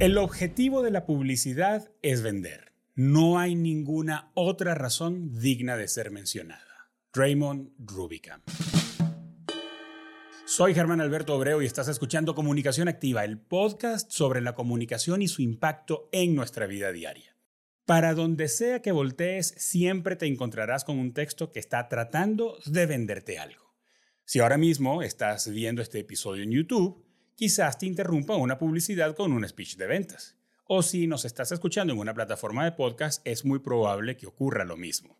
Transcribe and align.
El 0.00 0.18
objetivo 0.18 0.82
de 0.82 0.90
la 0.90 1.06
publicidad 1.06 1.88
es 2.02 2.20
vender. 2.20 2.72
No 2.96 3.38
hay 3.38 3.54
ninguna 3.54 4.32
otra 4.34 4.74
razón 4.74 5.38
digna 5.38 5.76
de 5.76 5.86
ser 5.86 6.10
mencionada. 6.10 6.90
Raymond 7.12 7.70
Rubicam. 7.78 8.42
Soy 10.46 10.74
Germán 10.74 11.00
Alberto 11.00 11.36
Obreo 11.36 11.62
y 11.62 11.66
estás 11.66 11.86
escuchando 11.86 12.34
Comunicación 12.34 12.88
Activa, 12.88 13.24
el 13.24 13.38
podcast 13.38 14.10
sobre 14.10 14.40
la 14.40 14.56
comunicación 14.56 15.22
y 15.22 15.28
su 15.28 15.42
impacto 15.42 16.08
en 16.10 16.34
nuestra 16.34 16.66
vida 16.66 16.90
diaria. 16.90 17.36
Para 17.86 18.14
donde 18.14 18.48
sea 18.48 18.82
que 18.82 18.90
voltees, 18.90 19.54
siempre 19.58 20.16
te 20.16 20.26
encontrarás 20.26 20.82
con 20.82 20.98
un 20.98 21.12
texto 21.12 21.52
que 21.52 21.60
está 21.60 21.88
tratando 21.88 22.58
de 22.66 22.86
venderte 22.86 23.38
algo. 23.38 23.76
Si 24.24 24.40
ahora 24.40 24.58
mismo 24.58 25.02
estás 25.02 25.48
viendo 25.48 25.82
este 25.82 26.00
episodio 26.00 26.42
en 26.42 26.50
YouTube, 26.50 27.03
quizás 27.36 27.78
te 27.78 27.86
interrumpa 27.86 28.36
una 28.36 28.58
publicidad 28.58 29.14
con 29.14 29.32
un 29.32 29.46
speech 29.48 29.76
de 29.76 29.86
ventas. 29.86 30.36
O 30.66 30.82
si 30.82 31.06
nos 31.06 31.24
estás 31.24 31.52
escuchando 31.52 31.92
en 31.92 31.98
una 31.98 32.14
plataforma 32.14 32.64
de 32.64 32.72
podcast, 32.72 33.20
es 33.26 33.44
muy 33.44 33.58
probable 33.58 34.16
que 34.16 34.26
ocurra 34.26 34.64
lo 34.64 34.76
mismo. 34.76 35.18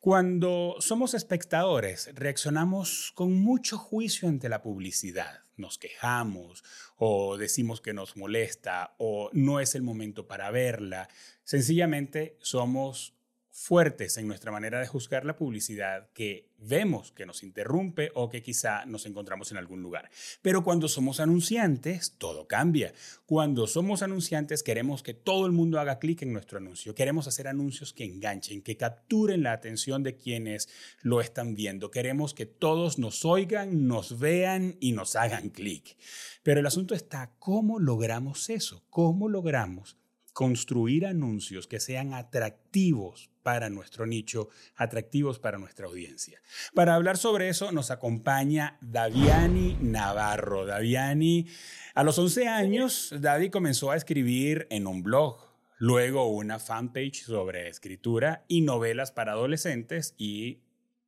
Cuando 0.00 0.76
somos 0.80 1.14
espectadores, 1.14 2.10
reaccionamos 2.14 3.12
con 3.14 3.32
mucho 3.34 3.78
juicio 3.78 4.28
ante 4.28 4.48
la 4.48 4.62
publicidad. 4.62 5.44
Nos 5.56 5.78
quejamos 5.78 6.64
o 6.96 7.36
decimos 7.36 7.80
que 7.80 7.92
nos 7.92 8.16
molesta 8.16 8.94
o 8.98 9.30
no 9.32 9.60
es 9.60 9.74
el 9.74 9.82
momento 9.82 10.26
para 10.26 10.50
verla. 10.50 11.08
Sencillamente 11.44 12.36
somos 12.40 13.14
fuertes 13.52 14.16
en 14.16 14.26
nuestra 14.26 14.50
manera 14.50 14.80
de 14.80 14.86
juzgar 14.86 15.26
la 15.26 15.36
publicidad 15.36 16.08
que 16.14 16.48
vemos 16.56 17.12
que 17.12 17.26
nos 17.26 17.42
interrumpe 17.42 18.10
o 18.14 18.30
que 18.30 18.42
quizá 18.42 18.86
nos 18.86 19.04
encontramos 19.04 19.52
en 19.52 19.58
algún 19.58 19.82
lugar. 19.82 20.10
Pero 20.40 20.64
cuando 20.64 20.88
somos 20.88 21.20
anunciantes, 21.20 22.16
todo 22.16 22.48
cambia. 22.48 22.94
Cuando 23.26 23.66
somos 23.66 24.02
anunciantes, 24.02 24.62
queremos 24.62 25.02
que 25.02 25.12
todo 25.12 25.44
el 25.44 25.52
mundo 25.52 25.78
haga 25.78 25.98
clic 25.98 26.22
en 26.22 26.32
nuestro 26.32 26.58
anuncio. 26.58 26.94
Queremos 26.94 27.28
hacer 27.28 27.46
anuncios 27.46 27.92
que 27.92 28.04
enganchen, 28.04 28.62
que 28.62 28.78
capturen 28.78 29.42
la 29.42 29.52
atención 29.52 30.02
de 30.02 30.16
quienes 30.16 30.70
lo 31.02 31.20
están 31.20 31.54
viendo. 31.54 31.90
Queremos 31.90 32.32
que 32.32 32.46
todos 32.46 32.98
nos 32.98 33.26
oigan, 33.26 33.86
nos 33.86 34.18
vean 34.18 34.76
y 34.80 34.92
nos 34.92 35.14
hagan 35.14 35.50
clic. 35.50 35.98
Pero 36.42 36.60
el 36.60 36.66
asunto 36.66 36.94
está, 36.94 37.34
¿cómo 37.38 37.78
logramos 37.78 38.48
eso? 38.48 38.82
¿Cómo 38.88 39.28
logramos 39.28 39.98
construir 40.32 41.06
anuncios 41.06 41.66
que 41.66 41.80
sean 41.80 42.14
atractivos 42.14 43.30
para 43.42 43.70
nuestro 43.70 44.06
nicho, 44.06 44.48
atractivos 44.76 45.38
para 45.38 45.58
nuestra 45.58 45.86
audiencia. 45.86 46.40
Para 46.74 46.94
hablar 46.94 47.18
sobre 47.18 47.48
eso 47.48 47.72
nos 47.72 47.90
acompaña 47.90 48.78
Daviani 48.80 49.76
Navarro. 49.80 50.64
Daviani, 50.64 51.46
a 51.94 52.04
los 52.04 52.18
11 52.18 52.48
años, 52.48 53.14
Davi 53.18 53.50
comenzó 53.50 53.90
a 53.90 53.96
escribir 53.96 54.66
en 54.70 54.86
un 54.86 55.02
blog, 55.02 55.38
luego 55.78 56.28
una 56.28 56.58
fanpage 56.58 57.24
sobre 57.24 57.68
escritura 57.68 58.44
y 58.48 58.62
novelas 58.62 59.12
para 59.12 59.32
adolescentes 59.32 60.14
y 60.16 60.60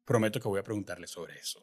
prometo 0.05 0.41
que 0.41 0.49
voy 0.49 0.61
a 0.61 0.65
preguntarle 0.65 1.07
sobre 1.07 1.39
eso. 1.39 1.63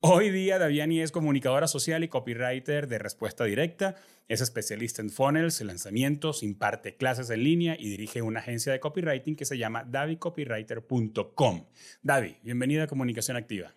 Hoy 0.00 0.30
día 0.30 0.58
Daviani 0.58 1.00
es 1.00 1.10
comunicadora 1.10 1.66
social 1.66 2.04
y 2.04 2.08
copywriter 2.08 2.86
de 2.86 2.98
respuesta 2.98 3.44
directa, 3.44 3.96
es 4.28 4.42
especialista 4.42 5.00
en 5.00 5.08
funnels, 5.10 5.60
lanzamientos, 5.62 6.42
imparte 6.42 6.96
clases 6.96 7.30
en 7.30 7.42
línea 7.42 7.76
y 7.78 7.88
dirige 7.88 8.20
una 8.20 8.40
agencia 8.40 8.72
de 8.72 8.78
copywriting 8.78 9.36
que 9.36 9.46
se 9.46 9.56
llama 9.56 9.84
davicopywriter.com. 9.84 11.64
Davi, 12.02 12.36
bienvenida 12.42 12.84
a 12.84 12.86
Comunicación 12.86 13.38
Activa. 13.38 13.74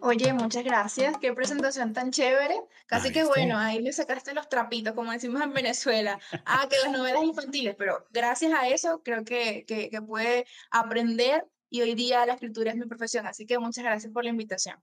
Oye, 0.00 0.32
muchas 0.32 0.64
gracias. 0.64 1.16
Qué 1.18 1.32
presentación 1.32 1.92
tan 1.92 2.10
chévere. 2.10 2.60
Casi 2.86 3.12
que 3.12 3.24
bueno, 3.24 3.56
ahí 3.56 3.80
le 3.80 3.92
sacaste 3.92 4.34
los 4.34 4.48
trapitos, 4.48 4.94
como 4.94 5.12
decimos 5.12 5.42
en 5.42 5.52
Venezuela. 5.52 6.18
Ah, 6.44 6.66
que 6.68 6.76
las 6.82 6.92
novelas 6.92 7.22
infantiles, 7.22 7.76
pero 7.76 8.06
gracias 8.10 8.52
a 8.52 8.68
eso 8.68 9.02
creo 9.02 9.24
que, 9.24 9.64
que, 9.66 9.90
que 9.90 10.02
puede 10.02 10.46
aprender 10.70 11.46
hoy 11.82 11.94
día 11.94 12.26
la 12.26 12.34
escritura 12.34 12.70
es 12.70 12.76
mi 12.76 12.86
profesión. 12.86 13.26
Así 13.26 13.46
que 13.46 13.58
muchas 13.58 13.84
gracias 13.84 14.12
por 14.12 14.24
la 14.24 14.30
invitación. 14.30 14.76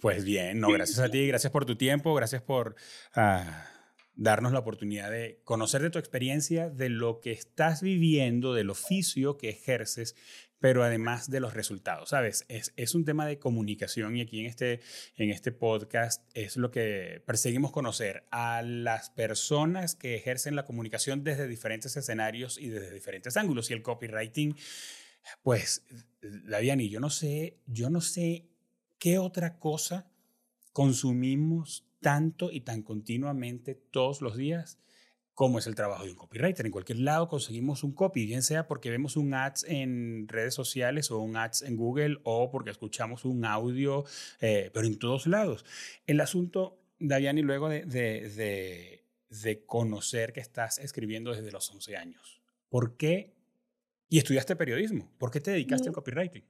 Pues 0.00 0.24
bien, 0.24 0.60
no, 0.60 0.68
gracias 0.68 0.98
a 0.98 1.08
ti, 1.08 1.26
gracias 1.26 1.52
por 1.52 1.64
tu 1.64 1.76
tiempo, 1.76 2.14
gracias 2.14 2.42
por 2.42 2.76
ah, 3.14 3.66
darnos 4.14 4.52
la 4.52 4.58
oportunidad 4.58 5.10
de 5.10 5.40
conocer 5.44 5.82
de 5.82 5.90
tu 5.90 5.98
experiencia, 5.98 6.68
de 6.68 6.88
lo 6.88 7.20
que 7.20 7.32
estás 7.32 7.82
viviendo, 7.82 8.54
del 8.54 8.70
oficio 8.70 9.36
que 9.36 9.50
ejerces, 9.50 10.16
pero 10.58 10.82
además 10.82 11.30
de 11.30 11.40
los 11.40 11.54
resultados, 11.54 12.10
¿sabes? 12.10 12.44
Es, 12.48 12.72
es 12.76 12.94
un 12.94 13.04
tema 13.04 13.26
de 13.26 13.38
comunicación 13.38 14.16
y 14.16 14.22
aquí 14.22 14.40
en 14.40 14.46
este, 14.46 14.80
en 15.16 15.30
este 15.30 15.52
podcast 15.52 16.24
es 16.34 16.56
lo 16.56 16.70
que 16.70 17.22
perseguimos 17.26 17.72
conocer 17.72 18.24
a 18.30 18.62
las 18.62 19.10
personas 19.10 19.94
que 19.94 20.16
ejercen 20.16 20.56
la 20.56 20.64
comunicación 20.64 21.24
desde 21.24 21.46
diferentes 21.46 21.96
escenarios 21.96 22.58
y 22.58 22.68
desde 22.68 22.92
diferentes 22.92 23.36
ángulos. 23.36 23.70
Y 23.70 23.74
el 23.74 23.82
copywriting, 23.82 24.56
pues, 25.42 25.84
Daviani, 26.20 26.88
yo 26.88 27.00
no 27.00 27.10
sé, 27.10 27.58
yo 27.66 27.90
no 27.90 28.00
sé 28.00 28.48
¿qué 28.98 29.18
otra 29.18 29.58
cosa 29.58 30.10
consumimos 30.72 31.86
tanto 32.00 32.50
y 32.50 32.60
tan 32.60 32.82
continuamente 32.82 33.74
todos 33.74 34.20
los 34.20 34.36
días 34.36 34.78
como 35.34 35.58
es 35.58 35.66
el 35.66 35.74
trabajo 35.74 36.04
de 36.04 36.10
un 36.10 36.16
copywriter? 36.16 36.64
En 36.64 36.72
cualquier 36.72 37.00
lado 37.00 37.28
conseguimos 37.28 37.84
un 37.84 37.92
copy, 37.92 38.26
bien 38.26 38.42
sea 38.42 38.66
porque 38.66 38.90
vemos 38.90 39.16
un 39.16 39.34
ads 39.34 39.64
en 39.64 40.26
redes 40.28 40.54
sociales 40.54 41.10
o 41.10 41.18
un 41.18 41.36
ads 41.36 41.62
en 41.62 41.76
Google 41.76 42.18
o 42.24 42.50
porque 42.50 42.70
escuchamos 42.70 43.24
un 43.24 43.44
audio, 43.44 44.04
eh, 44.40 44.70
pero 44.72 44.86
en 44.86 44.98
todos 44.98 45.26
lados. 45.26 45.64
El 46.06 46.20
asunto, 46.20 46.80
Daviani, 46.98 47.42
luego 47.42 47.68
de, 47.68 47.84
de, 47.84 49.04
de, 49.28 49.64
conocer 49.66 50.32
que 50.32 50.40
estás 50.40 50.78
escribiendo 50.78 51.32
desde 51.32 51.52
los 51.52 51.70
11 51.70 51.96
años, 51.96 52.40
¿por 52.70 52.96
qué? 52.96 53.35
Y 54.08 54.18
estudiaste 54.18 54.54
periodismo, 54.54 55.10
¿por 55.18 55.30
qué 55.30 55.40
te 55.40 55.50
dedicaste 55.50 55.88
al 55.88 55.94
copywriting? 55.94 56.44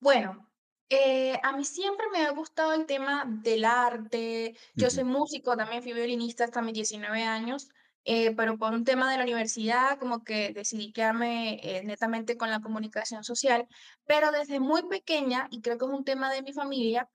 Bueno, 0.00 0.46
eh, 0.88 1.38
a 1.42 1.56
mí 1.56 1.64
siempre 1.64 2.06
me 2.12 2.24
ha 2.24 2.30
gustado 2.30 2.72
el 2.74 2.86
tema 2.86 3.24
del 3.26 3.64
arte. 3.64 4.56
Yo 4.74 4.88
soy 4.88 5.04
músico, 5.04 5.56
también 5.56 5.82
fui 5.82 5.92
violinista 5.92 6.44
hasta 6.44 6.62
mis 6.62 6.74
19 6.74 7.24
años, 7.24 7.68
eh, 8.04 8.32
pero 8.36 8.56
por 8.56 8.72
un 8.72 8.84
tema 8.84 9.10
de 9.10 9.16
la 9.16 9.24
universidad, 9.24 9.98
como 9.98 10.22
que 10.22 10.52
decidí 10.52 10.92
quedarme 10.92 11.58
eh, 11.62 11.82
netamente 11.82 12.36
con 12.36 12.50
la 12.50 12.60
comunicación 12.60 13.24
social. 13.24 13.66
Pero 14.04 14.30
desde 14.30 14.60
muy 14.60 14.84
pequeña, 14.84 15.48
y 15.50 15.60
creo 15.60 15.76
que 15.76 15.86
es 15.86 15.90
un 15.90 16.04
tema 16.04 16.32
de 16.32 16.42
mi 16.42 16.52
familia, 16.52 17.08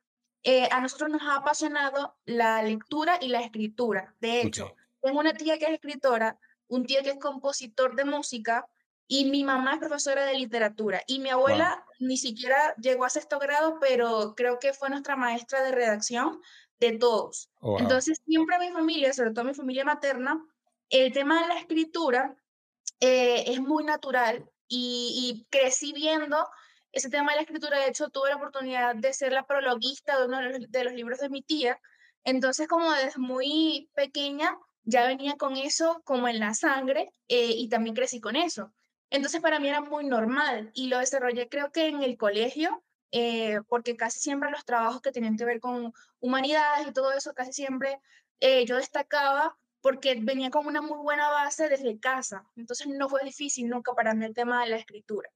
a 0.71 0.81
nosotros 0.81 1.11
nos 1.11 1.21
ha 1.21 1.35
apasionado 1.35 2.17
la 2.25 2.63
lectura 2.63 3.19
y 3.21 3.27
la 3.27 3.41
escritura. 3.41 4.15
De 4.19 4.41
hecho, 4.41 4.75
tengo 4.99 5.19
una 5.19 5.33
tía 5.33 5.59
que 5.59 5.65
es 5.65 5.71
escritora, 5.71 6.39
un 6.67 6.85
tío 6.87 7.03
que 7.03 7.11
es 7.11 7.19
compositor 7.19 7.95
de 7.95 8.05
música, 8.05 8.65
y 9.13 9.25
mi 9.25 9.43
mamá 9.43 9.73
es 9.73 9.79
profesora 9.79 10.23
de 10.23 10.35
literatura 10.35 11.03
y 11.05 11.19
mi 11.19 11.29
abuela 11.29 11.83
ni 11.99 12.15
siquiera 12.15 12.73
llegó 12.77 13.03
a 13.03 13.09
sexto 13.09 13.39
grado, 13.39 13.77
pero 13.81 14.35
creo 14.37 14.57
que 14.57 14.71
fue 14.71 14.89
nuestra 14.89 15.17
maestra 15.17 15.61
de 15.61 15.73
redacción 15.73 16.39
de 16.79 16.97
todos. 16.97 17.49
Oh, 17.59 17.77
Entonces, 17.77 18.21
siempre 18.25 18.57
mi 18.57 18.69
familia, 18.69 19.11
sobre 19.11 19.31
todo 19.31 19.43
mi 19.43 19.53
familia 19.53 19.83
materna, 19.83 20.41
el 20.89 21.11
tema 21.11 21.41
de 21.41 21.49
la 21.49 21.59
escritura 21.59 22.37
eh, 23.01 23.43
es 23.47 23.59
muy 23.59 23.83
natural 23.83 24.49
y, 24.69 25.45
crecí 25.49 25.91
viendo 25.91 26.47
ese 26.93 27.09
tema 27.09 27.31
de 27.31 27.35
la 27.35 27.41
escritura. 27.41 27.79
De 27.79 27.89
hecho, 27.89 28.07
tuve 28.11 28.29
la 28.29 28.37
oportunidad 28.37 28.95
de 28.95 29.13
ser 29.13 29.33
la 29.33 29.45
prologuista 29.45 30.17
de 30.17 30.25
uno 30.27 30.39
de 30.39 30.83
los, 30.85 30.93
libros 30.93 31.19
de 31.19 31.27
mi 31.27 31.41
tía. 31.41 31.77
Entonces, 32.23 32.65
como 32.65 32.89
desde 32.93 33.19
muy 33.19 33.89
pequeña, 33.93 34.57
ya 34.85 35.05
venía 35.05 35.35
con 35.35 35.57
eso 35.57 36.01
como 36.05 36.29
en 36.29 36.39
la 36.39 36.53
sangre 36.53 37.11
eh, 37.27 37.51
y 37.57 37.67
también 37.67 37.93
crecí 37.93 38.21
con 38.21 38.37
eso. 38.37 38.71
Entonces 39.11 39.41
para 39.41 39.59
mí 39.59 39.67
era 39.67 39.81
muy 39.81 40.05
normal 40.05 40.71
y 40.73 40.87
lo 40.87 40.97
desarrollé 40.97 41.49
creo 41.49 41.71
que 41.71 41.87
en 41.87 42.01
el 42.01 42.17
colegio, 42.17 42.83
eh, 43.11 43.59
porque 43.67 43.97
casi 43.97 44.19
siempre 44.19 44.49
los 44.49 44.65
trabajos 44.65 45.01
que 45.01 45.11
tenían 45.11 45.37
que 45.37 45.45
ver 45.45 45.59
con 45.59 45.93
humanidades 46.19 46.87
y 46.87 46.93
todo 46.93 47.11
eso, 47.11 47.33
casi 47.33 47.51
siempre 47.51 47.99
eh, 48.39 48.65
yo 48.65 48.77
destacaba 48.77 49.57
porque 49.81 50.15
venía 50.21 50.49
con 50.49 50.65
una 50.65 50.81
muy 50.81 50.97
buena 50.99 51.29
base 51.29 51.67
desde 51.67 51.99
casa. 51.99 52.47
Entonces 52.55 52.87
no 52.87 53.09
fue 53.09 53.23
difícil 53.23 53.67
nunca 53.67 53.93
para 53.93 54.13
mí 54.13 54.25
el 54.25 54.33
tema 54.33 54.63
de 54.63 54.69
la 54.69 54.77
escritura. 54.77 55.29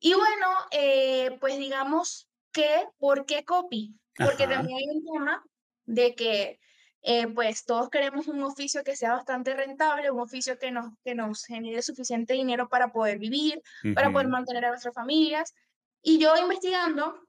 Y 0.00 0.14
bueno, 0.14 0.48
eh, 0.72 1.36
pues 1.40 1.56
digamos 1.56 2.28
que, 2.50 2.88
¿por 2.98 3.26
qué 3.26 3.44
copy? 3.44 3.94
Porque 4.16 4.46
también 4.46 4.76
hay 4.76 4.88
un 4.88 5.04
tema 5.04 5.44
de 5.86 6.14
que 6.14 6.60
eh, 7.06 7.28
pues 7.28 7.66
todos 7.66 7.90
queremos 7.90 8.28
un 8.28 8.42
oficio 8.42 8.82
que 8.82 8.96
sea 8.96 9.12
bastante 9.12 9.52
rentable, 9.52 10.10
un 10.10 10.20
oficio 10.20 10.58
que 10.58 10.70
nos, 10.70 10.86
que 11.04 11.14
nos 11.14 11.44
genere 11.44 11.82
suficiente 11.82 12.32
dinero 12.32 12.70
para 12.70 12.92
poder 12.92 13.18
vivir, 13.18 13.62
para 13.94 14.10
poder 14.10 14.28
mantener 14.28 14.64
a 14.64 14.70
nuestras 14.70 14.94
familias. 14.94 15.54
Y 16.00 16.18
yo 16.18 16.34
investigando, 16.36 17.20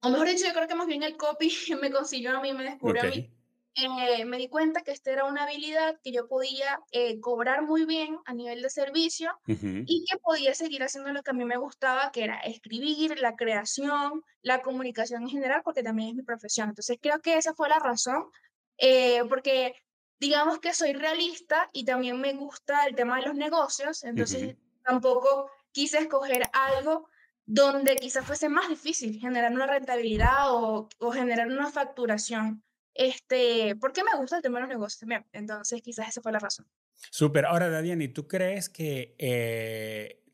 o 0.00 0.08
mejor 0.10 0.28
dicho, 0.28 0.46
yo 0.46 0.52
creo 0.52 0.68
que 0.68 0.76
más 0.76 0.86
bien 0.86 1.02
el 1.02 1.16
copy 1.16 1.50
me 1.82 1.90
consiguió 1.90 2.38
a 2.38 2.40
mí, 2.40 2.52
me 2.52 2.62
descubrió 2.62 3.02
a 3.02 3.06
mí. 3.06 3.32
Eh, 3.78 4.24
me 4.24 4.38
di 4.38 4.48
cuenta 4.48 4.80
que 4.80 4.92
esta 4.92 5.10
era 5.10 5.24
una 5.24 5.42
habilidad 5.42 6.00
que 6.02 6.10
yo 6.10 6.28
podía 6.28 6.80
eh, 6.92 7.20
cobrar 7.20 7.60
muy 7.60 7.84
bien 7.84 8.16
a 8.24 8.32
nivel 8.32 8.62
de 8.62 8.70
servicio 8.70 9.38
y 9.46 10.04
que 10.08 10.16
podía 10.18 10.54
seguir 10.54 10.82
haciendo 10.82 11.12
lo 11.12 11.22
que 11.22 11.32
a 11.32 11.34
mí 11.34 11.44
me 11.44 11.58
gustaba, 11.58 12.10
que 12.10 12.24
era 12.24 12.38
escribir, 12.38 13.18
la 13.18 13.36
creación, 13.36 14.24
la 14.40 14.62
comunicación 14.62 15.24
en 15.24 15.28
general, 15.28 15.60
porque 15.62 15.82
también 15.82 16.10
es 16.10 16.14
mi 16.14 16.22
profesión. 16.22 16.70
Entonces 16.70 16.96
creo 17.02 17.20
que 17.20 17.36
esa 17.36 17.52
fue 17.52 17.68
la 17.68 17.78
razón 17.78 18.30
eh, 18.78 19.22
porque 19.28 19.74
digamos 20.18 20.58
que 20.60 20.74
soy 20.74 20.92
realista 20.92 21.68
y 21.72 21.84
también 21.84 22.20
me 22.20 22.32
gusta 22.34 22.86
el 22.86 22.94
tema 22.94 23.18
de 23.18 23.26
los 23.26 23.34
negocios, 23.34 24.04
entonces 24.04 24.56
tampoco 24.84 25.50
quise 25.72 25.98
escoger 25.98 26.42
algo 26.52 27.08
donde 27.44 27.96
quizás 27.96 28.24
fuese 28.24 28.48
más 28.48 28.68
difícil 28.68 29.20
generar 29.20 29.52
una 29.52 29.66
rentabilidad 29.66 30.52
o, 30.52 30.88
o, 30.98 31.12
generar 31.12 31.46
una 31.46 31.70
facturación. 31.70 32.64
Este, 32.92 33.76
porque 33.76 34.02
me 34.02 34.18
gusta 34.18 34.36
el 34.36 34.42
tema 34.42 34.58
de 34.58 34.62
los 34.62 34.70
negocios 34.70 34.98
también. 34.98 35.26
Entonces, 35.32 35.82
quizás 35.82 36.08
esa 36.08 36.22
fue 36.22 36.32
la 36.32 36.38
razón. 36.38 36.66
Súper. 37.10 37.44
Ahora, 37.46 37.68
Dadiani, 37.68 38.08
¿tú 38.08 38.26
crees 38.26 38.68
que 38.68 39.14
eh, 39.18 40.24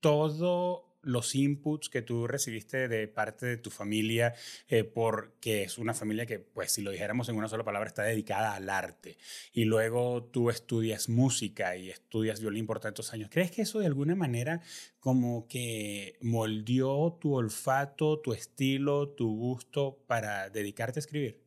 todo 0.00 0.87
los 1.08 1.34
inputs 1.34 1.88
que 1.88 2.02
tú 2.02 2.26
recibiste 2.26 2.86
de 2.86 3.08
parte 3.08 3.46
de 3.46 3.56
tu 3.56 3.70
familia, 3.70 4.34
eh, 4.68 4.84
porque 4.84 5.62
es 5.62 5.78
una 5.78 5.94
familia 5.94 6.26
que, 6.26 6.38
pues 6.38 6.72
si 6.72 6.82
lo 6.82 6.90
dijéramos 6.90 7.28
en 7.28 7.36
una 7.36 7.48
sola 7.48 7.64
palabra, 7.64 7.88
está 7.88 8.02
dedicada 8.02 8.54
al 8.54 8.68
arte, 8.68 9.16
y 9.52 9.64
luego 9.64 10.24
tú 10.24 10.50
estudias 10.50 11.08
música 11.08 11.76
y 11.76 11.88
estudias 11.88 12.40
violín 12.40 12.66
por 12.66 12.78
tantos 12.78 13.12
años, 13.12 13.30
¿crees 13.32 13.50
que 13.50 13.62
eso 13.62 13.78
de 13.78 13.86
alguna 13.86 14.14
manera 14.14 14.60
como 15.00 15.48
que 15.48 16.18
moldeó 16.20 17.16
tu 17.20 17.34
olfato, 17.34 18.20
tu 18.20 18.32
estilo, 18.32 19.08
tu 19.08 19.34
gusto 19.34 20.04
para 20.06 20.50
dedicarte 20.50 20.98
a 20.98 21.00
escribir? 21.00 21.40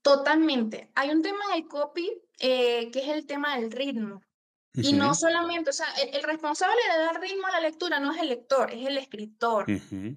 Totalmente. 0.00 0.90
Hay 0.94 1.10
un 1.10 1.20
tema 1.20 1.52
del 1.52 1.68
copy 1.68 2.10
eh, 2.38 2.90
que 2.90 3.00
es 3.00 3.08
el 3.08 3.26
tema 3.26 3.58
del 3.58 3.70
ritmo. 3.70 4.22
Y 4.82 4.92
no 4.92 5.14
solamente, 5.14 5.70
o 5.70 5.72
sea, 5.72 5.86
el, 6.12 6.22
responsable 6.22 6.76
de 6.92 6.98
dar 7.04 7.20
ritmo 7.20 7.46
a 7.46 7.52
la 7.52 7.60
lectura 7.60 8.00
no 8.00 8.12
es 8.12 8.20
el 8.20 8.28
lector, 8.28 8.72
es 8.72 8.86
el 8.86 8.98
escritor. 8.98 9.66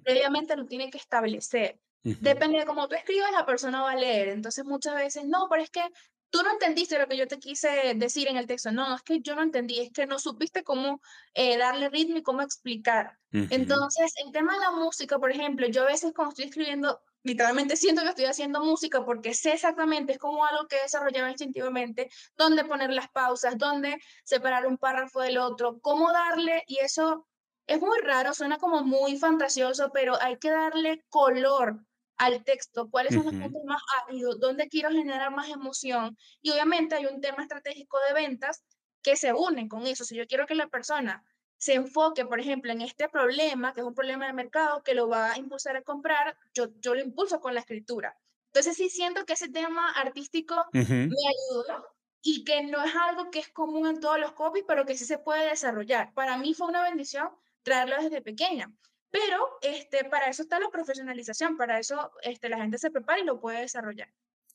Previamente 0.04 0.56
lo 0.56 0.66
tiene 0.66 0.90
que 0.90 0.98
establecer. 0.98 1.80
Depende 2.02 2.58
de 2.58 2.66
cómo 2.66 2.88
tú 2.88 2.94
escribas, 2.94 3.30
la 3.32 3.46
persona 3.46 3.82
va 3.82 3.92
a 3.92 3.96
leer. 3.96 4.28
Entonces 4.28 4.64
muchas 4.64 4.94
veces, 4.94 5.24
no, 5.24 5.46
pero 5.48 5.62
es 5.62 5.70
que 5.70 5.82
tú 6.30 6.42
no 6.42 6.50
entendiste 6.50 6.98
lo 6.98 7.06
que 7.06 7.16
yo 7.16 7.28
te 7.28 7.38
quise 7.38 7.94
decir 7.94 8.26
en 8.26 8.36
el 8.38 8.46
texto. 8.46 8.72
No, 8.72 8.96
es 8.96 9.02
que 9.02 9.20
yo 9.20 9.36
no 9.36 9.42
entendí, 9.42 9.80
es 9.80 9.92
que 9.92 10.06
no 10.06 10.18
supiste 10.18 10.64
cómo 10.64 11.00
eh, 11.34 11.58
darle 11.58 11.90
ritmo 11.90 12.16
y 12.16 12.22
cómo 12.22 12.42
explicar. 12.42 13.18
Entonces, 13.30 14.12
el 14.24 14.32
tema 14.32 14.54
de 14.54 14.60
la 14.60 14.70
música, 14.72 15.18
por 15.18 15.30
ejemplo, 15.30 15.66
yo 15.68 15.82
a 15.82 15.86
veces 15.86 16.12
cuando 16.14 16.30
estoy 16.30 16.46
escribiendo 16.46 17.00
literalmente 17.22 17.76
siento 17.76 18.02
que 18.02 18.08
estoy 18.08 18.24
haciendo 18.26 18.62
música 18.62 19.04
porque 19.04 19.34
sé 19.34 19.52
exactamente, 19.52 20.12
es 20.12 20.18
como 20.18 20.44
algo 20.44 20.66
que 20.66 20.76
he 20.76 20.82
desarrollado 20.82 21.28
instintivamente, 21.28 22.08
dónde 22.36 22.64
poner 22.64 22.90
las 22.90 23.08
pausas, 23.10 23.56
dónde 23.58 23.98
separar 24.24 24.66
un 24.66 24.78
párrafo 24.78 25.20
del 25.20 25.38
otro, 25.38 25.78
cómo 25.80 26.12
darle, 26.12 26.64
y 26.66 26.78
eso 26.78 27.26
es 27.66 27.80
muy 27.80 27.98
raro, 28.00 28.34
suena 28.34 28.58
como 28.58 28.82
muy 28.82 29.18
fantasioso, 29.18 29.90
pero 29.92 30.20
hay 30.20 30.36
que 30.38 30.50
darle 30.50 31.04
color 31.08 31.84
al 32.18 32.44
texto, 32.44 32.88
cuáles 32.90 33.14
son 33.14 33.24
los 33.24 33.34
puntos 33.34 33.64
más 33.64 33.82
áridos, 34.04 34.38
dónde 34.38 34.68
quiero 34.68 34.90
generar 34.90 35.32
más 35.32 35.48
emoción. 35.48 36.16
Y 36.40 36.50
obviamente 36.50 36.94
hay 36.94 37.06
un 37.06 37.20
tema 37.20 37.42
estratégico 37.42 37.98
de 38.06 38.14
ventas 38.14 38.64
que 39.02 39.16
se 39.16 39.32
une 39.32 39.68
con 39.68 39.86
eso. 39.86 40.04
Si 40.04 40.16
yo 40.16 40.26
quiero 40.26 40.46
que 40.46 40.54
la 40.54 40.68
persona 40.68 41.24
se 41.62 41.74
enfoque, 41.74 42.26
por 42.26 42.40
ejemplo, 42.40 42.72
en 42.72 42.80
este 42.80 43.08
problema, 43.08 43.72
que 43.72 43.82
es 43.82 43.86
un 43.86 43.94
problema 43.94 44.26
de 44.26 44.32
mercado 44.32 44.82
que 44.82 44.94
lo 44.94 45.08
va 45.08 45.30
a 45.30 45.38
impulsar 45.38 45.76
a 45.76 45.82
comprar, 45.82 46.36
yo, 46.52 46.66
yo 46.80 46.92
lo 46.92 47.00
impulso 47.00 47.40
con 47.40 47.54
la 47.54 47.60
escritura. 47.60 48.18
Entonces 48.48 48.76
sí 48.76 48.90
siento 48.90 49.24
que 49.24 49.34
ese 49.34 49.48
tema 49.48 49.92
artístico 49.92 50.56
me 50.72 50.82
ayuda 50.82 51.84
y 52.20 52.42
que 52.42 52.64
no 52.64 52.84
es 52.84 52.92
algo 52.96 53.30
que 53.30 53.38
es 53.38 53.48
común 53.50 53.86
en 53.86 54.00
todos 54.00 54.18
los 54.18 54.32
copies, 54.32 54.64
pero 54.66 54.84
que 54.84 54.96
sí 54.96 55.04
se 55.04 55.18
puede 55.18 55.50
desarrollar. 55.50 56.12
Para 56.14 56.36
mí 56.36 56.52
fue 56.52 56.66
una 56.66 56.82
bendición 56.82 57.28
traerlo 57.62 57.94
desde 58.02 58.22
pequeña. 58.22 58.68
Pero 59.12 59.38
este, 59.62 60.04
para 60.06 60.26
eso 60.26 60.42
está 60.42 60.58
la 60.58 60.68
profesionalización, 60.68 61.56
para 61.56 61.78
eso 61.78 62.10
este, 62.22 62.48
la 62.48 62.56
gente 62.56 62.76
se 62.76 62.90
prepara 62.90 63.20
y 63.20 63.24
lo 63.24 63.38
puede 63.38 63.60
desarrollar. 63.60 64.08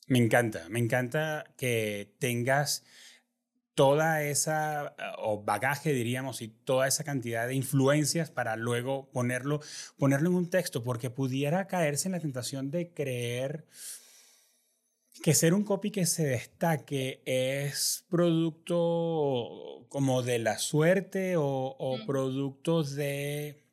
Me 0.08 0.20
encanta, 0.20 0.68
me 0.68 0.80
encanta 0.80 1.46
que 1.56 2.14
tengas 2.20 2.84
toda 3.78 4.24
esa, 4.24 4.96
eh, 4.98 5.04
o 5.20 5.44
bagaje 5.44 5.94
diríamos, 5.94 6.42
y 6.42 6.48
toda 6.48 6.88
esa 6.88 7.04
cantidad 7.04 7.48
de 7.48 7.54
influencias 7.54 8.32
para 8.32 8.56
luego 8.56 9.08
ponerlo, 9.12 9.62
ponerlo 10.00 10.32
en 10.32 10.36
un 10.36 10.50
texto, 10.50 10.84
porque 10.84 11.12
pudiera 11.12 11.68
caerse 11.68 12.08
en 12.08 12.14
la 12.14 12.20
tentación 12.20 12.72
de 12.72 12.92
creer 12.92 13.68
que 15.22 15.36
ser 15.36 15.54
un 15.54 15.64
copy 15.64 15.92
que 15.92 16.08
se 16.08 16.26
destaque 16.26 17.22
es 17.26 18.04
producto 18.10 19.86
como 19.90 20.24
de 20.24 20.40
la 20.40 20.58
suerte 20.58 21.38
o, 21.38 21.44
o 21.78 22.06
producto 22.08 22.82
de 22.82 23.67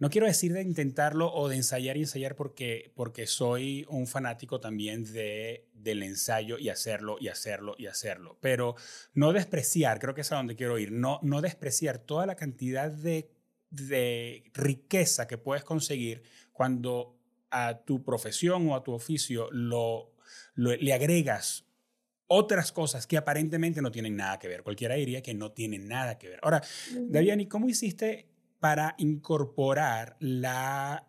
no 0.00 0.08
quiero 0.08 0.26
decir 0.26 0.54
de 0.54 0.62
intentarlo 0.62 1.30
o 1.32 1.48
de 1.48 1.56
ensayar 1.56 1.98
y 1.98 2.00
ensayar 2.00 2.34
porque, 2.34 2.90
porque 2.96 3.26
soy 3.26 3.84
un 3.90 4.06
fanático 4.06 4.58
también 4.58 5.04
de, 5.04 5.68
del 5.74 6.02
ensayo 6.02 6.58
y 6.58 6.70
hacerlo 6.70 7.18
y 7.20 7.28
hacerlo 7.28 7.76
y 7.78 7.86
hacerlo, 7.86 8.38
pero 8.40 8.76
no 9.12 9.34
despreciar, 9.34 10.00
creo 10.00 10.14
que 10.14 10.22
es 10.22 10.32
a 10.32 10.36
donde 10.36 10.56
quiero 10.56 10.78
ir, 10.78 10.90
no, 10.90 11.20
no 11.22 11.42
despreciar 11.42 11.98
toda 11.98 12.24
la 12.24 12.34
cantidad 12.34 12.90
de, 12.90 13.30
de 13.68 14.50
riqueza 14.54 15.28
que 15.28 15.36
puedes 15.36 15.64
conseguir 15.64 16.22
cuando 16.50 17.18
a 17.50 17.82
tu 17.84 18.02
profesión 18.02 18.70
o 18.70 18.76
a 18.76 18.82
tu 18.82 18.92
oficio 18.92 19.50
lo, 19.52 20.14
le 20.54 20.92
agregas 20.94 21.66
otras 22.26 22.72
cosas 22.72 23.06
que 23.06 23.18
aparentemente 23.18 23.82
no 23.82 23.90
tienen 23.90 24.16
nada 24.16 24.38
que 24.38 24.46
ver. 24.46 24.62
Cualquiera 24.62 24.94
diría 24.94 25.20
que 25.20 25.34
no 25.34 25.50
tienen 25.50 25.88
nada 25.88 26.16
que 26.16 26.28
ver. 26.28 26.38
Ahora, 26.42 26.62
Daviani, 27.08 27.46
¿cómo 27.48 27.68
hiciste 27.68 28.29
para 28.60 28.94
incorporar 28.98 30.16
la, 30.20 31.08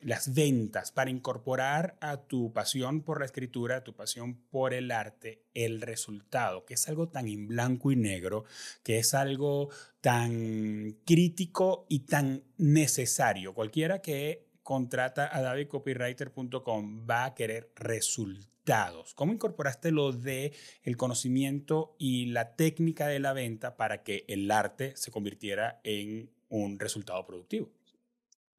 las 0.00 0.34
ventas, 0.34 0.90
para 0.90 1.10
incorporar 1.10 1.96
a 2.00 2.16
tu 2.16 2.52
pasión 2.54 3.02
por 3.02 3.20
la 3.20 3.26
escritura, 3.26 3.76
a 3.76 3.84
tu 3.84 3.94
pasión 3.94 4.36
por 4.50 4.72
el 4.72 4.90
arte, 4.90 5.44
el 5.52 5.82
resultado, 5.82 6.64
que 6.64 6.74
es 6.74 6.88
algo 6.88 7.08
tan 7.08 7.28
en 7.28 7.46
blanco 7.46 7.92
y 7.92 7.96
negro, 7.96 8.44
que 8.82 8.98
es 8.98 9.12
algo 9.12 9.68
tan 10.00 10.96
crítico 11.04 11.84
y 11.88 12.00
tan 12.00 12.44
necesario. 12.56 13.52
Cualquiera 13.52 14.00
que 14.00 14.48
contrata 14.62 15.28
a 15.36 15.42
davidcopywriter.com 15.42 17.06
va 17.08 17.26
a 17.26 17.34
querer 17.34 17.72
resultados. 17.76 19.14
¿Cómo 19.14 19.32
incorporaste 19.34 19.90
lo 19.90 20.12
de 20.12 20.52
el 20.82 20.96
conocimiento 20.96 21.94
y 21.98 22.26
la 22.26 22.56
técnica 22.56 23.06
de 23.06 23.20
la 23.20 23.34
venta 23.34 23.76
para 23.76 24.02
que 24.02 24.24
el 24.28 24.50
arte 24.50 24.96
se 24.96 25.10
convirtiera 25.10 25.80
en 25.84 26.30
un 26.50 26.78
resultado 26.78 27.24
productivo? 27.26 27.70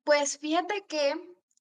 Pues 0.04 0.40
fíjate 0.40 0.86
que 0.88 1.14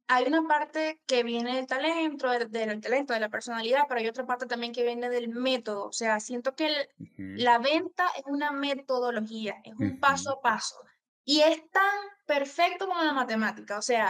hay 0.08 0.26
una 0.26 0.42
parte 0.48 1.00
que 1.06 1.22
viene 1.22 1.56
del 1.56 1.66
talento, 1.66 2.28
del, 2.30 2.80
talento, 2.80 3.12
de 3.12 3.20
la 3.20 3.28
personalidad, 3.28 3.84
pero 3.88 4.00
hay 4.00 4.08
otra 4.08 4.26
parte 4.26 4.46
también 4.46 4.72
que 4.72 4.82
viene 4.82 5.08
del 5.08 5.28
método. 5.28 5.86
O 5.86 5.92
sea, 5.92 6.18
siento 6.18 6.54
que 6.54 6.88
la 7.16 7.58
venta 7.58 8.06
es 8.16 8.24
una 8.26 8.50
metodología, 8.50 9.60
es 9.62 9.74
un 9.78 10.00
paso 10.00 10.30
a 10.32 10.40
paso. 10.40 10.76
Y 11.24 11.42
es 11.42 11.62
tan 11.70 11.94
perfecto 12.26 12.88
como 12.88 13.02
la 13.02 13.12
matemática. 13.12 13.78
O 13.78 13.82
sea, 13.82 14.08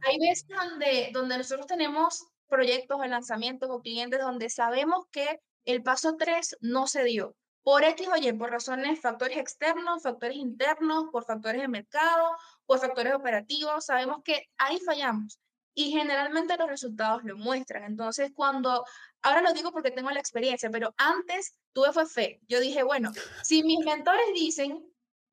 hay 0.00 0.18
veces 0.18 0.46
donde, 0.48 1.10
donde 1.12 1.36
nosotros 1.36 1.66
tenemos 1.66 2.24
proyectos 2.48 2.98
o 2.98 3.04
lanzamientos 3.04 3.68
o 3.70 3.80
clientes 3.80 4.20
donde 4.20 4.48
sabemos 4.48 5.06
que 5.10 5.40
el 5.64 5.82
paso 5.82 6.16
3 6.16 6.56
no 6.60 6.86
se 6.86 7.04
dio 7.04 7.34
por 7.62 7.84
X 7.84 8.08
o 8.08 8.16
Y, 8.16 8.32
por 8.32 8.50
razones, 8.50 9.00
factores 9.00 9.38
externos, 9.38 10.02
factores 10.02 10.36
internos, 10.36 11.06
por 11.12 11.24
factores 11.24 11.60
de 11.62 11.68
mercado, 11.68 12.36
por 12.66 12.80
factores 12.80 13.14
operativos, 13.14 13.86
sabemos 13.86 14.22
que 14.24 14.48
ahí 14.58 14.78
fallamos 14.80 15.38
y 15.74 15.90
generalmente 15.92 16.56
los 16.56 16.68
resultados 16.68 17.22
lo 17.24 17.36
muestran. 17.36 17.84
Entonces, 17.84 18.32
cuando, 18.34 18.84
ahora 19.22 19.40
lo 19.40 19.52
digo 19.52 19.72
porque 19.72 19.90
tengo 19.90 20.10
la 20.10 20.20
experiencia, 20.20 20.70
pero 20.70 20.94
antes 20.96 21.58
tuve 21.72 21.92
fue 21.92 22.06
fe. 22.06 22.40
Yo 22.48 22.60
dije, 22.60 22.82
bueno, 22.82 23.12
si 23.42 23.62
mis 23.62 23.84
mentores 23.84 24.26
dicen 24.34 24.84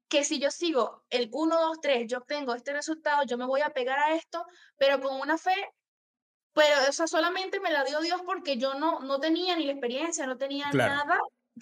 que 0.07 0.23
si 0.23 0.39
yo 0.39 0.49
sigo 0.51 1.03
el 1.09 1.29
1, 1.31 1.59
2, 1.59 1.81
3, 1.81 2.07
yo 2.07 2.21
tengo 2.21 2.53
este 2.53 2.73
resultado, 2.73 3.23
yo 3.25 3.37
me 3.37 3.45
voy 3.45 3.61
a 3.61 3.69
pegar 3.69 3.99
a 3.99 4.15
esto, 4.15 4.45
pero 4.77 5.01
con 5.01 5.19
una 5.19 5.37
fe, 5.37 5.55
pero 6.53 6.81
eso 6.87 7.07
solamente 7.07 7.59
me 7.59 7.71
la 7.71 7.83
dio 7.83 7.99
Dios 8.01 8.21
porque 8.25 8.57
yo 8.57 8.75
no, 8.75 9.01
no 9.01 9.19
tenía 9.19 9.55
ni 9.55 9.65
la 9.65 9.73
experiencia, 9.73 10.25
no 10.25 10.37
tenía 10.37 10.71
nada 10.71 11.19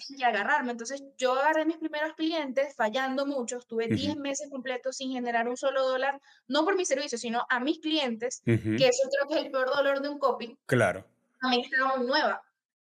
y 0.08 0.22
agarrarme. 0.22 0.72
Entonces 0.72 1.02
yo 1.16 1.32
agarré 1.34 1.64
mis 1.64 1.78
primeros 1.78 2.14
clientes 2.14 2.74
fallando 2.74 3.26
mucho, 3.26 3.58
estuve 3.58 3.88
10 3.88 4.16
meses 4.16 4.48
completos 4.50 4.96
sin 4.96 5.12
generar 5.12 5.48
un 5.48 5.56
solo 5.56 5.86
dólar, 5.86 6.20
no 6.46 6.64
por 6.64 6.76
mi 6.76 6.84
servicio, 6.84 7.18
sino 7.18 7.46
a 7.48 7.60
mis 7.60 7.80
clientes, 7.80 8.42
que 8.44 8.88
eso 8.88 9.08
creo 9.10 9.28
que 9.28 9.34
es 9.38 9.44
el 9.46 9.50
peor 9.50 9.68
dolor 9.74 10.00
de 10.00 10.08
un 10.08 10.18
copy. 10.18 10.58
Claro. 10.66 11.06
Mí 11.42 11.62
estaba 11.64 11.96
muy 11.96 12.06
nueva 12.06 12.42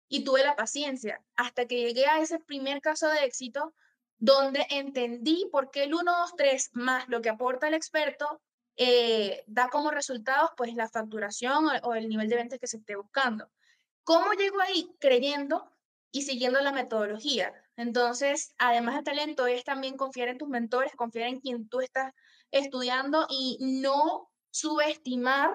y 0.09 0.25
tuve 0.25 0.43
la 0.43 0.57
paciencia 0.57 1.21
hasta 1.37 1.67
que 1.67 1.81
llegué 1.81 2.07
a 2.07 2.21
ese 2.21 2.39
primer 2.39 2.81
caso 2.81 3.09
de 3.09 3.25
éxito 3.25 3.75
donde 4.19 4.67
entendí 4.71 5.49
por 5.53 5.71
qué 5.71 5.85
el 5.85 5.95
1, 5.95 6.03
2, 6.05 6.37
3 6.37 6.71
más 6.73 7.09
lo 7.09 7.21
que 7.21 7.29
aporta 7.29 7.69
el 7.69 7.75
experto 7.75 8.41
eh, 8.77 9.45
da 9.47 9.69
como 9.69 9.91
resultados 9.91 10.51
pues 10.57 10.75
la 10.75 10.89
facturación 10.89 11.67
o, 11.67 11.73
o 11.83 11.95
el 11.95 12.09
nivel 12.09 12.29
de 12.29 12.37
ventas 12.37 12.59
que 12.59 12.67
se 12.67 12.79
esté 12.79 12.97
buscando. 12.97 13.51
¿Cómo 14.05 14.33
llego 14.33 14.61
ahí? 14.61 14.91
Creyendo 14.99 15.71
y 16.11 16.23
siguiendo 16.23 16.61
la 16.61 16.73
metodología. 16.73 17.53
Entonces, 17.77 18.55
además 18.59 18.97
de 18.97 19.03
talento, 19.03 19.47
es 19.47 19.65
también 19.65 19.97
confiar 19.97 20.29
en 20.29 20.39
tus 20.39 20.49
mentores, 20.49 20.93
confiar 20.97 21.29
en 21.29 21.41
quien 21.41 21.69
tú 21.69 21.81
estás 21.81 22.13
estudiando 22.51 23.27
y 23.29 23.59
no 23.61 24.31
subestimar 24.51 25.51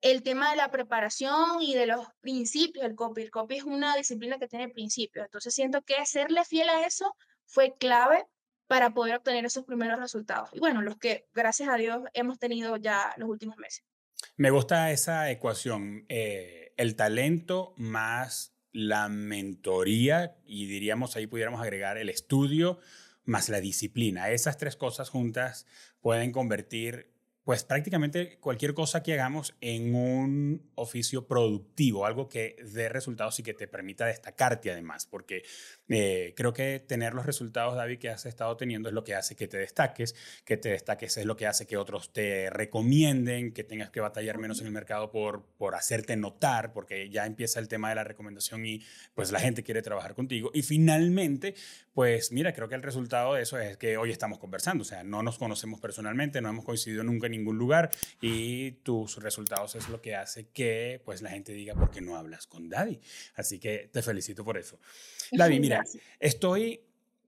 el 0.00 0.22
tema 0.22 0.50
de 0.50 0.56
la 0.56 0.70
preparación 0.70 1.60
y 1.60 1.74
de 1.74 1.86
los 1.86 2.06
principios 2.20 2.84
del 2.84 2.94
copy. 2.94 3.22
El 3.22 3.30
copy 3.30 3.56
es 3.56 3.64
una 3.64 3.96
disciplina 3.96 4.38
que 4.38 4.48
tiene 4.48 4.68
principios, 4.68 5.24
entonces 5.24 5.54
siento 5.54 5.82
que 5.82 6.06
serle 6.06 6.44
fiel 6.44 6.68
a 6.68 6.86
eso 6.86 7.14
fue 7.46 7.76
clave 7.78 8.24
para 8.68 8.90
poder 8.90 9.16
obtener 9.16 9.44
esos 9.44 9.64
primeros 9.64 9.98
resultados. 9.98 10.50
Y 10.52 10.60
bueno, 10.60 10.82
los 10.82 10.96
que 10.98 11.26
gracias 11.32 11.68
a 11.70 11.76
Dios 11.76 12.02
hemos 12.12 12.38
tenido 12.38 12.76
ya 12.76 13.14
los 13.16 13.28
últimos 13.28 13.56
meses. 13.56 13.82
Me 14.36 14.50
gusta 14.50 14.92
esa 14.92 15.30
ecuación, 15.30 16.04
eh, 16.08 16.72
el 16.76 16.94
talento 16.94 17.74
más 17.76 18.57
la 18.72 19.08
mentoría 19.08 20.36
y 20.46 20.66
diríamos 20.66 21.16
ahí 21.16 21.26
pudiéramos 21.26 21.60
agregar 21.60 21.98
el 21.98 22.08
estudio 22.08 22.78
más 23.24 23.48
la 23.48 23.60
disciplina. 23.60 24.30
Esas 24.30 24.56
tres 24.56 24.76
cosas 24.76 25.10
juntas 25.10 25.66
pueden 26.00 26.32
convertir 26.32 27.12
pues 27.48 27.64
prácticamente 27.64 28.38
cualquier 28.40 28.74
cosa 28.74 29.02
que 29.02 29.14
hagamos 29.14 29.54
en 29.62 29.94
un 29.94 30.70
oficio 30.74 31.26
productivo, 31.26 32.04
algo 32.04 32.28
que 32.28 32.56
dé 32.62 32.90
resultados 32.90 33.38
y 33.38 33.42
que 33.42 33.54
te 33.54 33.66
permita 33.66 34.04
destacarte 34.04 34.70
además, 34.70 35.06
porque 35.06 35.44
eh, 35.88 36.34
creo 36.36 36.52
que 36.52 36.80
tener 36.80 37.14
los 37.14 37.24
resultados, 37.24 37.74
David, 37.76 37.98
que 37.98 38.10
has 38.10 38.26
estado 38.26 38.56
teniendo 38.56 38.88
es 38.88 38.94
lo 38.94 39.04
que 39.04 39.14
hace 39.14 39.36
que 39.36 39.48
te 39.48 39.58
destaques, 39.58 40.14
que 40.44 40.56
te 40.56 40.70
destaques 40.70 41.16
es 41.16 41.24
lo 41.24 41.36
que 41.36 41.46
hace 41.46 41.66
que 41.66 41.76
otros 41.76 42.12
te 42.12 42.50
recomienden, 42.50 43.52
que 43.52 43.64
tengas 43.64 43.90
que 43.90 44.00
batallar 44.00 44.38
menos 44.38 44.60
en 44.60 44.66
el 44.66 44.72
mercado 44.72 45.10
por, 45.10 45.44
por 45.56 45.74
hacerte 45.74 46.16
notar, 46.16 46.72
porque 46.72 47.08
ya 47.08 47.26
empieza 47.26 47.58
el 47.60 47.68
tema 47.68 47.88
de 47.88 47.94
la 47.94 48.04
recomendación 48.04 48.66
y 48.66 48.82
pues 49.14 49.32
la 49.32 49.40
gente 49.40 49.62
quiere 49.62 49.82
trabajar 49.82 50.14
contigo. 50.14 50.50
Y 50.52 50.62
finalmente, 50.62 51.54
pues 51.94 52.32
mira, 52.32 52.52
creo 52.52 52.68
que 52.68 52.74
el 52.74 52.82
resultado 52.82 53.34
de 53.34 53.42
eso 53.42 53.58
es 53.58 53.76
que 53.76 53.96
hoy 53.96 54.10
estamos 54.10 54.38
conversando, 54.38 54.82
o 54.82 54.84
sea, 54.84 55.02
no 55.02 55.22
nos 55.22 55.38
conocemos 55.38 55.80
personalmente, 55.80 56.40
no 56.40 56.48
hemos 56.48 56.64
coincidido 56.64 57.02
nunca 57.02 57.26
en 57.26 57.32
ningún 57.32 57.58
lugar 57.58 57.90
y 58.20 58.72
tus 58.82 59.16
resultados 59.22 59.74
es 59.74 59.88
lo 59.88 60.00
que 60.00 60.14
hace 60.14 60.48
que 60.48 61.00
pues 61.04 61.22
la 61.22 61.30
gente 61.30 61.52
diga, 61.52 61.74
¿por 61.74 61.90
qué 61.90 62.00
no 62.00 62.16
hablas 62.16 62.46
con 62.46 62.68
David? 62.68 62.98
Así 63.34 63.58
que 63.58 63.88
te 63.92 64.02
felicito 64.02 64.44
por 64.44 64.58
eso. 64.58 64.78
David, 65.32 65.60
mira, 65.60 65.77
estoy 66.20 66.80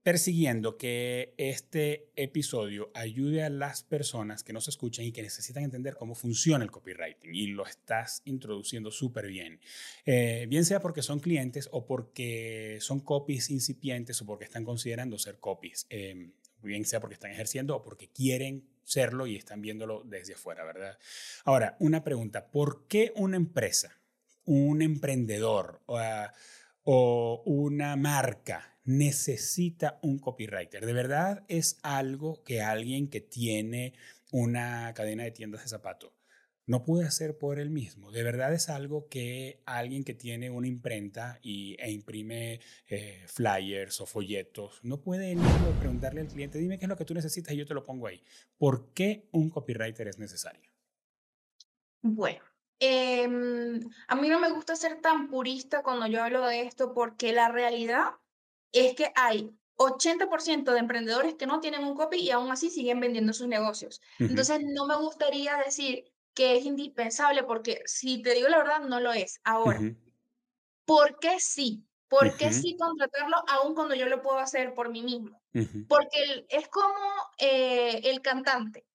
persiguiendo 0.03 0.77
que 0.77 1.33
este 1.37 2.09
episodio 2.15 2.89
ayude 2.95 3.43
a 3.43 3.49
las 3.49 3.83
personas 3.83 4.43
que 4.43 4.53
nos 4.53 4.67
escuchan 4.67 5.05
y 5.05 5.11
que 5.11 5.21
necesitan 5.21 5.63
entender 5.63 5.95
cómo 5.95 6.15
funciona 6.15 6.63
el 6.63 6.71
copywriting 6.71 7.35
y 7.35 7.47
lo 7.47 7.65
estás 7.65 8.23
introduciendo 8.25 8.89
súper 8.89 9.27
bien. 9.27 9.59
Eh, 10.05 10.47
bien 10.49 10.65
sea 10.65 10.79
porque 10.79 11.03
son 11.03 11.19
clientes 11.19 11.69
o 11.71 11.85
porque 11.85 12.79
son 12.81 12.99
copies 13.01 13.51
incipientes 13.51 14.21
o 14.21 14.25
porque 14.25 14.45
están 14.45 14.65
considerando 14.65 15.19
ser 15.19 15.39
copies. 15.39 15.85
Em, 15.89 16.31
bien 16.63 16.85
sea 16.85 16.99
porque 16.99 17.15
están 17.15 17.31
ejerciendo 17.31 17.75
o 17.75 17.83
porque 17.83 18.09
quieren 18.09 18.67
serlo 18.83 19.27
y 19.27 19.35
están 19.35 19.61
viéndolo 19.61 20.03
desde 20.03 20.33
afuera, 20.33 20.63
¿verdad? 20.65 20.97
Ahora, 21.45 21.77
una 21.79 22.03
pregunta, 22.03 22.49
¿por 22.49 22.87
qué 22.87 23.13
una 23.15 23.37
empresa, 23.37 23.99
un 24.45 24.81
emprendedor 24.81 25.81
o, 26.83 27.43
una 27.45 27.95
marca 27.95 28.79
necesita 28.83 29.99
un 30.01 30.19
copywriter? 30.19 30.85
¿De 30.85 30.93
verdad 30.93 31.43
es 31.47 31.79
algo 31.83 32.43
que 32.43 32.61
alguien 32.61 33.09
que 33.09 33.21
tiene 33.21 33.93
una 34.31 34.93
cadena 34.93 35.23
de 35.23 35.31
tiendas 35.31 35.61
de 35.63 35.67
zapatos 35.67 36.11
no 36.71 36.83
puede 36.83 37.05
hacer 37.05 37.37
por 37.37 37.59
él 37.59 37.69
mismo. 37.69 38.11
De 38.11 38.23
verdad 38.23 38.53
es 38.53 38.69
algo 38.69 39.09
que 39.09 39.61
alguien 39.65 40.03
que 40.03 40.13
tiene 40.13 40.49
una 40.49 40.67
imprenta 40.67 41.39
y, 41.41 41.75
e 41.79 41.91
imprime 41.91 42.61
eh, 42.87 43.25
flyers 43.27 43.99
o 43.99 44.05
folletos 44.05 44.79
no 44.83 45.01
puede 45.01 45.31
él 45.31 45.39
mismo 45.39 45.71
preguntarle 45.79 46.21
al 46.21 46.27
cliente, 46.27 46.59
dime 46.59 46.77
qué 46.77 46.85
es 46.85 46.89
lo 46.89 46.95
que 46.95 47.03
tú 47.03 47.13
necesitas 47.13 47.53
y 47.53 47.57
yo 47.57 47.65
te 47.65 47.73
lo 47.73 47.83
pongo 47.83 48.07
ahí. 48.07 48.23
¿Por 48.57 48.93
qué 48.93 49.27
un 49.31 49.49
copywriter 49.49 50.07
es 50.07 50.17
necesario? 50.17 50.71
Bueno, 52.01 52.41
em, 52.81 53.79
a 54.07 54.15
mí 54.15 54.27
no 54.27 54.39
me 54.39 54.51
gusta 54.51 54.75
ser 54.75 54.99
tan 54.99 55.29
purista 55.29 55.83
cuando 55.83 56.07
yo 56.07 56.23
hablo 56.23 56.45
de 56.45 56.61
esto 56.61 56.93
porque 56.93 57.31
la 57.31 57.47
realidad 57.47 58.15
es 58.73 58.95
que 58.95 59.11
hay 59.15 59.55
80% 59.77 60.73
de 60.73 60.79
emprendedores 60.79 61.35
que 61.35 61.47
no 61.47 61.59
tienen 61.59 61.83
un 61.83 61.95
copy 61.95 62.17
y 62.17 62.31
aún 62.31 62.51
así 62.51 62.69
siguen 62.69 62.99
vendiendo 62.99 63.33
sus 63.33 63.47
negocios. 63.47 64.01
Entonces, 64.19 64.59
no 64.63 64.85
me 64.85 64.95
gustaría 64.95 65.57
decir 65.57 66.11
que 66.33 66.57
es 66.57 66.65
indispensable, 66.65 67.43
porque 67.43 67.81
si 67.85 68.21
te 68.21 68.33
digo 68.33 68.47
la 68.47 68.57
verdad, 68.57 68.81
no 68.81 68.99
lo 68.99 69.11
es. 69.11 69.39
Ahora, 69.43 69.79
¿por 70.85 71.19
qué 71.19 71.39
sí? 71.39 71.85
¿Por 72.07 72.35
qué 72.35 72.51
sí 72.51 72.75
contratarlo 72.77 73.37
aún 73.47 73.73
cuando 73.73 73.95
yo 73.95 74.05
lo 74.05 74.21
puedo 74.21 74.37
hacer 74.37 74.73
por 74.73 74.89
mí 74.89 75.01
mismo? 75.01 75.41
Porque 75.87 76.45
es 76.49 76.67
como 76.67 76.99
eh, 77.39 78.01
el 78.03 78.21
cantante. 78.21 78.85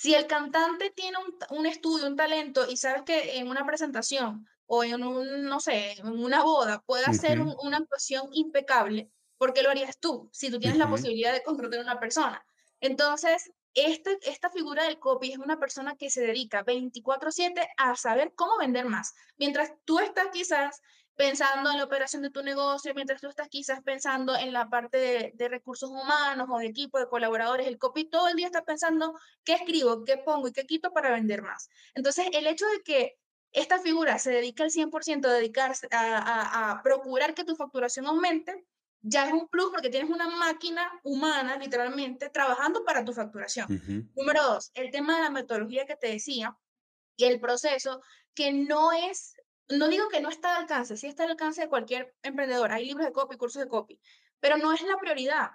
Si 0.00 0.14
el 0.14 0.28
cantante 0.28 0.90
tiene 0.90 1.18
un, 1.18 1.58
un, 1.58 1.66
estudio, 1.66 2.06
un 2.06 2.14
talento, 2.14 2.70
y 2.70 2.76
sabes 2.76 3.02
que 3.02 3.36
en 3.38 3.48
una 3.48 3.66
presentación 3.66 4.46
o 4.66 4.84
en 4.84 5.02
un, 5.02 5.46
no 5.46 5.58
sé, 5.58 5.98
en 5.98 6.06
una 6.06 6.44
boda 6.44 6.84
puede 6.86 7.04
hacer 7.04 7.40
una 7.40 7.78
actuación 7.78 8.28
impecable, 8.32 9.10
¿por 9.38 9.52
qué 9.52 9.64
lo 9.64 9.70
harías 9.70 9.98
tú 9.98 10.30
si 10.32 10.52
tú 10.52 10.60
tienes 10.60 10.78
la 10.78 10.88
posibilidad 10.88 11.32
de 11.32 11.42
contratar 11.42 11.80
a 11.80 11.82
una 11.82 11.98
persona? 11.98 12.46
Entonces, 12.80 13.50
este, 13.74 14.20
esta 14.22 14.50
figura 14.50 14.84
del 14.84 15.00
copy 15.00 15.32
es 15.32 15.38
una 15.38 15.58
persona 15.58 15.96
que 15.96 16.10
se 16.10 16.20
dedica 16.20 16.64
24/7 16.64 17.68
a 17.76 17.96
saber 17.96 18.34
cómo 18.36 18.56
vender 18.56 18.84
más. 18.84 19.16
Mientras 19.36 19.72
tú 19.84 19.98
estás 19.98 20.28
quizás 20.32 20.80
pensando 21.18 21.72
en 21.72 21.78
la 21.78 21.84
operación 21.84 22.22
de 22.22 22.30
tu 22.30 22.44
negocio, 22.44 22.94
mientras 22.94 23.20
tú 23.20 23.26
estás 23.26 23.48
quizás 23.48 23.82
pensando 23.82 24.36
en 24.36 24.52
la 24.52 24.70
parte 24.70 25.32
de, 25.34 25.48
recursos 25.48 25.90
humanos 25.90 26.46
o 26.48 26.58
de 26.58 26.66
equipo, 26.66 27.00
de 27.00 27.08
colaboradores, 27.08 27.66
el 27.66 27.76
copy 27.76 28.04
todo 28.04 28.28
el 28.28 28.36
día 28.36 28.46
está 28.46 28.64
pensando 28.64 29.18
qué 29.42 29.54
escribo, 29.54 30.04
qué 30.04 30.18
pongo 30.18 30.46
y 30.46 30.52
qué 30.52 30.64
quito 30.64 30.92
para 30.92 31.10
vender 31.10 31.42
más. 31.42 31.70
Entonces, 31.96 32.28
el 32.32 32.46
hecho 32.46 32.66
de 32.66 32.82
que 32.84 33.18
esta 33.50 33.80
figura 33.80 34.20
se 34.20 34.30
dedica 34.30 34.62
al 34.62 34.70
100% 34.70 35.26
a 35.26 35.32
dedicarse 35.32 35.88
a, 35.90 36.70
a 36.70 36.82
procurar 36.84 37.34
que 37.34 37.42
tu 37.42 37.56
facturación 37.56 38.06
aumente, 38.06 38.64
ya 39.00 39.26
es 39.26 39.32
un 39.32 39.48
plus 39.48 39.70
porque 39.72 39.90
tienes 39.90 40.10
una 40.10 40.28
máquina 40.28 40.88
humana, 41.02 41.56
literalmente, 41.56 42.30
trabajando 42.30 42.84
para 42.84 43.04
tu 43.04 43.12
facturación. 43.12 44.12
Número 44.14 44.42
dos, 44.44 44.70
el 44.74 44.92
tema 44.92 45.16
de 45.16 45.22
la 45.24 45.30
metodología 45.30 45.84
que 45.84 45.96
te 45.96 46.06
decía 46.06 46.56
y 47.16 47.24
el 47.24 47.40
proceso, 47.40 48.02
que 48.34 48.52
no 48.52 48.92
es, 48.92 49.34
no 49.68 49.88
digo 49.88 50.08
que 50.08 50.20
no 50.20 50.30
está 50.30 50.56
al 50.56 50.62
alcance, 50.62 50.96
sí 50.96 51.06
está 51.06 51.24
al 51.24 51.30
alcance 51.30 51.62
de 51.62 51.68
cualquier 51.68 52.14
emprendedor. 52.22 52.72
Hay 52.72 52.86
libros 52.86 53.06
de 53.06 53.12
copy, 53.12 53.36
cursos 53.36 53.62
de 53.62 53.68
copy, 53.68 54.00
pero 54.40 54.56
no 54.56 54.72
es 54.72 54.82
la 54.82 54.96
prioridad. 54.96 55.50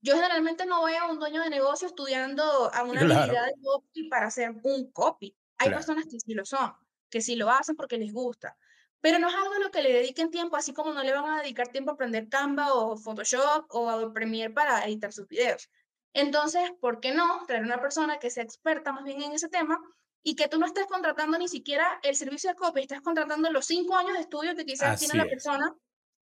Yo 0.00 0.14
generalmente 0.14 0.64
no 0.64 0.84
veo 0.84 1.02
a 1.02 1.10
un 1.10 1.18
dueño 1.18 1.42
de 1.42 1.50
negocio 1.50 1.88
estudiando 1.88 2.72
a 2.72 2.84
una 2.84 3.00
habilidad 3.00 3.46
de 3.46 3.54
copy 3.62 4.08
para 4.08 4.28
hacer 4.28 4.54
un 4.62 4.90
copy. 4.92 5.36
Hay 5.58 5.70
personas 5.70 6.04
que 6.04 6.20
sí 6.20 6.34
lo 6.34 6.44
son, 6.44 6.72
que 7.10 7.20
sí 7.20 7.34
lo 7.34 7.50
hacen 7.50 7.74
porque 7.74 7.98
les 7.98 8.12
gusta. 8.12 8.56
Pero 9.00 9.18
no 9.18 9.28
es 9.28 9.34
algo 9.34 9.54
a 9.54 9.58
lo 9.58 9.70
que 9.70 9.82
le 9.82 9.92
dediquen 9.92 10.30
tiempo, 10.30 10.56
así 10.56 10.72
como 10.72 10.92
no 10.92 11.02
le 11.02 11.12
van 11.12 11.30
a 11.30 11.42
dedicar 11.42 11.68
tiempo 11.68 11.90
a 11.90 11.94
aprender 11.94 12.28
Canva 12.28 12.74
o 12.74 12.96
Photoshop 12.96 13.66
o 13.70 13.88
a 13.90 14.12
Premiere 14.12 14.52
para 14.52 14.84
editar 14.84 15.12
sus 15.12 15.28
videos. 15.28 15.68
Entonces, 16.14 16.70
¿por 16.80 17.00
qué 17.00 17.12
no 17.12 17.44
traer 17.46 17.62
una 17.62 17.80
persona 17.80 18.18
que 18.18 18.30
sea 18.30 18.42
experta 18.42 18.92
más 18.92 19.04
bien 19.04 19.22
en 19.22 19.32
ese 19.32 19.48
tema 19.48 19.80
y 20.28 20.34
que 20.34 20.46
tú 20.46 20.58
no 20.58 20.66
estés 20.66 20.84
contratando 20.84 21.38
ni 21.38 21.48
siquiera 21.48 21.98
el 22.02 22.14
servicio 22.14 22.50
de 22.50 22.56
copy, 22.56 22.82
estás 22.82 23.00
contratando 23.00 23.50
los 23.50 23.64
cinco 23.64 23.96
años 23.96 24.12
de 24.12 24.20
estudio 24.20 24.54
que 24.54 24.66
quizás 24.66 24.98
tiene 24.98 25.14
la 25.14 25.24
persona, 25.24 25.74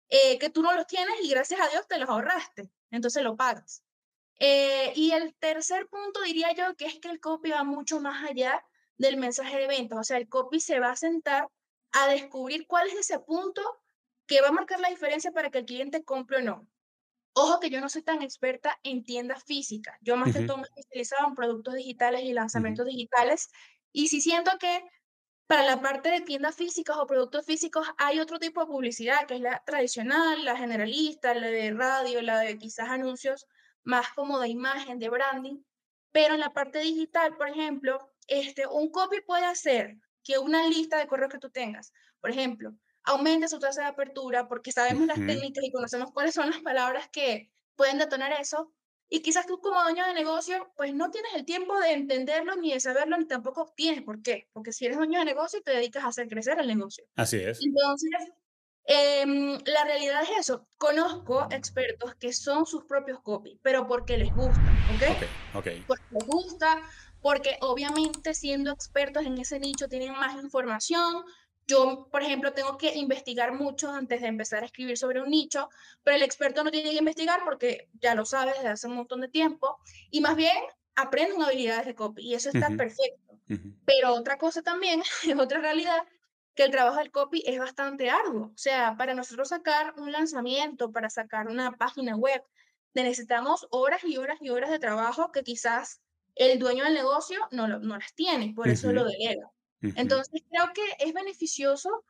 eh, 0.10 0.38
que 0.40 0.50
tú 0.50 0.62
no 0.62 0.74
los 0.74 0.86
tienes 0.88 1.16
y 1.22 1.30
gracias 1.30 1.62
a 1.62 1.70
Dios 1.70 1.88
te 1.88 1.98
los 1.98 2.10
ahorraste, 2.10 2.70
entonces 2.92 3.24
lo 3.24 3.38
pagas. 3.38 3.82
Eh, 4.40 4.92
y 4.98 5.12
el 5.12 5.34
tercer 5.36 5.88
punto 5.88 6.22
diría 6.22 6.52
yo 6.52 6.76
que 6.76 6.88
es 6.88 7.00
que 7.00 7.08
el 7.08 7.22
copy 7.22 7.52
va 7.52 7.64
mucho 7.64 8.02
más 8.02 8.30
allá 8.30 8.62
del 8.98 9.16
mensaje 9.16 9.58
de 9.58 9.68
ventas, 9.68 9.98
o 9.98 10.04
sea, 10.04 10.18
el 10.18 10.28
copy 10.28 10.60
se 10.60 10.82
va 10.82 10.92
a 10.92 10.98
sentar 10.98 11.48
a 11.94 12.08
descubrir 12.10 12.68
cuál 12.68 12.90
es 12.90 12.96
ese 12.96 13.20
punto 13.20 13.62
que 14.28 14.42
va 14.42 14.50
a 14.50 14.52
marcar 14.52 14.82
la 14.82 14.90
diferencia 14.90 15.32
para 15.32 15.50
que 15.50 15.60
el 15.60 15.66
cliente 15.66 16.04
compre 16.04 16.40
o 16.40 16.42
no. 16.42 16.68
Ojo 17.36 17.60
que 17.60 17.72
yo 17.72 17.82
no 17.82 17.90
soy 17.90 18.04
tan 18.04 18.22
experta 18.22 18.80
en 18.84 19.04
tiendas 19.04 19.44
físicas. 19.44 19.98
Yo 20.02 20.16
más 20.16 20.34
que 20.34 20.46
todo 20.46 20.58
me 20.58 20.64
he 20.64 20.80
especializado 20.80 21.28
en 21.28 21.36
productos 21.36 21.74
digitales 21.74 22.22
y 22.24 22.32
lanzamientos 22.32 22.86
digitales. 22.86 23.50
Y 23.94 24.10
si 24.10 24.20
siento 24.20 24.52
que 24.60 24.84
para 25.48 25.64
la 25.64 25.82
parte 25.82 26.10
de 26.10 26.22
tiendas 26.22 26.56
físicas 26.56 26.98
o 26.98 27.06
productos 27.06 27.46
físicos 27.46 27.88
hay 27.98 28.20
otro 28.20 28.40
tipo 28.40 28.62
de 28.62 28.68
publicidad, 28.68 29.26
que 29.28 29.36
es 29.36 29.42
la 29.42 29.64
tradicional, 29.66 30.44
la 30.44 30.58
generalista, 30.58 31.34
la 31.34 31.48
de 31.48 31.72
radio, 31.72 32.22
la 32.22 32.40
de 32.40 32.58
quizás 32.58 32.90
anuncios 32.90 33.48
más 33.84 34.08
como 34.16 34.40
de 34.40 34.50
imagen, 34.50 35.00
de 35.00 35.10
branding. 35.10 35.64
Pero 36.12 36.34
en 36.34 36.40
la 36.40 36.54
parte 36.54 36.80
digital, 36.80 37.38
por 37.38 37.50
ejemplo, 37.50 38.12
este, 38.28 38.68
un 38.68 38.90
copy 38.90 39.22
puede 39.22 39.46
hacer 39.46 39.98
que 40.24 40.40
una 40.40 40.68
lista 40.68 40.98
de 40.98 41.08
correos 41.08 41.32
que 41.32 41.40
tú 41.40 41.50
tengas, 41.50 41.94
por 42.20 42.32
ejemplo, 42.32 42.74
aumente 43.04 43.48
su 43.48 43.60
tasa 43.60 43.82
de 43.82 43.88
apertura 43.88 44.48
porque 44.48 44.72
sabemos 44.72 45.08
las 45.08 45.18
técnicas 45.18 45.64
y 45.64 45.72
conocemos 45.72 46.12
cuáles 46.12 46.34
son 46.34 46.50
las 46.50 46.62
palabras 46.62 47.10
que 47.12 47.52
pueden 47.76 47.98
detonar 47.98 48.32
eso. 48.34 48.74
Y 49.14 49.22
quizás 49.22 49.46
tú 49.46 49.62
como 49.62 49.80
dueño 49.84 50.04
de 50.08 50.16
negocio, 50.16 50.74
pues 50.76 50.92
no 50.96 51.12
tienes 51.12 51.36
el 51.36 51.46
tiempo 51.46 51.80
de 51.80 51.92
entenderlo, 51.94 52.56
ni 52.56 52.74
de 52.74 52.80
saberlo, 52.80 53.16
ni 53.16 53.28
tampoco 53.28 53.72
tienes. 53.78 54.02
¿Por 54.02 54.24
qué? 54.24 54.50
Porque 54.54 54.74
si 54.74 54.88
eres 54.88 54.98
dueño 54.98 55.20
de 55.20 55.26
negocio, 55.26 55.62
te 55.62 55.70
dedicas 55.70 56.04
a 56.04 56.08
hacer 56.08 56.28
crecer 56.28 56.58
el 56.60 56.68
negocio. 56.68 57.06
Así 57.16 57.38
es. 57.38 57.60
Entonces, 57.64 58.10
em, 58.86 59.60
la 59.66 59.84
realidad 59.84 60.24
es 60.24 60.40
eso. 60.40 60.68
Conozco 60.80 61.48
expertos 61.52 62.16
que 62.16 62.34
son 62.34 62.66
sus 62.66 62.86
propios 62.86 63.20
copy, 63.22 63.60
pero 63.62 63.86
porque 63.86 64.18
les 64.18 64.34
gusta, 64.34 64.60
¿ok? 64.96 65.12
Ok, 65.12 65.58
okay. 65.60 65.84
Porque 65.86 66.04
les 66.10 66.26
gusta, 66.26 66.82
porque 67.22 67.58
obviamente 67.62 68.34
siendo 68.34 68.72
expertos 68.72 69.28
en 69.28 69.38
ese 69.38 69.60
nicho 69.60 69.88
tienen 69.88 70.14
más 70.14 70.42
información. 70.42 71.24
Yo, 71.74 72.08
por 72.12 72.22
ejemplo, 72.22 72.54
tengo 72.54 72.78
que 72.78 72.94
investigar 72.94 73.52
mucho 73.52 73.90
antes 73.92 74.22
de 74.22 74.28
empezar 74.28 74.62
a 74.62 74.68
escribir 74.68 74.96
sobre 74.96 75.24
un 75.24 75.30
nicho, 75.32 75.70
pero 76.04 76.16
el 76.16 76.22
experto 76.22 76.64
no 76.64 76.70
tiene 76.70 76.92
que 76.92 76.98
investigar 76.98 77.42
porque 77.44 77.90
ya 77.94 78.14
lo 78.14 78.26
sabe 78.26 78.54
desde 78.54 78.68
hace 78.68 78.86
un 78.86 78.94
montón 78.94 79.22
de 79.22 79.28
tiempo 79.28 79.80
y 80.12 80.22
más 80.22 80.36
bien 80.36 80.56
aprenden 80.96 81.42
habilidades 81.42 81.88
de 81.88 81.96
copy 81.96 82.22
y 82.22 82.36
eso 82.36 82.50
está 82.54 82.68
perfecto. 82.78 83.40
Pero 83.86 84.14
otra 84.14 84.38
cosa 84.38 84.62
también, 84.62 85.02
es 85.28 85.40
otra 85.40 85.62
realidad, 85.62 86.04
que 86.54 86.64
el 86.64 86.70
trabajo 86.70 87.00
del 87.00 87.10
copy 87.10 87.42
es 87.44 87.58
bastante 87.58 88.12
arduo. 88.12 88.52
O 88.54 88.58
sea, 88.58 88.96
para 88.96 89.16
nosotros 89.16 89.50
sacar 89.50 89.96
un 89.98 90.12
lanzamiento, 90.12 90.92
para 90.92 91.10
sacar 91.10 91.48
una 91.48 91.72
página 91.72 92.16
web, 92.16 92.44
necesitamos 92.94 93.66
horas 93.72 94.04
y 94.04 94.18
horas 94.18 94.38
y 94.42 94.52
horas 94.52 94.70
de 94.70 94.78
trabajo 94.78 95.32
que 95.32 95.42
quizás 95.42 96.04
el 96.36 96.60
dueño 96.60 96.84
del 96.84 96.94
negocio 96.94 97.40
no, 97.50 97.68
no 97.68 97.98
las 97.98 98.14
tiene, 98.14 98.54
por 98.56 98.68
eso 98.68 98.94
lo 98.94 99.06
delega. 99.06 99.52
Entonces, 99.96 100.42
creo 100.50 100.72
que 100.74 101.06
es 101.06 101.14
beneficioso 101.14 102.06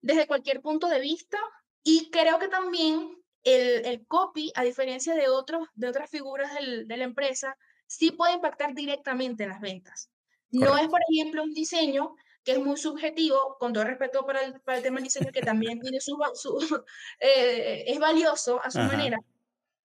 desde 0.00 0.26
cualquier 0.26 0.60
punto 0.60 0.88
de 0.88 1.00
vista 1.00 1.38
y 1.82 2.10
creo 2.10 2.38
que 2.38 2.48
también 2.48 3.22
el, 3.44 3.84
el 3.86 4.06
copy, 4.06 4.52
a 4.54 4.64
diferencia 4.64 5.14
de, 5.14 5.28
otros, 5.28 5.68
de 5.74 5.88
otras 5.88 6.10
figuras 6.10 6.54
del, 6.54 6.88
de 6.88 6.96
la 6.96 7.04
empresa, 7.04 7.56
sí 7.86 8.10
puede 8.12 8.34
impactar 8.34 8.74
directamente 8.74 9.44
en 9.44 9.50
las 9.50 9.60
ventas. 9.60 10.10
No 10.50 10.76
es, 10.78 10.88
por 10.88 11.00
ejemplo, 11.10 11.42
un 11.42 11.52
diseño 11.52 12.14
que 12.44 12.52
es 12.52 12.58
muy 12.58 12.78
subjetivo, 12.78 13.56
con 13.58 13.74
todo 13.74 13.84
respeto 13.84 14.24
para 14.24 14.42
el, 14.42 14.60
para 14.62 14.78
el 14.78 14.82
tema 14.82 14.96
del 14.96 15.04
diseño, 15.04 15.30
que 15.32 15.42
también 15.42 15.80
tiene 15.80 16.00
su, 16.00 16.16
eh, 17.20 17.84
es 17.86 17.98
valioso 17.98 18.58
a 18.64 18.70
su 18.70 18.78
manera, 18.78 19.18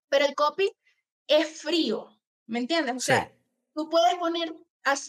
pero 0.08 0.24
el 0.24 0.34
copy 0.34 0.72
es 1.26 1.60
frío, 1.60 2.08
¿me 2.46 2.60
entiendes? 2.60 2.94
O 2.96 3.00
sea, 3.00 3.30
tú 3.74 3.90
puedes 3.90 4.14
poner 4.14 4.54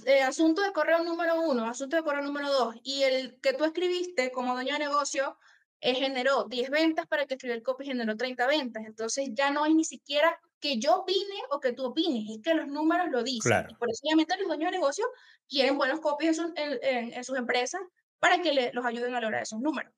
eh, 0.05 0.21
asunto 0.21 0.61
de 0.61 0.71
correo 0.71 1.03
número 1.03 1.41
uno, 1.41 1.67
asunto 1.67 1.97
de 1.97 2.03
correo 2.03 2.23
número 2.23 2.51
dos, 2.51 2.75
y 2.83 3.03
el 3.03 3.39
que 3.41 3.53
tú 3.53 3.65
escribiste 3.65 4.31
como 4.31 4.53
dueño 4.53 4.73
de 4.73 4.79
negocio 4.79 5.37
eh, 5.81 5.93
generó 5.95 6.45
10 6.45 6.69
ventas, 6.69 7.07
para 7.07 7.23
el 7.23 7.27
que 7.27 7.35
escribió 7.35 7.55
el 7.55 7.63
copy 7.63 7.85
generó 7.85 8.15
30 8.15 8.47
ventas. 8.47 8.83
Entonces 8.85 9.29
ya 9.33 9.51
no 9.51 9.65
es 9.65 9.75
ni 9.75 9.83
siquiera 9.83 10.39
que 10.59 10.79
yo 10.79 11.01
opine 11.01 11.35
o 11.51 11.59
que 11.59 11.73
tú 11.73 11.85
opines, 11.85 12.23
es 12.29 12.41
que 12.41 12.53
los 12.53 12.67
números 12.67 13.11
lo 13.11 13.21
dicen. 13.21 13.67
por 13.77 13.89
eso 13.89 13.99
obviamente 14.03 14.37
los 14.37 14.47
dueños 14.47 14.71
de 14.71 14.77
negocio 14.77 15.05
quieren 15.47 15.77
buenos 15.77 15.99
copies 15.99 16.39
en, 16.55 17.23
sus 17.23 17.37
empresas 17.37 17.81
para 18.19 18.41
que 18.41 18.71
los 18.73 18.85
ayuden 18.85 19.13
a 19.13 19.21
lograr 19.21 19.43
esos 19.43 19.59
números. 19.59 19.93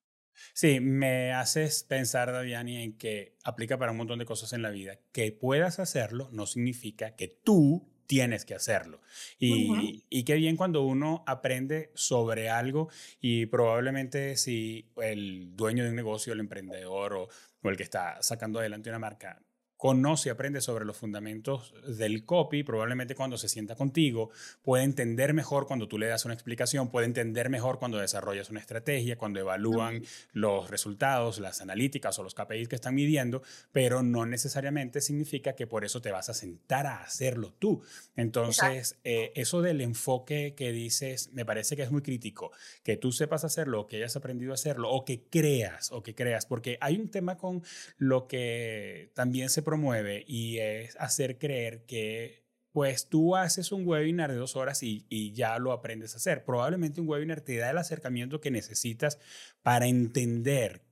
Sí, 0.53 0.79
me 0.79 1.33
haces 1.33 1.83
pensar, 1.83 2.31
Daviani, 2.31 2.83
en 2.83 2.97
que 2.97 3.37
aplica 3.43 3.77
para 3.77 3.91
un 3.91 3.97
montón 3.97 4.19
de 4.19 4.25
cosas 4.25 4.53
en 4.53 4.61
la 4.61 4.69
vida. 4.69 4.99
Que 5.11 5.31
puedas 5.31 5.79
hacerlo 5.79 6.29
no 6.31 6.45
significa 6.45 7.15
que 7.15 7.27
tú 7.27 7.89
tienes 8.07 8.45
que 8.45 8.55
hacerlo. 8.55 9.01
Y, 9.37 10.03
y, 10.09 10.23
qué 10.23 10.35
bien 10.35 10.55
cuando 10.55 10.81
uno 10.83 11.23
aprende 11.27 11.91
sobre 11.93 12.49
algo 12.49 12.89
y 13.21 13.45
probablemente 13.47 14.37
si 14.37 14.89
el 14.97 15.55
dueño 15.55 15.83
de 15.83 15.91
un 15.91 15.95
negocio, 15.95 16.33
el 16.33 16.39
emprendedor 16.39 17.13
o, 17.13 17.29
o 17.61 17.69
el 17.69 17.77
que 17.77 17.83
está 17.83 18.17
sacando 18.21 18.59
adelante 18.59 18.89
una 18.89 18.99
marca 18.99 19.41
conoce 19.77 20.29
y 20.29 20.31
aprende 20.31 20.59
sobre 20.59 20.85
los 20.85 20.97
fundamentos 20.97 21.73
del 21.87 22.25
copy, 22.25 22.63
probablemente 22.63 23.15
cuando 23.15 23.37
se 23.37 23.47
sienta 23.47 23.75
contigo, 23.75 24.31
puede 24.63 24.83
entender 24.83 25.33
mejor 25.33 25.67
cuando 25.67 25.87
tú 25.87 25.99
le 25.99 26.07
das 26.07 26.25
una 26.25 26.33
explicación, 26.33 26.89
puede 26.89 27.05
entender 27.05 27.49
mejor 27.49 27.77
cuando 27.77 27.99
desarrollas 27.99 28.49
una 28.49 28.59
estrategia, 28.59 29.17
cuando 29.17 29.39
evalúan 29.39 30.03
los 30.33 30.69
resultados, 30.71 31.39
las 31.39 31.61
analíticas 31.61 32.17
o 32.17 32.23
los 32.23 32.33
KPIs 32.33 32.67
que 32.67 32.75
están 32.75 32.95
midiendo, 32.95 33.43
pero 33.71 34.01
no 34.01 34.25
necesariamente 34.25 34.99
significa 34.99 35.53
que 35.53 35.67
por 35.67 35.85
eso 35.85 36.01
te 36.01 36.11
vas 36.11 36.29
a 36.29 36.33
sentar 36.33 36.87
a 36.87 37.03
hacerlo 37.03 37.53
tú. 37.59 37.83
Entonces, 38.15 38.97
eh, 39.03 39.31
eso 39.35 39.61
del 39.61 39.81
enfoque 39.81 40.55
que 40.57 40.71
dices, 40.71 41.31
me 41.33 41.45
parece 41.45 41.75
que 41.75 41.83
es 41.83 41.91
muy 41.91 42.01
crítico, 42.01 42.51
que 42.83 42.97
tú 42.97 43.11
sepas 43.11 43.43
hacerlo, 43.43 43.85
que 43.85 43.97
hayas 43.97 44.15
aprendido 44.15 44.51
a 44.51 44.55
hacerlo, 44.55 44.89
o 44.89 45.05
que 45.05 45.21
creas, 45.29 45.91
o 45.91 46.01
que 46.01 46.15
creas, 46.15 46.47
porque 46.47 46.77
hay 46.81 46.97
un 46.97 47.09
tema 47.09 47.37
con 47.37 47.63
lo 47.97 48.27
que 48.27 49.11
también 49.13 49.49
se 49.49 49.61
promueve 49.67 50.23
y 50.25 50.59
es 50.59 50.95
hacer 50.95 51.37
creer 51.37 51.83
que 51.85 52.47
pues 52.71 53.09
tú 53.09 53.35
haces 53.35 53.73
un 53.73 53.85
webinar 53.85 54.31
de 54.31 54.37
dos 54.37 54.55
horas 54.55 54.81
y, 54.81 55.05
y, 55.09 55.33
ya 55.33 55.59
lo 55.59 55.73
aprendes 55.73 56.13
a 56.13 56.17
hacer. 56.17 56.45
Probablemente 56.45 57.01
un 57.01 57.09
webinar 57.09 57.41
te 57.41 57.57
da 57.57 57.71
el 57.71 57.77
acercamiento 57.77 58.39
que 58.39 58.49
necesitas 58.49 59.19
para 59.63 59.87
entender 59.87 60.83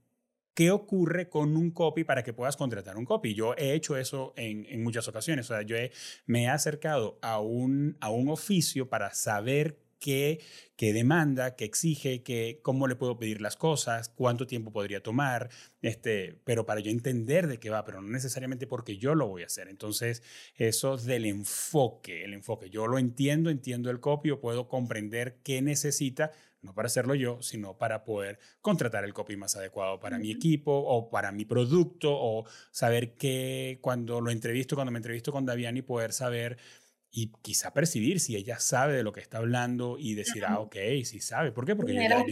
qué 0.54 0.72
ocurre 0.72 1.30
con 1.30 1.56
un 1.56 1.72
copy 1.72 2.04
para 2.04 2.24
que 2.24 2.34
puedas 2.34 2.58
contratar 2.58 2.98
un 2.98 3.06
copy. 3.06 3.34
Yo 3.34 3.56
he 3.56 3.76
hecho 3.76 3.96
eso 3.96 4.34
en, 4.36 4.66
en 4.66 4.84
muchas 4.84 5.08
ocasiones. 5.08 5.50
O 5.50 5.54
sea, 5.54 5.62
yo 5.62 5.78
me 6.26 6.44
he 6.44 6.50
acercado 6.50 7.18
a 7.22 7.40
un, 7.40 7.96
a 8.02 8.10
un 8.10 8.28
oficio 8.28 8.90
para 8.90 9.14
saber 9.14 9.85
qué, 10.00 10.42
qué 10.76 10.94
demanda, 10.94 11.56
qué 11.56 11.66
exige, 11.66 12.24
qué, 12.24 12.60
cómo 12.62 12.88
le 12.88 12.96
puedo 12.96 13.18
pedir 13.18 13.42
las 13.42 13.56
cosas, 13.56 14.10
cuánto 14.10 14.48
tiempo 14.48 14.72
podría 14.72 15.02
tomar, 15.02 15.50
este, 15.82 16.40
pero 16.44 16.66
para 16.66 16.80
yo 16.80 16.92
entender 16.92 17.48
de 17.48 17.60
qué 17.60 17.70
va, 17.70 17.86
pero 17.86 18.02
no 18.02 18.10
necesariamente 18.10 18.68
porque 18.68 18.98
yo 18.98 19.16
lo 19.16 19.28
voy 19.28 19.44
a 19.44 19.48
hacer. 19.48 19.68
Entonces, 19.68 20.24
eso 20.56 20.98
del 20.98 21.26
enfoque, 21.26 22.24
el 22.24 22.34
enfoque. 22.34 22.70
Yo 22.70 22.88
lo 22.88 22.98
entiendo, 22.98 23.50
entiendo 23.50 23.90
el 23.90 24.00
copio, 24.00 24.40
puedo 24.40 24.68
comprender 24.68 25.38
qué 25.44 25.62
necesita, 25.62 26.32
no 26.62 26.74
para 26.74 26.88
hacerlo 26.88 27.16
yo, 27.16 27.42
sino 27.42 27.78
para 27.78 28.04
poder 28.04 28.40
contratar 28.60 29.06
el 29.06 29.14
copy 29.14 29.38
más 29.38 29.56
adecuado 29.56 30.00
para 30.00 30.18
mi 30.18 30.32
equipo 30.32 30.72
o 30.72 31.10
para 31.10 31.32
mi 31.32 31.46
producto 31.46 32.10
o 32.12 32.46
saber 32.72 33.16
que 33.16 33.78
cuando 33.82 34.20
lo 34.20 34.32
entrevisto, 34.32 34.76
cuando 34.76 34.92
me 34.92 34.98
entrevisto 34.98 35.32
con 35.32 35.46
Daviani, 35.46 35.84
poder 35.84 36.12
saber 36.12 36.58
y 37.18 37.32
quizá 37.42 37.74
percibir 37.74 38.20
si 38.20 38.36
ella 38.36 38.60
sabe 38.60 38.94
de 38.94 39.02
lo 39.02 39.14
que 39.14 39.22
está 39.22 39.38
hablando 39.38 39.98
y 39.98 40.16
decir, 40.16 40.44
ah, 40.46 40.60
ok, 40.60 40.76
sí 41.06 41.22
sabe. 41.22 41.54
¿Por 41.54 41.66
qué? 41.66 41.74
Porque 41.74 41.94
ya, 41.94 42.26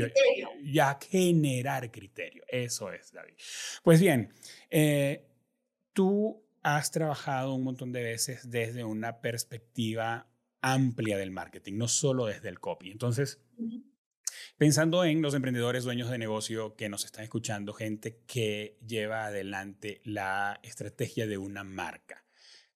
ya, 0.61 0.99
generar 1.09 1.89
criterio. 1.89 2.43
Eso 2.49 2.91
es, 2.91 3.13
David. 3.13 3.35
Pues 3.81 4.01
bien, 4.01 4.33
eh, 4.69 5.25
tú 5.93 6.45
has 6.63 6.91
trabajado 6.91 7.53
un 7.53 7.63
montón 7.63 7.93
de 7.93 8.03
veces 8.03 8.49
desde 8.49 8.83
una 8.83 9.21
perspectiva 9.21 10.27
amplia 10.59 11.17
del 11.17 11.31
marketing, 11.31 11.77
no 11.77 11.87
solo 11.87 12.25
desde 12.25 12.49
el 12.49 12.59
copy. 12.59 12.91
Entonces, 12.91 13.39
pensando 14.57 15.05
en 15.05 15.21
los 15.21 15.33
emprendedores, 15.33 15.85
dueños 15.85 16.09
de 16.09 16.17
negocio 16.17 16.75
que 16.75 16.89
nos 16.89 17.05
están 17.05 17.23
escuchando, 17.23 17.71
gente 17.71 18.19
que 18.27 18.77
lleva 18.85 19.27
adelante 19.27 20.01
la 20.03 20.59
estrategia 20.61 21.25
de 21.25 21.37
una 21.37 21.63
marca 21.63 22.23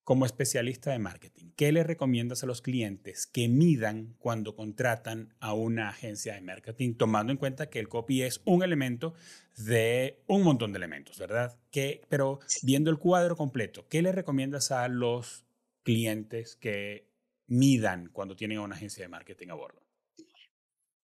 como 0.08 0.26
especialista 0.26 0.92
de 0.92 1.00
marketing, 1.00 1.48
¿qué 1.58 1.74
le 1.74 1.84
recomiendas 1.84 2.42
a 2.42 2.46
los 2.46 2.62
clientes 2.62 3.28
que 3.28 3.50
midan 3.50 4.16
cuando 4.20 4.56
contratan 4.56 5.36
a 5.42 5.52
una 5.52 5.90
agencia 5.90 6.34
de 6.34 6.40
marketing, 6.40 6.94
tomando 6.94 7.34
en 7.34 7.38
cuenta 7.38 7.70
que 7.70 7.80
el 7.80 7.90
copy 7.90 8.22
es 8.22 8.42
un 8.46 8.64
elemento 8.64 9.16
de 9.58 10.24
un 10.28 10.44
montón 10.44 10.72
de 10.72 10.78
elementos, 10.78 11.20
¿verdad? 11.20 11.60
Que, 11.72 12.04
pero 12.08 12.40
viendo 12.64 12.90
el 12.90 13.00
cuadro 13.00 13.36
completo, 13.36 13.86
¿qué 13.90 14.02
le 14.02 14.14
recomiendas 14.14 14.72
a 14.72 14.88
los 14.88 15.46
clientes 15.84 16.56
que 16.56 17.12
midan 17.48 18.08
cuando 18.14 18.38
tienen 18.38 18.60
a 18.60 18.62
una 18.62 18.78
agencia 18.78 19.04
de 19.04 19.10
marketing 19.10 19.50
a 19.50 19.56
bordo? 19.56 19.82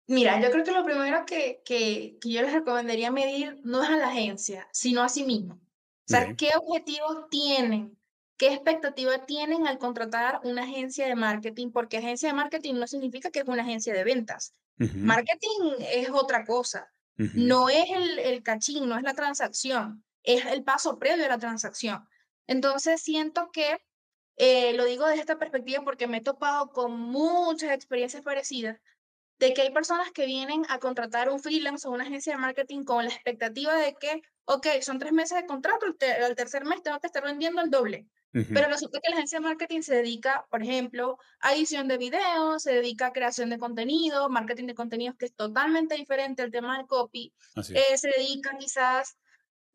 Mira, 0.07 0.41
yo 0.41 0.49
creo 0.49 0.63
que 0.63 0.71
lo 0.71 0.85
primero 0.85 1.25
que, 1.25 1.61
que, 1.65 2.17
que 2.21 2.31
yo 2.31 2.41
les 2.41 2.53
recomendaría 2.53 3.11
medir 3.11 3.59
no 3.65 3.83
es 3.83 3.89
a 3.89 3.97
la 3.97 4.07
agencia, 4.07 4.65
sino 4.71 5.03
a 5.03 5.09
sí 5.09 5.25
mismo. 5.25 5.55
O 5.55 6.07
sea, 6.07 6.33
¿qué 6.35 6.51
objetivos 6.55 7.29
tienen? 7.29 7.97
¿Qué 8.43 8.51
expectativa 8.51 9.25
tienen 9.25 9.67
al 9.67 9.77
contratar 9.77 10.41
una 10.43 10.63
agencia 10.63 11.07
de 11.07 11.15
marketing? 11.15 11.71
Porque 11.71 11.95
agencia 11.95 12.27
de 12.27 12.33
marketing 12.33 12.73
no 12.73 12.87
significa 12.87 13.31
que 13.31 13.39
es 13.39 13.47
una 13.47 13.61
agencia 13.61 13.93
de 13.93 14.03
ventas. 14.03 14.53
Marketing 14.75 15.75
es 15.79 16.09
otra 16.09 16.43
cosa. 16.43 16.91
No 17.15 17.69
es 17.69 17.89
el, 17.89 18.19
el 18.19 18.43
cachín, 18.43 18.89
no 18.89 18.97
es 18.97 19.03
la 19.03 19.13
transacción, 19.13 20.03
es 20.23 20.45
el 20.45 20.61
paso 20.61 20.99
previo 20.99 21.23
a 21.23 21.29
la 21.29 21.37
transacción. 21.37 22.05
Entonces 22.45 23.01
siento 23.01 23.49
que, 23.53 23.77
eh, 24.35 24.73
lo 24.73 24.83
digo 24.83 25.07
desde 25.07 25.21
esta 25.21 25.39
perspectiva 25.39 25.81
porque 25.85 26.07
me 26.07 26.17
he 26.17 26.21
topado 26.21 26.67
con 26.67 26.99
muchas 26.99 27.71
experiencias 27.71 28.23
parecidas, 28.23 28.77
de 29.39 29.53
que 29.53 29.61
hay 29.61 29.71
personas 29.71 30.11
que 30.11 30.25
vienen 30.25 30.63
a 30.67 30.79
contratar 30.79 31.29
un 31.29 31.39
freelance 31.39 31.87
o 31.87 31.91
una 31.91 32.03
agencia 32.03 32.33
de 32.33 32.39
marketing 32.39 32.83
con 32.83 33.05
la 33.05 33.13
expectativa 33.13 33.73
de 33.77 33.95
que, 33.95 34.21
ok, 34.43 34.67
son 34.81 34.99
tres 34.99 35.13
meses 35.13 35.37
de 35.37 35.45
contrato, 35.45 35.85
al 36.25 36.35
tercer 36.35 36.65
mes 36.65 36.83
tengo 36.83 36.99
que 36.99 37.07
estar 37.07 37.23
vendiendo 37.23 37.61
el 37.61 37.69
doble. 37.69 38.05
Pero 38.33 38.67
resulta 38.67 38.99
que 38.99 39.09
la 39.09 39.17
agencia 39.17 39.39
de 39.39 39.45
marketing 39.45 39.81
se 39.81 39.95
dedica, 39.95 40.45
por 40.49 40.63
ejemplo, 40.63 41.19
a 41.39 41.53
edición 41.53 41.87
de 41.87 41.97
videos, 41.97 42.63
se 42.63 42.73
dedica 42.73 43.07
a 43.07 43.13
creación 43.13 43.51
de 43.51 43.59
contenido, 43.59 44.27
marketing 44.27 44.65
de 44.65 44.73
contenidos, 44.73 45.15
que 45.17 45.25
es 45.25 45.35
totalmente 45.35 45.95
diferente 45.95 46.41
al 46.41 46.49
tema 46.49 46.77
del 46.77 46.87
copy. 46.87 47.31
Eh, 47.55 47.97
se 47.97 48.09
dedica 48.09 48.57
quizás, 48.57 49.17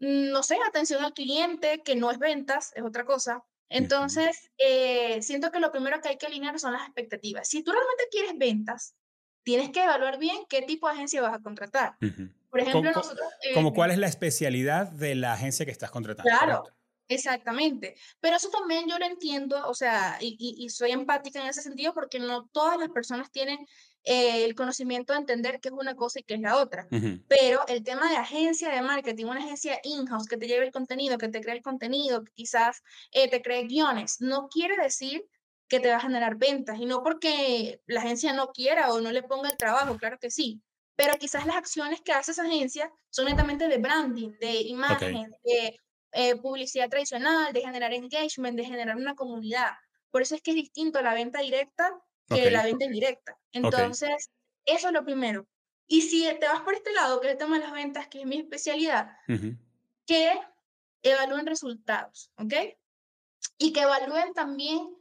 mm, 0.00 0.30
no 0.30 0.42
sé, 0.42 0.56
atención 0.66 1.04
al 1.04 1.14
cliente, 1.14 1.82
que 1.84 1.94
no 1.94 2.10
es 2.10 2.18
ventas, 2.18 2.72
es 2.74 2.82
otra 2.82 3.04
cosa. 3.04 3.44
Entonces, 3.68 4.50
eh, 4.58 5.22
siento 5.22 5.52
que 5.52 5.60
lo 5.60 5.70
primero 5.70 6.00
que 6.00 6.08
hay 6.08 6.16
que 6.16 6.26
alinear 6.26 6.58
son 6.58 6.72
las 6.72 6.82
expectativas. 6.82 7.48
Si 7.48 7.62
tú 7.62 7.70
realmente 7.70 8.08
quieres 8.10 8.36
ventas, 8.36 8.96
tienes 9.44 9.70
que 9.70 9.84
evaluar 9.84 10.18
bien 10.18 10.38
qué 10.48 10.62
tipo 10.62 10.88
de 10.88 10.94
agencia 10.94 11.22
vas 11.22 11.34
a 11.34 11.42
contratar. 11.42 11.96
Por 12.50 12.60
ejemplo, 12.60 12.90
nosotros... 12.90 13.28
como 13.54 13.68
eh, 13.68 13.72
cuál 13.74 13.90
es 13.90 13.98
la 13.98 14.06
especialidad 14.08 14.90
de 14.90 15.14
la 15.14 15.34
agencia 15.34 15.64
que 15.64 15.70
estás 15.70 15.90
contratando. 15.90 16.28
Claro. 16.28 16.64
Exactamente, 17.08 17.96
pero 18.20 18.36
eso 18.36 18.50
también 18.50 18.86
yo 18.86 18.98
lo 18.98 19.06
entiendo, 19.06 19.66
o 19.66 19.74
sea, 19.74 20.18
y, 20.20 20.36
y, 20.38 20.68
soy 20.68 20.90
empática 20.90 21.40
en 21.40 21.48
ese 21.48 21.62
sentido 21.62 21.94
porque 21.94 22.18
no 22.18 22.46
todas 22.52 22.78
las 22.78 22.90
personas 22.90 23.30
tienen 23.30 23.58
eh, 24.04 24.44
el 24.44 24.54
conocimiento 24.54 25.12
de 25.12 25.20
entender 25.20 25.58
qué 25.60 25.68
es 25.68 25.74
una 25.74 25.94
cosa 25.94 26.20
y 26.20 26.22
qué 26.22 26.34
es 26.34 26.40
la 26.40 26.56
otra. 26.56 26.86
Pero 27.28 27.66
el 27.66 27.82
tema 27.82 28.08
de 28.10 28.16
agencia 28.16 28.70
de 28.70 28.82
marketing, 28.82 29.26
una 29.26 29.40
agencia 29.40 29.80
in-house 29.82 30.26
que 30.26 30.36
te 30.36 30.46
lleve 30.46 30.66
el 30.66 30.72
contenido, 30.72 31.18
que 31.18 31.28
te 31.28 31.40
cree 31.40 31.56
el 31.56 31.62
contenido, 31.62 32.24
que 32.24 32.32
quizás 32.32 32.82
eh, 33.12 33.28
te 33.28 33.42
cree 33.42 33.64
guiones, 33.64 34.20
no 34.20 34.48
quiere 34.48 34.76
decir 34.76 35.26
que 35.68 35.80
te 35.80 35.90
va 35.90 35.96
a 35.96 36.00
generar 36.00 36.36
ventas 36.36 36.78
y 36.80 36.86
no 36.86 37.02
porque 37.02 37.82
la 37.86 38.00
agencia 38.00 38.32
no 38.32 38.48
quiera 38.48 38.92
o 38.92 39.00
no 39.00 39.12
le 39.12 39.22
ponga 39.22 39.50
el 39.50 39.56
trabajo, 39.56 39.98
claro 39.98 40.18
que 40.18 40.30
sí, 40.30 40.62
pero 40.96 41.18
quizás 41.18 41.46
las 41.46 41.56
acciones 41.56 42.00
que 42.00 42.12
hace 42.12 42.32
esa 42.32 42.44
agencia 42.44 42.90
son 43.10 43.26
netamente 43.26 43.68
de 43.68 43.78
branding, 43.78 44.32
de 44.40 44.62
imagen, 44.62 45.30
de 45.44 45.78
eh, 46.12 46.36
publicidad 46.36 46.88
tradicional, 46.88 47.52
de 47.52 47.60
generar 47.60 47.92
engagement, 47.92 48.56
de 48.56 48.64
generar 48.64 48.96
una 48.96 49.14
comunidad. 49.14 49.72
Por 50.10 50.22
eso 50.22 50.34
es 50.34 50.42
que 50.42 50.52
es 50.52 50.56
distinto 50.56 51.02
la 51.02 51.14
venta 51.14 51.40
directa 51.40 51.92
que 52.28 52.50
la 52.50 52.62
venta 52.62 52.84
indirecta. 52.84 53.38
Entonces, 53.52 54.30
eso 54.64 54.88
es 54.88 54.92
lo 54.92 55.04
primero. 55.04 55.46
Y 55.86 56.02
si 56.02 56.22
te 56.38 56.46
vas 56.46 56.60
por 56.60 56.74
este 56.74 56.92
lado, 56.92 57.20
que 57.20 57.28
es 57.28 57.32
el 57.32 57.38
tema 57.38 57.58
de 57.58 57.64
las 57.64 57.72
ventas, 57.72 58.08
que 58.08 58.20
es 58.20 58.26
mi 58.26 58.38
especialidad, 58.38 59.16
que 60.06 60.38
evalúen 61.02 61.46
resultados, 61.46 62.30
¿ok? 62.36 62.54
Y 63.56 63.72
que 63.72 63.80
evalúen 63.80 64.34
también 64.34 64.94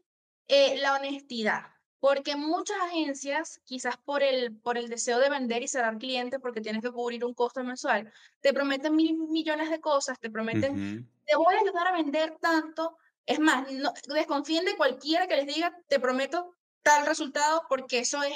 eh, 0.47 0.77
la 0.77 0.95
honestidad. 0.95 1.63
Porque 1.99 2.35
muchas 2.35 2.77
agencias, 2.81 3.59
quizás 3.63 3.97
por 3.97 4.21
el, 4.21 4.55
por 4.55 4.77
el 4.77 4.87
deseo 4.87 5.19
de 5.19 5.29
vender 5.29 5.63
y 5.63 5.67
cerrar 5.67 5.97
clientes, 5.97 6.39
porque 6.39 6.61
tienes 6.61 6.81
que 6.81 6.91
cubrir 6.91 7.25
un 7.25 7.33
costo 7.33 7.63
mensual, 7.63 8.11
te 8.41 8.53
prometen 8.53 8.95
mil 8.95 9.17
millones 9.17 9.69
de 9.69 9.81
cosas, 9.81 10.19
te 10.19 10.29
prometen, 10.29 11.09
te 11.25 11.35
voy 11.35 11.55
a 11.55 11.59
ayudar 11.59 11.87
a 11.87 11.93
vender 11.93 12.37
tanto. 12.39 12.97
Es 13.25 13.39
más, 13.39 13.71
no, 13.71 13.93
desconfíen 14.13 14.65
de 14.65 14.77
cualquiera 14.77 15.27
que 15.27 15.37
les 15.37 15.47
diga, 15.47 15.75
te 15.87 15.99
prometo 15.99 16.55
tal 16.83 17.05
resultado, 17.05 17.63
porque 17.67 17.99
eso 17.99 18.21
es, 18.23 18.33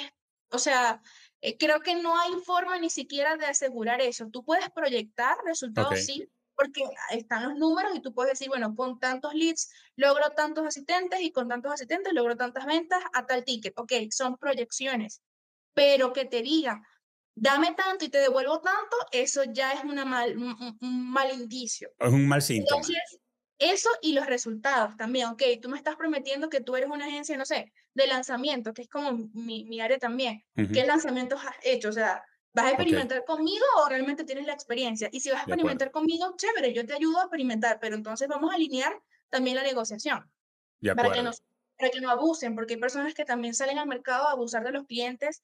o 0.50 0.58
sea, 0.58 1.00
eh, 1.40 1.56
creo 1.56 1.80
que 1.80 1.94
no 1.94 2.18
hay 2.18 2.32
forma 2.44 2.78
ni 2.78 2.90
siquiera 2.90 3.36
de 3.36 3.46
asegurar 3.46 4.00
eso. 4.00 4.28
Tú 4.30 4.44
puedes 4.44 4.70
proyectar 4.70 5.36
resultados, 5.44 6.04
sí, 6.04 6.28
porque 6.54 6.84
están 7.10 7.48
los 7.48 7.58
números 7.58 7.92
y 7.94 8.00
tú 8.00 8.12
puedes 8.14 8.32
decir, 8.32 8.48
bueno, 8.48 8.74
con 8.74 8.98
tantos 8.98 9.34
leads 9.34 9.70
logro 9.96 10.30
tantos 10.30 10.66
asistentes 10.66 11.20
y 11.20 11.32
con 11.32 11.48
tantos 11.48 11.72
asistentes 11.72 12.12
logro 12.12 12.36
tantas 12.36 12.66
ventas 12.66 13.02
a 13.12 13.26
tal 13.26 13.44
ticket. 13.44 13.78
Ok, 13.78 13.92
son 14.10 14.36
proyecciones, 14.36 15.22
pero 15.74 16.12
que 16.12 16.24
te 16.24 16.42
diga, 16.42 16.82
dame 17.34 17.74
tanto 17.74 18.04
y 18.04 18.08
te 18.08 18.18
devuelvo 18.18 18.60
tanto, 18.60 18.96
eso 19.10 19.42
ya 19.44 19.72
es 19.72 19.84
una 19.84 20.04
mal, 20.04 20.36
un, 20.36 20.78
mal 20.80 21.32
indicio. 21.32 21.90
Es 21.98 22.12
un 22.12 22.26
mal 22.26 22.42
síntoma. 22.42 22.80
Entonces, 22.80 23.20
eso 23.58 23.88
y 24.02 24.12
los 24.12 24.26
resultados 24.26 24.96
también, 24.96 25.28
ok, 25.28 25.42
tú 25.60 25.68
me 25.68 25.76
estás 25.76 25.96
prometiendo 25.96 26.48
que 26.48 26.60
tú 26.60 26.76
eres 26.76 26.90
una 26.90 27.06
agencia, 27.06 27.36
no 27.36 27.44
sé, 27.44 27.72
de 27.94 28.06
lanzamiento, 28.06 28.74
que 28.74 28.82
es 28.82 28.88
como 28.88 29.12
mi, 29.32 29.64
mi 29.64 29.80
área 29.80 29.98
también. 29.98 30.44
¿Qué 30.54 30.84
lanzamientos 30.84 31.40
has 31.44 31.56
hecho? 31.62 31.88
O 31.88 31.92
sea, 31.92 32.24
¿Vas 32.54 32.66
a 32.66 32.70
experimentar 32.70 33.24
conmigo 33.24 33.64
o 33.82 33.88
realmente 33.88 34.24
tienes 34.24 34.46
la 34.46 34.52
experiencia? 34.52 35.08
Y 35.10 35.20
si 35.20 35.30
vas 35.30 35.40
a 35.40 35.42
experimentar 35.42 35.90
conmigo, 35.90 36.34
chévere, 36.36 36.74
yo 36.74 36.84
te 36.84 36.94
ayudo 36.94 37.18
a 37.18 37.22
experimentar, 37.22 37.78
pero 37.80 37.96
entonces 37.96 38.28
vamos 38.28 38.50
a 38.50 38.56
alinear 38.56 39.00
también 39.30 39.56
la 39.56 39.62
negociación. 39.62 40.30
para, 40.94 41.12
que 41.12 41.22
no, 41.22 41.30
para 41.78 41.90
que 41.90 42.00
no 42.00 42.10
abusen, 42.10 42.54
porque 42.54 42.74
hay 42.74 42.80
personas 42.80 43.14
que 43.14 43.24
también 43.24 43.54
salen 43.54 43.78
al 43.78 43.88
mercado 43.88 44.28
a 44.28 44.32
abusar 44.32 44.64
de 44.64 44.72
los 44.72 44.86
clientes 44.86 45.42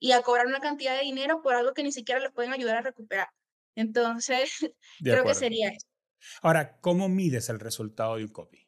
y 0.00 0.12
a 0.12 0.22
cobrar 0.22 0.46
una 0.46 0.60
cantidad 0.60 0.96
de 0.96 1.04
dinero 1.04 1.42
por 1.42 1.54
algo 1.54 1.74
que 1.74 1.84
ni 1.84 1.92
siquiera 1.92 2.20
les 2.20 2.32
pueden 2.32 2.52
ayudar 2.52 2.78
a 2.78 2.82
recuperar. 2.82 3.28
Entonces, 3.76 4.50
creo 5.02 5.24
que 5.24 5.34
sería 5.34 5.68
eso. 5.68 5.86
Ahora, 6.42 6.80
¿cómo 6.80 7.08
mides 7.08 7.48
el 7.48 7.60
resultado 7.60 8.16
de 8.16 8.24
un 8.24 8.32
copy? 8.32 8.66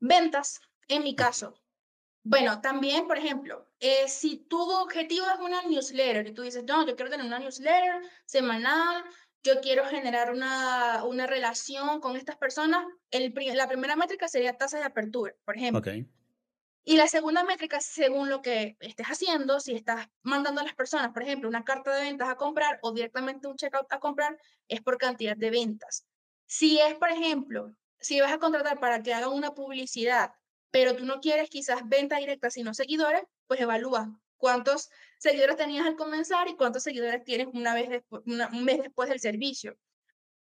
Ventas, 0.00 0.60
en 0.88 1.04
mi 1.04 1.14
caso. 1.14 1.54
Bueno, 2.26 2.62
también, 2.62 3.06
por 3.06 3.18
ejemplo, 3.18 3.68
eh, 3.80 4.08
si 4.08 4.38
tu 4.38 4.58
objetivo 4.58 5.26
es 5.26 5.38
una 5.40 5.62
newsletter 5.62 6.26
y 6.26 6.32
tú 6.32 6.40
dices, 6.40 6.64
no, 6.64 6.86
yo 6.86 6.96
quiero 6.96 7.10
tener 7.10 7.26
una 7.26 7.38
newsletter 7.38 8.00
semanal, 8.24 9.04
yo 9.42 9.60
quiero 9.60 9.84
generar 9.84 10.32
una, 10.32 11.04
una 11.04 11.26
relación 11.26 12.00
con 12.00 12.16
estas 12.16 12.36
personas, 12.36 12.86
el, 13.10 13.34
la 13.54 13.68
primera 13.68 13.94
métrica 13.94 14.26
sería 14.26 14.56
tasa 14.56 14.78
de 14.78 14.84
apertura, 14.84 15.34
por 15.44 15.56
ejemplo. 15.56 15.80
Okay. 15.80 16.08
Y 16.82 16.96
la 16.96 17.08
segunda 17.08 17.44
métrica, 17.44 17.78
según 17.80 18.30
lo 18.30 18.40
que 18.40 18.78
estés 18.80 19.06
haciendo, 19.06 19.60
si 19.60 19.74
estás 19.74 20.08
mandando 20.22 20.62
a 20.62 20.64
las 20.64 20.74
personas, 20.74 21.12
por 21.12 21.22
ejemplo, 21.22 21.46
una 21.46 21.64
carta 21.64 21.94
de 21.94 22.04
ventas 22.04 22.30
a 22.30 22.36
comprar 22.36 22.78
o 22.82 22.92
directamente 22.92 23.48
un 23.48 23.56
checkout 23.56 23.92
a 23.92 24.00
comprar, 24.00 24.38
es 24.68 24.80
por 24.80 24.96
cantidad 24.96 25.36
de 25.36 25.50
ventas. 25.50 26.06
Si 26.46 26.80
es, 26.80 26.94
por 26.94 27.10
ejemplo, 27.10 27.74
si 27.98 28.18
vas 28.20 28.32
a 28.32 28.38
contratar 28.38 28.80
para 28.80 29.02
que 29.02 29.12
hagan 29.12 29.30
una 29.30 29.54
publicidad 29.54 30.32
pero 30.74 30.96
tú 30.96 31.04
no 31.04 31.20
quieres 31.20 31.50
quizás 31.50 31.88
venta 31.88 32.16
directa, 32.16 32.50
sino 32.50 32.74
seguidores, 32.74 33.22
pues 33.46 33.60
evalúa 33.60 34.10
cuántos 34.36 34.90
seguidores 35.18 35.54
tenías 35.54 35.86
al 35.86 35.94
comenzar 35.94 36.48
y 36.48 36.56
cuántos 36.56 36.82
seguidores 36.82 37.22
tienes 37.22 37.46
una 37.52 37.74
vez 37.74 37.90
después, 37.90 38.24
un 38.26 38.64
mes 38.64 38.82
después 38.82 39.08
del 39.08 39.20
servicio. 39.20 39.78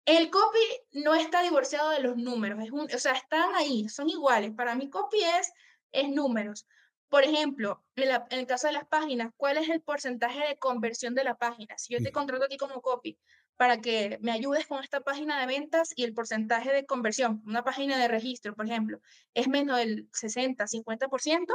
El 0.06 0.30
copy 0.30 0.60
no 0.92 1.16
está 1.16 1.42
divorciado 1.42 1.90
de 1.90 2.02
los 2.02 2.18
números, 2.18 2.64
es 2.64 2.70
un, 2.70 2.82
o 2.82 3.00
sea, 3.00 3.14
están 3.14 3.56
ahí, 3.56 3.90
son 3.90 4.12
iguales. 4.12 4.52
Para 4.52 4.76
mí 4.76 4.92
copy 4.92 5.24
es, 5.24 5.52
es 5.92 6.08
números. 6.10 6.68
Por 7.10 7.24
ejemplo, 7.24 7.84
en, 7.96 8.12
en, 8.12 8.40
el 8.42 8.46
caso 8.46 8.68
de 8.68 8.74
las 8.74 8.86
páginas, 8.86 9.32
¿cuál 9.38 9.58
es 9.58 9.70
el 9.70 9.82
porcentaje 9.82 10.48
de 10.48 10.60
conversión 10.60 11.16
de 11.16 11.24
la 11.24 11.34
página? 11.34 11.80
Si 11.80 11.96
yo 11.96 12.00
te 12.00 12.12
contrato 12.12 12.46
a 12.46 12.48
ti 12.48 12.58
como 12.58 12.80
copy, 12.84 13.18
para 13.58 13.80
que 13.80 14.18
me 14.22 14.32
ayudes 14.32 14.66
con 14.68 14.84
esta 14.84 15.02
página 15.02 15.40
de 15.40 15.46
ventas 15.46 15.94
y 15.96 16.04
el 16.04 16.14
porcentaje 16.14 16.74
de 16.74 16.86
conversión, 16.86 17.44
una 17.46 17.64
página 17.64 17.98
de 17.98 18.08
registro, 18.08 18.56
por 18.56 18.66
ejemplo, 18.66 19.00
es 19.34 19.48
menos 19.48 19.78
del 19.78 20.10
60, 20.14 20.66
50%, 20.66 21.46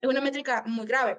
es 0.00 0.08
una 0.08 0.20
métrica 0.20 0.64
muy 0.66 0.86
grave, 0.86 1.18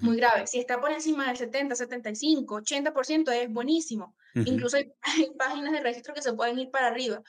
muy 0.00 0.16
grave. 0.16 0.46
Si 0.46 0.58
está 0.58 0.80
por 0.80 0.90
encima 0.90 1.28
del 1.28 1.36
70, 1.36 1.74
75, 1.74 2.60
80% 2.60 3.32
es 3.32 3.50
buenísimo. 3.50 4.16
Incluso 4.34 4.76
hay, 5.02 5.30
páginas 5.38 5.72
de 5.72 5.80
registro 5.80 6.14
que 6.14 6.22
se 6.22 6.32
pueden 6.32 6.58
ir 6.58 6.70
para 6.70 6.88
arriba, 6.88 7.22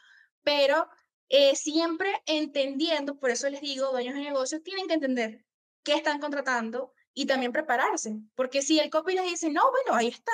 pero 0.44 0.88
eh, 1.30 1.56
siempre 1.56 2.22
entendiendo, 2.26 3.20
por 3.20 3.30
eso 3.30 3.50
les 3.50 3.62
digo, 3.62 3.91
dueños 3.91 4.15
de 4.15 4.22
negocios 4.22 4.63
tienen 4.63 4.88
que 4.88 4.96
entender 4.96 5.46
qué 5.84 5.94
están 5.94 6.20
contratando 6.20 6.94
y 7.13 7.26
también 7.26 7.52
prepararse, 7.52 8.17
porque 8.36 8.62
si 8.62 8.80
el 8.80 8.89
copy 8.89 9.15
les 9.15 9.26
dice, 9.26 9.50
no, 9.50 9.70
bueno, 9.72 9.98
ahí 9.98 10.08
está, 10.08 10.32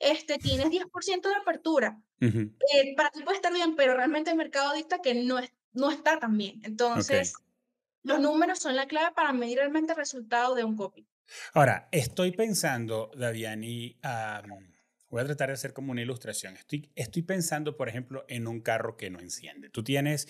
este, 0.00 0.38
tienes 0.38 0.66
10% 0.70 1.28
de 1.28 1.34
apertura. 1.34 2.02
Eh, 2.20 2.94
para 2.96 3.10
ti 3.10 3.22
puede 3.22 3.36
estar 3.36 3.52
bien, 3.52 3.76
pero 3.76 3.94
realmente 3.94 4.30
el 4.30 4.36
mercado 4.36 4.74
dicta 4.74 5.00
que 5.00 5.14
no, 5.14 5.38
es, 5.38 5.52
no 5.72 5.90
está 5.90 6.18
tan 6.18 6.36
bien. 6.36 6.60
Entonces, 6.64 7.34
los 8.02 8.18
números 8.18 8.58
son 8.58 8.74
la 8.74 8.86
clave 8.86 9.14
para 9.14 9.32
medir 9.32 9.58
realmente 9.58 9.92
el 9.92 9.98
resultado 9.98 10.54
de 10.54 10.64
un 10.64 10.76
copy. 10.76 11.06
Ahora, 11.52 11.88
estoy 11.92 12.32
pensando, 12.32 13.10
Daviani, 13.14 13.98
voy 15.10 15.20
a 15.20 15.24
tratar 15.24 15.48
de 15.48 15.54
hacer 15.54 15.72
como 15.72 15.92
una 15.92 16.02
ilustración. 16.02 16.56
Estoy, 16.56 16.90
estoy 16.94 17.22
pensando, 17.22 17.76
por 17.76 17.88
ejemplo, 17.88 18.24
en 18.28 18.48
un 18.48 18.60
carro 18.60 18.96
que 18.96 19.10
no 19.10 19.20
enciende. 19.20 19.68
Tú 19.68 19.84
tienes 19.84 20.28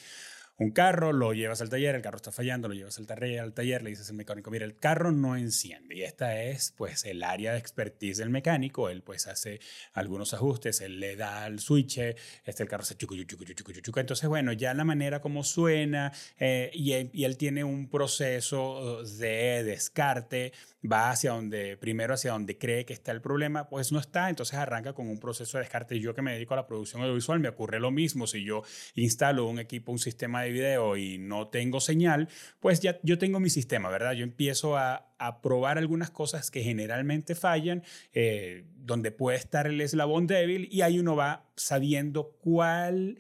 un 0.61 0.73
carro, 0.73 1.14
lo 1.14 1.33
llevas 1.33 1.62
al 1.62 1.70
taller, 1.70 1.94
el 1.94 2.03
carro 2.03 2.18
está 2.18 2.33
fallando, 2.33 2.68
lo 2.68 2.75
llevas 2.75 2.99
al 2.99 3.07
taller, 3.07 3.40
al 3.40 3.55
taller, 3.55 3.83
le 3.83 3.90
dices 3.90 4.11
al 4.11 4.16
mecánico, 4.16 4.51
mira, 4.51 4.66
el 4.66 4.77
carro 4.77 5.11
no 5.11 5.35
enciende. 5.35 5.96
Y 5.96 6.03
esta 6.03 6.38
es 6.42 6.75
pues 6.77 7.07
el 7.07 7.23
área 7.23 7.53
de 7.53 7.59
expertise 7.59 8.18
del 8.18 8.29
mecánico, 8.29 8.90
él 8.90 9.03
pues 9.03 9.27
hace 9.27 9.59
algunos 9.94 10.35
ajustes, 10.35 10.83
él 10.83 11.01
le 11.01 11.16
da 11.16 11.44
al 11.44 11.61
switch, 11.61 11.99
este 12.44 12.62
el 12.62 12.68
carro 12.68 12.85
se 12.85 12.94
chucu, 12.94 13.16
chucu, 13.25 13.42
chucu, 13.46 13.73
chucu, 13.73 14.01
Entonces, 14.01 14.29
bueno, 14.29 14.53
ya 14.53 14.75
la 14.75 14.85
manera 14.85 15.23
como 15.23 15.44
suena 15.44 16.12
eh, 16.38 16.70
y, 16.75 16.92
y 17.18 17.25
él 17.25 17.38
tiene 17.38 17.64
un 17.64 17.88
proceso 17.88 19.03
de 19.03 19.64
descarte 19.64 20.53
va 20.81 21.11
hacia 21.11 21.33
donde, 21.33 21.77
primero 21.77 22.14
hacia 22.14 22.33
donde 22.33 22.57
cree 22.57 22.85
que 22.85 22.92
está 22.92 23.12
el 23.12 23.20
problema, 23.20 23.68
pues 23.68 23.92
no 23.92 23.99
está, 23.99 24.29
entonces 24.29 24.55
arranca 24.57 24.92
con 24.92 25.09
un 25.09 25.18
proceso 25.18 25.59
de 25.59 25.64
descarte. 25.64 25.99
Yo 26.01 26.14
que 26.14 26.23
me 26.23 26.33
dedico 26.33 26.55
a 26.55 26.59
la 26.59 26.66
producción 26.66 27.03
audiovisual, 27.03 27.40
me 27.40 27.49
ocurre 27.49 27.81
lo 27.81 27.90
mismo. 27.90 28.27
Si 28.27 28.44
yo 28.44 28.62
instalo 28.94 29.46
un 29.46 29.59
equipo, 29.59 29.92
un 29.92 29.99
sistema 29.99 30.42
de 30.42 30.49
video 30.52 30.96
y 30.96 31.18
no 31.18 31.48
tengo 31.48 31.80
señal, 31.80 32.28
pues 32.60 32.80
ya 32.80 32.98
yo 33.02 33.18
tengo 33.18 33.40
mi 33.40 33.50
sistema, 33.50 33.90
¿verdad? 33.90 34.12
Yo 34.12 34.24
empiezo 34.24 34.76
a, 34.76 35.06
probar 35.42 35.76
algunas 35.76 36.10
cosas 36.10 36.50
que 36.50 36.62
generalmente 36.62 37.34
fallan, 37.34 37.82
eh, 38.14 38.64
donde 38.76 39.10
puede 39.10 39.36
estar 39.36 39.66
el 39.66 39.78
eslabón 39.82 40.26
débil 40.26 40.66
y 40.72 40.80
ahí 40.80 40.98
uno 40.98 41.14
va 41.14 41.44
sabiendo 41.56 42.38
cuál 42.40 43.18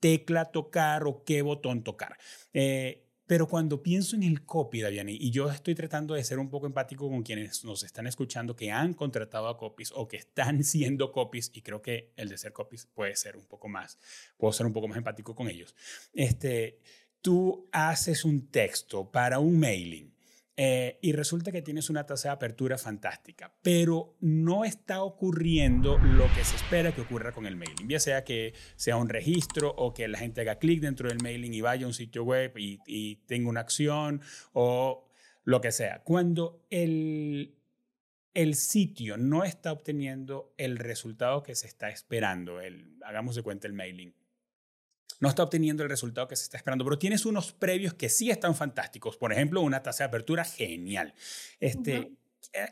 tecla 0.00 0.46
tocar 0.46 1.04
o 1.04 1.24
qué 1.24 1.42
botón 1.42 1.84
tocar. 1.84 2.16
Eh, 2.54 3.04
pero 3.26 3.46
cuando 3.48 3.82
pienso 3.82 4.16
en 4.16 4.24
el 4.24 4.44
copy, 4.44 4.80
Daviani, 4.80 5.16
y 5.18 5.30
yo 5.30 5.50
estoy 5.50 5.74
tratando 5.74 6.14
de 6.14 6.24
ser 6.24 6.38
un 6.38 6.50
poco 6.50 6.66
empático 6.66 7.08
con 7.08 7.22
quienes 7.22 7.64
nos 7.64 7.82
están 7.82 8.06
escuchando 8.06 8.56
que 8.56 8.70
han 8.70 8.94
contratado 8.94 9.48
a 9.48 9.56
copies 9.56 9.92
o 9.94 10.08
que 10.08 10.16
están 10.16 10.64
siendo 10.64 11.12
copies, 11.12 11.50
y 11.54 11.62
creo 11.62 11.80
que 11.80 12.12
el 12.16 12.28
de 12.28 12.38
ser 12.38 12.52
copies 12.52 12.86
puede 12.86 13.16
ser 13.16 13.36
un 13.36 13.46
poco 13.46 13.68
más, 13.68 13.98
puedo 14.36 14.52
ser 14.52 14.66
un 14.66 14.72
poco 14.72 14.88
más 14.88 14.98
empático 14.98 15.34
con 15.34 15.48
ellos. 15.48 15.74
Este, 16.12 16.78
tú 17.20 17.68
haces 17.72 18.24
un 18.24 18.48
texto 18.48 19.10
para 19.10 19.38
un 19.38 19.58
mailing 19.58 20.11
eh, 20.54 20.98
y 21.00 21.12
resulta 21.12 21.50
que 21.50 21.62
tienes 21.62 21.88
una 21.88 22.04
tasa 22.04 22.28
de 22.28 22.34
apertura 22.34 22.76
fantástica, 22.76 23.54
pero 23.62 24.16
no 24.20 24.66
está 24.66 25.02
ocurriendo 25.02 25.96
lo 25.96 26.26
que 26.34 26.44
se 26.44 26.56
espera 26.56 26.92
que 26.92 27.00
ocurra 27.00 27.32
con 27.32 27.46
el 27.46 27.56
mailing, 27.56 27.88
ya 27.88 27.98
sea 27.98 28.22
que 28.22 28.52
sea 28.76 28.98
un 28.98 29.08
registro 29.08 29.70
o 29.70 29.94
que 29.94 30.06
la 30.08 30.18
gente 30.18 30.42
haga 30.42 30.58
clic 30.58 30.82
dentro 30.82 31.08
del 31.08 31.22
mailing 31.22 31.54
y 31.54 31.62
vaya 31.62 31.86
a 31.86 31.88
un 31.88 31.94
sitio 31.94 32.24
web 32.24 32.52
y, 32.56 33.16
tenga 33.26 33.48
una 33.48 33.60
acción 33.60 34.20
o 34.52 35.08
lo 35.44 35.60
que 35.62 35.72
sea. 35.72 36.02
Cuando 36.02 36.66
el, 36.68 37.56
el 38.34 38.54
sitio 38.54 39.16
no 39.16 39.44
está 39.44 39.72
obteniendo 39.72 40.54
el 40.58 40.76
resultado 40.76 41.42
que 41.42 41.54
se 41.54 41.66
está 41.66 41.88
esperando, 41.88 42.60
el, 42.60 42.98
hagamos 43.04 43.36
de 43.36 43.42
cuenta 43.42 43.68
el 43.68 43.72
mailing, 43.72 44.14
no 45.22 45.28
está 45.28 45.44
obteniendo 45.44 45.84
el 45.84 45.88
resultado 45.88 46.26
que 46.26 46.34
se 46.34 46.42
está 46.42 46.56
esperando, 46.56 46.84
pero 46.84 46.98
tienes 46.98 47.24
unos 47.24 47.52
previos 47.52 47.94
que 47.94 48.08
sí 48.08 48.30
están 48.30 48.56
fantásticos. 48.56 49.16
Por 49.16 49.32
ejemplo, 49.32 49.60
una 49.60 49.80
tasa 49.80 50.02
de 50.02 50.08
apertura 50.08 50.44
genial. 50.44 51.14
Este, 51.60 52.10
eh, 52.52 52.68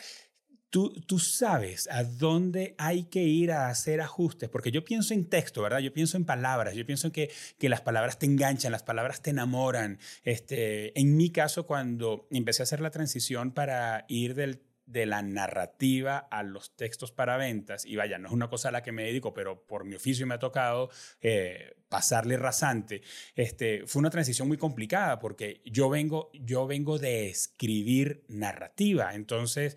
tú, 0.69 0.93
tú 1.07 1.21
sabes 1.21 1.89
a 1.93 2.03
dónde 2.03 2.75
hay 2.77 3.05
que 3.05 3.23
ir 3.23 3.53
a 3.53 3.69
hacer 3.69 4.01
ajustes, 4.01 4.49
porque 4.49 4.73
yo 4.73 4.85
pienso 4.85 5.15
en 5.15 5.29
texto, 5.29 5.63
¿verdad? 5.63 5.79
Yo 5.79 5.93
pienso 5.93 6.17
en 6.17 6.25
palabras, 6.25 6.75
yo 6.75 6.85
pienso 6.85 7.07
en 7.07 7.13
que, 7.13 7.31
que 7.57 7.69
las 7.69 7.83
palabras 7.83 8.19
te 8.19 8.27
enganchan, 8.27 8.73
las 8.73 8.83
palabras 8.83 9.23
te 9.23 9.31
enamoran. 9.31 10.01
Este, 10.25 10.99
en 10.99 11.17
mi 11.17 11.31
caso, 11.31 11.69
cuando 11.69 12.27
empecé 12.33 12.63
a 12.63 12.65
hacer 12.65 12.81
la 12.81 12.91
transición 12.91 13.53
para 13.53 14.07
ir 14.09 14.35
del 14.35 14.61
de 14.91 15.07
la 15.07 15.23
narrativa 15.23 16.19
a 16.19 16.43
los 16.43 16.77
textos 16.77 17.13
para 17.13 17.37
ventas, 17.37 17.85
y 17.85 17.97
vaya, 17.97 18.19
no 18.19 18.29
es 18.29 18.35
una 18.35 18.49
cosa 18.49 18.69
a 18.69 18.73
la 18.73 18.83
que 18.83 18.93
me 18.93 19.05
dedico, 19.05 19.33
pero 19.33 19.67
por 19.67 19.85
mi 19.85 19.95
oficio 19.97 20.27
me 20.27 20.35
ha 20.35 20.39
tocado 20.39 20.91
eh, 21.21 21.77
pasarle 21.89 22.37
rasante, 22.37 23.03
este, 23.35 23.87
fue 23.87 24.01
una 24.01 24.11
transición 24.11 24.49
muy 24.49 24.57
complicada 24.57 25.19
porque 25.19 25.61
yo 25.65 25.89
vengo, 25.89 26.31
yo 26.35 26.67
vengo 26.67 26.99
de 26.99 27.29
escribir 27.29 28.25
narrativa, 28.29 29.15
entonces 29.15 29.77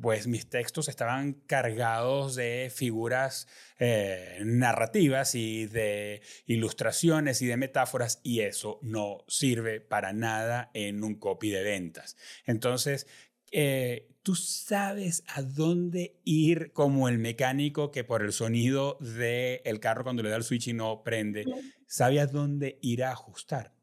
pues 0.00 0.26
mis 0.26 0.48
textos 0.48 0.88
estaban 0.88 1.34
cargados 1.34 2.34
de 2.34 2.72
figuras 2.74 3.46
eh, 3.78 4.40
narrativas 4.44 5.34
y 5.34 5.66
de 5.66 6.22
ilustraciones 6.46 7.42
y 7.42 7.46
de 7.46 7.56
metáforas 7.56 8.20
y 8.22 8.40
eso 8.40 8.78
no 8.82 9.24
sirve 9.28 9.80
para 9.80 10.12
nada 10.12 10.70
en 10.74 11.04
un 11.04 11.16
copy 11.16 11.50
de 11.50 11.62
ventas. 11.62 12.16
Entonces, 12.46 13.06
eh, 13.50 14.08
tú 14.22 14.34
sabes 14.34 15.22
a 15.28 15.42
dónde 15.42 16.18
ir 16.24 16.72
como 16.72 17.08
el 17.08 17.18
mecánico 17.18 17.90
que 17.90 18.04
por 18.04 18.22
el 18.22 18.32
sonido 18.32 18.98
del 19.00 19.80
carro 19.80 20.04
cuando 20.04 20.22
le 20.22 20.30
da 20.30 20.36
el 20.36 20.44
switch 20.44 20.68
y 20.68 20.72
no 20.72 21.02
prende, 21.04 21.44
sabe 21.86 22.20
a 22.20 22.26
dónde 22.26 22.78
ir 22.82 23.04
a 23.04 23.12
ajustar. 23.12 23.76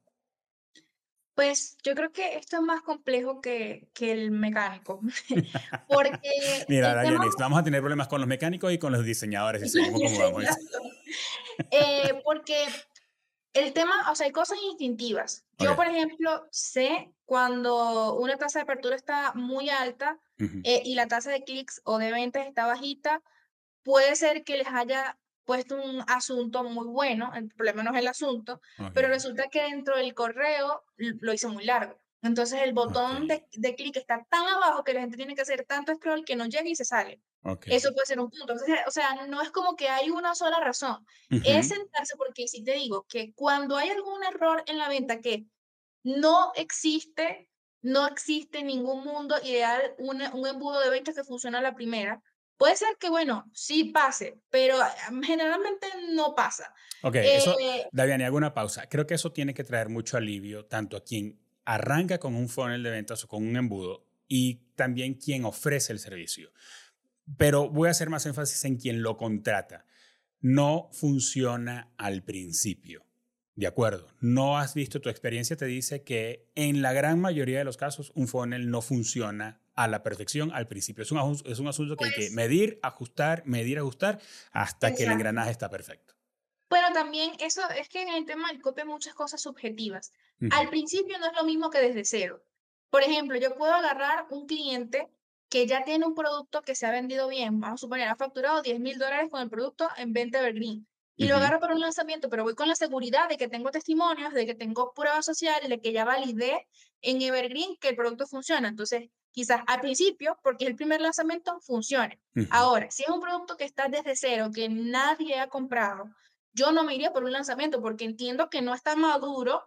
Pues 1.35 1.77
yo 1.83 1.95
creo 1.95 2.11
que 2.11 2.35
esto 2.35 2.57
es 2.57 2.61
más 2.61 2.81
complejo 2.83 3.41
que, 3.41 3.87
que 3.93 4.11
el 4.11 4.29
mecánico. 4.29 5.01
Porque. 5.87 6.29
Mira, 6.67 6.93
Daniel, 6.93 7.17
vamos 7.39 7.59
a 7.59 7.63
tener 7.63 7.79
problemas 7.81 8.07
con 8.07 8.21
los 8.21 8.27
mecánicos 8.27 8.71
y 8.71 8.77
con 8.77 8.93
los 8.93 9.03
diseñadores. 9.03 9.71
seguimos 9.71 10.01
como 10.01 10.19
vamos. 10.19 10.43
eh, 11.71 12.21
porque 12.23 12.55
el 13.53 13.73
tema, 13.73 14.11
o 14.11 14.15
sea, 14.15 14.25
hay 14.25 14.31
cosas 14.31 14.57
instintivas. 14.69 15.45
Yo, 15.59 15.75
por 15.75 15.87
ejemplo, 15.87 16.47
sé 16.51 17.11
cuando 17.25 18.15
una 18.15 18.37
tasa 18.37 18.59
de 18.59 18.63
apertura 18.63 18.95
está 18.95 19.33
muy 19.33 19.69
alta 19.69 20.19
eh, 20.39 20.81
y 20.83 20.95
la 20.95 21.07
tasa 21.07 21.31
de 21.31 21.43
clics 21.43 21.81
o 21.85 21.99
de 21.99 22.11
ventas 22.11 22.47
está 22.47 22.65
bajita, 22.65 23.21
puede 23.83 24.15
ser 24.15 24.43
que 24.43 24.57
les 24.57 24.67
haya 24.67 25.17
puesto 25.45 25.75
un 25.75 26.03
asunto 26.07 26.63
muy 26.63 26.87
bueno, 26.87 27.31
el 27.35 27.49
problema 27.49 27.83
no 27.83 27.91
es 27.91 27.99
el 27.99 28.07
asunto, 28.07 28.61
pero 28.93 29.07
resulta 29.07 29.49
que 29.49 29.63
dentro 29.63 29.97
del 29.97 30.13
correo 30.13 30.83
lo 30.97 31.33
hizo 31.33 31.49
muy 31.49 31.65
largo. 31.65 31.99
Entonces 32.23 32.61
el 32.63 32.73
botón 32.73 33.27
de, 33.27 33.45
de 33.51 33.75
clic 33.75 33.97
está 33.97 34.25
tan 34.29 34.47
abajo 34.47 34.83
que 34.83 34.93
la 34.93 35.01
gente 35.01 35.17
tiene 35.17 35.35
que 35.35 35.41
hacer 35.41 35.65
tanto 35.65 35.93
scroll 35.93 36.23
que 36.23 36.37
no 36.37 36.45
llega 36.45 36.67
y 36.69 36.75
se 36.75 36.85
sale. 36.85 37.21
Eso 37.65 37.93
puede 37.93 38.05
ser 38.05 38.21
un 38.21 38.29
punto. 38.29 38.53
o 38.87 38.91
sea, 38.91 39.25
no 39.27 39.41
es 39.41 39.51
como 39.51 39.75
que 39.75 39.89
hay 39.89 40.09
una 40.09 40.33
sola 40.33 40.59
razón. 40.61 41.05
Es 41.29 41.67
sentarse 41.67 42.15
porque 42.17 42.47
si 42.47 42.63
te 42.63 42.73
digo 42.73 43.05
que 43.09 43.33
cuando 43.33 43.75
hay 43.75 43.89
algún 43.89 44.23
error 44.23 44.63
en 44.65 44.77
la 44.77 44.87
venta 44.87 45.19
que 45.19 45.45
no 46.03 46.53
existe, 46.55 47.49
no 47.81 48.07
existe 48.07 48.63
ningún 48.63 49.03
mundo 49.03 49.35
ideal, 49.43 49.93
un 49.97 50.21
embudo 50.21 50.79
de 50.79 50.89
ventas 50.89 51.15
que 51.15 51.25
funciona 51.25 51.59
a 51.59 51.61
la 51.61 51.75
primera. 51.75 52.21
Puede 52.55 52.77
ser 52.77 52.95
que, 52.97 53.09
bueno, 53.09 53.49
sí 53.53 53.85
pase, 53.85 54.39
pero 54.49 54.79
ah, 54.79 54.95
generalmente 55.25 55.87
no 56.11 56.33
pasa. 56.35 56.73
Ok, 57.01 57.15
eso, 57.15 57.57
eh, 57.59 57.89
Daviani, 57.91 58.23
hago 58.23 58.37
una 58.37 58.53
pausa. 58.53 58.87
Creo 58.87 59.05
que 59.05 59.15
eso 59.15 59.33
tiene 59.33 59.53
que 59.53 59.65
traer 59.65 59.89
mucho 59.89 60.15
alivio, 60.15 60.65
tanto 60.65 60.95
a 60.95 61.03
quien 61.03 61.42
arranca 61.65 62.19
con 62.19 62.35
un 62.35 62.49
funnel 62.49 62.83
de 62.83 62.91
ventas 62.91 63.23
o 63.23 63.27
con 63.27 63.45
un 63.45 63.55
embudo, 63.55 64.05
y 64.27 64.65
también 64.75 65.13
quien 65.13 65.45
ofrece 65.45 65.93
el 65.93 65.99
servicio. 65.99 66.51
Pero 67.37 67.69
voy 67.69 67.87
a 67.87 67.91
hacer 67.91 68.09
más 68.09 68.25
énfasis 68.25 68.65
en 68.65 68.77
quien 68.77 69.01
lo 69.01 69.17
contrata. 69.17 69.85
No 70.41 70.89
funciona 70.91 71.93
al 71.97 72.23
principio. 72.23 73.05
De 73.55 73.67
acuerdo, 73.67 74.07
no 74.19 74.57
has 74.57 74.73
visto, 74.73 74.99
tu 74.99 75.09
experiencia 75.09 75.55
te 75.55 75.65
dice 75.65 76.01
que 76.03 76.49
en 76.55 76.81
la 76.81 76.91
gran 76.91 77.19
mayoría 77.19 77.59
de 77.59 77.63
los 77.63 77.77
casos 77.77 78.11
un 78.15 78.27
funnel 78.27 78.71
no 78.71 78.81
funciona 78.81 79.61
a 79.75 79.87
la 79.87 80.01
perfección 80.01 80.51
al 80.51 80.67
principio. 80.67 81.03
Es 81.03 81.11
un, 81.11 81.41
es 81.45 81.59
un 81.59 81.67
asunto 81.67 81.95
que 81.95 82.05
hay 82.05 82.11
que 82.11 82.17
pues 82.21 82.31
medir, 82.31 82.79
ajustar, 82.81 83.43
medir, 83.45 83.77
ajustar 83.77 84.19
hasta 84.51 84.95
que 84.95 85.03
el 85.03 85.11
engranaje 85.11 85.51
está 85.51 85.69
perfecto. 85.69 86.12
Pero 86.73 86.91
también 86.91 87.33
eso 87.39 87.61
es 87.77 87.87
que 87.87 88.01
en 88.01 88.09
el 88.09 88.25
tema 88.25 88.47
del 88.47 88.59
copy 88.59 88.81
hay 88.81 88.87
muchas 88.87 89.13
cosas 89.13 89.39
subjetivas. 89.39 90.11
Al 90.51 90.69
principio 90.69 91.19
no 91.19 91.27
es 91.27 91.33
lo 91.35 91.43
mismo 91.43 91.69
que 91.69 91.79
desde 91.79 92.03
cero. 92.03 92.43
Por 92.89 93.03
ejemplo, 93.03 93.37
yo 93.37 93.55
puedo 93.55 93.71
agarrar 93.73 94.25
un 94.31 94.47
cliente 94.47 95.07
que 95.49 95.67
ya 95.67 95.83
tiene 95.83 96.07
un 96.07 96.15
producto 96.15 96.63
que 96.63 96.73
se 96.73 96.87
ha 96.87 96.91
vendido 96.91 97.27
bien, 97.27 97.59
vamos 97.59 97.79
a 97.79 97.81
suponer, 97.81 98.07
ha 98.07 98.15
facturado 98.15 98.63
10 98.63 98.79
mil 98.79 98.97
dólares 98.97 99.29
con 99.29 99.41
el 99.43 99.51
producto 99.51 99.87
en 99.97 100.13
venta 100.13 100.39
Evergreen. 100.39 100.87
Y 101.15 101.27
lo 101.27 101.35
agarro 101.35 101.59
para 101.59 101.75
un 101.75 101.79
lanzamiento, 101.79 102.27
pero 102.27 102.43
voy 102.43 102.55
con 102.55 102.67
la 102.67 102.75
seguridad 102.75 103.29
de 103.29 103.37
que 103.37 103.47
tengo 103.47 103.69
testimonios, 103.69 104.33
de 104.33 104.47
que 104.47 104.55
tengo 104.55 104.93
pruebas 104.95 105.25
sociales, 105.25 105.69
de 105.69 105.79
que 105.79 105.93
ya 105.93 106.05
validé 106.05 106.67
en 107.01 107.21
Evergreen 107.21 107.77
que 107.77 107.89
el 107.89 107.95
producto 107.95 108.25
funciona. 108.25 108.67
Entonces, 108.67 109.11
quizás 109.29 109.61
al 109.67 109.79
principio, 109.79 110.39
porque 110.41 110.63
es 110.63 110.71
el 110.71 110.75
primer 110.75 111.01
lanzamiento, 111.01 111.59
funcione. 111.61 112.19
Ahora, 112.49 112.89
si 112.89 113.03
es 113.03 113.09
un 113.09 113.21
producto 113.21 113.57
que 113.57 113.63
está 113.63 113.89
desde 113.89 114.15
cero, 114.15 114.49
que 114.51 114.69
nadie 114.69 115.39
ha 115.39 115.49
comprado, 115.49 116.05
yo 116.53 116.71
no 116.71 116.83
me 116.83 116.95
iría 116.95 117.11
por 117.11 117.23
un 117.23 117.31
lanzamiento 117.31 117.81
porque 117.81 118.05
entiendo 118.05 118.49
que 118.49 118.61
no 118.61 118.73
está 118.73 118.95
maduro 118.95 119.63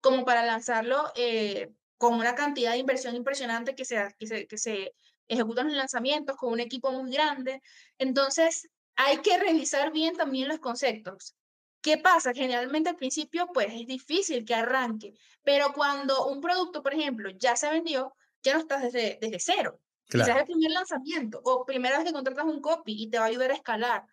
como 0.00 0.24
para 0.24 0.44
lanzarlo 0.44 1.10
eh, 1.16 1.72
con 1.98 2.14
una 2.14 2.34
cantidad 2.34 2.72
de 2.72 2.78
inversión 2.78 3.16
impresionante 3.16 3.74
que, 3.74 3.84
sea, 3.84 4.12
que, 4.12 4.26
se, 4.26 4.46
que 4.46 4.58
se 4.58 4.94
ejecutan 5.28 5.66
los 5.66 5.76
lanzamientos 5.76 6.36
con 6.36 6.52
un 6.52 6.60
equipo 6.60 6.92
muy 6.92 7.10
grande. 7.10 7.62
Entonces, 7.98 8.68
hay 8.96 9.18
que 9.18 9.38
revisar 9.38 9.92
bien 9.92 10.16
también 10.16 10.48
los 10.48 10.58
conceptos. 10.58 11.34
¿Qué 11.80 11.98
pasa? 11.98 12.32
Generalmente 12.32 12.90
al 12.90 12.96
principio, 12.96 13.48
pues 13.52 13.68
es 13.72 13.86
difícil 13.86 14.44
que 14.44 14.54
arranque, 14.54 15.14
pero 15.44 15.72
cuando 15.72 16.26
un 16.26 16.40
producto, 16.40 16.82
por 16.82 16.94
ejemplo, 16.94 17.30
ya 17.30 17.54
se 17.56 17.70
vendió, 17.70 18.14
ya 18.42 18.54
no 18.54 18.60
estás 18.60 18.82
desde, 18.82 19.18
desde 19.20 19.38
cero. 19.38 19.80
Quizás 20.08 20.28
es 20.28 20.36
el 20.36 20.44
primer 20.44 20.70
lanzamiento 20.70 21.40
o 21.44 21.64
primera 21.64 21.98
vez 21.98 22.06
que 22.06 22.12
contratas 22.12 22.44
un 22.44 22.60
copy 22.60 23.02
y 23.02 23.10
te 23.10 23.18
va 23.18 23.24
a 23.24 23.28
ayudar 23.28 23.50
a 23.50 23.54
escalar. 23.54 24.04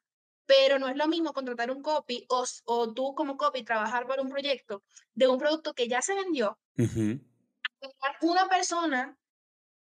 Pero 0.45 0.79
no 0.79 0.87
es 0.87 0.95
lo 0.97 1.07
mismo 1.07 1.33
contratar 1.33 1.71
un 1.71 1.81
copy 1.81 2.25
o, 2.29 2.43
o 2.65 2.93
tú 2.93 3.15
como 3.15 3.37
copy 3.37 3.63
trabajar 3.63 4.05
para 4.07 4.21
un 4.21 4.29
proyecto 4.29 4.83
de 5.13 5.27
un 5.27 5.37
producto 5.37 5.73
que 5.73 5.87
ya 5.87 6.01
se 6.01 6.15
vendió. 6.15 6.59
Una 8.21 8.47
persona 8.49 9.17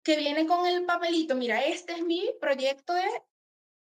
que 0.03 0.17
viene 0.17 0.47
con 0.47 0.67
el 0.67 0.85
papelito, 0.85 1.35
mira, 1.35 1.65
este 1.65 1.95
es 1.95 2.03
mi 2.03 2.31
proyecto 2.41 2.95
de 2.95 3.07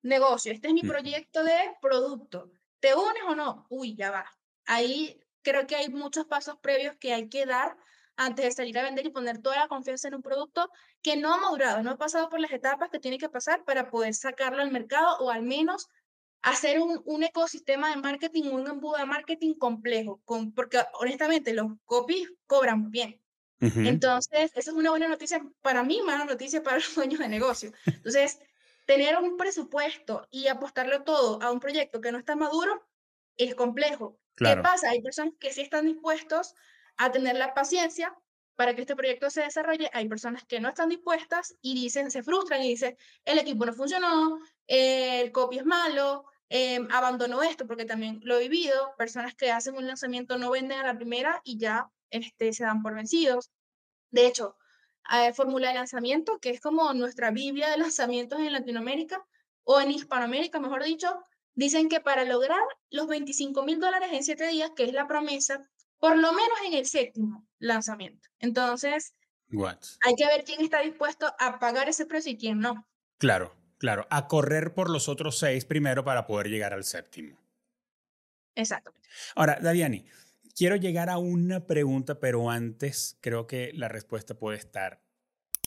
negocio, 0.02 0.52
este 0.52 0.68
es 0.68 0.74
mi 0.74 0.82
proyecto 0.82 1.42
de 1.42 1.76
producto. 1.80 2.50
¿Te 2.80 2.94
unes 2.94 3.22
o 3.26 3.34
no? 3.34 3.66
Uy, 3.68 3.96
ya 3.96 4.10
va. 4.10 4.30
Ahí 4.66 5.20
creo 5.42 5.66
que 5.66 5.76
hay 5.76 5.88
muchos 5.88 6.26
pasos 6.26 6.56
previos 6.60 6.96
que 6.98 7.12
hay 7.12 7.28
que 7.28 7.46
dar 7.46 7.76
antes 8.16 8.44
de 8.44 8.50
salir 8.52 8.78
a 8.78 8.82
vender 8.82 9.06
y 9.06 9.10
poner 9.10 9.38
toda 9.38 9.56
la 9.56 9.68
confianza 9.68 10.08
en 10.08 10.14
un 10.14 10.22
producto 10.22 10.70
que 11.02 11.16
no 11.16 11.34
ha 11.34 11.38
madurado, 11.38 11.82
no 11.82 11.90
ha 11.92 11.98
pasado 11.98 12.28
por 12.28 12.40
las 12.40 12.50
etapas 12.50 12.90
que 12.90 12.98
tiene 12.98 13.18
que 13.18 13.28
pasar 13.28 13.64
para 13.64 13.90
poder 13.90 14.14
sacarlo 14.14 14.62
al 14.62 14.72
mercado 14.72 15.18
o 15.18 15.30
al 15.30 15.42
menos 15.42 15.88
hacer 16.46 16.80
un, 16.80 17.02
un 17.04 17.24
ecosistema 17.24 17.90
de 17.90 17.96
marketing, 17.96 18.44
un 18.44 18.68
embudo 18.68 18.98
de 18.98 19.04
marketing 19.04 19.54
complejo, 19.54 20.20
con, 20.24 20.52
porque 20.52 20.78
honestamente 20.92 21.52
los 21.52 21.72
copies 21.84 22.32
cobran 22.46 22.90
bien. 22.92 23.20
Entonces, 23.58 24.52
esa 24.54 24.70
es 24.70 24.76
una 24.76 24.90
buena 24.90 25.08
noticia 25.08 25.42
para 25.60 25.82
mí, 25.82 26.02
mala 26.02 26.24
noticia 26.24 26.62
para 26.62 26.76
los 26.76 26.94
dueños 26.94 27.18
de 27.18 27.28
negocio. 27.28 27.72
Entonces, 27.86 28.38
tener 28.84 29.18
un 29.18 29.36
presupuesto 29.36 30.28
y 30.30 30.46
apostarlo 30.46 31.02
todo 31.02 31.42
a 31.42 31.50
un 31.50 31.58
proyecto 31.58 32.00
que 32.00 32.12
no 32.12 32.18
está 32.18 32.36
maduro 32.36 32.86
es 33.36 33.56
complejo. 33.56 34.16
¿Qué 34.36 34.56
pasa? 34.62 34.90
Hay 34.90 35.02
personas 35.02 35.34
que 35.40 35.52
sí 35.52 35.62
están 35.62 35.86
dispuestos 35.86 36.54
a 36.96 37.10
tener 37.10 37.34
la 37.36 37.54
paciencia 37.54 38.14
para 38.54 38.76
que 38.76 38.82
este 38.82 38.94
proyecto 38.94 39.30
se 39.30 39.42
desarrolle. 39.42 39.90
Hay 39.92 40.08
personas 40.08 40.44
que 40.44 40.60
no 40.60 40.68
están 40.68 40.90
dispuestas 40.90 41.56
y 41.60 41.74
dicen, 41.74 42.10
se 42.12 42.22
frustran 42.22 42.62
y 42.62 42.68
dicen, 42.68 42.96
el 43.24 43.40
equipo 43.40 43.66
no 43.66 43.72
funcionó, 43.72 44.38
el 44.68 45.32
copy 45.32 45.58
es 45.58 45.64
malo, 45.64 46.26
eh, 46.48 46.86
abandonó 46.90 47.42
esto, 47.42 47.66
porque 47.66 47.84
también 47.84 48.20
lo 48.22 48.38
he 48.38 48.48
vivido. 48.48 48.94
Personas 48.96 49.34
que 49.34 49.50
hacen 49.50 49.76
un 49.76 49.86
lanzamiento 49.86 50.38
no 50.38 50.50
venden 50.50 50.78
a 50.78 50.86
la 50.86 50.96
primera 50.96 51.40
y 51.44 51.58
ya 51.58 51.90
este, 52.10 52.52
se 52.52 52.64
dan 52.64 52.82
por 52.82 52.94
vencidos. 52.94 53.50
De 54.10 54.26
hecho, 54.26 54.56
eh, 55.12 55.32
fórmula 55.32 55.68
de 55.68 55.74
lanzamiento, 55.74 56.38
que 56.40 56.50
es 56.50 56.60
como 56.60 56.92
nuestra 56.94 57.30
Biblia 57.30 57.70
de 57.70 57.78
lanzamientos 57.78 58.40
en 58.40 58.52
Latinoamérica 58.52 59.24
o 59.64 59.80
en 59.80 59.90
Hispanoamérica, 59.90 60.60
mejor 60.60 60.84
dicho, 60.84 61.22
dicen 61.54 61.88
que 61.88 62.00
para 62.00 62.24
lograr 62.24 62.60
los 62.90 63.08
25 63.08 63.64
mil 63.64 63.80
dólares 63.80 64.10
en 64.12 64.22
siete 64.22 64.46
días, 64.48 64.70
que 64.76 64.84
es 64.84 64.92
la 64.92 65.06
promesa, 65.06 65.68
por 65.98 66.16
lo 66.16 66.32
menos 66.32 66.58
en 66.66 66.74
el 66.74 66.86
séptimo 66.86 67.46
lanzamiento. 67.58 68.28
Entonces, 68.38 69.14
hay 70.04 70.14
que 70.16 70.26
ver 70.26 70.44
quién 70.44 70.60
está 70.60 70.80
dispuesto 70.80 71.32
a 71.38 71.58
pagar 71.58 71.88
ese 71.88 72.06
precio 72.06 72.32
y 72.32 72.38
quién 72.38 72.58
no. 72.60 72.86
Claro, 73.18 73.54
claro, 73.78 74.06
a 74.10 74.28
correr 74.28 74.74
por 74.74 74.90
los 74.90 75.08
otros 75.08 75.38
seis 75.38 75.64
primero 75.64 76.04
para 76.04 76.26
poder 76.26 76.48
llegar 76.48 76.72
al 76.72 76.84
séptimo. 76.84 77.40
Exactamente. 78.54 79.08
Ahora, 79.34 79.58
Daviani, 79.60 80.06
quiero 80.56 80.76
llegar 80.76 81.10
a 81.10 81.18
una 81.18 81.66
pregunta, 81.66 82.18
pero 82.18 82.50
antes 82.50 83.18
creo 83.20 83.46
que 83.46 83.72
la 83.74 83.88
respuesta 83.88 84.38
puede 84.38 84.58
estar 84.58 85.02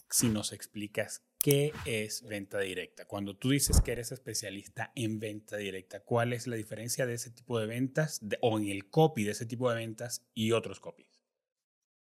si 0.10 0.30
nos 0.30 0.54
explicas 0.54 1.24
qué 1.38 1.72
es 1.86 2.24
venta 2.24 2.60
directa. 2.60 3.06
Cuando 3.06 3.38
tú 3.38 3.52
dices 3.52 3.82
que 3.82 3.92
eres 3.92 4.12
especialista 4.12 4.92
en 4.96 5.20
venta 5.20 5.58
directa, 5.58 6.02
¿cuál 6.02 6.34
es 6.34 6.48
la 6.48 6.56
diferencia 6.56 7.06
de 7.06 7.14
ese 7.14 7.32
tipo 7.32 7.60
de 7.60 7.68
ventas 7.68 8.20
o 8.42 8.58
en 8.58 8.68
el 8.68 8.90
copy 8.90 9.24
de 9.24 9.32
ese 9.32 9.46
tipo 9.46 9.70
de 9.70 9.78
ventas 9.78 10.26
y 10.34 10.52
otros 10.52 10.80
copies? 10.80 11.09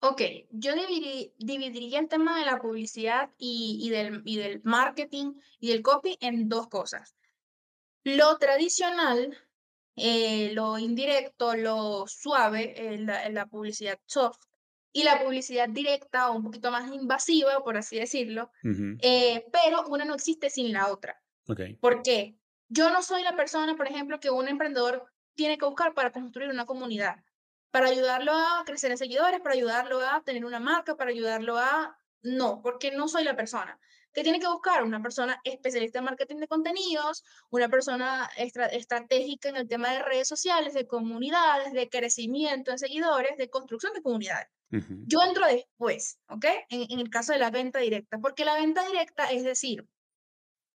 Ok, 0.00 0.22
yo 0.50 0.72
dividiría 1.38 1.98
el 1.98 2.08
tema 2.08 2.38
de 2.38 2.44
la 2.44 2.58
publicidad 2.58 3.30
y, 3.36 3.88
del, 3.90 4.22
y 4.24 4.36
del 4.36 4.60
marketing 4.62 5.34
y 5.58 5.70
del 5.70 5.82
copy 5.82 6.16
en 6.20 6.48
dos 6.48 6.68
cosas. 6.68 7.16
Lo 8.04 8.38
tradicional, 8.38 9.36
eh, 9.96 10.52
lo 10.54 10.78
indirecto, 10.78 11.56
lo 11.56 12.06
suave, 12.06 12.94
eh, 12.94 12.98
la, 12.98 13.46
publicidad 13.46 13.98
soft, 14.06 14.38
y 14.92 15.02
la 15.02 15.22
publicidad 15.22 15.68
directa 15.68 16.30
o 16.30 16.36
un 16.36 16.44
poquito 16.44 16.70
más 16.70 16.92
invasiva, 16.92 17.62
por 17.64 17.76
así 17.76 17.98
decirlo, 17.98 18.50
eh, 19.02 19.44
pero 19.52 19.84
una 19.88 20.04
no 20.04 20.14
existe 20.14 20.48
sin 20.48 20.72
la 20.72 20.92
otra. 20.92 21.20
Okay. 21.48 21.74
¿Por 21.74 22.02
qué? 22.02 22.36
Yo 22.68 22.90
no 22.90 23.02
soy 23.02 23.22
la 23.24 23.34
persona, 23.34 23.76
por 23.76 23.88
ejemplo, 23.88 24.20
que 24.20 24.30
un 24.30 24.46
emprendedor 24.46 25.06
tiene 25.34 25.58
que 25.58 25.66
buscar 25.66 25.92
para 25.92 26.12
construir 26.12 26.50
una 26.50 26.66
comunidad 26.66 27.16
para 27.70 27.88
ayudarlo 27.88 28.32
a 28.32 28.62
crecer 28.64 28.90
en 28.90 28.98
seguidores, 28.98 29.40
para 29.40 29.54
ayudarlo 29.54 30.00
a 30.00 30.22
tener 30.22 30.44
una 30.44 30.60
marca, 30.60 30.96
para 30.96 31.10
ayudarlo 31.10 31.58
a... 31.58 31.98
No, 32.22 32.60
porque 32.62 32.90
no 32.90 33.08
soy 33.08 33.24
la 33.24 33.36
persona. 33.36 33.78
que 34.12 34.22
tiene 34.22 34.40
que 34.40 34.48
buscar? 34.48 34.82
Una 34.82 35.00
persona 35.00 35.40
especialista 35.44 36.00
en 36.00 36.06
marketing 36.06 36.36
de 36.36 36.48
contenidos, 36.48 37.22
una 37.50 37.68
persona 37.68 38.28
estratégica 38.36 39.48
en 39.48 39.56
el 39.56 39.68
tema 39.68 39.92
de 39.92 40.02
redes 40.02 40.26
sociales, 40.26 40.74
de 40.74 40.86
comunidades, 40.86 41.72
de 41.72 41.88
crecimiento 41.88 42.72
en 42.72 42.78
seguidores, 42.78 43.36
de 43.36 43.48
construcción 43.48 43.92
de 43.92 44.02
comunidades. 44.02 44.48
Yo 45.06 45.22
entro 45.22 45.46
después, 45.46 46.18
¿ok? 46.28 46.44
En, 46.68 46.90
en 46.90 46.98
el 46.98 47.08
caso 47.08 47.32
de 47.32 47.38
la 47.38 47.50
venta 47.50 47.78
directa, 47.78 48.18
porque 48.18 48.44
la 48.44 48.54
venta 48.54 48.84
directa 48.86 49.30
es 49.30 49.44
decir, 49.44 49.86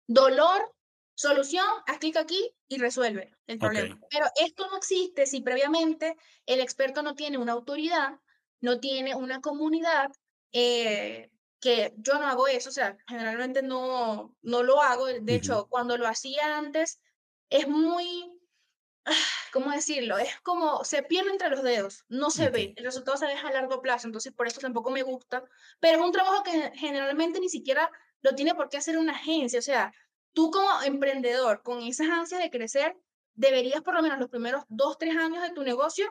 dolor 0.06 0.74
Solución, 1.14 1.66
haz 1.86 1.98
clic 1.98 2.16
aquí 2.16 2.54
y 2.68 2.78
resuelve 2.78 3.36
el 3.46 3.58
problema. 3.58 3.98
Pero 4.10 4.26
esto 4.36 4.66
no 4.68 4.76
existe 4.78 5.26
si 5.26 5.40
previamente 5.40 6.16
el 6.46 6.60
experto 6.60 7.02
no 7.02 7.14
tiene 7.14 7.38
una 7.38 7.52
autoridad, 7.52 8.18
no 8.60 8.80
tiene 8.80 9.14
una 9.14 9.40
comunidad, 9.40 10.10
eh, 10.52 11.30
que 11.62 11.94
yo 11.96 12.14
no 12.14 12.26
hago 12.26 12.48
eso, 12.48 12.70
o 12.70 12.72
sea, 12.72 12.98
generalmente 13.06 13.62
no, 13.62 14.36
no 14.42 14.62
lo 14.64 14.82
hago. 14.82 15.06
De 15.06 15.34
hecho, 15.34 15.68
cuando 15.68 15.96
lo 15.96 16.08
hacía 16.08 16.58
antes, 16.58 17.00
es 17.50 17.68
muy, 17.68 18.40
¿cómo 19.52 19.70
decirlo? 19.70 20.18
Es 20.18 20.40
como 20.40 20.84
se 20.84 21.04
pierde 21.04 21.30
entre 21.30 21.50
los 21.50 21.62
dedos, 21.62 22.04
no 22.08 22.30
se 22.30 22.50
ve, 22.50 22.74
el 22.76 22.84
resultado 22.84 23.16
se 23.16 23.26
deja 23.26 23.48
a 23.48 23.52
largo 23.52 23.80
plazo, 23.80 24.08
entonces 24.08 24.32
por 24.32 24.48
eso 24.48 24.60
tampoco 24.60 24.90
me 24.90 25.02
gusta, 25.02 25.44
pero 25.78 25.98
es 25.98 26.04
un 26.04 26.12
trabajo 26.12 26.42
que 26.42 26.72
generalmente 26.74 27.38
ni 27.38 27.48
siquiera 27.48 27.88
lo 28.22 28.34
tiene 28.34 28.56
por 28.56 28.68
qué 28.68 28.78
hacer 28.78 28.98
una 28.98 29.12
agencia, 29.12 29.60
o 29.60 29.62
sea, 29.62 29.92
tú 30.32 30.50
como 30.50 30.82
emprendedor, 30.82 31.62
con 31.62 31.82
esas 31.82 32.08
ansias 32.08 32.40
de 32.40 32.50
crecer, 32.50 32.96
deberías 33.34 33.82
por 33.82 33.94
lo 33.94 34.02
menos 34.02 34.18
los 34.18 34.28
primeros 34.28 34.64
dos, 34.68 34.98
tres 34.98 35.16
años 35.16 35.42
de 35.42 35.50
tu 35.50 35.62
negocio 35.62 36.10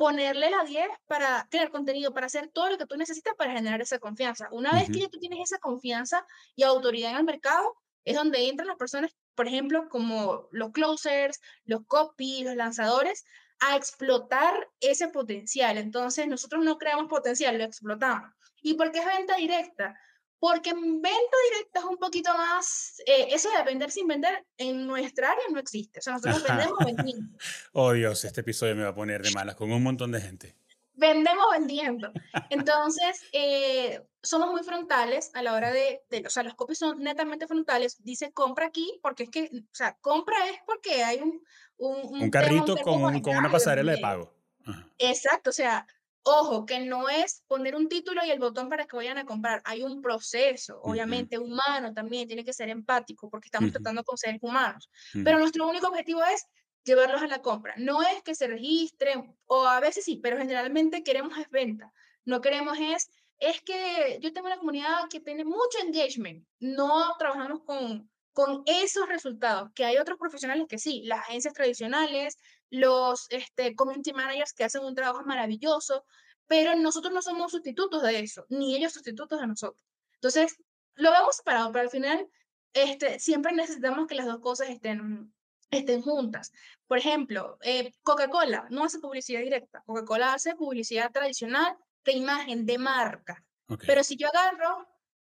ponerle 0.00 0.48
la 0.48 0.64
10 0.64 0.88
para 1.06 1.46
crear 1.50 1.70
contenido, 1.70 2.14
para 2.14 2.24
hacer 2.24 2.48
todo 2.48 2.70
lo 2.70 2.78
que 2.78 2.86
tú 2.86 2.96
necesitas 2.96 3.34
para 3.36 3.52
generar 3.52 3.82
esa 3.82 3.98
confianza. 3.98 4.48
Una 4.50 4.72
vez 4.72 4.88
que 4.90 5.08
tú 5.08 5.18
tienes 5.18 5.40
esa 5.40 5.58
confianza 5.58 6.24
y 6.56 6.62
autoridad 6.62 7.10
en 7.10 7.18
el 7.18 7.24
mercado, 7.24 7.76
es 8.06 8.16
donde 8.16 8.48
entran 8.48 8.68
las 8.68 8.78
personas, 8.78 9.14
por 9.34 9.46
ejemplo, 9.46 9.90
como 9.90 10.48
los 10.52 10.72
closers, 10.72 11.38
los 11.64 11.82
copy, 11.86 12.44
los 12.44 12.56
lanzadores, 12.56 13.26
a 13.60 13.76
explotar 13.76 14.70
ese 14.80 15.08
potencial. 15.08 15.76
Entonces, 15.76 16.26
nosotros 16.28 16.64
no 16.64 16.78
creamos 16.78 17.08
potencial, 17.08 17.58
lo 17.58 17.64
explotamos. 17.64 18.30
¿Y 18.62 18.74
por 18.74 18.92
qué 18.92 19.00
es 19.00 19.06
venta 19.06 19.36
directa? 19.36 20.00
Porque 20.40 20.72
venta 20.72 21.36
directa 21.52 21.80
es 21.80 21.84
un 21.84 21.98
poquito 21.98 22.32
más, 22.32 23.00
eh, 23.06 23.28
eso 23.30 23.50
de 23.50 23.62
vender 23.62 23.90
sin 23.90 24.08
vender 24.08 24.46
en 24.56 24.86
nuestra 24.86 25.30
área 25.30 25.44
no 25.52 25.60
existe. 25.60 25.98
O 25.98 26.02
sea, 26.02 26.14
nosotros 26.14 26.42
vendemos 26.42 26.78
vendiendo. 26.86 27.38
Oh 27.72 27.92
Dios, 27.92 28.24
este 28.24 28.40
episodio 28.40 28.74
me 28.74 28.82
va 28.82 28.88
a 28.88 28.94
poner 28.94 29.22
de 29.22 29.30
malas 29.32 29.54
con 29.54 29.70
un 29.70 29.82
montón 29.82 30.12
de 30.12 30.20
gente. 30.20 30.56
Vendemos 30.94 31.44
vendiendo. 31.52 32.10
Entonces, 32.48 33.22
eh, 33.32 34.02
somos 34.22 34.50
muy 34.50 34.62
frontales 34.62 35.30
a 35.34 35.42
la 35.42 35.52
hora 35.52 35.72
de, 35.72 36.02
o 36.26 36.30
sea, 36.30 36.42
los 36.42 36.54
copies 36.54 36.78
son 36.78 37.00
netamente 37.00 37.46
frontales. 37.46 38.02
Dice 38.02 38.32
compra 38.32 38.66
aquí, 38.66 38.98
porque 39.02 39.24
es 39.24 39.30
que, 39.30 39.50
o 39.52 39.74
sea, 39.74 39.96
compra 40.00 40.36
es 40.48 40.58
porque 40.66 41.04
hay 41.04 41.18
un... 41.20 41.42
Un, 41.76 42.22
un, 42.24 42.30
carrito 42.30 42.76
con, 42.76 43.20
con, 43.22 43.36
una 43.38 43.50
pasarela 43.50 43.92
de 43.92 43.98
pago. 43.98 44.34
Exacto, 44.98 45.48
o 45.48 45.52
sea, 45.52 45.86
Ojo, 46.22 46.66
que 46.66 46.80
no 46.80 47.08
es 47.08 47.42
poner 47.46 47.74
un 47.74 47.88
título 47.88 48.24
y 48.24 48.30
el 48.30 48.38
botón 48.38 48.68
para 48.68 48.86
que 48.86 48.96
vayan 48.96 49.18
a 49.18 49.24
comprar. 49.24 49.62
Hay 49.64 49.82
un 49.82 50.02
proceso, 50.02 50.78
obviamente, 50.82 51.38
humano 51.38 51.94
también, 51.94 52.28
tiene 52.28 52.44
que 52.44 52.52
ser 52.52 52.68
empático 52.68 53.30
porque 53.30 53.46
estamos 53.46 53.72
tratando 53.72 54.04
con 54.04 54.18
seres 54.18 54.38
humanos. 54.42 54.90
Pero 55.12 55.38
nuestro 55.38 55.66
único 55.66 55.88
objetivo 55.88 56.22
es 56.24 56.44
llevarlos 56.84 57.22
a 57.22 57.26
la 57.26 57.40
compra. 57.40 57.74
No 57.78 58.02
es 58.02 58.22
que 58.22 58.34
se 58.34 58.46
registren, 58.48 59.34
o 59.46 59.66
a 59.66 59.80
veces 59.80 60.04
sí, 60.04 60.20
pero 60.22 60.36
generalmente 60.36 61.02
queremos 61.02 61.36
es 61.38 61.48
venta. 61.50 61.92
No 62.24 62.40
queremos 62.40 62.78
es, 62.78 63.10
es 63.38 63.62
que 63.62 64.18
yo 64.20 64.32
tengo 64.32 64.46
una 64.46 64.58
comunidad 64.58 65.08
que 65.08 65.20
tiene 65.20 65.44
mucho 65.44 65.78
engagement. 65.82 66.46
No 66.58 67.16
trabajamos 67.18 67.62
con, 67.64 68.10
con 68.40 68.62
esos 68.64 69.06
resultados, 69.06 69.70
que 69.74 69.84
hay 69.84 69.98
otros 69.98 70.16
profesionales 70.16 70.64
que 70.66 70.78
sí, 70.78 71.02
las 71.04 71.20
agencias 71.20 71.52
tradicionales, 71.52 72.38
los 72.70 73.26
este, 73.28 73.74
community 73.74 74.14
managers 74.14 74.54
que 74.54 74.64
hacen 74.64 74.82
un 74.82 74.94
trabajo 74.94 75.22
maravilloso, 75.26 76.06
pero 76.46 76.74
nosotros 76.74 77.12
no 77.12 77.20
somos 77.20 77.52
sustitutos 77.52 78.02
de 78.02 78.18
eso, 78.18 78.46
ni 78.48 78.74
ellos 78.74 78.94
sustitutos 78.94 79.38
de 79.38 79.46
nosotros. 79.46 79.86
Entonces, 80.14 80.56
lo 80.94 81.12
vemos 81.12 81.36
separado, 81.36 81.70
pero 81.70 81.82
al 81.82 81.90
final 81.90 82.26
este, 82.72 83.18
siempre 83.18 83.52
necesitamos 83.52 84.06
que 84.06 84.14
las 84.14 84.24
dos 84.24 84.40
cosas 84.40 84.70
estén, 84.70 85.34
estén 85.70 86.00
juntas. 86.00 86.50
Por 86.86 86.96
ejemplo, 86.96 87.58
eh, 87.60 87.92
Coca-Cola 88.02 88.68
no 88.70 88.84
hace 88.84 89.00
publicidad 89.00 89.40
directa, 89.40 89.82
Coca-Cola 89.84 90.32
hace 90.32 90.54
publicidad 90.54 91.12
tradicional 91.12 91.76
de 92.06 92.12
imagen, 92.12 92.64
de 92.64 92.78
marca. 92.78 93.44
Pero 93.86 94.02
si 94.02 94.16
yo 94.16 94.28
agarro 94.28 94.88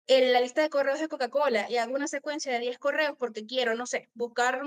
en 0.08 0.34
la 0.34 0.42
lista 0.42 0.62
de 0.62 0.70
correos 0.70 1.00
de 1.00 1.08
Coca-Cola 1.08 1.70
y 1.70 1.78
hago 1.78 1.96
una 1.96 2.08
secuencia 2.08 2.52
de 2.52 2.60
10 2.60 2.78
correos 2.80 3.16
porque 3.18 3.46
quiero, 3.46 3.76
no 3.76 3.86
sé, 3.86 4.10
buscar 4.14 4.62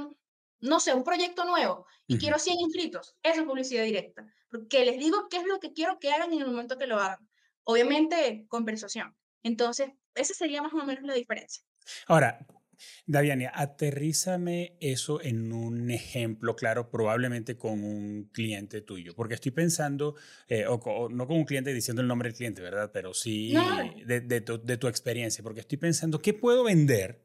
no 0.60 0.80
sé, 0.80 0.94
un 0.94 1.04
proyecto 1.04 1.44
nuevo 1.44 1.86
y 2.06 2.18
quiero 2.18 2.38
100 2.38 2.60
inscritos, 2.60 3.16
eso 3.22 3.40
es 3.40 3.46
publicidad 3.46 3.84
directa. 3.84 4.26
Porque 4.48 4.84
les 4.84 4.98
digo 4.98 5.28
qué 5.28 5.38
es 5.38 5.44
lo 5.44 5.58
que 5.60 5.72
quiero 5.72 5.98
que 5.98 6.12
hagan 6.12 6.32
en 6.32 6.40
el 6.40 6.46
momento 6.46 6.78
que 6.78 6.86
lo 6.86 6.98
hagan. 6.98 7.28
Obviamente, 7.64 8.46
conversación. 8.48 9.14
Entonces, 9.42 9.90
esa 10.14 10.34
sería 10.34 10.62
más 10.62 10.72
o 10.72 10.84
menos 10.84 11.02
la 11.02 11.14
diferencia. 11.14 11.62
Ahora, 12.06 12.38
Daviania, 13.06 13.52
aterrízame 13.54 14.76
eso 14.80 15.20
en 15.22 15.52
un 15.52 15.90
ejemplo 15.90 16.56
claro, 16.56 16.90
probablemente 16.90 17.56
con 17.56 17.84
un 17.84 18.30
cliente 18.32 18.80
tuyo, 18.80 19.14
porque 19.14 19.34
estoy 19.34 19.52
pensando, 19.52 20.14
eh, 20.48 20.66
o, 20.68 21.08
no 21.08 21.26
con 21.26 21.36
un 21.36 21.44
cliente 21.44 21.72
diciendo 21.72 22.02
el 22.02 22.08
nombre 22.08 22.28
del 22.28 22.36
cliente, 22.36 22.62
¿verdad? 22.62 22.90
Pero 22.92 23.14
sí 23.14 23.54
de, 24.06 24.20
de, 24.20 24.40
tu, 24.40 24.64
de, 24.64 24.76
tu, 24.76 24.88
experiencia, 24.88 25.42
porque 25.42 25.60
estoy 25.60 25.78
pensando, 25.78 26.20
¿qué 26.20 26.32
puedo 26.32 26.64
vender 26.64 27.24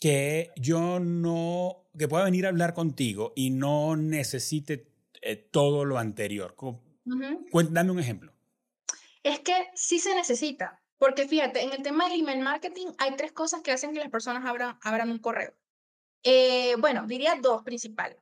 que 0.00 0.50
yo 0.56 1.00
no, 1.00 1.88
que 1.98 2.08
pueda 2.08 2.24
venir 2.24 2.46
a 2.46 2.50
hablar 2.50 2.74
contigo 2.74 3.32
y 3.36 3.50
no 3.50 3.96
necesite 3.96 4.94
eh, 5.26 5.36
todo 5.36 5.86
lo 5.86 5.98
anterior. 5.98 6.54
Dame 7.70 7.90
un 7.90 7.98
ejemplo. 7.98 8.34
Es 9.22 9.40
que 9.40 9.54
sí 9.74 9.98
se 9.98 10.14
necesita, 10.14 10.82
porque 10.98 11.28
fíjate, 11.28 11.62
en 11.62 11.72
el 11.72 11.82
tema 11.82 12.08
del 12.08 12.20
email 12.20 12.40
marketing 12.40 12.88
hay 12.98 13.16
tres 13.16 13.32
cosas 13.32 13.62
que 13.62 13.72
hacen 13.72 13.92
que 13.92 14.00
las 14.00 14.10
personas 14.10 14.44
abran, 14.44 14.78
abran 14.82 15.10
un 15.10 15.18
correo. 15.18 15.54
Eh, 16.22 16.74
bueno, 16.78 17.06
diría 17.06 17.36
dos 17.40 17.62
principales. 17.62 18.18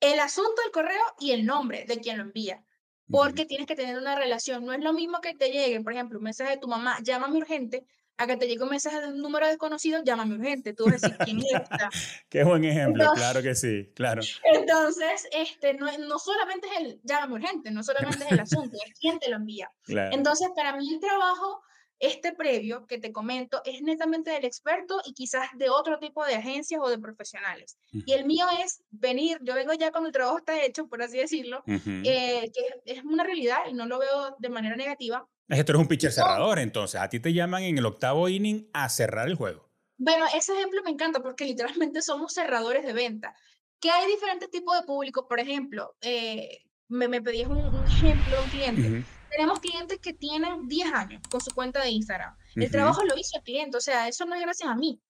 El 0.00 0.18
asunto 0.18 0.62
del 0.62 0.72
correo 0.72 1.02
y 1.20 1.32
el 1.32 1.44
nombre 1.44 1.84
de 1.86 1.98
quien 2.00 2.16
lo 2.16 2.24
envía. 2.24 2.64
Porque 3.10 3.44
tienes 3.44 3.66
que 3.66 3.76
tener 3.76 3.98
una 3.98 4.16
relación. 4.16 4.64
No 4.64 4.72
es 4.72 4.80
lo 4.80 4.94
mismo 4.94 5.20
que 5.20 5.34
te 5.34 5.50
llegue, 5.50 5.80
por 5.82 5.92
ejemplo, 5.92 6.18
un 6.18 6.24
mensaje 6.24 6.52
de 6.52 6.56
tu 6.56 6.66
mamá, 6.66 6.98
llámame 7.02 7.36
urgente, 7.36 7.84
a 8.16 8.26
que 8.26 8.36
te 8.36 8.46
llegue 8.46 8.62
un 8.62 8.70
mensaje 8.70 9.00
de 9.00 9.08
un 9.08 9.20
número 9.20 9.46
desconocido, 9.46 10.02
llámame 10.04 10.36
urgente, 10.36 10.72
tú 10.72 10.84
vas 10.84 11.04
a 11.04 11.08
decir 11.08 11.16
quién 11.24 11.38
es 11.38 11.44
Qué 12.28 12.44
buen 12.44 12.64
ejemplo, 12.64 13.10
claro 13.14 13.42
que 13.42 13.54
sí, 13.54 13.90
claro. 13.94 14.22
Entonces, 14.44 15.28
este, 15.32 15.74
no, 15.74 15.86
no 15.98 16.18
solamente 16.18 16.68
es 16.68 16.80
el 16.80 17.00
llámame 17.02 17.34
urgente, 17.34 17.70
no 17.70 17.82
solamente 17.82 18.24
es 18.24 18.32
el 18.32 18.40
asunto, 18.40 18.76
es 18.86 18.98
quién 18.98 19.18
te 19.18 19.28
lo 19.28 19.36
envía. 19.36 19.70
Entonces, 19.86 20.48
para 20.54 20.76
mí 20.76 20.92
el 20.92 21.00
trabajo 21.00 21.62
Este 22.02 22.32
previo 22.32 22.84
que 22.88 22.98
te 22.98 23.12
comento 23.12 23.62
es 23.64 23.80
netamente 23.80 24.32
del 24.32 24.44
experto 24.44 25.00
y 25.06 25.14
quizás 25.14 25.46
de 25.54 25.70
otro 25.70 26.00
tipo 26.00 26.24
de 26.26 26.34
agencias 26.34 26.80
o 26.82 26.90
de 26.90 26.98
profesionales. 26.98 27.78
Y 27.92 28.12
el 28.12 28.24
mío 28.24 28.44
es 28.60 28.82
venir, 28.90 29.38
yo 29.42 29.54
vengo 29.54 29.72
ya 29.74 29.92
cuando 29.92 30.08
el 30.08 30.12
trabajo 30.12 30.38
está 30.38 30.64
hecho, 30.64 30.88
por 30.88 31.00
así 31.00 31.18
decirlo, 31.18 31.62
eh, 31.68 32.50
que 32.52 32.92
es 32.92 33.04
una 33.04 33.22
realidad 33.22 33.58
y 33.70 33.74
no 33.74 33.86
lo 33.86 34.00
veo 34.00 34.34
de 34.36 34.48
manera 34.48 34.74
negativa. 34.74 35.28
Es 35.46 35.58
que 35.58 35.62
tú 35.62 35.70
eres 35.70 35.82
un 35.82 35.86
pitcher 35.86 36.10
cerrador, 36.10 36.58
entonces 36.58 37.00
a 37.00 37.08
ti 37.08 37.20
te 37.20 37.32
llaman 37.32 37.62
en 37.62 37.78
el 37.78 37.86
octavo 37.86 38.28
inning 38.28 38.68
a 38.72 38.88
cerrar 38.88 39.28
el 39.28 39.36
juego. 39.36 39.70
Bueno, 39.96 40.26
ese 40.34 40.54
ejemplo 40.54 40.82
me 40.82 40.90
encanta 40.90 41.20
porque 41.20 41.44
literalmente 41.44 42.02
somos 42.02 42.34
cerradores 42.34 42.84
de 42.84 42.94
venta. 42.94 43.32
Que 43.78 43.90
hay 43.90 44.10
diferentes 44.10 44.50
tipos 44.50 44.76
de 44.76 44.84
público, 44.84 45.28
por 45.28 45.38
ejemplo, 45.38 45.94
eh, 46.00 46.64
me, 46.88 47.06
me 47.06 47.22
pedías 47.22 47.48
un, 47.48 47.58
ejemplo 47.86 48.38
de 48.38 48.42
un 48.42 48.50
cliente 48.50 49.04
tenemos 49.32 49.60
clientes 49.60 49.98
que 49.98 50.12
tienen 50.12 50.68
10 50.68 50.92
años 50.92 51.22
con 51.30 51.40
su 51.40 51.50
cuenta 51.52 51.80
de 51.82 51.90
Instagram. 51.90 52.36
El 52.54 52.70
trabajo 52.70 53.02
lo 53.04 53.16
hizo 53.16 53.38
el 53.38 53.42
cliente, 53.42 53.76
o 53.78 53.80
sea, 53.80 54.08
eso 54.08 54.24
no 54.26 54.34
es 54.34 54.42
gracias 54.42 54.68
a 54.68 54.74
mí. 54.74 55.00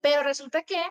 Pero 0.00 0.22
resulta 0.22 0.62
que 0.62 0.82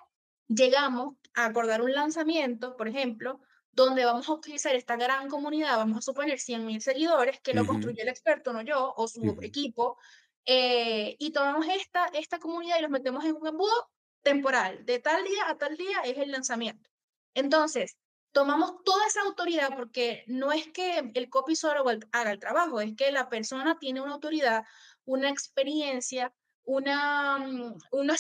llegamos 0.48 1.16
a 1.36 1.46
acordar 1.46 1.82
un 1.82 1.94
lanzamiento, 1.94 2.78
por 2.78 2.88
ejemplo, 2.88 3.42
donde 3.72 4.06
vamos 4.06 4.28
a 4.30 4.34
utilizar 4.34 4.76
esta 4.76 4.96
gran 4.96 5.30
comunidad, 5.30 5.78
vamos 5.78 6.00
a 6.00 6.02
suponer 6.02 6.40
100 6.40 6.66
mil 6.66 6.82
seguidores, 6.82 7.40
que 7.42 7.54
lo 7.54 7.66
construyó 7.66 8.02
el 8.02 8.10
experto, 8.10 8.54
no 8.54 8.62
yo, 8.62 8.94
o 8.96 9.08
su 9.08 9.38
equipo, 9.42 9.98
eh, 10.46 11.16
y 11.20 11.32
tomamos 11.32 11.68
esta, 11.68 12.08
esta 12.08 12.40
comunidad 12.40 12.80
y 12.80 12.82
los 12.82 12.92
metemos 12.92 13.24
en 13.26 13.36
un 13.36 13.48
embudo 13.48 13.90
temporal. 14.22 14.86
De 14.86 15.00
tal 15.00 15.24
día 15.24 15.50
a 15.50 15.58
tal 15.58 15.78
día 15.78 16.02
es 16.04 16.18
el 16.18 16.32
lanzamiento. 16.32 16.90
Entonces, 17.34 17.98
tomamos 18.32 18.84
toda 18.84 19.06
esa 19.08 19.22
autoridad 19.22 19.76
porque 19.76 20.24
no 20.28 20.52
es 20.52 20.68
que 20.68 21.12
el 21.14 21.30
copy 21.30 21.56
solo 21.56 21.84
haga 22.12 22.32
el 22.32 22.40
trabajo, 22.40 22.80
es 22.80 22.96
que 22.96 23.12
la 23.12 23.30
persona 23.30 23.78
tiene 23.80 24.02
una 24.02 24.14
autoridad, 24.14 24.64
una 25.06 25.30
experiencia, 25.30 26.34
una, 26.64 27.40
mm, 27.40 27.78
una 27.92 28.16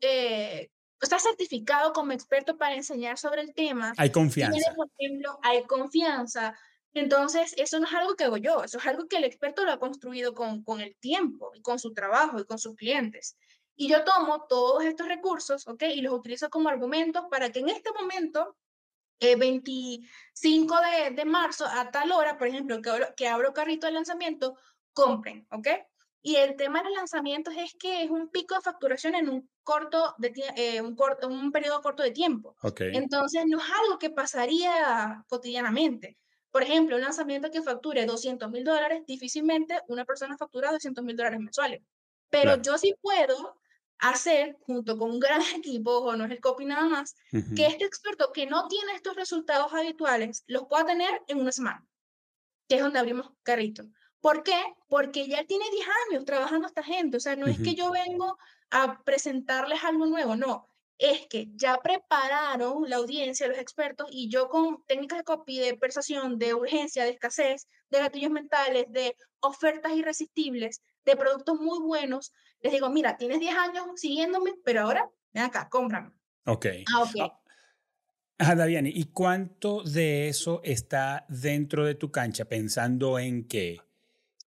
eh, 0.00 0.70
está 1.00 1.18
certificado 1.18 1.92
como 1.92 2.12
experto 2.12 2.56
para 2.56 2.74
enseñar 2.74 3.18
sobre 3.18 3.42
el 3.42 3.54
tema. 3.54 3.92
Hay 3.96 4.10
confianza. 4.10 4.74
por 4.74 4.88
ejemplo, 4.98 5.38
hay 5.42 5.64
confianza. 5.64 6.58
Entonces, 6.92 7.54
eso 7.56 7.78
no 7.78 7.86
es 7.86 7.94
algo 7.94 8.16
que 8.16 8.24
hago 8.24 8.36
yo, 8.36 8.64
eso 8.64 8.78
es 8.78 8.86
algo 8.86 9.06
que 9.06 9.18
el 9.18 9.24
experto 9.24 9.64
lo 9.64 9.72
ha 9.72 9.78
construido 9.78 10.34
con, 10.34 10.64
con 10.64 10.80
el 10.80 10.96
tiempo 10.96 11.52
y 11.54 11.62
con 11.62 11.78
su 11.78 11.92
trabajo 11.92 12.40
y 12.40 12.44
con 12.44 12.58
sus 12.58 12.74
clientes. 12.74 13.36
Y 13.76 13.88
yo 13.88 14.04
tomo 14.04 14.46
todos 14.48 14.84
estos 14.84 15.06
recursos, 15.06 15.66
¿ok? 15.68 15.84
Y 15.94 16.00
los 16.00 16.12
utilizo 16.12 16.50
como 16.50 16.68
argumentos 16.68 17.24
para 17.30 17.50
que 17.50 17.60
en 17.60 17.68
este 17.68 17.92
momento 17.92 18.56
25 19.20 20.76
de, 20.80 21.10
de, 21.14 21.24
marzo 21.24 21.66
a 21.66 21.90
tal 21.90 22.12
hora, 22.12 22.38
por 22.38 22.48
ejemplo, 22.48 22.80
que, 22.80 22.90
que 23.16 23.28
abro 23.28 23.52
carrito 23.52 23.86
de 23.86 23.92
lanzamiento, 23.92 24.56
compren, 24.92 25.46
¿ok? 25.50 25.68
Y 26.22 26.36
el 26.36 26.56
tema 26.56 26.80
de 26.80 26.90
los 26.90 26.96
lanzamientos 26.96 27.54
es 27.56 27.74
que 27.74 28.02
es 28.02 28.10
un 28.10 28.28
pico 28.28 28.54
de 28.54 28.60
facturación 28.60 29.14
en 29.14 29.28
un 29.28 29.50
corto, 29.62 30.14
de, 30.18 30.32
eh, 30.56 30.80
un, 30.82 30.94
corto 30.94 31.28
un 31.28 31.50
periodo 31.50 31.80
corto 31.80 32.02
de 32.02 32.10
tiempo. 32.10 32.56
Okay. 32.62 32.90
Entonces, 32.94 33.44
no 33.46 33.58
es 33.58 33.64
algo 33.64 33.98
que 33.98 34.10
pasaría 34.10 35.24
cotidianamente. 35.28 36.18
Por 36.50 36.62
ejemplo, 36.62 36.96
un 36.96 37.02
lanzamiento 37.02 37.50
que 37.50 37.62
facture 37.62 38.04
200 38.04 38.50
mil 38.50 38.64
dólares, 38.64 39.02
difícilmente 39.06 39.80
una 39.88 40.04
persona 40.04 40.36
factura 40.36 40.72
200 40.72 41.02
mil 41.04 41.16
dólares 41.16 41.40
mensuales. 41.40 41.80
Pero 42.28 42.60
yo 42.60 42.76
sí 42.76 42.94
puedo 43.00 43.56
hacer, 44.00 44.56
junto 44.60 44.98
con 44.98 45.10
un 45.10 45.20
gran 45.20 45.40
equipo, 45.56 45.98
o 45.98 46.16
no 46.16 46.24
es 46.24 46.30
el 46.30 46.40
copy 46.40 46.64
nada 46.64 46.88
más, 46.88 47.14
que 47.56 47.66
este 47.66 47.84
experto 47.84 48.32
que 48.32 48.46
no 48.46 48.68
tiene 48.68 48.92
estos 48.94 49.16
resultados 49.16 49.72
habituales 49.72 50.44
los 50.46 50.66
pueda 50.68 50.86
tener 50.86 51.22
en 51.26 51.40
una 51.40 51.52
semana, 51.52 51.86
que 52.68 52.76
es 52.76 52.82
donde 52.82 52.98
abrimos 52.98 53.30
carrito. 53.42 53.84
¿Por 54.20 54.42
qué? 54.42 54.62
Porque 54.88 55.26
ya 55.28 55.44
tiene 55.44 55.64
10 55.70 55.86
años 56.08 56.24
trabajando 56.24 56.66
esta 56.66 56.82
gente, 56.82 57.16
o 57.16 57.20
sea, 57.20 57.36
no 57.36 57.46
es 57.46 57.58
que 57.58 57.74
yo 57.74 57.90
vengo 57.90 58.36
a 58.70 59.02
presentarles 59.02 59.82
algo 59.82 60.06
nuevo, 60.06 60.36
no, 60.36 60.68
es 61.00 61.26
que 61.28 61.48
ya 61.54 61.78
prepararon 61.78 62.88
la 62.88 62.96
audiencia, 62.96 63.48
los 63.48 63.56
expertos, 63.56 64.08
y 64.10 64.28
yo 64.28 64.50
con 64.50 64.84
técnicas 64.84 65.18
de 65.18 65.24
copy, 65.24 65.58
de 65.58 65.76
persuasión, 65.76 66.38
de 66.38 66.52
urgencia, 66.52 67.04
de 67.04 67.10
escasez, 67.10 67.66
de 67.88 67.98
gatillos 68.00 68.30
mentales, 68.30 68.84
de 68.90 69.16
ofertas 69.40 69.92
irresistibles, 69.92 70.82
de 71.04 71.16
productos 71.16 71.58
muy 71.60 71.80
buenos, 71.80 72.32
les 72.60 72.72
digo, 72.72 72.90
mira, 72.90 73.16
tienes 73.16 73.40
10 73.40 73.54
años 73.56 73.84
siguiéndome, 73.96 74.52
pero 74.64 74.82
ahora, 74.82 75.10
ven 75.32 75.44
acá, 75.44 75.68
cómprame. 75.68 76.12
Ok. 76.46 76.66
Ah, 76.94 77.02
ok. 77.02 77.32
Ah, 78.38 78.54
Daviani, 78.54 78.90
¿y 78.94 79.04
cuánto 79.04 79.82
de 79.82 80.28
eso 80.28 80.62
está 80.64 81.26
dentro 81.28 81.84
de 81.84 81.94
tu 81.94 82.10
cancha 82.10 82.46
pensando 82.46 83.18
en 83.18 83.46
que 83.46 83.80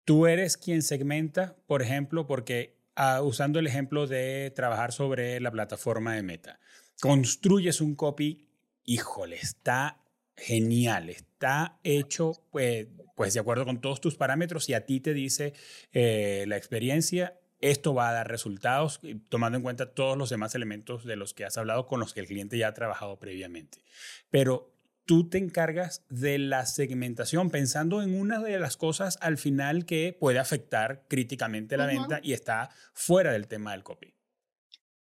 tú 0.05 0.27
eres 0.27 0.57
quien 0.57 0.83
segmenta, 0.83 1.57
por 1.67 1.83
ejemplo, 1.83 2.27
porque 2.27 2.79
ah, 2.97 3.21
usando 3.23 3.59
el 3.59 3.67
ejemplo 3.67 4.07
de 4.07 4.53
trabajar 4.55 4.93
sobre 4.93 5.39
la 5.41 5.51
plataforma 5.51 6.15
de 6.15 6.23
Meta, 6.23 6.61
construyes 7.01 7.81
un 7.81 7.95
copy, 7.95 8.47
híjole, 8.85 9.37
está 9.37 10.01
genial, 10.37 11.11
está 11.11 11.79
hecho 11.85 12.33
pues, 12.51 12.89
pues 13.15 13.35
de 13.35 13.41
acuerdo 13.41 13.65
con 13.65 13.81
todos 13.81 14.01
tus 14.01 14.17
parámetros 14.17 14.69
y 14.69 14.75
a 14.75 14.87
ti 14.87 15.01
te 15.01 15.15
dice 15.15 15.55
eh, 15.93 16.45
la 16.49 16.57
experiencia, 16.57 17.39
esto 17.61 17.95
va 17.95 18.11
a 18.11 18.13
dar 18.13 18.29
resultados, 18.29 19.01
tomando 19.29 19.57
en 19.57 19.63
cuenta 19.63 19.95
todos 19.95 20.19
los 20.19 20.31
demás 20.31 20.55
elementos 20.55 21.05
de 21.05 21.17
los 21.17 21.33
que 21.33 21.45
has 21.45 21.57
hablado 21.57 21.87
con 21.87 22.01
los 22.01 22.13
que 22.13 22.21
el 22.21 22.27
cliente 22.27 22.59
ya 22.59 22.69
ha 22.69 22.75
trabajado 22.75 23.19
previamente. 23.19 23.85
Pero 24.31 24.75
tú 25.07 25.29
te 25.29 25.39
encargas 25.39 26.05
de 26.09 26.39
la 26.39 26.67
segmentación, 26.67 27.51
pensando 27.51 28.03
en 28.03 28.19
una 28.19 28.41
de 28.41 28.59
las 28.59 28.77
cosas 28.77 29.19
al 29.21 29.39
final 29.39 29.87
que 29.87 30.17
puede 30.19 30.39
afectar 30.39 31.05
críticamente 31.09 31.77
la 31.77 31.87
venta 31.87 32.21
y 32.23 32.33
está 32.33 32.71
fuera 32.93 33.33
del 33.33 33.49
tema 33.49 33.73
del 33.73 33.83
copy. 33.83 34.15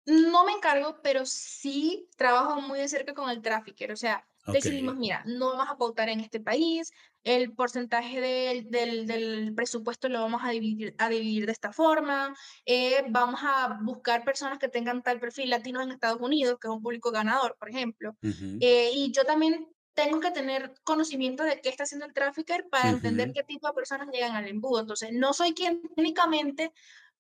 No 0.06 0.46
me 0.46 0.52
encargo, 0.52 1.00
pero 1.02 1.26
sí 1.26 2.10
trabajo 2.18 2.62
muy 2.62 2.80
de 2.80 2.90
cerca 2.90 3.14
con 3.14 3.30
el 3.30 3.42
trafficker. 3.42 3.92
O 3.92 3.96
sea, 3.96 4.28
decidimos, 4.48 4.96
mira, 4.96 5.24
no 5.26 5.52
vamos 5.52 5.68
a 5.70 5.78
pautar 5.78 6.10
en 6.10 6.20
este 6.20 6.40
país, 6.40 6.92
el 7.24 7.54
porcentaje 7.54 8.20
del, 8.20 8.70
del, 8.70 9.08
del 9.08 9.54
presupuesto 9.56 10.10
lo 10.10 10.22
vamos 10.22 10.42
a 10.44 10.50
dividir, 10.50 10.96
a 10.98 11.10
dividir 11.10 11.46
de 11.46 11.52
esta 11.52 11.72
forma, 11.72 12.36
eh, 12.66 13.06
vamos 13.10 13.40
a 13.44 13.80
buscar 13.82 14.26
personas 14.26 14.60
que 14.60 14.68
tengan 14.68 15.02
tal 15.02 15.20
perfil 15.20 15.50
latinos 15.50 15.84
en 15.84 15.92
Estados 15.92 16.20
Unidos, 16.22 16.58
que 16.60 16.68
es 16.68 16.74
un 16.74 16.82
público 16.82 17.12
ganador, 17.12 17.56
por 17.58 17.70
ejemplo. 17.70 18.16
Eh, 18.60 18.92
y 18.94 19.12
yo 19.12 19.24
también 19.24 19.68
tengo 19.94 20.20
que 20.20 20.32
tener 20.32 20.74
conocimiento 20.84 21.44
de 21.44 21.62
qué 21.62 21.70
está 21.70 21.84
haciendo 21.84 22.06
el 22.06 22.14
trafficker 22.14 22.68
para 22.70 22.90
entender 22.90 23.32
qué 23.32 23.44
tipo 23.44 23.68
de 23.68 23.74
personas 23.74 24.10
llegan 24.12 24.36
al 24.36 24.48
embudo. 24.48 24.82
Entonces, 24.82 25.12
no 25.14 25.34
soy 25.34 25.54
quien 25.54 25.82
técnicamente 25.96 26.74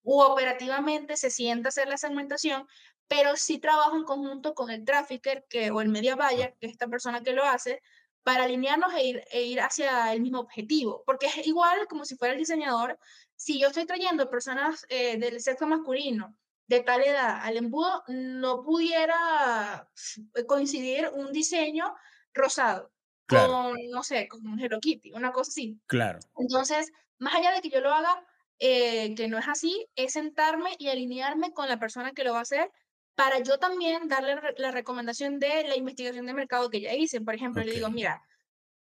u 0.03 0.19
operativamente 0.21 1.15
se 1.15 1.29
sienta 1.29 1.67
a 1.67 1.69
hacer 1.69 1.87
la 1.87 1.97
segmentación, 1.97 2.67
pero 3.07 3.35
sí 3.35 3.59
trabajo 3.59 3.95
en 3.95 4.03
conjunto 4.03 4.53
con 4.53 4.69
el 4.69 4.85
trafficker 4.85 5.45
que, 5.49 5.71
o 5.71 5.81
el 5.81 5.89
media 5.89 6.15
buyer, 6.15 6.55
que 6.59 6.67
es 6.67 6.71
esta 6.71 6.87
persona 6.87 7.21
que 7.21 7.33
lo 7.33 7.43
hace, 7.43 7.81
para 8.23 8.45
alinearnos 8.45 8.93
e 8.93 9.03
ir, 9.03 9.23
e 9.31 9.43
ir 9.43 9.61
hacia 9.61 10.13
el 10.13 10.21
mismo 10.21 10.39
objetivo. 10.39 11.03
Porque 11.05 11.27
es 11.27 11.45
igual 11.45 11.87
como 11.87 12.05
si 12.05 12.15
fuera 12.15 12.33
el 12.33 12.39
diseñador. 12.39 12.97
Si 13.35 13.59
yo 13.59 13.67
estoy 13.67 13.85
trayendo 13.85 14.29
personas 14.29 14.85
eh, 14.89 15.17
del 15.17 15.41
sexo 15.41 15.67
masculino 15.67 16.35
de 16.67 16.79
tal 16.79 17.03
edad 17.03 17.41
al 17.41 17.57
embudo, 17.57 18.03
no 18.07 18.63
pudiera 18.63 19.89
coincidir 20.47 21.09
un 21.13 21.33
diseño 21.33 21.93
rosado 22.33 22.91
con, 23.27 23.75
no 23.89 24.03
sé, 24.03 24.27
con 24.27 24.45
un 24.47 24.59
Hello 24.59 24.79
Kitty, 24.79 25.11
una 25.11 25.31
cosa 25.31 25.49
así. 25.49 25.79
Claro. 25.87 26.19
Entonces, 26.37 26.91
más 27.19 27.35
allá 27.35 27.51
de 27.51 27.61
que 27.61 27.69
yo 27.69 27.81
lo 27.81 27.93
haga, 27.93 28.25
eh, 28.59 29.13
que 29.15 29.27
no 29.27 29.37
es 29.37 29.47
así, 29.47 29.87
es 29.95 30.13
sentarme 30.13 30.71
y 30.77 30.87
alinearme 30.87 31.53
con 31.53 31.67
la 31.67 31.79
persona 31.79 32.13
que 32.13 32.23
lo 32.23 32.33
va 32.33 32.39
a 32.39 32.43
hacer 32.43 32.71
para 33.15 33.39
yo 33.39 33.59
también 33.59 34.07
darle 34.07 34.35
la 34.57 34.71
recomendación 34.71 35.39
de 35.39 35.67
la 35.67 35.75
investigación 35.75 36.25
de 36.25 36.33
mercado 36.33 36.69
que 36.69 36.81
ya 36.81 36.93
hice. 36.93 37.21
Por 37.21 37.35
ejemplo, 37.35 37.63
le 37.63 37.73
digo, 37.73 37.89
mira, 37.89 38.23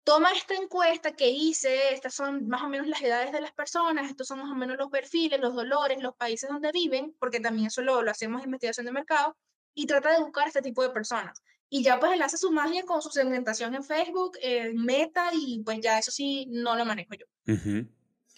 toma 0.04 0.32
esta 0.32 0.54
encuesta 0.54 1.12
que 1.12 1.30
hice, 1.30 1.92
estas 1.92 2.14
son 2.14 2.46
más 2.46 2.62
o 2.62 2.68
menos 2.68 2.86
las 2.86 3.02
edades 3.02 3.32
de 3.32 3.40
las 3.40 3.52
personas, 3.52 4.08
estos 4.08 4.28
son 4.28 4.38
más 4.38 4.50
o 4.50 4.54
menos 4.54 4.76
los 4.76 4.90
perfiles, 4.90 5.40
los 5.40 5.54
dolores, 5.54 6.02
los 6.02 6.14
países 6.14 6.48
donde 6.48 6.70
viven, 6.72 7.16
porque 7.18 7.40
también 7.40 7.68
eso 7.68 7.82
lo, 7.82 8.02
lo 8.02 8.10
hacemos 8.10 8.42
en 8.42 8.48
investigación 8.48 8.86
de 8.86 8.92
mercado, 8.92 9.36
y 9.74 9.86
trata 9.86 10.12
de 10.12 10.20
buscar 10.20 10.46
este 10.46 10.62
tipo 10.62 10.82
de 10.82 10.90
personas. 10.90 11.42
Y 11.68 11.82
ya 11.82 11.98
pues 11.98 12.12
él 12.12 12.22
hace 12.22 12.36
su 12.36 12.52
magia 12.52 12.84
con 12.84 13.02
su 13.02 13.10
segmentación 13.10 13.74
en 13.74 13.82
Facebook, 13.82 14.38
en 14.40 14.76
Meta, 14.76 15.30
y 15.32 15.62
pues 15.64 15.80
ya 15.80 15.98
eso 15.98 16.12
sí 16.12 16.46
no 16.50 16.76
lo 16.76 16.84
manejo 16.84 17.14
yo. 17.14 17.26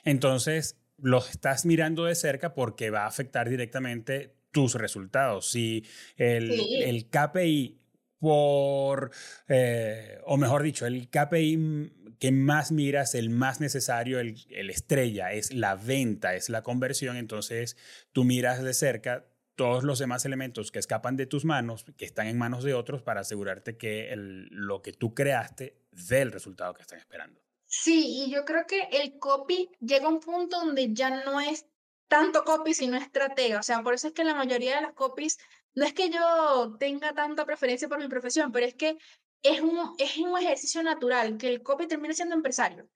Entonces, 0.04 0.78
los 0.96 1.28
estás 1.30 1.66
mirando 1.66 2.04
de 2.04 2.14
cerca 2.14 2.54
porque 2.54 2.90
va 2.90 3.02
a 3.02 3.08
afectar 3.08 3.50
directamente 3.50 4.36
tus 4.56 4.74
resultados. 4.74 5.50
Si 5.50 5.84
el, 6.16 6.50
el 6.82 7.10
KPI 7.10 7.78
por, 8.18 9.10
eh, 9.48 10.18
o 10.24 10.38
mejor 10.38 10.62
dicho, 10.62 10.86
el 10.86 11.10
KPI 11.10 12.16
que 12.18 12.32
más 12.32 12.72
miras, 12.72 13.14
el 13.14 13.28
más 13.28 13.60
necesario, 13.60 14.18
el, 14.18 14.34
el, 14.48 14.70
estrella, 14.70 15.32
es 15.32 15.52
la 15.52 15.74
venta, 15.74 16.34
es 16.34 16.48
la 16.48 16.62
conversión, 16.62 17.18
entonces 17.18 17.76
tú 18.12 18.24
miras 18.24 18.62
de 18.62 18.72
cerca 18.72 19.26
todos 19.56 19.84
los 19.84 19.98
demás 19.98 20.24
elementos 20.24 20.70
que 20.70 20.78
escapan 20.78 21.18
de 21.18 21.26
tus 21.26 21.44
manos, 21.44 21.84
que 21.98 22.06
están 22.06 22.26
en 22.26 22.38
manos 22.38 22.64
de 22.64 22.72
otros, 22.72 23.02
para 23.02 23.20
asegurarte 23.20 23.76
que 23.76 24.10
el, 24.10 24.46
lo 24.46 24.80
que 24.80 24.94
tú 24.94 25.12
creaste 25.12 25.76
dé 25.92 26.22
el 26.22 26.32
resultado 26.32 26.72
que 26.72 26.80
están 26.80 26.98
esperando. 26.98 27.42
Sí, 27.66 28.24
y 28.24 28.30
yo 28.32 28.46
creo 28.46 28.64
que 28.66 28.88
el 29.02 29.18
copy 29.18 29.68
llega 29.80 30.06
a 30.06 30.08
un 30.08 30.20
punto 30.20 30.64
donde 30.64 30.94
ya 30.94 31.10
no 31.26 31.42
es 31.42 31.66
tanto 32.08 32.44
copy 32.44 32.74
sino 32.74 32.96
estratega. 32.96 33.60
O 33.60 33.62
sea, 33.62 33.82
por 33.82 33.94
eso 33.94 34.08
es 34.08 34.14
que 34.14 34.24
la 34.24 34.34
mayoría 34.34 34.76
de 34.76 34.82
las 34.82 34.92
copies, 34.92 35.38
no 35.74 35.84
es 35.84 35.92
que 35.92 36.10
yo 36.10 36.76
tenga 36.78 37.14
tanta 37.14 37.44
preferencia 37.44 37.88
por 37.88 37.98
mi 37.98 38.08
profesión, 38.08 38.52
pero 38.52 38.66
es 38.66 38.74
que 38.74 38.98
es 39.42 39.60
un, 39.60 39.94
es 39.98 40.16
un 40.18 40.38
ejercicio 40.38 40.82
natural 40.82 41.36
que 41.38 41.48
el 41.48 41.62
copy 41.62 41.86
termine 41.86 42.14
siendo 42.14 42.34
empresario 42.34 42.88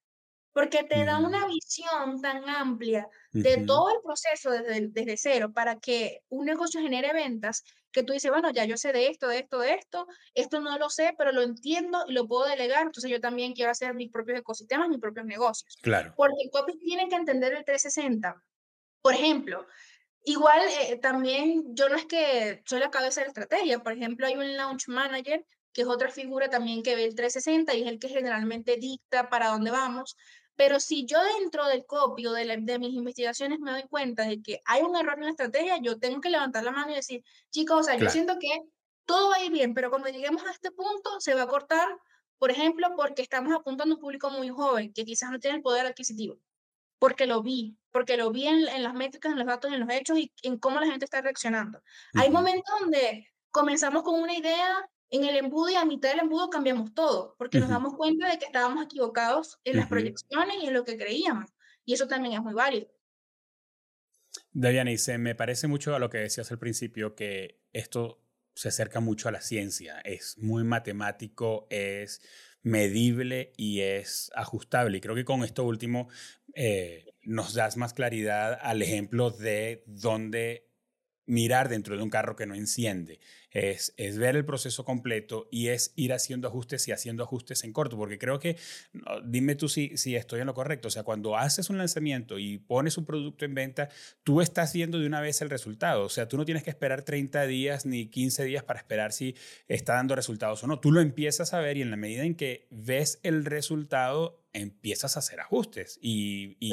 porque 0.53 0.85
te 0.85 1.05
da 1.05 1.19
una 1.19 1.47
mm. 1.47 1.51
visión 1.51 2.21
tan 2.21 2.49
amplia 2.49 3.09
de 3.33 3.59
todo 3.59 3.91
el 3.95 4.03
proceso 4.03 4.51
desde, 4.51 4.89
desde 4.89 5.17
cero 5.17 5.53
para 5.53 5.79
que 5.79 6.23
un 6.29 6.45
negocio 6.45 6.81
genere 6.81 7.13
ventas 7.13 7.63
que 7.93 8.03
tú 8.03 8.13
dices, 8.13 8.31
bueno, 8.31 8.51
ya 8.51 8.65
yo 8.65 8.77
sé 8.77 8.93
de 8.93 9.09
esto, 9.09 9.29
de 9.29 9.39
esto, 9.39 9.59
de 9.59 9.75
esto, 9.75 10.07
esto 10.35 10.61
no 10.61 10.79
lo 10.79 10.91
sé, 10.91 11.15
pero 11.19 11.33
lo 11.33 11.43
entiendo 11.43 12.05
y 12.07 12.13
lo 12.13 12.27
puedo 12.27 12.47
delegar, 12.47 12.87
entonces 12.87 13.11
yo 13.11 13.21
también 13.21 13.53
quiero 13.53 13.71
hacer 13.73 13.95
mis 13.95 14.11
propios 14.11 14.39
ecosistemas, 14.39 14.89
mis 14.89 15.01
propios 15.01 15.27
negocios. 15.27 15.77
Claro. 15.83 16.15
Porque 16.17 16.43
el 16.45 16.51
copy 16.51 16.79
tiene 16.79 17.09
que 17.09 17.17
entender 17.17 17.53
el 17.53 17.65
360. 17.65 18.41
Por 19.03 19.15
ejemplo, 19.15 19.67
igual 20.25 20.61
eh, 20.81 20.97
también 20.97 21.75
yo 21.75 21.89
no 21.89 21.97
es 21.97 22.07
que 22.07 22.63
soy 22.67 22.81
la 22.81 22.91
cabeza 22.91 23.21
de 23.21 23.27
la 23.27 23.31
estrategia, 23.31 23.83
por 23.83 23.93
ejemplo, 23.93 24.27
hay 24.27 24.37
un 24.37 24.57
launch 24.57 24.89
manager 24.89 25.45
que 25.73 25.83
es 25.83 25.89
otra 25.89 26.11
figura 26.11 26.51
también 26.51 26.83
que 26.83 26.97
ve 26.97 27.05
el 27.05 27.15
360 27.15 27.75
y 27.75 27.83
es 27.83 27.89
el 27.89 27.99
que 27.99 28.09
generalmente 28.09 28.77
dicta 28.77 29.31
para 29.31 29.49
dónde 29.49 29.71
vamos, 29.71 30.17
pero 30.57 30.79
si 30.81 31.07
yo 31.07 31.19
dentro 31.39 31.67
del 31.67 31.87
copio 31.87 32.33
de, 32.33 32.45
de, 32.61 32.79
mis 32.79 32.93
investigaciones 32.93 33.61
me 33.61 33.71
doy 33.71 33.85
cuenta 33.89 34.25
de 34.25 34.43
que 34.43 34.61
hay 34.67 34.83
un 34.83 34.95
error 34.97 35.15
en 35.17 35.25
la 35.25 35.31
estrategia, 35.31 35.79
yo 35.81 35.99
tengo 35.99 36.21
que 36.21 36.29
levantar 36.29 36.65
la 36.65 36.73
mano 36.73 36.93
y 36.93 36.97
decir, 36.97 37.25
chicos, 37.51 37.81
o 37.81 37.83
sea, 37.83 37.97
yo 37.97 38.11
siento 38.11 38.39
que 38.39 38.49
todo 39.07 39.31
va 39.31 39.37
a 39.37 39.45
ir 39.45 39.53
bien, 39.53 39.75
pero 39.75 39.91
cuando 39.91 40.09
lleguemos 40.09 40.45
a 40.45 40.51
este 40.51 40.71
punto 40.71 41.21
se 41.21 41.35
va 41.35 41.43
a 41.43 41.47
cortar, 41.47 41.89
por 42.39 42.51
ejemplo, 42.51 42.89
porque 42.97 43.23
estamos 43.23 43.55
apuntando 43.55 43.95
a 43.95 43.97
un 43.97 44.01
público 44.03 44.29
muy 44.31 44.51
joven 44.51 44.93
que 44.93 45.05
quizás 45.05 45.31
no 45.31 45.39
tiene 45.39 45.57
el 45.57 45.63
poder 45.63 45.87
adquisitivo, 45.87 46.39
porque 47.01 47.27
lo 47.27 47.43
vi, 47.43 47.77
porque 47.91 48.17
lo 48.17 48.31
vi 48.31 48.47
en, 48.47 48.69
en 48.69 48.83
las 48.85 48.95
métricas, 48.95 49.33
en 49.33 49.39
los 49.39 49.47
datos, 49.47 49.73
en 49.73 49.81
los 49.81 49.91
hechos 49.91 50.19
y 50.19 50.33
en 50.43 50.59
cómo 50.59 50.79
la 50.79 50.87
gente 50.87 51.07
está 51.07 51.21
reaccionando. 51.21 51.83
Hay 52.15 52.31
momentos 52.31 52.73
donde 52.79 53.27
comenzamos 53.51 54.05
con 54.05 54.21
una 54.21 54.37
idea 54.37 54.89
en 55.09 55.25
el 55.25 55.37
embudo 55.37 55.71
y 55.71 55.75
a 55.75 55.85
mitad 55.85 56.11
del 56.11 56.21
embudo 56.21 56.51
cambiamos 56.51 56.95
todo, 56.95 57.35
porque 57.37 57.59
nos 57.59 57.71
damos 57.71 57.97
cuenta 57.97 58.31
de 58.31 58.39
que 58.39 58.45
estábamos 58.45 58.85
equivocados 58.85 59.59
en 59.65 59.79
las 59.79 59.89
proyecciones 59.89 60.57
y 60.63 60.67
en 60.67 60.75
lo 60.75 60.85
que 60.85 60.97
creíamos. 60.97 61.51
Y 61.85 61.95
eso 61.95 62.07
también 62.07 62.35
es 62.35 62.43
muy 62.43 62.55
válido. 62.55 62.87
Daviana, 64.53 64.93
y 64.93 64.99
se 64.99 65.19
me 65.19 65.35
parece 65.35 65.67
mucho 65.67 65.95
a 65.95 65.99
lo 65.99 66.11
que 66.11 66.19
decías 66.19 66.53
al 66.53 66.59
principio, 66.59 67.15
que 67.15 67.61
esto 67.73 68.23
se 68.55 68.69
acerca 68.69 69.01
mucho 69.01 69.29
a 69.29 69.33
la 69.33 69.41
ciencia. 69.41 70.01
Es 70.01 70.37
muy 70.39 70.65
matemático, 70.65 71.67
es 71.71 72.21
medible 72.63 73.53
y 73.57 73.81
es 73.81 74.31
ajustable. 74.35 74.99
Y 74.99 75.01
creo 75.01 75.15
que 75.15 75.25
con 75.25 75.45
esto 75.45 75.65
último 75.65 76.09
eh, 76.55 77.07
nos 77.23 77.55
das 77.55 77.77
más 77.77 77.95
claridad 77.95 78.59
al 78.61 78.83
ejemplo 78.83 79.31
de 79.31 79.83
dónde 79.87 80.70
mirar 81.31 81.69
dentro 81.69 81.97
de 81.97 82.03
un 82.03 82.11
carro 82.11 82.35
que 82.35 82.45
no 82.45 82.57
enciende, 82.57 83.21
es, 83.53 83.95
es, 83.97 84.19
ver 84.19 84.35
el 84.35 84.45
proceso 84.45 84.85
completo 84.85 85.49
y 85.51 85.69
es 85.69 85.93
ir 85.95 86.13
haciendo 86.13 86.49
ajustes 86.49 86.89
y 86.89 86.93
haciendo 86.93 87.23
ajustes 87.23 87.63
en 87.63 87.73
corto, 87.73 87.97
porque 87.97 88.19
creo 88.19 88.41
que, 88.41 88.57
dime 89.25 89.55
tú 89.55 89.69
si, 89.69 89.97
si 89.97 90.17
estoy 90.17 90.41
en 90.41 90.47
lo 90.47 90.55
correcto, 90.55 90.89
o 90.89 90.91
sea, 90.91 91.05
cuando 91.05 91.37
haces 91.37 91.71
un 91.71 91.79
lanzamiento 91.79 92.39
y 92.41 92.59
pones 92.59 92.99
un 92.99 93.07
producto 93.07 93.45
en 93.45 93.55
venta, 93.55 93.89
tú 94.25 94.41
estás 94.41 94.73
viendo 94.73 94.99
de 94.99 95.07
una 95.07 95.21
vez 95.21 95.41
el 95.41 95.51
resultado, 95.51 96.05
o 96.05 96.09
sea, 96.09 96.27
tú 96.27 96.37
no 96.37 96.45
tienes 96.45 96.65
que 96.65 96.71
esperar 96.71 97.03
30 97.03 97.47
días 97.47 97.87
ni 97.87 98.09
15 98.09 98.45
días 98.45 98.65
para 98.65 98.81
esperar 98.81 99.13
si 99.13 99.37
está 99.69 99.95
dando 99.95 100.17
resultados 100.17 100.63
o 100.65 100.67
no, 100.67 100.81
tú 100.81 100.91
lo 100.91 101.01
empiezas 101.01 101.55
a 101.55 101.61
ver 101.61 101.77
y 101.77 101.83
en 101.83 101.91
la 101.91 101.97
medida 101.97 102.25
en 102.25 102.35
que 102.35 102.67
ves 102.71 103.21
el 103.23 103.45
resultado, 103.45 104.40
empiezas 104.53 105.17
a 105.17 105.21
hacer 105.21 105.41
ajustes 105.41 105.99
y, 106.01 106.57
y, 106.61 106.71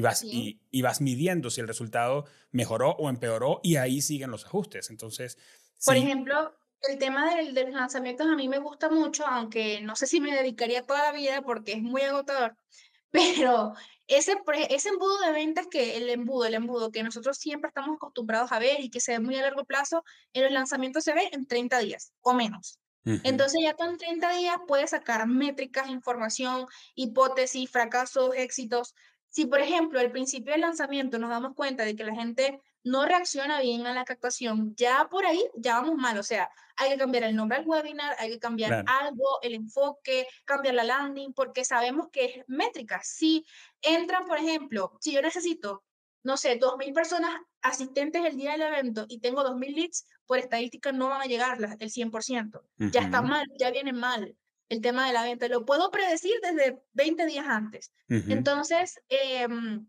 vas, 0.00 0.24
y, 0.24 0.82
vas 0.82 1.00
midiendo 1.00 1.50
si 1.50 1.60
el 1.60 1.68
resultado 1.68 2.24
mejoró 2.50 2.90
o 2.92 3.08
empeoró 3.08 3.60
y 3.62 3.76
ahí 3.76 4.02
siguen 4.02 4.30
los 4.30 4.44
ajustes. 4.44 4.90
Entonces, 4.90 5.38
por 5.84 5.96
ejemplo, 5.96 6.54
el 6.88 6.98
tema 6.98 7.34
del, 7.34 7.54
de 7.54 7.64
los 7.64 7.74
lanzamientos 7.74 8.26
a 8.26 8.36
mí 8.36 8.48
me 8.48 8.58
gusta 8.58 8.90
mucho, 8.90 9.26
aunque 9.26 9.80
no 9.82 9.96
sé 9.96 10.06
si 10.06 10.20
me 10.20 10.34
dedicaría 10.34 10.86
toda 10.86 11.04
la 11.04 11.12
vida 11.12 11.42
porque 11.42 11.72
es 11.72 11.82
muy 11.82 12.02
agotador, 12.02 12.56
pero 13.10 13.74
ese, 14.06 14.36
ese 14.68 14.88
embudo 14.88 15.20
de 15.20 15.32
ventas 15.32 15.66
que 15.68 15.96
el 15.96 16.10
embudo, 16.10 16.46
el 16.46 16.54
embudo 16.54 16.90
que 16.90 17.02
nosotros 17.02 17.38
siempre 17.38 17.68
estamos 17.68 17.96
acostumbrados 17.96 18.52
a 18.52 18.58
ver 18.58 18.80
y 18.80 18.90
que 18.90 19.00
se 19.00 19.12
ve 19.12 19.20
muy 19.20 19.36
a 19.36 19.42
largo 19.42 19.64
plazo, 19.64 20.04
en 20.32 20.44
los 20.44 20.52
lanzamientos 20.52 21.04
se 21.04 21.14
ve 21.14 21.28
en 21.32 21.46
30 21.46 21.78
días 21.78 22.12
o 22.20 22.34
menos. 22.34 22.78
Entonces 23.04 23.60
ya 23.62 23.74
con 23.74 23.96
30 23.96 24.36
días 24.36 24.56
puedes 24.66 24.90
sacar 24.90 25.26
métricas, 25.26 25.88
información, 25.88 26.66
hipótesis, 26.94 27.70
fracasos, 27.70 28.34
éxitos. 28.36 28.94
Si, 29.28 29.46
por 29.46 29.60
ejemplo, 29.60 29.98
al 29.98 30.12
principio 30.12 30.52
del 30.52 30.60
lanzamiento 30.60 31.18
nos 31.18 31.30
damos 31.30 31.54
cuenta 31.54 31.84
de 31.84 31.96
que 31.96 32.04
la 32.04 32.14
gente 32.14 32.60
no 32.84 33.06
reacciona 33.06 33.60
bien 33.60 33.86
a 33.86 33.94
la 33.94 34.04
captación, 34.04 34.74
ya 34.76 35.08
por 35.08 35.24
ahí 35.24 35.42
ya 35.54 35.80
vamos 35.80 35.96
mal. 35.96 36.18
O 36.18 36.22
sea, 36.22 36.50
hay 36.76 36.90
que 36.90 36.98
cambiar 36.98 37.24
el 37.24 37.36
nombre 37.36 37.58
al 37.58 37.66
webinar, 37.66 38.14
hay 38.18 38.30
que 38.30 38.38
cambiar 38.38 38.84
algo, 38.86 39.40
el 39.42 39.54
enfoque, 39.54 40.26
cambiar 40.44 40.74
la 40.74 40.84
landing, 40.84 41.32
porque 41.32 41.64
sabemos 41.64 42.08
que 42.10 42.24
es 42.24 42.44
métrica. 42.46 43.00
Si 43.02 43.44
entran, 43.80 44.26
por 44.26 44.38
ejemplo, 44.38 44.96
si 45.00 45.12
yo 45.12 45.22
necesito 45.22 45.82
no 46.22 46.36
sé, 46.36 46.58
2.000 46.58 46.94
personas 46.94 47.40
asistentes 47.62 48.24
el 48.24 48.36
día 48.36 48.52
del 48.52 48.62
evento 48.62 49.06
y 49.08 49.20
tengo 49.20 49.42
2.000 49.42 49.74
leads, 49.74 50.06
por 50.26 50.38
estadística 50.38 50.92
no 50.92 51.08
van 51.08 51.22
a 51.22 51.26
llegar 51.26 51.58
el 51.78 51.90
100%. 51.90 52.62
Ya 52.92 53.00
está 53.00 53.22
mal, 53.22 53.46
ya 53.58 53.70
viene 53.70 53.92
mal 53.92 54.36
el 54.68 54.80
tema 54.80 55.06
de 55.06 55.12
la 55.12 55.24
venta. 55.24 55.48
Lo 55.48 55.64
puedo 55.64 55.90
predecir 55.90 56.32
desde 56.42 56.82
20 56.92 57.26
días 57.26 57.46
antes. 57.46 57.92
Entonces, 58.08 59.00
em, 59.08 59.86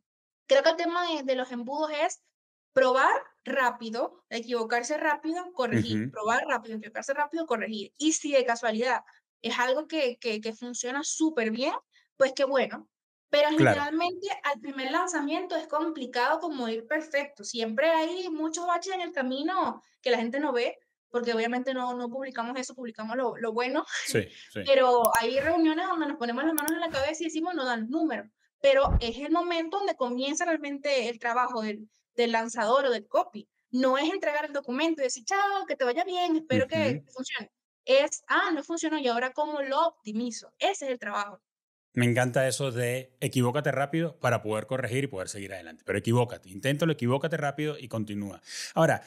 creo 0.48 0.64
que 0.64 0.70
el 0.70 0.76
tema 0.76 1.06
de, 1.24 1.36
los 1.36 1.52
embudos 1.52 1.92
es 1.92 2.22
probar 2.74 3.14
rápido, 3.46 4.26
equivocarse 4.30 4.98
rápido, 4.98 5.54
corregir, 5.54 6.12
probar 6.12 6.46
rápido, 6.48 6.78
equivocarse 6.78 7.14
rápido, 7.14 7.46
corregir. 7.46 7.94
Y 7.98 8.14
si 8.14 8.32
de 8.32 8.46
casualidad 8.46 9.02
es 9.42 9.58
algo 9.60 9.88
que, 9.88 10.18
que, 10.18 10.42
que 10.42 10.54
funciona 10.54 11.04
súper 11.04 11.52
bien, 11.52 11.74
pues 12.18 12.34
qué 12.34 12.46
bueno, 12.46 12.90
pero 13.34 13.50
generalmente 13.50 14.28
al 14.44 14.60
primer 14.60 14.92
lanzamiento 14.92 15.56
es 15.56 15.66
complicado 15.66 16.40
como 16.40 16.68
ir 16.70 16.86
perfecto. 16.86 17.44
Siempre 17.44 17.90
hay 17.90 18.30
muchos 18.30 18.68
baches 18.68 18.94
en 18.94 19.02
el 19.02 19.12
camino 19.12 19.82
que 20.04 20.12
la 20.12 20.20
gente 20.20 20.40
no 20.40 20.54
ve, 20.54 20.78
porque 21.10 21.34
obviamente 21.34 21.74
no, 21.74 21.96
no 21.96 22.10
publicamos 22.10 22.56
eso, 22.60 22.76
publicamos 22.76 23.18
lo, 23.18 23.36
lo 23.38 23.52
bueno. 23.52 23.88
Sí, 24.06 24.28
sí. 24.54 24.62
Pero 24.68 25.10
hay 25.20 25.40
reuniones 25.40 25.88
donde 25.88 26.06
nos 26.06 26.18
ponemos 26.18 26.44
las 26.44 26.54
manos 26.54 26.74
en 26.74 26.80
la 26.80 26.92
cabeza 26.92 27.24
y 27.24 27.26
decimos, 27.26 27.56
no 27.56 27.66
dan 27.66 27.90
números. 27.90 28.28
Pero 28.62 28.96
es 29.00 29.18
el 29.18 29.32
momento 29.32 29.80
donde 29.80 29.96
comienza 29.96 30.46
realmente 30.46 31.10
el 31.10 31.18
trabajo 31.18 31.64
del, 31.64 31.90
del 32.14 32.34
lanzador 32.34 32.86
o 32.86 32.92
del 32.92 33.08
copy. 33.08 33.50
No 33.72 33.98
es 33.98 34.14
entregar 34.14 34.46
el 34.46 34.54
documento 34.54 35.02
y 35.02 35.06
decir, 35.06 35.26
chao, 35.26 35.66
que 35.68 35.76
te 35.76 35.86
vaya 35.86 36.04
bien, 36.04 36.36
espero 36.36 36.68
que 36.68 37.04
funcione. 37.12 37.52
Es, 37.84 38.24
ah, 38.28 38.52
no 38.54 38.64
funcionó 38.64 39.00
y 39.00 39.08
ahora 39.08 39.34
cómo 39.34 39.64
lo 39.64 39.88
optimizo. 39.88 40.54
Ese 40.60 40.86
es 40.86 40.92
el 40.92 41.00
trabajo. 41.00 41.42
Me 41.94 42.06
encanta 42.06 42.48
eso 42.48 42.72
de 42.72 43.16
equivócate 43.20 43.72
rápido 43.72 44.18
para 44.20 44.42
poder 44.42 44.66
corregir 44.66 45.04
y 45.04 45.08
poder 45.08 45.30
seguir 45.30 45.54
adelante. 45.54 45.84
Pero 45.86 46.00
equivócate, 46.00 46.50
inténtalo, 46.50 46.92
equivócate 46.92 47.38
rápido 47.38 47.78
y 47.78 47.88
continúa. 47.88 48.42
Ahora, 48.74 49.04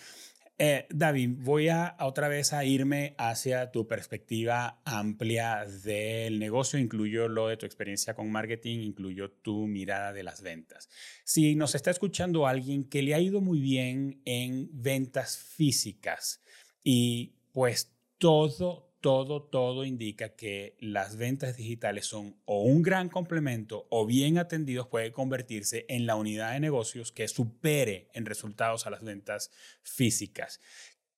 eh, 0.59 0.87
David, 0.89 1.33
voy 1.41 1.69
a, 1.69 1.97
otra 2.01 2.29
vez 2.29 2.55
a 2.55 2.65
irme 2.65 3.15
hacia 3.19 3.71
tu 3.73 3.87
perspectiva 3.87 4.81
amplia 4.87 5.67
del 5.67 6.39
negocio, 6.39 6.79
incluyo 6.79 7.29
lo 7.29 7.49
de 7.49 7.59
tu 7.59 7.67
experiencia 7.67 8.15
con 8.15 8.31
marketing, 8.31 8.79
incluyo 8.79 9.33
tu 9.33 9.67
mirada 9.67 10.15
de 10.15 10.23
las 10.23 10.41
ventas. 10.41 10.89
Si 11.25 11.55
nos 11.57 11.75
está 11.75 11.91
escuchando 11.91 12.47
alguien 12.47 12.85
que 12.85 13.03
le 13.03 13.15
ha 13.15 13.21
ido 13.21 13.43
muy 13.43 13.61
bien 13.61 14.23
en 14.25 14.71
ventas 14.73 15.37
físicas 15.37 16.41
y 16.83 17.35
pues 17.53 17.93
todo, 18.17 18.86
todo, 19.07 19.41
todo 19.41 19.85
indica 19.85 20.31
que 20.31 20.77
las 20.81 21.17
ventas 21.17 21.57
digitales 21.57 22.07
son 22.07 22.41
o 22.45 22.65
un 22.65 22.83
gran 22.83 23.09
complemento 23.09 23.87
o 23.89 24.05
bien 24.05 24.37
atendidos 24.37 24.89
puede 24.89 25.13
convertirse 25.13 25.87
en 25.89 26.07
la 26.07 26.17
unidad 26.17 26.55
de 26.55 26.59
negocios 26.59 27.13
que 27.13 27.29
supere 27.29 28.09
en 28.15 28.27
resultados 28.27 28.85
a 28.85 28.91
las 28.91 29.05
ventas 29.05 29.53
físicas. 29.85 30.61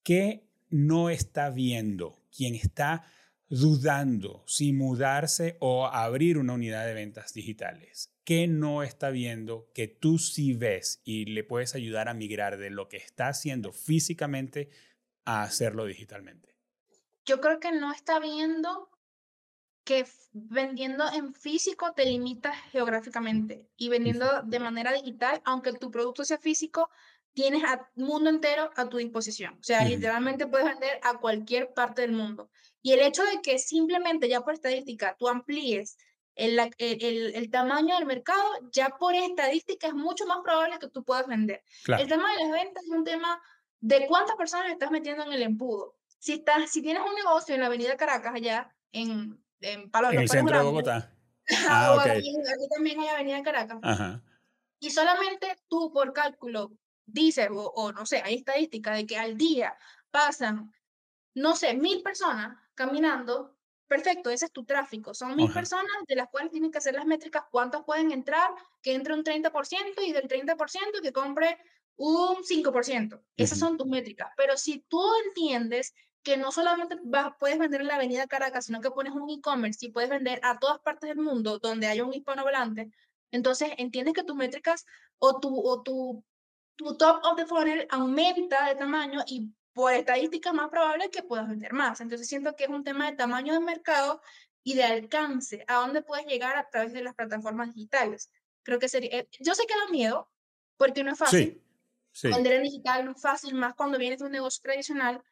¿Qué 0.03 0.51
no 0.69 1.09
está 1.09 1.49
viendo 1.49 2.21
quien 2.31 2.55
está 2.57 3.07
dudando 3.49 4.45
si 4.47 4.75
mudarse 4.75 5.57
o 5.59 5.87
abrir 5.87 6.37
una 6.37 6.53
unidad 6.53 6.85
de 6.85 6.93
ventas 6.93 7.33
digitales? 7.33 8.13
¿Qué 8.23 8.49
no 8.49 8.83
está 8.83 9.09
viendo 9.09 9.71
que 9.73 9.89
tú 9.89 10.19
sí 10.19 10.53
ves 10.53 11.01
y 11.05 11.25
le 11.25 11.43
puedes 11.43 11.75
ayudar 11.75 12.11
a 12.11 12.15
migrar 12.15 12.59
de 12.59 12.69
lo 12.69 12.91
que 12.91 12.99
está 12.99 13.29
haciendo 13.29 13.73
físicamente 13.73 14.69
a 15.25 15.43
hacerlo 15.43 15.87
digitalmente? 15.87 16.58
Yo 17.29 17.43
creo 17.43 17.61
que 17.61 17.73
no 17.73 17.93
está 17.93 18.19
viendo 18.19 18.89
que 19.85 20.07
vendiendo 20.33 21.05
en 21.13 21.35
físico 21.35 21.93
te 21.93 22.07
limitas 22.07 22.57
geográficamente 22.73 23.69
y 23.77 23.91
vendiendo 23.91 24.43
de 24.45 24.59
manera 24.59 24.93
digital, 24.93 25.41
aunque 25.45 25.75
tu 25.75 25.91
producto 25.91 26.25
sea 26.25 26.39
físico, 26.39 26.89
tienes 27.35 27.63
al 27.65 27.87
mundo 27.97 28.31
entero 28.31 28.71
a 28.77 28.89
tu 28.89 28.97
disposición. 28.97 29.55
O 29.61 29.63
sea, 29.63 29.85
literalmente 29.85 30.47
puedes 30.47 30.67
vender 30.67 31.01
a 31.03 31.19
cualquier 31.19 31.73
parte 31.75 32.03
del 32.03 32.13
mundo. 32.13 32.51
Y 32.83 32.93
el 32.93 33.01
hecho 33.01 33.23
de 33.25 33.43
que 33.43 33.59
simplemente 33.59 34.29
ya 34.29 34.41
por 34.41 34.55
estadística 34.55 35.15
tú 35.19 35.29
amplíes 35.29 35.99
el, 36.35 36.59
el, 36.79 37.35
el, 37.35 37.51
tamaño 37.51 37.95
del 37.97 38.07
mercado, 38.07 38.43
ya 38.73 38.91
por 38.91 39.15
estadística 39.15 39.89
es 39.89 39.95
mucho 39.95 40.25
más 40.27 40.39
probable 40.43 40.79
que 40.79 40.89
tú 40.89 41.05
puedas 41.05 41.27
vender. 41.27 41.63
El 41.87 42.09
tema 42.09 42.33
de 42.33 42.45
las 42.45 42.53
ventas 42.53 42.85
es 42.85 42.91
un 42.91 43.05
tema 43.05 43.43
de 43.81 44.07
cuántas 44.07 44.37
personas 44.37 44.71
estás 44.71 44.91
metiendo 44.91 45.25
en 45.25 45.33
el 45.33 45.43
embudo. 45.43 45.98
Si, 46.19 46.35
estás, 46.35 46.71
si 46.71 46.83
tienes 46.83 47.03
un 47.03 47.15
negocio 47.15 47.55
en 47.55 47.61
la 47.61 47.67
avenida 47.67 47.97
Caracas, 47.97 48.35
allá 48.35 48.75
en, 48.93 49.43
en 49.61 49.91
Palo 49.91 50.11
En 50.11 50.21
el 50.21 50.29
centro 50.29 50.59
de 50.59 50.65
Bogotá. 50.65 51.15
Ah, 51.67 51.97
okay. 51.99 52.19
aquí, 52.19 52.69
también 52.75 53.01
hay 53.01 53.09
avenida 53.09 53.43
Caracas. 53.43 53.79
Ajá. 53.83 54.23
Y 54.81 54.91
solamente 54.91 55.57
tú 55.67 55.91
por 55.91 56.13
cálculo 56.13 56.73
dices, 57.07 57.49
o, 57.51 57.73
o 57.75 57.91
no 57.91 58.05
sé, 58.05 58.21
hay 58.23 58.35
estadística 58.35 58.93
de 58.93 59.07
que 59.07 59.17
al 59.17 59.39
día 59.39 59.75
pasan, 60.11 60.71
no 61.35 61.57
sé, 61.57 61.73
mil 61.73 62.03
personas 62.03 62.55
caminando 62.75 63.59
perfecto, 63.89 64.31
ese 64.31 64.45
es 64.45 64.53
tu 64.53 64.65
tráfico. 64.65 65.15
Son 65.15 65.35
mil 65.35 65.51
personas 65.53 65.91
de 66.07 66.15
las 66.15 66.29
cuales 66.29 66.53
tienen 66.53 66.71
que 66.71 66.79
hacer 66.79 66.95
las 66.95 67.07
métricas, 67.07 67.45
cuántas 67.51 67.83
pueden 67.85 68.13
entrar, 68.13 68.51
que 68.83 68.95
entre 68.95 69.15
un 69.15 69.25
30% 69.25 69.51
y 70.07 70.13
del 70.13 70.29
30% 70.29 71.01
que 71.03 71.13
compre 71.13 71.59
un 71.97 72.45
5%. 72.45 73.21
Esas 73.37 73.59
son 73.59 73.77
tus 73.77 73.87
métricas. 73.87 74.29
Pero 74.37 74.57
si 74.57 74.85
tú 74.89 75.03
entiendes 75.27 75.95
que 76.23 76.37
no 76.37 76.53
solamente 76.53 76.97
vas, 77.05 77.33
puedes 77.39 77.59
vender 77.59 77.81
en 77.81 77.87
la 77.87 77.95
avenida 77.95 78.27
Caracas, 78.27 78.67
sino 78.67 78.81
que 78.81 78.91
pones 78.91 79.13
un 79.13 79.31
e-commerce 79.31 79.87
y 79.87 79.91
puedes 79.91 80.11
vender 80.11 80.41
a 80.43 80.59
todas 80.59 80.79
partes 80.81 81.09
del 81.09 81.19
mundo 81.19 81.59
donde 81.59 81.87
haya 81.87 82.05
un 82.05 82.13
hispanohablante, 82.13 82.91
entonces 83.31 83.71
entiendes 83.79 84.15
que 84.15 84.25
tus 84.25 84.37
métricas 84.37 84.87
o 85.19 85.39
tu, 85.41 85.59
o 85.59 85.83
tu, 85.83 86.25
tu 86.77 86.97
top 86.97 87.21
of 87.25 87.37
the 87.37 87.47
funnel 87.47 87.87
aumenta 87.91 88.67
de 88.69 88.75
tamaño 88.77 89.23
y 89.27 89.53
por 89.73 89.93
estadística 89.93 90.53
más 90.53 90.71
probable 90.71 91.11
que 91.11 91.23
puedas 91.23 91.49
vender 91.49 91.73
más. 91.73 92.01
Entonces 92.01 92.27
siento 92.27 92.57
que 92.57 92.65
es 92.65 92.71
un 92.71 92.85
tema 92.85 93.11
de 93.11 93.17
tamaño 93.17 93.53
de 93.53 93.61
mercado 93.61 94.21
y 94.65 94.75
de 94.75 94.85
alcance, 94.85 95.65
a 95.69 95.77
dónde 95.77 96.03
puedes 96.03 96.27
llegar 96.27 96.57
a 96.57 96.69
través 96.69 96.93
de 96.93 97.03
las 97.03 97.15
plataformas 97.15 97.75
digitales. 97.75 98.31
Creo 98.63 98.79
que 98.79 98.89
sería, 98.89 99.11
eh, 99.21 99.29
yo 99.41 99.55
sé 99.55 99.65
que 99.67 99.75
da 99.75 99.91
miedo, 99.91 100.29
porque 100.77 101.05
no 101.05 101.13
es 101.13 101.19
fácil. 101.19 101.63
Vender 102.23 102.55
en 102.55 102.63
digital 102.65 103.05
no 103.05 103.13
es 103.13 103.23
fácil, 103.23 103.55
más 103.55 103.75
cuando 103.75 103.99
vienes 103.99 104.19
de 104.19 104.27
un 104.27 104.33
negocio 104.33 104.61
tradicional. 104.63 105.23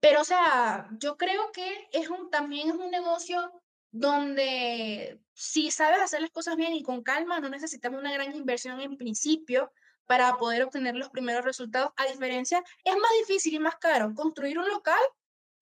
Pero, 0.00 0.20
o 0.20 0.24
sea, 0.24 0.88
yo 0.98 1.16
creo 1.16 1.50
que 1.52 1.88
es 1.92 2.08
un, 2.08 2.30
también 2.30 2.68
es 2.68 2.74
un 2.76 2.90
negocio 2.90 3.52
donde 3.90 5.20
si 5.32 5.70
sabes 5.70 6.00
hacer 6.00 6.20
las 6.20 6.30
cosas 6.30 6.56
bien 6.56 6.74
y 6.74 6.82
con 6.82 7.02
calma, 7.02 7.40
no 7.40 7.48
necesitamos 7.48 8.00
una 8.00 8.12
gran 8.12 8.34
inversión 8.34 8.80
en 8.80 8.96
principio, 8.96 9.72
para 10.08 10.38
poder 10.38 10.62
obtener 10.62 10.96
los 10.96 11.10
primeros 11.10 11.44
resultados. 11.44 11.92
A 11.96 12.06
diferencia, 12.06 12.64
es 12.82 12.94
más 12.94 13.10
difícil 13.20 13.54
y 13.54 13.58
más 13.58 13.76
caro 13.76 14.14
construir 14.14 14.58
un 14.58 14.66
local 14.66 14.98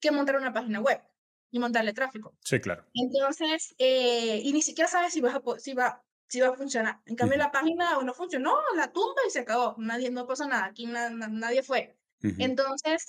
que 0.00 0.12
montar 0.12 0.36
una 0.36 0.52
página 0.52 0.80
web 0.80 1.02
y 1.50 1.58
montarle 1.58 1.92
tráfico. 1.92 2.32
Sí, 2.44 2.60
claro. 2.60 2.86
Entonces, 2.94 3.74
eh, 3.78 4.40
y 4.42 4.52
ni 4.52 4.62
siquiera 4.62 4.88
sabes 4.88 5.12
si, 5.12 5.20
vas 5.20 5.34
a, 5.34 5.42
si, 5.58 5.74
va, 5.74 6.00
si 6.28 6.40
va 6.40 6.48
a 6.48 6.54
funcionar. 6.54 7.00
En 7.06 7.16
cambio, 7.16 7.36
la 7.38 7.50
página 7.50 8.00
no 8.02 8.14
funcionó, 8.14 8.56
la 8.76 8.92
tumba 8.92 9.20
y 9.26 9.30
se 9.30 9.40
acabó. 9.40 9.74
Nadie, 9.78 10.10
no 10.10 10.28
pasó 10.28 10.46
nada, 10.46 10.66
aquí 10.66 10.86
nadie 10.86 11.64
fue. 11.64 11.98
Entonces, 12.22 13.06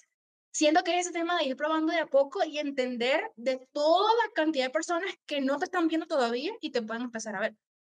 siento 0.52 0.84
que 0.84 1.00
es 1.00 1.06
ese 1.06 1.14
tema 1.14 1.38
de 1.38 1.46
ir 1.46 1.56
probando 1.56 1.94
de 1.94 2.00
a 2.00 2.08
poco 2.08 2.44
y 2.44 2.60
entender 2.60 3.22
de 3.36 3.68
toda 3.72 4.12
la 4.26 4.34
cantidad 4.34 4.66
de 4.66 4.72
personas 4.72 5.14
que 5.26 5.42
no 5.42 5.58
te 5.58 5.66
están 5.66 5.88
viendo 5.88 6.08
todavía 6.08 6.52
y 6.62 6.72
te 6.72 6.82
pueden 6.82 7.04
empezar 7.04 7.36
a 7.36 7.40
ver. 7.40 7.56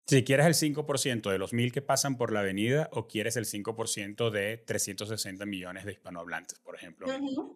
Si 0.08 0.24
quieres 0.24 0.46
el 0.46 0.74
5% 0.74 1.30
de 1.30 1.38
los 1.38 1.52
mil 1.52 1.74
que 1.74 1.82
pasan 1.82 2.16
por 2.16 2.32
la 2.32 2.40
avenida 2.40 2.90
o 2.94 3.10
quieres 3.10 3.36
el 3.36 3.46
5% 3.46 4.30
de 4.30 4.58
360 4.58 5.46
millones 5.46 5.84
de 5.84 5.92
hispanohablantes, 5.92 6.60
por 6.60 6.76
ejemplo, 6.76 7.08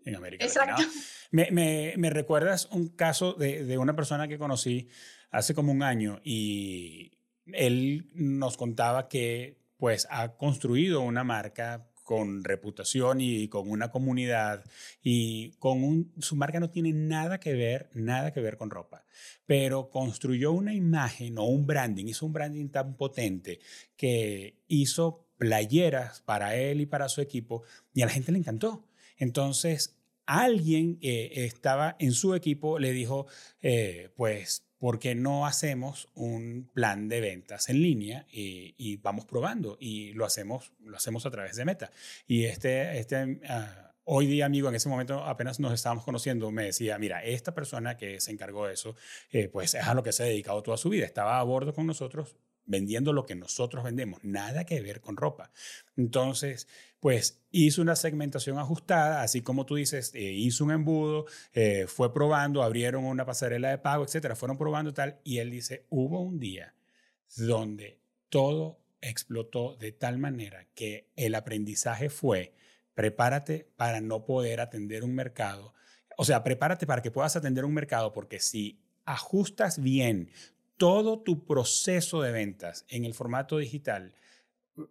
en 0.05 0.15
América 0.15 0.45
Latina. 0.45 0.89
Me, 1.31 1.49
me, 1.51 1.93
me, 1.95 2.09
recuerdas 2.09 2.67
un 2.71 2.89
caso 2.89 3.33
de, 3.33 3.63
de, 3.63 3.77
una 3.77 3.95
persona 3.95 4.27
que 4.27 4.37
conocí 4.37 4.89
hace 5.29 5.55
como 5.55 5.71
un 5.71 5.81
año 5.81 6.19
y 6.25 7.13
él 7.45 8.11
nos 8.15 8.57
contaba 8.57 9.07
que 9.07 9.61
pues 9.77 10.05
ha 10.11 10.35
construido 10.35 10.99
una 11.01 11.23
marca 11.23 11.90
con 12.03 12.43
reputación 12.43 13.21
y 13.21 13.47
con 13.47 13.69
una 13.69 13.91
comunidad 13.91 14.63
y 15.01 15.51
con 15.59 16.11
su 16.19 16.35
marca 16.35 16.59
no 16.59 16.69
tiene 16.69 16.93
nada 16.93 17.39
que 17.39 17.53
ver, 17.53 17.89
nada 17.93 18.33
que 18.33 18.41
ver 18.41 18.57
con 18.57 18.69
ropa, 18.69 19.05
pero 19.45 19.89
construyó 19.89 20.51
una 20.51 20.73
imagen 20.73 21.37
o 21.37 21.45
un 21.45 21.65
branding, 21.65 22.05
hizo 22.05 22.25
un 22.25 22.33
branding 22.33 22.69
tan 22.69 22.95
potente 22.95 23.59
que 23.95 24.61
hizo 24.67 25.27
playeras 25.37 26.21
para 26.21 26.55
él 26.55 26.81
y 26.81 26.85
para 26.85 27.09
su 27.09 27.21
equipo 27.21 27.63
y 27.93 28.01
a 28.01 28.05
la 28.05 28.11
gente 28.11 28.31
le 28.31 28.37
encantó. 28.37 28.87
Entonces, 29.17 29.97
alguien 30.25 30.97
eh, 31.01 31.31
estaba 31.33 31.95
en 31.99 32.13
su 32.13 32.35
equipo, 32.35 32.79
le 32.79 32.91
dijo, 32.91 33.27
eh, 33.61 34.09
pues 34.15 34.63
¿por 34.81 34.97
qué 34.97 35.13
no 35.13 35.45
hacemos 35.45 36.09
un 36.15 36.67
plan 36.73 37.07
de 37.07 37.21
ventas 37.21 37.69
en 37.69 37.83
línea 37.83 38.25
y, 38.31 38.97
vamos 38.97 39.25
probando 39.25 39.77
y 39.79 40.11
lo 40.13 40.25
hacemos, 40.25 40.73
lo 40.79 40.97
hacemos 40.97 41.23
a 41.27 41.29
través 41.29 41.55
de 41.55 41.65
Meta? 41.65 41.91
Y 42.25 42.45
este, 42.45 42.97
este 42.97 43.39
ah, 43.47 43.93
hoy 44.05 44.25
día, 44.25 44.47
amigo, 44.47 44.69
en 44.69 44.75
ese 44.75 44.89
momento 44.89 45.23
apenas 45.23 45.59
nos 45.59 45.71
estábamos 45.71 46.03
conociendo, 46.03 46.49
me 46.49 46.63
decía, 46.63 46.97
mira, 46.97 47.23
esta 47.23 47.53
persona 47.53 47.95
que 47.95 48.19
se 48.19 48.31
encargó 48.31 48.65
de 48.65 48.73
eso, 48.73 48.95
eh, 49.29 49.49
pues 49.49 49.75
es 49.75 49.85
a 49.85 49.93
lo 49.93 50.01
que 50.01 50.13
se 50.13 50.23
ha 50.23 50.25
dedicado 50.25 50.63
toda 50.63 50.77
su 50.77 50.89
vida, 50.89 51.05
estaba 51.05 51.39
a 51.39 51.43
bordo 51.43 51.75
con 51.75 51.85
nosotros 51.85 52.35
vendiendo 52.71 53.13
lo 53.13 53.25
que 53.25 53.35
nosotros 53.35 53.83
vendemos, 53.83 54.23
nada 54.23 54.63
que 54.65 54.81
ver 54.81 55.01
con 55.01 55.17
ropa. 55.17 55.51
Entonces, 55.95 56.67
pues 56.99 57.43
hizo 57.51 57.81
una 57.81 57.95
segmentación 57.95 58.57
ajustada, 58.57 59.21
así 59.21 59.41
como 59.41 59.65
tú 59.65 59.75
dices, 59.75 60.11
eh, 60.15 60.31
hizo 60.31 60.63
un 60.63 60.71
embudo, 60.71 61.25
eh, 61.53 61.85
fue 61.87 62.13
probando, 62.13 62.63
abrieron 62.63 63.03
una 63.03 63.25
pasarela 63.25 63.69
de 63.69 63.77
pago, 63.77 64.03
etcétera, 64.03 64.35
fueron 64.35 64.57
probando 64.57 64.93
tal, 64.93 65.19
y 65.23 65.39
él 65.39 65.51
dice, 65.51 65.85
hubo 65.89 66.21
un 66.21 66.39
día 66.39 66.73
donde 67.35 67.99
todo 68.29 68.79
explotó 69.01 69.75
de 69.75 69.91
tal 69.91 70.17
manera 70.17 70.67
que 70.73 71.11
el 71.15 71.35
aprendizaje 71.35 72.09
fue, 72.09 72.53
prepárate 72.93 73.67
para 73.75 73.99
no 73.99 74.25
poder 74.25 74.61
atender 74.61 75.03
un 75.03 75.13
mercado, 75.13 75.73
o 76.17 76.23
sea, 76.23 76.43
prepárate 76.43 76.85
para 76.85 77.01
que 77.01 77.11
puedas 77.11 77.35
atender 77.35 77.65
un 77.65 77.73
mercado, 77.73 78.13
porque 78.13 78.39
si 78.39 78.79
ajustas 79.05 79.81
bien 79.81 80.29
todo 80.77 81.21
tu 81.21 81.45
proceso 81.45 82.21
de 82.21 82.31
ventas 82.31 82.85
en 82.89 83.05
el 83.05 83.13
formato 83.13 83.57
digital, 83.57 84.13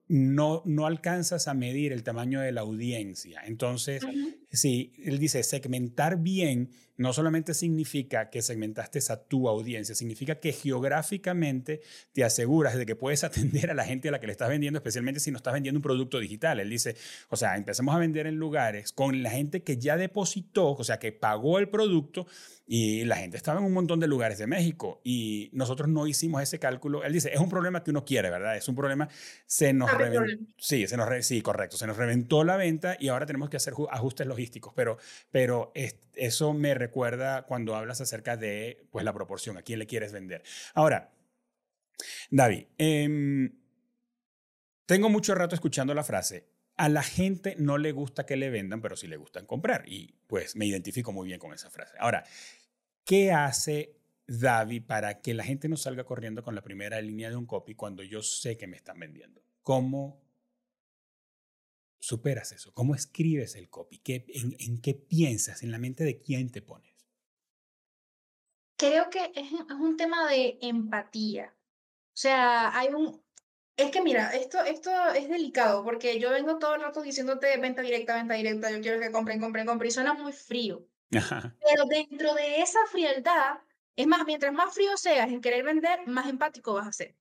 no, 0.09 0.63
no 0.67 0.87
alcanzas 0.87 1.49
a 1.49 1.55
medir 1.55 1.93
el 1.93 2.03
tamaño 2.03 2.41
de 2.41 2.53
la 2.53 2.61
audiencia. 2.61 3.43
Entonces, 3.45 4.05
sí, 4.51 4.93
él 5.05 5.19
dice, 5.19 5.43
segmentar 5.43 6.19
bien 6.19 6.71
no 7.01 7.15
solamente 7.15 7.55
significa 7.55 8.29
que 8.29 8.43
segmentaste 8.43 9.01
a 9.09 9.17
tu 9.17 9.49
audiencia, 9.49 9.95
significa 9.95 10.39
que 10.39 10.53
geográficamente 10.53 11.81
te 12.13 12.25
aseguras 12.25 12.77
de 12.77 12.85
que 12.85 12.95
puedes 12.95 13.25
atender 13.25 13.71
a 13.71 13.75
la 13.75 13.87
gente 13.87 14.09
a 14.09 14.13
la 14.13 14.21
que 14.21 14.27
le 14.27 14.33
estás 14.33 14.51
vendiendo, 14.51 14.79
especialmente 14.79 15.19
si 15.19 15.31
no 15.31 15.39
estás 15.39 15.55
vendiendo 15.55 15.79
un 15.79 15.83
producto 15.83 16.19
digital. 16.19 16.61
Él 16.61 16.69
dice, 16.69 16.97
o 17.31 17.37
sea, 17.37 17.57
empecemos 17.57 17.95
a 17.95 17.99
vender 17.99 18.27
en 18.27 18.37
lugares 18.37 18.93
con 18.93 19.23
la 19.23 19.31
gente 19.31 19.63
que 19.63 19.79
ya 19.79 19.97
depositó, 19.97 20.73
o 20.73 20.85
sea, 20.85 20.99
que 20.99 21.11
pagó 21.11 21.59
el 21.59 21.71
producto 21.71 22.27
y 22.67 23.05
la 23.05 23.17
gente 23.17 23.37
estaba 23.37 23.59
en 23.59 23.67
un 23.67 23.73
montón 23.73 23.99
de 23.99 24.07
lugares 24.07 24.39
de 24.39 24.47
México 24.47 25.01
y 25.03 25.49
nosotros 25.53 25.89
no 25.89 26.07
hicimos 26.07 26.43
ese 26.43 26.59
cálculo. 26.59 27.03
Él 27.03 27.15
dice, 27.15 27.33
es 27.33 27.41
un 27.41 27.49
problema 27.49 27.83
que 27.83 27.91
uno 27.91 28.05
quiere, 28.05 28.31
¿verdad? 28.31 28.57
Es 28.57 28.69
un 28.69 28.77
problema, 28.77 29.09
se 29.47 29.73
nos 29.73 29.91
reventó, 29.91 30.45
sí, 30.59 30.87
se 30.87 30.99
nos 30.99 31.09
sí, 31.27 31.41
correcto, 31.41 31.79
se 31.79 31.87
nos 31.87 31.97
reventó 31.97 32.45
la 32.45 32.57
venta 32.57 32.97
y 33.01 33.09
ahora 33.09 33.25
tenemos 33.27 33.49
que 33.49 33.57
hacer 33.57 33.73
ajustes 33.91 34.27
logísticos, 34.27 34.40
pero, 34.75 34.99
pero 35.31 35.73
eso 36.15 36.53
me 36.53 36.75
recuerda 36.75 37.43
cuando 37.47 37.75
hablas 37.75 38.01
acerca 38.01 38.37
de 38.37 38.87
pues, 38.91 39.05
la 39.05 39.13
proporción, 39.13 39.57
a 39.59 39.63
quién 39.63 39.79
le 39.79 39.87
quieres 39.87 40.13
vender. 40.13 40.43
Ahora, 40.75 41.13
David, 42.31 42.67
em, 42.79 43.53
tengo 44.87 45.09
mucho 45.09 45.35
rato 45.35 45.55
escuchando 45.55 45.95
la 45.95 46.05
frase, 46.05 46.49
a 46.77 46.89
la 46.89 47.03
gente 47.03 47.57
no 47.59 47.77
le 47.77 47.93
gusta 47.93 48.25
que 48.25 48.37
le 48.37 48.49
vendan, 48.49 48.81
pero 48.81 48.97
sí 48.97 49.07
le 49.07 49.19
gustan 49.19 49.45
comprar. 49.45 49.85
Y 49.87 50.15
pues 50.27 50.57
me 50.57 50.67
identifico 50.67 51.13
muy 51.13 51.27
bien 51.27 51.39
con 51.39 51.53
esa 51.53 51.71
frase. 51.71 51.95
Ahora, 51.99 52.25
¿qué 53.05 53.33
hace 53.33 53.97
David 54.27 54.85
para 54.87 55.21
que 55.21 55.35
la 55.35 55.45
gente 55.45 55.69
no 55.69 55.77
salga 55.77 56.05
corriendo 56.05 56.43
con 56.43 56.55
la 56.55 56.63
primera 56.63 57.01
línea 57.03 57.29
de 57.29 57.37
un 57.37 57.47
copy 57.47 57.75
cuando 57.75 58.03
yo 58.03 58.23
sé 58.23 58.57
que 58.57 58.67
me 58.67 58.79
están 58.79 58.99
vendiendo? 58.99 59.43
¿Cómo 59.63 60.23
superas 62.01 62.51
eso? 62.53 62.73
¿Cómo 62.73 62.95
escribes 62.95 63.55
el 63.55 63.69
copy? 63.69 63.99
¿Qué, 63.99 64.25
en, 64.29 64.81
qué 64.81 64.95
piensas? 64.95 65.63
¿En 65.63 65.71
la 65.71 65.79
mente 65.79 66.03
de 66.03 66.19
quién 66.19 66.51
te 66.51 66.63
pones? 66.63 66.91
Creo 68.77 69.11
que 69.11 69.31
es, 69.35 69.53
un 69.79 69.97
tema 69.97 70.29
de 70.29 70.59
empatía. 70.63 71.55
O 72.07 72.17
sea, 72.17 72.77
hay 72.77 72.89
un... 72.89 73.23
Es 73.77 73.91
que 73.91 74.03
mira, 74.03 74.31
esto, 74.31 74.63
esto 74.63 74.91
es 75.13 75.29
delicado 75.29 75.85
porque 75.85 76.19
yo 76.19 76.31
vengo 76.31 76.59
todo 76.59 76.75
el 76.75 76.83
rato 76.83 77.01
diciéndote 77.01 77.57
venta 77.59 77.83
directa, 77.83 78.15
venta 78.15 78.35
directa, 78.35 78.71
yo 78.71 78.81
quiero 78.81 79.01
que 79.01 79.11
compren, 79.11 79.41
compren, 79.41 79.67
compren, 79.67 79.89
y 79.89 79.93
suena 79.93 80.15
muy 80.15 80.33
frío. 80.33 80.87
Pero 81.11 81.85
dentro 81.89 82.35
de 82.35 82.61
esa 82.61 82.79
frialdad, 82.91 83.59
es 83.97 84.07
más, 84.07 84.25
mientras 84.27 84.53
más 84.53 84.75
frío 84.75 84.97
seas 84.97 85.31
en 85.31 85.41
querer 85.41 85.65
vender, 85.65 86.07
más 86.07 86.29
empático 86.29 86.75
vas 86.75 86.89
a 86.89 86.93
ser. 86.93 87.17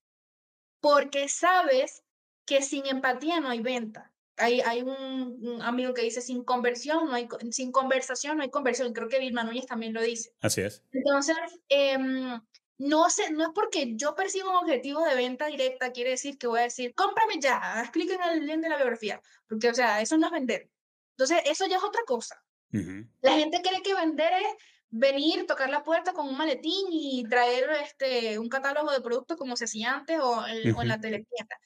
Porque 0.81 1.29
sabes 1.29 2.03
que 2.45 2.61
sin 2.61 2.85
empatía 2.87 3.39
no 3.39 3.49
hay 3.49 3.61
venta 3.61 4.11
hay, 4.39 4.61
hay 4.61 4.81
un, 4.81 5.59
amigo 5.61 5.93
que 5.93 6.01
dice, 6.01 6.21
sin 6.21 6.43
conversión, 6.43 7.05
no 7.05 7.13
hay, 7.13 7.27
sin 7.51 7.71
conversación 7.71 8.37
no 8.37 8.43
hay 8.43 8.49
conversión. 8.49 8.93
Creo 8.93 9.09
que 9.09 9.19
Vilma 9.19 9.43
Núñez 9.43 9.65
también 9.65 9.93
lo 9.93 10.01
dice. 10.01 10.33
Así 10.41 10.61
es. 10.61 10.83
Entonces, 10.91 11.37
em, 11.67 12.41
no, 12.77 13.09
sé, 13.09 13.31
no 13.31 13.43
es 13.43 13.49
porque 13.53 13.95
yo 13.95 14.15
persigo 14.15 14.49
un 14.49 14.57
objetivo 14.57 15.03
de 15.03 15.15
venta 15.15 15.47
directa, 15.47 15.91
quiere 15.91 16.11
decir 16.11 16.37
que 16.37 16.47
voy 16.47 16.61
a 16.61 16.63
decir, 16.63 16.95
cómprame 16.95 17.39
ya, 17.39 17.57
haz 17.57 17.91
clic 17.91 18.09
en 18.09 18.21
el 18.21 18.45
link 18.45 18.61
de 18.61 18.69
la 18.69 18.77
biografía, 18.77 19.21
porque, 19.47 19.69
o 19.69 19.73
sea, 19.73 20.01
eso 20.01 20.17
no 20.17 20.27
es 20.27 20.31
vender. 20.31 20.69
Entonces, 21.11 21.41
eso 21.45 21.67
ya 21.67 21.77
es 21.77 21.83
otra 21.83 22.01
cosa. 22.05 22.41
La 22.71 23.33
gente 23.33 23.61
cree 23.63 23.81
que 23.81 23.95
vender 23.95 24.31
es 24.31 24.63
venir, 24.91 25.45
tocar 25.47 25.69
la 25.69 25.83
puerta 25.83 26.13
con 26.13 26.27
un 26.27 26.37
maletín 26.37 26.87
y 26.91 27.23
traer 27.27 27.69
este, 27.83 28.37
un 28.37 28.47
catálogo 28.47 28.91
de 28.91 29.01
productos 29.01 29.37
como 29.37 29.55
se 29.55 29.65
hacía 29.65 29.95
antes 29.95 30.19
o, 30.21 30.45
en 30.47 30.87
la 30.87 30.99
teletienda. 30.99 31.57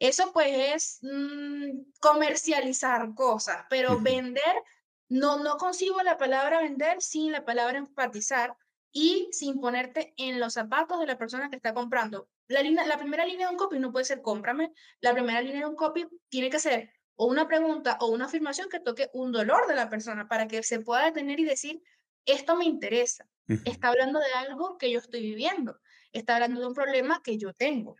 Eso 0.00 0.32
pues 0.32 0.48
es 0.50 0.98
mm, 1.02 1.92
comercializar 2.00 3.14
cosas, 3.14 3.66
pero 3.68 4.00
vender, 4.00 4.62
no, 5.10 5.44
no 5.44 5.58
concibo 5.58 6.02
la 6.02 6.16
palabra 6.16 6.62
vender 6.62 7.02
sin 7.02 7.32
la 7.32 7.44
palabra 7.44 7.78
enfatizar 7.78 8.56
y 8.92 9.28
sin 9.30 9.60
ponerte 9.60 10.14
en 10.16 10.40
los 10.40 10.54
zapatos 10.54 10.98
de 11.00 11.06
la 11.06 11.18
persona 11.18 11.50
que 11.50 11.56
está 11.56 11.74
comprando. 11.74 12.28
La, 12.48 12.62
la 12.62 12.98
primera 12.98 13.26
línea 13.26 13.46
de 13.46 13.52
un 13.52 13.58
copy 13.58 13.78
no 13.78 13.92
puede 13.92 14.06
ser 14.06 14.22
cómprame, 14.22 14.72
la 15.02 15.12
primera 15.12 15.42
línea 15.42 15.60
de 15.60 15.66
un 15.66 15.76
copy 15.76 16.08
tiene 16.30 16.48
que 16.48 16.58
ser 16.58 16.90
o 17.16 17.26
una 17.26 17.46
pregunta 17.46 17.98
o 18.00 18.06
una 18.06 18.24
afirmación 18.24 18.70
que 18.70 18.80
toque 18.80 19.10
un 19.12 19.32
dolor 19.32 19.68
de 19.68 19.74
la 19.74 19.90
persona 19.90 20.26
para 20.28 20.48
que 20.48 20.62
se 20.62 20.80
pueda 20.80 21.04
detener 21.04 21.38
y 21.38 21.44
decir, 21.44 21.82
esto 22.24 22.56
me 22.56 22.64
interesa, 22.64 23.28
está 23.66 23.88
hablando 23.88 24.18
de 24.18 24.32
algo 24.32 24.78
que 24.78 24.90
yo 24.90 24.98
estoy 24.98 25.20
viviendo, 25.20 25.78
está 26.12 26.36
hablando 26.36 26.60
de 26.60 26.66
un 26.68 26.74
problema 26.74 27.20
que 27.22 27.36
yo 27.36 27.52
tengo. 27.52 27.96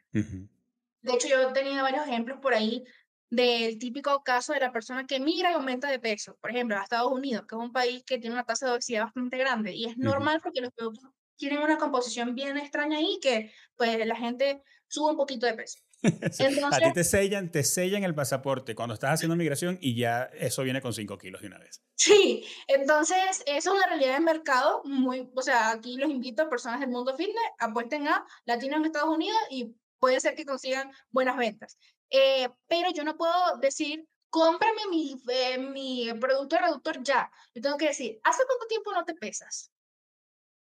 De 1.02 1.12
hecho, 1.14 1.28
yo 1.28 1.48
he 1.48 1.52
tenido 1.52 1.82
varios 1.82 2.06
ejemplos 2.06 2.38
por 2.40 2.54
ahí 2.54 2.84
del 3.30 3.78
típico 3.78 4.22
caso 4.24 4.52
de 4.52 4.60
la 4.60 4.72
persona 4.72 5.06
que 5.06 5.20
migra 5.20 5.50
y 5.50 5.54
aumenta 5.54 5.88
de 5.88 6.00
peso, 6.00 6.36
por 6.40 6.50
ejemplo, 6.50 6.76
a 6.76 6.82
Estados 6.82 7.12
Unidos, 7.12 7.44
que 7.48 7.54
es 7.54 7.60
un 7.60 7.72
país 7.72 8.02
que 8.04 8.18
tiene 8.18 8.34
una 8.34 8.44
tasa 8.44 8.66
de 8.66 8.72
obesidad 8.72 9.04
bastante 9.04 9.38
grande 9.38 9.72
y 9.72 9.86
es 9.86 9.96
normal 9.96 10.40
porque 10.42 10.60
los 10.60 10.72
productos 10.72 11.10
tienen 11.36 11.60
una 11.60 11.78
composición 11.78 12.34
bien 12.34 12.58
extraña 12.58 12.98
ahí 12.98 13.18
que 13.22 13.52
pues 13.76 14.04
la 14.04 14.16
gente 14.16 14.62
sube 14.88 15.12
un 15.12 15.16
poquito 15.16 15.46
de 15.46 15.54
peso. 15.54 15.78
a 16.02 16.78
ti 16.78 16.92
te 16.94 17.04
sellan, 17.04 17.50
te 17.50 17.62
sellan 17.62 18.04
el 18.04 18.14
pasaporte 18.14 18.74
cuando 18.74 18.94
estás 18.94 19.12
haciendo 19.12 19.36
migración 19.36 19.78
y 19.80 19.94
ya 19.96 20.24
eso 20.34 20.62
viene 20.62 20.80
con 20.80 20.92
5 20.92 21.18
kilos 21.18 21.40
de 21.40 21.46
una 21.46 21.58
vez. 21.58 21.82
Sí, 21.94 22.44
entonces 22.66 23.42
eso 23.46 23.70
es 23.70 23.76
una 23.76 23.86
realidad 23.86 24.14
de 24.14 24.20
mercado 24.20 24.82
muy, 24.84 25.30
o 25.34 25.42
sea, 25.42 25.70
aquí 25.70 25.96
los 25.98 26.10
invito 26.10 26.42
a 26.42 26.48
personas 26.48 26.80
del 26.80 26.88
mundo 26.88 27.16
fitness, 27.16 27.36
apuesten 27.58 28.08
a 28.08 28.24
latinos 28.46 28.78
en 28.78 28.86
Estados 28.86 29.14
Unidos 29.14 29.38
y 29.50 29.74
puede 30.00 30.18
ser 30.20 30.34
que 30.34 30.44
consigan 30.44 30.90
buenas 31.10 31.36
ventas. 31.36 31.78
Eh, 32.10 32.48
pero 32.66 32.90
yo 32.92 33.04
no 33.04 33.16
puedo 33.16 33.58
decir, 33.58 34.08
cómprame 34.30 34.88
mi, 34.90 35.16
eh, 35.28 35.58
mi 35.58 36.10
producto 36.18 36.58
reductor 36.58 37.02
ya. 37.02 37.30
Yo 37.54 37.62
tengo 37.62 37.76
que 37.76 37.88
decir, 37.88 38.20
¿hace 38.24 38.42
cuánto 38.46 38.66
tiempo 38.66 38.92
no 38.92 39.04
te 39.04 39.14
pesas? 39.14 39.70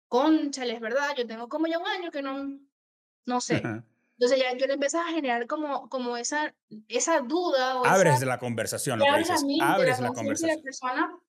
Conchales, 0.08 0.82
¿verdad? 0.82 1.16
Yo 1.16 1.26
tengo 1.28 1.48
como 1.48 1.68
ya 1.68 1.78
un 1.80 1.88
año 1.88 2.12
que 2.12 2.22
no, 2.22 2.60
no 3.26 3.42
sé. 3.42 3.62
Entonces 4.20 4.40
ya 4.40 4.58
yo 4.58 4.66
le 4.66 4.74
empiezo 4.74 5.00
a 5.00 5.06
generar 5.06 5.48
como, 5.48 5.88
como 5.88 6.18
esa, 6.18 6.54
esa 6.88 7.22
duda. 7.22 7.80
O 7.80 7.86
abres 7.86 8.22
la 8.22 8.40
conversación, 8.40 9.00
lo 9.00 9.06
que 9.06 9.20
dices. 9.20 9.46
Abres 9.62 10.00
la, 10.00 10.10
conversación. 10.10 10.50
De 10.50 10.58
la 10.58 10.64
persona 10.64 11.20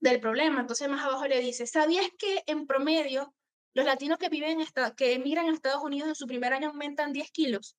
del 0.00 0.20
problema. 0.20 0.60
Entonces 0.60 0.88
más 0.88 1.04
abajo 1.04 1.28
le 1.28 1.38
dice, 1.40 1.66
¿sabías 1.66 2.06
que 2.18 2.42
en 2.46 2.66
promedio 2.66 3.34
los 3.74 3.86
latinos 3.86 4.18
que 4.18 4.28
viven, 4.28 4.60
esta, 4.60 4.94
que 4.94 5.14
emigran 5.14 5.46
a 5.46 5.52
Estados 5.52 5.82
Unidos 5.82 6.08
en 6.08 6.14
su 6.14 6.26
primer 6.26 6.52
año 6.52 6.68
aumentan 6.68 7.12
10 7.12 7.30
kilos? 7.30 7.76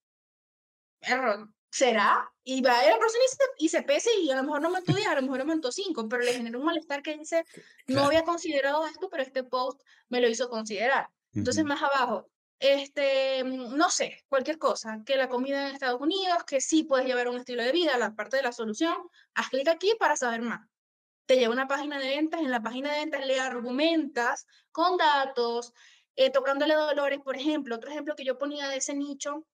Error. 1.02 1.50
¿Será? 1.70 2.30
Y 2.44 2.62
va 2.62 2.78
a 2.78 2.86
la 2.86 3.00
persona 3.00 3.24
y 3.58 3.70
se, 3.70 3.80
y 3.80 3.84
pese 3.84 4.10
y 4.20 4.30
a 4.30 4.36
lo 4.36 4.44
mejor 4.44 4.62
no 4.62 4.68
aumentó 4.68 4.94
10, 4.94 5.08
a 5.08 5.16
lo 5.16 5.22
mejor 5.22 5.40
aumentó 5.40 5.72
5, 5.72 6.10
pero 6.10 6.24
le 6.24 6.34
genera 6.34 6.58
un 6.58 6.66
malestar 6.66 7.02
que 7.02 7.18
dice, 7.18 7.46
no 7.88 8.04
había 8.04 8.24
considerado 8.24 8.86
esto, 8.86 9.10
pero 9.10 9.24
este 9.24 9.44
post 9.44 9.82
me 10.10 10.20
lo 10.20 10.28
hizo 10.28 10.50
considerar. 10.50 11.08
Entonces, 11.34 11.64
más 11.64 11.82
abajo, 11.82 12.30
este, 12.60 13.44
no 13.44 13.90
sé, 13.90 14.24
cualquier 14.28 14.58
cosa, 14.58 15.02
que 15.06 15.16
la 15.16 15.30
comida 15.30 15.68
en 15.68 15.74
Estados 15.74 16.02
Unidos, 16.02 16.44
que 16.46 16.60
sí 16.60 16.84
puedes 16.84 17.08
llevar 17.08 17.30
un 17.30 17.38
estilo 17.38 17.64
de 17.64 17.72
vida, 17.72 17.98
la 17.98 18.14
parte 18.14 18.38
de 18.38 18.44
la 18.44 18.52
solución, 18.52 18.96
haz 19.34 19.50
clic 19.50 19.68
aquí 19.70 19.96
para 19.98 20.18
saber 20.18 20.42
más. 20.42 20.68
Te 21.26 21.38
lleva 21.38 21.54
una 21.54 21.68
página 21.68 22.00
de 22.00 22.08
ventas, 22.08 22.42
en 22.42 22.52
la 22.52 22.62
página 22.62 22.92
de 22.92 23.00
ventas 23.00 23.26
le 23.26 23.40
argumentas 23.40 24.48
con 24.72 24.98
datos, 24.98 25.74
eh, 26.16 26.30
tocándole 26.30 26.74
dolores, 26.74 27.20
por 27.20 27.36
ejemplo, 27.36 27.76
otro 27.76 27.90
ejemplo 27.90 28.16
que 28.16 28.26
yo 28.26 28.38
ponía 28.38 28.68
de 28.68 28.78
ese 28.78 28.94
nicho 28.94 29.46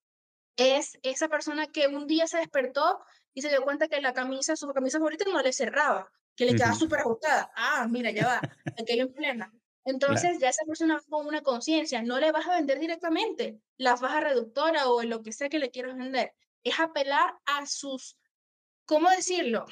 es 0.56 0.98
esa 1.02 1.28
persona 1.28 1.66
que 1.68 1.86
un 1.86 2.06
día 2.06 2.26
se 2.26 2.38
despertó 2.38 3.00
y 3.32 3.42
se 3.42 3.48
dio 3.48 3.62
cuenta 3.62 3.86
que 3.86 4.00
la 4.00 4.12
camisa, 4.12 4.56
su 4.56 4.68
camisa 4.68 4.98
favorita 4.98 5.24
no 5.30 5.40
le 5.40 5.52
cerraba, 5.52 6.10
que 6.34 6.46
le 6.46 6.56
quedaba 6.56 6.74
súper 6.74 7.00
ajustada. 7.00 7.50
Ah, 7.54 7.86
mira, 7.88 8.10
ya 8.10 8.26
va, 8.26 8.40
aquí 8.76 8.92
hay 8.92 9.02
un 9.02 9.12
problema. 9.12 9.52
Entonces 9.84 10.38
ya 10.40 10.48
esa 10.48 10.64
persona 10.66 10.96
va 10.96 11.02
con 11.08 11.26
una 11.26 11.42
conciencia, 11.42 12.02
no 12.02 12.18
le 12.18 12.32
vas 12.32 12.46
a 12.46 12.56
vender 12.56 12.78
directamente 12.80 13.60
la 13.76 13.96
faja 13.96 14.20
reductora 14.20 14.90
o 14.90 15.02
lo 15.02 15.22
que 15.22 15.32
sea 15.32 15.48
que 15.48 15.58
le 15.58 15.70
quieras 15.70 15.96
vender, 15.96 16.34
es 16.62 16.78
apelar 16.78 17.38
a 17.46 17.64
sus, 17.64 18.18
¿cómo 18.84 19.08
decirlo? 19.10 19.64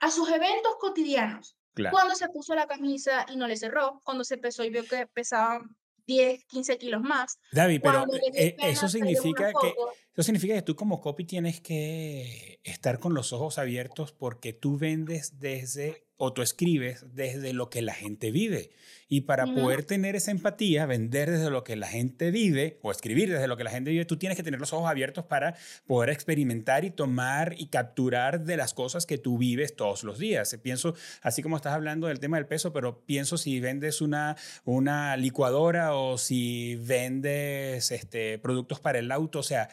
A 0.00 0.10
sus 0.10 0.28
eventos 0.30 0.76
cotidianos. 0.78 1.56
Cuando 1.90 2.14
se 2.14 2.28
puso 2.28 2.54
la 2.54 2.66
camisa 2.66 3.24
y 3.28 3.36
no 3.36 3.46
le 3.46 3.56
cerró, 3.56 4.00
cuando 4.04 4.24
se 4.24 4.36
pesó 4.36 4.64
y 4.64 4.70
vio 4.70 4.84
que 4.84 5.06
pesaba 5.06 5.60
10, 6.06 6.44
15 6.46 6.78
kilos 6.78 7.02
más. 7.02 7.38
David, 7.52 7.80
pero 7.82 8.04
eh, 8.34 8.56
eso 8.58 8.88
significa 8.88 9.52
que 9.60 9.74
eso 10.18 10.26
significa 10.26 10.54
que 10.54 10.62
tú 10.62 10.74
como 10.74 11.00
copy 11.00 11.24
tienes 11.24 11.60
que 11.60 12.58
estar 12.64 12.98
con 12.98 13.14
los 13.14 13.32
ojos 13.32 13.56
abiertos 13.56 14.10
porque 14.10 14.52
tú 14.52 14.76
vendes 14.76 15.38
desde 15.38 16.08
o 16.16 16.32
tú 16.32 16.42
escribes 16.42 17.06
desde 17.14 17.52
lo 17.52 17.70
que 17.70 17.82
la 17.82 17.94
gente 17.94 18.32
vive. 18.32 18.70
Y 19.08 19.20
para 19.20 19.46
poder 19.46 19.84
tener 19.84 20.16
esa 20.16 20.32
empatía, 20.32 20.84
vender 20.86 21.30
desde 21.30 21.50
lo 21.50 21.62
que 21.62 21.76
la 21.76 21.86
gente 21.86 22.32
vive 22.32 22.80
o 22.82 22.90
escribir 22.90 23.30
desde 23.30 23.46
lo 23.46 23.56
que 23.56 23.62
la 23.62 23.70
gente 23.70 23.92
vive, 23.92 24.04
tú 24.04 24.16
tienes 24.16 24.36
que 24.36 24.42
tener 24.42 24.58
los 24.58 24.72
ojos 24.72 24.90
abiertos 24.90 25.24
para 25.24 25.54
poder 25.86 26.10
experimentar 26.10 26.84
y 26.84 26.90
tomar 26.90 27.54
y 27.56 27.68
capturar 27.68 28.42
de 28.44 28.56
las 28.56 28.74
cosas 28.74 29.06
que 29.06 29.18
tú 29.18 29.38
vives 29.38 29.76
todos 29.76 30.02
los 30.02 30.18
días. 30.18 30.58
Pienso, 30.60 30.96
así 31.22 31.40
como 31.40 31.56
estás 31.56 31.74
hablando 31.74 32.08
del 32.08 32.18
tema 32.18 32.38
del 32.38 32.46
peso, 32.46 32.72
pero 32.72 33.04
pienso 33.06 33.38
si 33.38 33.60
vendes 33.60 34.00
una, 34.00 34.36
una 34.64 35.16
licuadora 35.16 35.94
o 35.94 36.18
si 36.18 36.74
vendes 36.74 37.92
este, 37.92 38.40
productos 38.40 38.80
para 38.80 38.98
el 38.98 39.12
auto, 39.12 39.38
o 39.38 39.44
sea, 39.44 39.70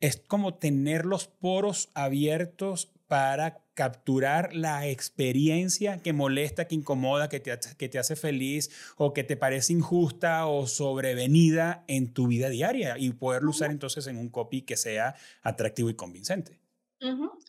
es 0.00 0.16
como 0.16 0.54
tener 0.54 1.06
los 1.06 1.26
poros 1.26 1.90
abiertos 1.94 2.92
para 3.06 3.62
capturar 3.74 4.54
la 4.54 4.88
experiencia 4.88 5.98
que 5.98 6.12
molesta, 6.12 6.66
que 6.66 6.74
incomoda, 6.74 7.28
que 7.28 7.40
te, 7.40 7.56
que 7.76 7.88
te 7.88 7.98
hace 7.98 8.16
feliz 8.16 8.70
o 8.96 9.12
que 9.12 9.22
te 9.22 9.36
parece 9.36 9.74
injusta 9.74 10.46
o 10.46 10.66
sobrevenida 10.66 11.84
en 11.86 12.12
tu 12.12 12.26
vida 12.26 12.48
diaria 12.48 12.98
y 12.98 13.12
poderlo 13.12 13.50
usar 13.50 13.70
entonces 13.70 14.06
en 14.06 14.16
un 14.16 14.30
copy 14.30 14.62
que 14.62 14.76
sea 14.76 15.14
atractivo 15.42 15.90
y 15.90 15.94
convincente. 15.94 16.58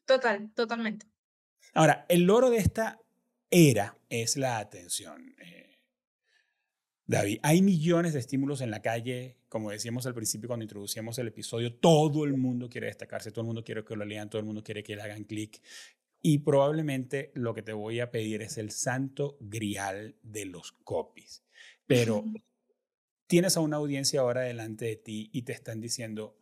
Total, 0.06 0.52
totalmente. 0.54 1.08
Ahora, 1.74 2.06
el 2.10 2.24
loro 2.24 2.50
de 2.50 2.58
esta 2.58 3.00
era 3.50 3.98
es 4.10 4.38
la 4.38 4.58
atención. 4.60 5.36
Eh, 5.40 5.80
David, 7.06 7.40
hay 7.44 7.62
millones 7.62 8.14
de 8.14 8.20
estímulos 8.20 8.62
en 8.62 8.72
la 8.72 8.82
calle, 8.82 9.37
como 9.50 9.72
decíamos 9.72 10.06
al 10.06 10.14
principio 10.14 10.48
cuando 10.48 10.64
introducíamos 10.64 11.18
el 11.20 11.28
episodio, 11.28 11.74
todo 11.76 12.26
el 12.26 12.36
mundo 12.36 12.70
quiere 12.70 12.88
destacarse, 12.88 13.32
todo 13.32 13.42
el 13.42 13.48
mundo 13.48 13.64
quiere 13.64 13.84
que 13.84 13.96
lo 13.96 14.06
lean, 14.06 14.30
todo 14.30 14.40
el 14.40 14.46
mundo 14.46 14.64
quiere 14.64 14.84
que 14.84 14.96
le 14.96 15.02
hagan 15.02 15.24
clic. 15.24 15.62
Y 16.22 16.40
probablemente 16.40 17.32
lo 17.36 17.54
que 17.54 17.62
te 17.62 17.74
voy 17.74 18.00
a 18.00 18.12
pedir 18.12 18.42
es 18.42 18.58
el 18.58 18.72
santo 18.72 19.38
grial 19.40 20.16
de 20.24 20.46
los 20.46 20.74
copies. 20.84 21.44
Pero 21.86 22.26
tienes 23.28 23.56
a 23.56 23.62
una 23.62 23.78
audiencia 23.78 24.22
ahora 24.22 24.42
delante 24.42 24.86
de 24.86 24.96
ti 24.98 25.30
y 25.32 25.44
te 25.44 25.54
están 25.54 25.80
diciendo, 25.80 26.38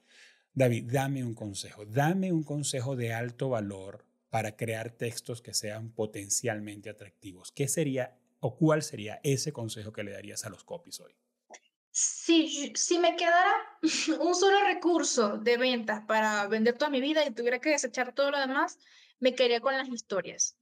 David, 0.54 0.92
dame 0.92 1.24
un 1.24 1.36
consejo, 1.36 1.86
dame 1.86 2.32
un 2.32 2.44
consejo 2.44 2.96
de 2.96 3.14
alto 3.14 3.50
valor 3.50 4.06
para 4.30 4.56
crear 4.56 4.92
textos 4.92 5.42
que 5.42 5.54
sean 5.54 5.92
potencialmente 5.92 6.90
atractivos. 6.90 7.52
¿Qué 7.52 7.68
sería 7.68 8.18
o 8.40 8.56
cuál 8.56 8.82
sería 8.82 9.20
ese 9.24 9.52
consejo 9.54 9.92
que 9.92 10.04
le 10.04 10.12
darías 10.12 10.46
a 10.46 10.50
los 10.50 10.64
copies 10.64 11.00
hoy? 11.00 11.14
Si, 11.98 12.74
si 12.76 13.00
me 13.00 13.16
quedara 13.16 13.54
un 14.20 14.36
solo 14.36 14.60
recurso 14.66 15.38
de 15.38 15.56
ventas 15.56 16.04
para 16.06 16.46
vender 16.48 16.78
toda 16.78 16.92
mi 16.92 17.00
vida 17.00 17.26
y 17.26 17.32
tuviera 17.34 17.60
que 17.60 17.70
desechar 17.70 18.14
todo 18.14 18.32
lo 18.32 18.40
demás, 18.40 18.78
me 19.20 19.34
quería 19.34 19.62
con 19.62 19.78
las 19.78 19.88
historias. 19.88 20.58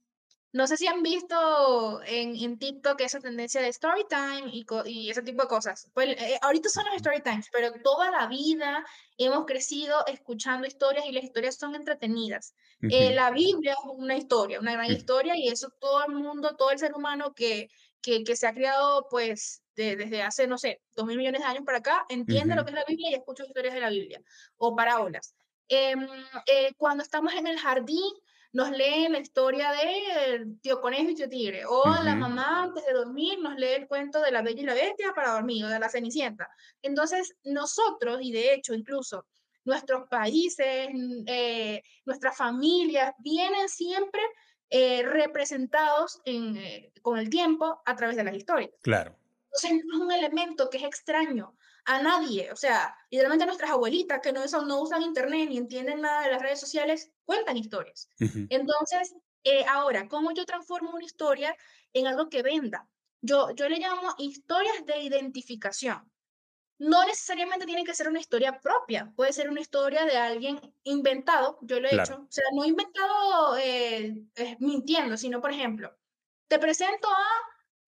No 0.52 0.68
sé 0.68 0.76
si 0.76 0.86
han 0.86 1.02
visto 1.02 2.00
en, 2.04 2.36
en 2.36 2.56
TikTok 2.56 3.00
esa 3.00 3.18
tendencia 3.18 3.60
de 3.60 3.66
story 3.70 4.04
time 4.08 4.48
y, 4.52 4.64
y 4.84 5.10
ese 5.10 5.22
tipo 5.22 5.42
de 5.42 5.48
cosas. 5.48 5.90
Pues 5.92 6.10
eh, 6.10 6.38
ahorita 6.40 6.68
son 6.68 6.84
los 6.84 6.94
story 6.94 7.20
times, 7.20 7.48
pero 7.50 7.72
toda 7.82 8.12
la 8.12 8.28
vida 8.28 8.84
hemos 9.18 9.44
crecido 9.44 10.06
escuchando 10.06 10.68
historias 10.68 11.04
y 11.06 11.10
las 11.10 11.24
historias 11.24 11.56
son 11.56 11.74
entretenidas. 11.74 12.54
Eh, 12.80 13.12
la 13.12 13.32
Biblia 13.32 13.72
es 13.72 13.90
una 13.96 14.16
historia, 14.16 14.60
una 14.60 14.74
gran 14.74 14.92
historia 14.92 15.34
y 15.36 15.48
eso 15.48 15.68
todo 15.80 16.04
el 16.06 16.14
mundo, 16.14 16.54
todo 16.54 16.70
el 16.70 16.78
ser 16.78 16.94
humano 16.94 17.34
que, 17.34 17.68
que, 18.04 18.22
que 18.22 18.36
se 18.36 18.46
ha 18.46 18.52
criado 18.52 19.06
pues 19.08 19.62
desde 19.74 20.22
hace, 20.22 20.46
no 20.46 20.58
sé, 20.58 20.82
dos 20.94 21.06
mil 21.06 21.16
millones 21.16 21.40
de 21.40 21.46
años 21.46 21.64
para 21.64 21.78
acá, 21.78 22.04
entiende 22.08 22.54
lo 22.54 22.64
que 22.64 22.70
es 22.70 22.76
la 22.76 22.84
Biblia 22.86 23.10
y 23.10 23.14
escucha 23.14 23.44
historias 23.44 23.74
de 23.74 23.80
la 23.80 23.88
Biblia 23.88 24.22
o 24.56 24.76
parábolas. 24.76 25.34
Em, 25.68 26.06
eh, 26.46 26.72
cuando 26.76 27.02
estamos 27.02 27.32
en 27.32 27.46
el 27.46 27.58
jardín, 27.58 28.12
nos 28.52 28.70
leen 28.70 29.12
la 29.12 29.18
historia 29.18 29.72
de 29.72 30.46
Tío 30.60 30.80
Conejo 30.80 31.10
y 31.10 31.14
Tío 31.14 31.28
Tigre, 31.28 31.64
o 31.66 31.82
la 32.04 32.14
mamá 32.14 32.64
antes 32.64 32.86
de 32.86 32.92
dormir 32.92 33.40
nos 33.40 33.56
lee 33.56 33.72
el 33.78 33.88
cuento 33.88 34.20
de 34.20 34.30
la 34.30 34.42
Bella 34.42 34.62
y 34.62 34.66
la 34.66 34.74
Bestia 34.74 35.12
para 35.14 35.32
dormir, 35.32 35.64
o 35.64 35.68
de 35.68 35.80
la 35.80 35.88
Cenicienta. 35.88 36.48
Entonces, 36.82 37.34
nosotros, 37.42 38.20
y 38.20 38.30
de 38.30 38.54
hecho 38.54 38.74
incluso 38.74 39.26
nuestros 39.64 40.06
países, 40.08 40.88
eh, 41.26 41.82
nuestras 42.04 42.36
familias, 42.36 43.12
vienen 43.18 43.68
siempre 43.68 44.20
eh, 44.76 45.04
representados 45.04 46.20
en, 46.24 46.56
eh, 46.56 46.92
con 47.00 47.16
el 47.16 47.30
tiempo 47.30 47.80
a 47.86 47.94
través 47.94 48.16
de 48.16 48.24
las 48.24 48.34
historias. 48.34 48.72
Claro. 48.82 49.16
Entonces, 49.44 49.84
no 49.86 49.98
es 49.98 50.00
un 50.00 50.12
elemento 50.12 50.68
que 50.68 50.78
es 50.78 50.82
extraño 50.82 51.56
a 51.84 52.02
nadie. 52.02 52.50
O 52.50 52.56
sea, 52.56 52.92
literalmente 53.08 53.46
nuestras 53.46 53.70
abuelitas 53.70 54.18
que 54.20 54.32
no, 54.32 54.44
no 54.66 54.80
usan 54.80 55.02
internet 55.02 55.48
ni 55.48 55.58
entienden 55.58 56.00
nada 56.00 56.22
de 56.22 56.32
las 56.32 56.42
redes 56.42 56.58
sociales, 56.58 57.12
cuentan 57.24 57.56
historias. 57.56 58.10
Entonces, 58.18 59.14
eh, 59.44 59.64
ahora, 59.68 60.08
¿cómo 60.08 60.32
yo 60.32 60.44
transformo 60.44 60.90
una 60.90 61.04
historia 61.04 61.54
en 61.92 62.08
algo 62.08 62.28
que 62.28 62.42
venda? 62.42 62.88
Yo, 63.20 63.52
yo 63.52 63.68
le 63.68 63.78
llamo 63.78 64.16
historias 64.18 64.84
de 64.86 65.02
identificación. 65.02 66.10
No 66.78 67.04
necesariamente 67.04 67.66
tiene 67.66 67.84
que 67.84 67.94
ser 67.94 68.08
una 68.08 68.18
historia 68.18 68.58
propia, 68.60 69.12
puede 69.14 69.32
ser 69.32 69.48
una 69.48 69.60
historia 69.60 70.04
de 70.04 70.16
alguien 70.16 70.60
inventado, 70.82 71.58
yo 71.62 71.78
lo 71.78 71.88
he 71.88 71.94
hecho, 71.94 72.26
o 72.28 72.32
sea, 72.32 72.44
no 72.52 72.64
inventado 72.64 73.56
eh, 73.58 74.26
mintiendo, 74.58 75.16
sino, 75.16 75.40
por 75.40 75.52
ejemplo, 75.52 75.96
te 76.48 76.58
presento 76.58 77.08
a 77.08 77.24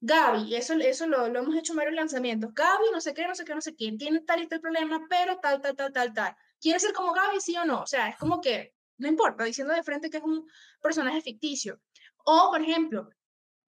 Gaby, 0.01 0.55
eso, 0.55 0.75
eso 0.75 1.07
lo, 1.07 1.29
lo 1.29 1.41
hemos 1.41 1.57
hecho 1.57 1.73
en 1.73 1.79
varios 1.79 1.97
lanzamientos. 1.97 2.55
Gaby, 2.55 2.85
no 2.93 3.01
sé 3.01 3.15
qué, 3.15 3.27
no 3.27 3.35
sé 3.35 3.45
qué, 3.45 3.55
no 3.55 3.61
sé 3.61 3.75
quién, 3.75 3.99
tiene 3.99 4.21
tal 4.21 4.43
y 4.43 4.47
tal 4.47 4.61
problema, 4.61 5.07
pero 5.09 5.39
tal, 5.39 5.61
tal, 5.61 5.75
tal, 5.75 5.93
tal, 5.93 6.13
tal. 6.15 6.37
¿Quiere 6.61 6.79
ser 6.79 6.93
como 6.93 7.13
Gaby, 7.13 7.41
sí 7.41 7.57
o 7.57 7.65
no? 7.65 7.83
O 7.83 7.87
sea, 7.87 8.09
es 8.09 8.17
como 8.17 8.41
que, 8.41 8.75
no 8.99 9.09
importa, 9.09 9.45
diciendo 9.45 9.75
de 9.75 9.83
frente 9.83 10.11
que 10.11 10.19
es 10.19 10.23
un 10.23 10.47
personaje 10.81 11.21
ficticio. 11.23 11.81
O, 12.25 12.51
por 12.51 12.61
ejemplo, 12.61 13.09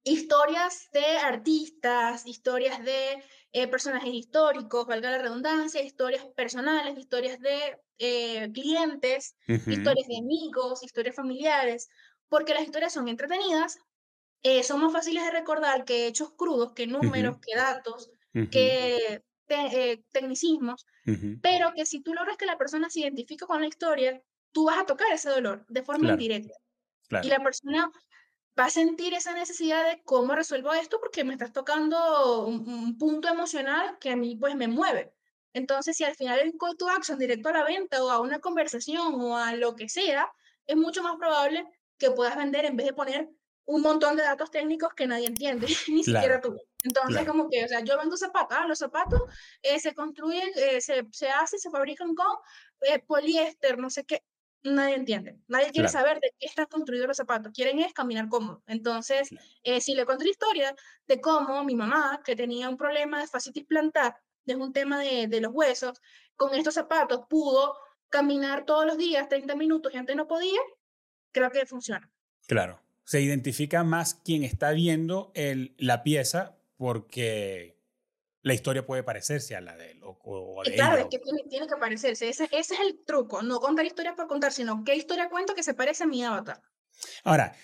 historias 0.09 0.89
de 0.93 1.05
artistas, 1.19 2.27
historias 2.27 2.85
de 2.85 3.23
eh, 3.53 3.67
personajes 3.69 4.13
históricos, 4.13 4.87
valga 4.87 5.11
la 5.11 5.19
redundancia, 5.19 5.83
historias 5.83 6.25
personales, 6.37 6.99
historias 6.99 7.41
de 7.41 7.79
eh, 7.99 8.51
clientes, 8.53 9.37
historias 9.47 10.07
de 10.09 10.19
amigos, 10.19 10.83
historias 10.83 11.15
familiares, 11.15 11.89
porque 12.29 12.55
las 12.55 12.63
historias 12.63 12.93
son 12.93 13.09
entretenidas, 13.09 13.79
eh, 14.43 14.63
son 14.63 14.81
más 14.81 14.93
fáciles 14.93 15.25
de 15.25 15.31
recordar 15.31 15.85
que 15.85 16.07
hechos 16.07 16.33
crudos, 16.37 16.73
que 16.73 16.87
números, 16.87 17.39
que 17.41 17.57
datos, 17.57 18.11
que 18.33 19.23
tecnicismos, 20.13 20.87
pero 21.41 21.73
que 21.75 21.87
si 21.87 22.03
tú 22.03 22.13
logras 22.13 22.37
que 22.37 22.47
la 22.47 22.59
persona 22.59 22.91
se 22.91 23.01
identifique 23.01 23.47
con 23.47 23.61
la 23.61 23.67
historia, 23.67 24.23
tú 24.53 24.67
vas 24.67 24.79
a 24.79 24.87
tocar 24.87 25.11
ese 25.13 25.31
dolor 25.31 25.65
de 25.69 25.83
forma 25.83 26.11
indirecta. 26.11 26.55
Y 27.23 27.29
la 27.29 27.43
persona 27.43 27.91
va 28.59 28.67
a 28.67 28.71
sentir 28.71 29.15
esa 29.15 29.33
necesidad 29.35 29.85
de 29.85 30.03
cómo 30.03 30.35
resuelvo 30.35 30.73
esto 30.73 30.99
porque 31.01 31.25
me 31.25 31.35
estás 31.35 31.53
tocando 31.53 32.47
un, 32.47 32.99
punto 32.99 33.29
emocional 33.29 33.99
que 34.01 34.11
a 34.11 34.17
mí 34.17 34.37
pues 34.37 34.57
me 34.57 34.69
mueve. 34.69 35.13
Entonces, 35.53 35.97
si 35.97 36.05
al 36.05 36.15
final 36.15 36.41
el 36.41 36.57
call 36.59 36.77
to 36.77 36.89
action 36.89 37.19
directo 37.19 37.49
a 37.49 37.53
la 37.53 37.65
venta 37.65 38.03
o 38.03 38.11
a 38.11 38.21
una 38.21 38.41
conversación 38.41 39.15
o 39.15 39.37
a 39.37 39.55
lo 39.55 39.77
que 39.77 39.89
sea, 39.89 40.31
es 40.67 40.77
mucho 40.77 41.03
más 41.03 41.17
probable 41.17 41.67
que 41.99 42.11
puedas 42.11 42.37
vender 42.37 42.65
en 42.65 42.77
vez 42.77 42.87
de 42.87 42.93
poner 42.93 43.29
un 43.65 43.83
montón 43.83 44.17
de 44.17 44.23
datos 44.23 44.51
técnicos 44.51 44.95
que 44.95 45.07
nadie 45.07 45.27
entiende, 45.27 45.67
ni 45.89 46.03
siquiera 46.03 46.41
tú. 46.41 46.57
Entonces, 46.85 47.27
como 47.27 47.49
que, 47.51 47.65
o 47.65 47.69
sea, 47.69 47.81
yo 47.81 47.99
vendo 47.99 48.17
zapatos, 48.17 48.57
ah, 48.59 48.67
los 48.67 48.79
zapatos 48.79 49.21
eh, 49.63 49.79
se 49.81 49.95
construyen, 49.95 50.51
eh, 50.57 50.81
se, 50.81 51.07
se 51.11 51.29
hacen, 51.29 51.59
se 51.59 51.71
fabrican 51.71 52.15
con 52.15 52.27
eh, 52.83 53.01
poliéster, 53.01 53.79
no 53.79 53.91
sé 53.91 54.05
qué, 54.05 54.23
nadie 54.63 54.97
entiende. 54.97 55.39
Nadie 55.47 55.71
quiere 55.71 55.89
saber 55.89 56.21
de 56.21 56.33
qué 56.39 56.47
están 56.47 56.67
construidos 56.67 57.09
los 57.09 57.17
zapatos, 57.17 57.53
quieren 57.53 57.79
es 57.79 57.93
caminar 57.93 58.29
cómodo. 58.29 58.63
Entonces, 58.67 59.31
si 59.81 59.95
le 59.95 60.05
conté 60.05 60.25
la 60.25 60.31
historia 60.31 60.77
de 61.07 61.21
cómo 61.21 61.65
mi 61.65 61.75
mamá, 61.75 62.21
que 62.25 62.37
tenía 62.37 62.69
un 62.69 62.77
problema 62.77 63.21
de 63.21 63.27
fascitis 63.27 63.65
plantar, 63.65 64.17
de 64.45 64.57
un 64.57 64.73
tema 64.73 65.01
de, 65.01 65.27
de 65.27 65.41
los 65.41 65.53
huesos, 65.53 66.01
con 66.37 66.55
estos 66.55 66.75
zapatos 66.75 67.23
pudo 67.29 67.75
caminar 68.09 68.65
todos 68.65 68.87
los 68.87 68.97
días 68.97 69.29
30 69.29 69.55
minutos 69.55 69.93
y 69.93 69.99
antes 69.99 70.17
no 70.17 70.27
podía, 70.27 70.61
creo 71.33 71.51
que 71.51 71.67
funciona. 71.67 72.11
Claro 72.47 72.81
se 73.09 73.23
identifica 73.23 73.85
más 73.85 74.13
quien 74.23 74.45
está 74.45 74.73
viendo 74.73 75.33
el, 75.35 75.75
la 75.79 76.03
pieza 76.03 76.59
porque 76.77 77.78
la 78.43 78.55
historia 78.55 78.87
puede 78.87 79.03
parecerse 79.03 79.57
a 79.57 79.61
la 79.61 79.77
de 79.77 79.93
él. 79.93 80.01
O, 80.03 80.63
claro, 80.75 80.99
es 80.99 81.07
que 81.07 81.19
tiene, 81.19 81.67
que 81.67 81.77
parecerse. 81.77 82.29
Ese, 82.29 82.45
ese, 82.45 82.75
es 82.75 82.81
el 82.81 83.05
truco. 83.05 83.43
No 83.43 83.61
contar 83.61 83.85
historias 83.85 84.15
por 84.15 84.27
contar, 84.29 84.53
sino 84.53 84.85
qué 84.85 84.95
historia 84.95 85.29
cuento 85.29 85.55
que 85.55 85.63
se 85.63 85.75
parece 85.75 86.05
a 86.05 86.07
mi 86.07 86.23
avatar. 86.25 86.63
Ahora, 87.25 87.55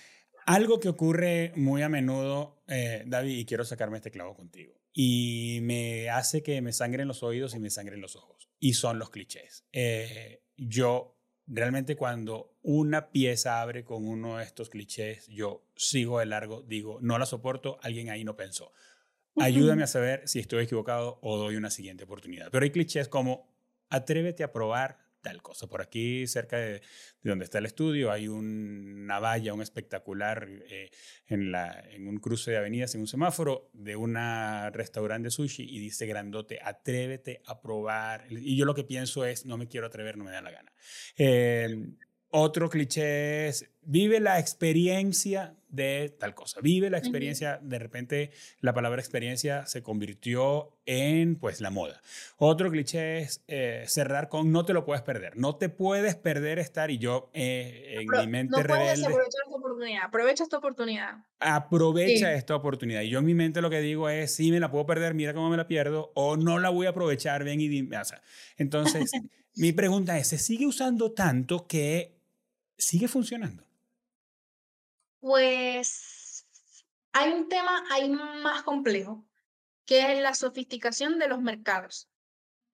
algo 0.47 0.81
que 0.81 0.89
ocurre 0.89 1.53
muy 1.57 1.83
a 1.83 1.89
menudo, 1.89 2.63
eh, 2.69 3.05
David, 3.07 3.39
y 3.39 3.47
quiero 3.47 3.65
sacarme 3.65 3.97
este 3.97 4.11
clavo 4.11 4.35
contigo, 4.35 4.75
y 4.93 5.61
me 5.63 6.11
hace 6.11 6.43
que 6.43 6.61
me 6.61 6.73
sangren 6.73 7.09
los 7.09 7.23
oídos 7.23 7.55
y 7.55 7.61
me 7.61 7.71
sangren 7.71 8.01
los 8.01 8.17
ojos, 8.17 8.51
y 8.59 8.75
son 8.75 8.99
los 8.99 9.11
clichés. 9.11 9.65
Eh, 9.73 10.43
yo 10.57 11.19
realmente 11.47 11.97
cuando 11.97 12.57
una 12.63 13.11
pieza 13.11 13.61
abre 13.61 13.85
con 13.85 14.07
uno 14.07 14.39
de 14.39 14.45
estos 14.45 14.71
clichés, 14.71 15.27
yo 15.29 15.67
sigo 15.77 16.19
de 16.19 16.27
largo, 16.27 16.63
digo, 16.63 16.99
no 17.01 17.19
la 17.19 17.27
soporto, 17.27 17.79
alguien 17.83 18.11
ahí 18.11 18.25
no 18.25 18.37
pensó. 18.37 18.73
Ayúdame 19.37 19.83
a 19.83 19.87
saber 19.87 20.23
si 20.27 20.39
estoy 20.39 20.65
equivocado 20.65 21.19
o 21.23 21.37
doy 21.37 21.57
una 21.57 21.71
siguiente 21.71 22.05
oportunidad. 22.05 22.51
Pero 22.51 22.65
hay 22.65 22.71
clichés 22.71 23.09
como, 23.09 23.53
atrévete 23.89 24.45
a 24.45 24.53
probar 24.53 25.05
tal 25.25 25.43
cosa. 25.43 25.67
Por 25.67 25.81
aquí, 25.81 26.27
cerca 26.29 26.59
de, 26.59 26.83
donde 27.23 27.45
está 27.45 27.59
el 27.59 27.67
estudio, 27.67 28.13
hay 28.13 28.29
una 28.29 29.19
valla, 29.19 29.55
un 29.55 29.63
espectacular 29.63 30.47
eh, 30.69 30.91
en, 31.27 31.51
la, 31.51 31.83
en 31.91 32.07
un 32.07 32.19
cruce 32.19 32.53
de 32.53 32.59
avenidas, 32.59 32.95
en 32.95 33.01
un 33.01 33.07
semáforo, 33.09 33.71
de 33.73 33.97
un 33.97 34.15
restaurante 34.73 35.27
de 35.27 35.31
sushi 35.31 35.65
y 35.65 35.81
dice 35.81 36.07
grandote, 36.07 36.61
atrévete 36.63 37.41
a 37.47 37.61
probar. 37.61 38.27
Y 38.31 38.57
yo 38.57 38.67
lo 38.67 38.75
que 38.75 38.85
pienso 38.85 39.25
es, 39.25 39.47
no 39.47 39.57
me 39.57 39.67
quiero 39.67 39.87
atrever, 39.87 40.17
no 40.17 40.25
me 40.25 40.31
da 40.31 40.43
la 40.43 40.51
gana. 40.51 40.73
Eh, 41.17 41.89
otro 42.29 42.69
cliché 42.69 43.49
es, 43.49 43.71
vive 43.83 44.21
la 44.21 44.39
experiencia 44.39 45.57
de 45.75 46.15
tal 46.19 46.35
cosa, 46.35 46.61
vive 46.61 46.91
la 46.91 46.99
experiencia, 46.99 47.59
de 47.63 47.79
repente 47.79 48.31
la 48.61 48.73
palabra 48.73 49.01
experiencia 49.01 49.67
se 49.67 49.83
convirtió 49.83 50.77
en 50.87 51.37
pues 51.37 51.61
la 51.61 51.71
moda. 51.71 52.01
Otro 52.37 52.71
cliché 52.71 53.19
es 53.19 53.43
eh, 53.49 53.85
cerrar 53.87 54.29
con 54.29 54.53
no 54.53 54.65
te 54.65 54.73
lo 54.73 54.85
puedes 54.85 55.03
perder, 55.03 55.37
no 55.37 55.57
te 55.57 55.69
puedes 55.69 56.17
perder 56.17 56.59
estar 56.59 56.91
y 56.91 56.99
yo 56.99 57.31
eh, 57.33 57.99
en 58.01 58.09
mi 58.09 58.27
mente 58.27 58.57
no 58.57 58.65
Puedes 58.67 59.03
aprovechar 59.03 59.27
esta 59.29 59.57
oportunidad, 59.57 60.03
aprovecha 60.05 60.45
esta 60.45 60.59
oportunidad. 60.59 61.15
Aprovecha 61.41 62.35
esta 62.35 62.57
oportunidad 62.57 63.03
y 63.03 63.11
yo 63.11 63.19
en 63.19 63.25
mi 63.25 63.35
mente 63.35 63.61
lo 63.61 63.71
que 63.71 63.81
digo 63.81 64.09
es, 64.09 64.35
sí 64.35 64.51
me 64.51 64.61
la 64.61 64.71
puedo 64.71 64.87
perder, 64.87 65.15
mira 65.15 65.35
cómo 65.35 65.51
me 65.51 65.57
la 65.57 65.67
pierdo 65.67 66.13
o 66.15 66.37
no 66.37 66.59
la 66.59 66.71
voy 66.71 66.87
a 66.87 66.91
aprovechar, 66.91 67.45
ven 67.45 67.61
y 67.61 67.69
dime, 67.69 67.99
o 67.99 68.05
sea, 68.05 68.23
entonces... 68.57 69.11
mi 69.57 69.73
pregunta 69.73 70.19
es, 70.19 70.29
¿se 70.29 70.39
sigue 70.39 70.67
usando 70.67 71.13
tanto 71.13 71.67
que 71.67 72.19
sigue 72.77 73.09
funcionando? 73.09 73.64
Pues 75.25 76.47
hay 77.15 77.33
un 77.33 77.49
tema 77.49 77.83
ahí 77.91 78.11
más 78.11 78.63
complejo, 78.63 79.25
que 79.87 80.13
es 80.13 80.23
la 80.23 80.35
sofisticación 80.35 81.19
de 81.19 81.29
los 81.29 81.41
mercados. 81.41 82.11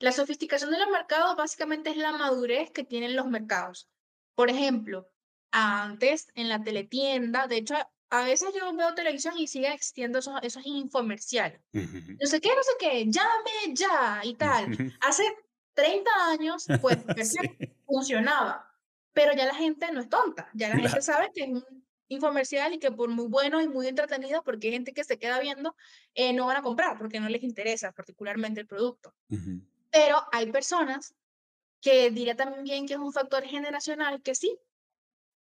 La 0.00 0.10
sofisticación 0.10 0.72
de 0.72 0.80
los 0.80 0.88
mercados 0.88 1.36
básicamente 1.36 1.90
es 1.90 1.96
la 1.96 2.10
madurez 2.10 2.72
que 2.72 2.82
tienen 2.82 3.14
los 3.14 3.28
mercados. 3.28 3.88
Por 4.34 4.50
ejemplo, 4.50 5.08
antes 5.52 6.32
en 6.34 6.48
la 6.48 6.60
teletienda, 6.60 7.46
de 7.46 7.58
hecho, 7.58 7.76
a 8.10 8.24
veces 8.24 8.48
yo 8.52 8.74
veo 8.74 8.94
televisión 8.94 9.38
y 9.38 9.46
sigue 9.46 9.72
existiendo 9.72 10.18
esos, 10.18 10.34
esos 10.42 10.66
infomerciales. 10.66 11.60
No 11.72 12.26
sé 12.26 12.40
qué, 12.40 12.48
no 12.48 12.62
sé 12.64 12.72
qué, 12.80 13.04
llame 13.06 13.74
ya 13.74 14.22
y 14.24 14.34
tal. 14.34 14.66
Hace 15.02 15.22
30 15.74 16.10
años, 16.30 16.66
pues, 16.80 16.98
funcionaba. 17.86 18.68
Pero 19.12 19.34
ya 19.34 19.46
la 19.46 19.54
gente 19.54 19.92
no 19.92 20.00
es 20.00 20.08
tonta, 20.08 20.50
ya 20.52 20.68
la 20.70 20.78
gente 20.78 21.00
sabe 21.00 21.30
que 21.32 21.44
es 21.44 21.48
un 21.48 21.80
infomercial 22.10 22.74
y 22.74 22.78
que 22.78 22.90
por 22.90 23.08
muy 23.08 23.26
bueno 23.28 23.62
y 23.62 23.68
muy 23.68 23.86
entretenido, 23.86 24.42
porque 24.42 24.66
hay 24.66 24.74
gente 24.74 24.92
que 24.92 25.04
se 25.04 25.18
queda 25.18 25.38
viendo, 25.40 25.74
eh, 26.14 26.32
no 26.32 26.46
van 26.46 26.58
a 26.58 26.62
comprar 26.62 26.98
porque 26.98 27.20
no 27.20 27.28
les 27.28 27.42
interesa 27.42 27.92
particularmente 27.92 28.60
el 28.60 28.66
producto. 28.66 29.14
Pero 29.90 30.22
hay 30.32 30.50
personas 30.50 31.14
que 31.80 32.10
diría 32.10 32.36
también 32.36 32.86
que 32.86 32.94
es 32.94 33.00
un 33.00 33.12
factor 33.12 33.44
generacional 33.44 34.20
que 34.22 34.34
sí. 34.34 34.58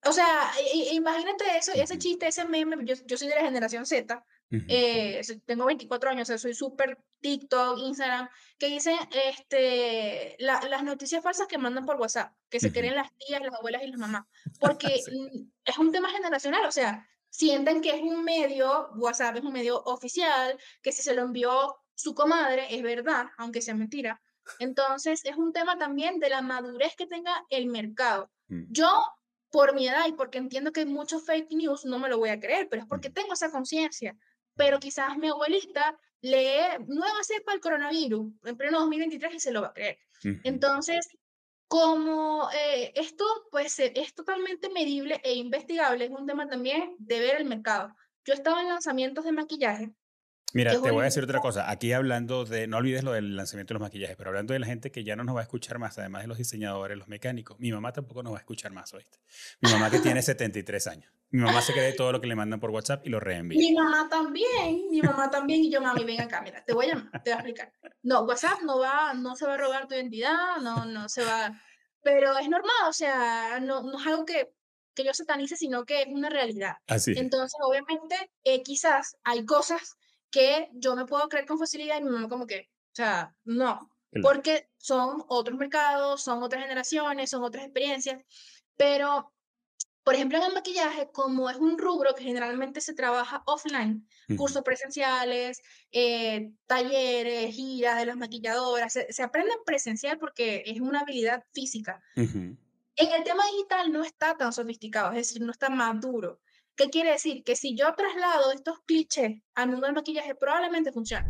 O 0.06 0.12
sea, 0.12 0.52
imagínate 0.92 1.58
eso, 1.58 1.72
ese 1.74 1.98
chiste, 1.98 2.28
ese 2.28 2.46
meme, 2.46 2.78
yo, 2.86 2.96
yo 3.06 3.18
soy 3.18 3.30
de 3.30 3.36
la 3.36 3.42
generación 3.42 3.86
Z, 3.86 4.24
eh, 4.52 5.22
tengo 5.46 5.66
24 5.66 6.10
años, 6.10 6.28
soy 6.28 6.54
súper 6.54 6.98
TikTok, 7.22 7.80
Instagram, 7.80 8.30
que 8.58 8.68
dicen 8.68 8.98
este, 9.26 10.36
las 10.40 10.84
noticias 10.84 11.24
falsas 11.24 11.48
que 11.48 11.58
mandan 11.58 11.86
por 11.86 11.98
WhatsApp, 11.98 12.34
que 12.50 12.60
se 12.60 12.72
creen 12.72 12.96
las 12.96 13.10
tías, 13.18 13.42
las 13.42 13.54
abuelas 13.54 13.84
y 13.84 13.88
las 13.88 14.00
mamás, 14.00 14.26
porque 14.60 14.88
es 15.66 15.78
un 15.78 15.92
tema 15.92 16.10
generacional, 16.10 16.66
o 16.66 16.72
sea, 16.72 17.08
sienten 17.30 17.82
que 17.82 17.92
es 17.92 18.02
un 18.02 18.24
medio, 18.24 18.90
WhatsApp 18.96 19.38
es 19.38 19.44
un 19.44 19.54
medio 19.54 19.82
oficial, 19.84 20.58
que 20.82 20.92
si 20.92 21.02
se 21.02 21.14
lo 21.14 21.22
envió 21.24 21.78
su 21.96 22.16
comadre 22.16 22.74
es 22.74 22.82
verdad, 22.82 23.28
aunque 23.38 23.62
sea 23.62 23.76
mentira. 23.76 24.22
Entonces, 24.60 25.24
es 25.26 25.36
un 25.36 25.52
tema 25.54 25.78
también 25.78 26.20
de 26.20 26.30
la 26.30 26.42
madurez 26.42 26.96
que 26.96 27.06
tenga 27.06 27.46
el 27.50 27.68
mercado. 27.68 28.32
Mm. 28.48 28.64
Yo 28.70 29.04
por 29.52 29.74
mi 29.76 29.88
edad 29.88 30.08
y 30.08 30.14
porque 30.14 30.38
entiendo 30.38 30.72
que 30.72 30.82
hay 30.82 30.86
muchos 30.86 31.26
fake 31.26 31.52
news, 31.52 31.86
no 31.86 32.00
me 32.00 32.10
lo 32.10 32.18
voy 32.18 32.30
a 32.30 32.40
creer, 32.40 32.68
pero 32.70 32.84
es 32.84 32.88
porque 32.88 33.10
tengo 33.10 33.34
esa 33.34 33.52
conciencia. 33.52 34.16
Pero 34.56 34.80
quizás 34.80 35.18
mi 35.18 35.28
abuelita 35.28 36.00
lee 36.22 36.84
nueva 36.88 37.24
cepa 37.24 37.54
el 37.54 37.60
coronavirus 37.60 38.32
en 38.46 38.58
pleno 38.58 38.80
2023 38.80 39.36
y 39.36 39.40
se 39.40 39.52
lo 39.52 39.62
va 39.62 39.68
a 39.68 39.74
creer. 39.74 39.98
Entonces, 40.44 41.08
como 41.68 42.50
eh, 42.52 42.92
esto 42.96 43.24
pues 43.52 43.80
e, 43.80 43.94
es 43.96 44.14
totalmente 44.14 44.70
medible 44.70 45.22
e 45.24 45.34
investigable, 45.34 46.06
es 46.06 46.12
un 46.12 46.26
tema 46.26 46.48
también 46.48 46.96
de 46.98 47.20
ver 47.20 47.38
el 47.38 47.46
mercado. 47.46 47.96
Yo 48.26 48.34
estaba 48.34 48.62
en 48.62 48.68
lanzamientos 48.68 49.24
de 49.24 49.32
maquillaje 49.32 49.94
Mira, 50.54 50.72
te 50.82 50.92
voy 50.92 51.02
a 51.02 51.06
decir 51.06 51.24
otra 51.24 51.40
cosa. 51.40 51.70
Aquí 51.70 51.94
hablando 51.94 52.46
de, 52.46 52.68
no 52.68 52.78
olvides 52.78 53.04
lo 53.04 53.12
del 53.12 53.36
lanzamiento 53.36 53.74
de 53.74 53.80
los 53.80 53.82
maquillajes, 53.82 54.16
pero 54.18 54.30
hablando 54.30 54.54
de 54.54 54.60
la 54.60 54.66
gente 54.66 54.92
que 54.92 55.04
ya 55.04 55.16
no 55.16 55.24
nos 55.24 55.36
va 55.36 55.42
a 55.42 55.44
escuchar 55.44 55.78
más, 55.78 55.98
además 56.00 56.24
de 56.24 56.28
los 56.28 56.38
diseñadores, 56.38 56.98
los 56.98 57.08
mecánicos, 57.08 57.60
mi 57.60 57.72
mamá 57.72 57.94
tampoco 57.94 58.24
nos 58.24 58.34
va 58.34 58.38
a 58.38 58.40
escuchar 58.40 58.72
más, 58.72 58.94
¿oíste? 58.94 59.20
Mi 59.62 59.72
mamá 59.72 59.92
que 59.92 60.00
tiene 60.00 60.22
73 60.22 60.88
años. 60.88 61.12
Mi 61.32 61.42
mamá 61.42 61.62
se 61.62 61.74
cree 61.74 61.94
todo 61.94 62.12
lo 62.12 62.22
que 62.22 62.28
le 62.28 62.36
mandan 62.36 62.60
por 62.60 62.72
WhatsApp 62.72 63.06
y 63.06 63.10
lo 63.10 63.20
reenvía. 63.20 63.60
Mi 63.60 63.74
mamá 63.74 64.10
también, 64.10 64.90
mi 64.90 65.02
mamá 65.02 65.30
también, 65.30 65.64
y 65.64 65.72
yo, 65.72 65.80
mami, 65.80 66.04
ven 66.04 66.22
acá, 66.22 66.42
mira, 66.42 66.64
te 66.66 66.74
voy 66.74 66.88
a 66.88 66.96
llamar, 66.96 67.24
te 67.24 67.30
voy 67.30 67.34
a 67.34 67.36
explicar. 67.36 67.74
No, 68.02 68.22
WhatsApp 68.22 68.62
no 68.64 68.80
va, 68.80 69.14
no 69.14 69.36
se 69.36 69.46
va 69.46 69.54
a 69.54 69.58
robar 69.58 69.88
tu 69.88 69.94
identidad, 69.94 70.58
no, 70.64 70.86
no 70.86 71.08
se 71.08 71.24
va, 71.24 71.62
pero 72.02 72.36
es 72.38 72.50
normal, 72.50 72.88
o 72.88 72.94
sea, 72.94 73.60
no, 73.60 73.84
no 73.84 74.00
es 74.00 74.08
algo 74.08 74.26
que, 74.26 74.52
que 74.96 75.04
yo 75.04 75.14
satanice, 75.14 75.56
sino 75.56 75.86
que 75.86 76.02
es 76.02 76.08
una 76.08 76.30
realidad. 76.30 76.78
Así. 76.88 77.14
Entonces, 77.16 77.60
obviamente, 77.62 78.32
eh, 78.44 78.64
quizás 78.64 79.16
hay 79.24 79.46
cosas 79.46 79.98
que 80.32 80.70
yo 80.74 80.96
me 80.96 81.06
puedo 81.06 81.28
creer 81.30 81.46
con 81.46 81.60
facilidad 81.60 82.00
y 82.00 82.04
mi 82.04 82.12
mamá 82.12 82.30
como 82.30 82.46
que, 82.48 82.70
o 82.92 82.96
sea, 82.96 83.36
no, 83.44 83.90
porque 84.22 84.70
son 84.78 85.24
otros 85.28 85.58
mercados, 85.58 86.24
son 86.24 86.42
otras 86.42 86.64
generaciones, 86.64 87.30
son 87.30 87.44
otras 87.44 87.64
experiencias, 87.66 88.24
pero, 88.76 89.32
por 90.04 90.16
ejemplo, 90.16 90.38
en 90.40 90.46
el 90.46 90.54
maquillaje, 90.54 91.10
como 91.12 91.50
es 91.50 91.58
un 91.58 91.78
rubro 91.78 92.16
que 92.16 92.24
generalmente 92.24 92.82
se 92.82 92.94
trabaja 92.94 93.44
offline, 93.46 94.08
cursos 94.36 94.64
presenciales, 94.64 95.62
eh, 95.92 96.52
talleres, 96.66 97.54
giras 97.54 97.98
de 97.98 98.06
las 98.08 98.18
maquilladoras, 98.18 98.94
se, 98.94 99.12
se 99.12 99.24
aprende 99.24 99.52
presencial 99.66 100.18
porque 100.18 100.64
es 100.66 100.80
una 100.82 101.02
habilidad 101.02 101.44
física. 101.54 102.02
En 102.16 103.12
el 103.14 103.24
tema 103.24 103.46
digital 103.52 103.92
no 103.92 104.04
está 104.04 104.36
tan 104.36 104.52
sofisticado, 104.52 105.12
es 105.12 105.28
decir, 105.28 105.42
no 105.42 105.52
está 105.52 105.70
más 105.70 106.02
duro. 106.02 106.42
¿Qué 106.80 106.90
quiere 106.90 107.12
decir? 107.12 107.44
Que 107.44 107.58
si 107.58 107.76
yo 107.76 107.94
traslado 107.94 108.54
estos 108.54 108.80
clichés 108.86 109.42
al 109.54 109.68
mundo 109.68 109.86
del 109.86 109.96
maquillaje, 109.96 110.34
probablemente 110.34 110.94
funcione. 110.94 111.28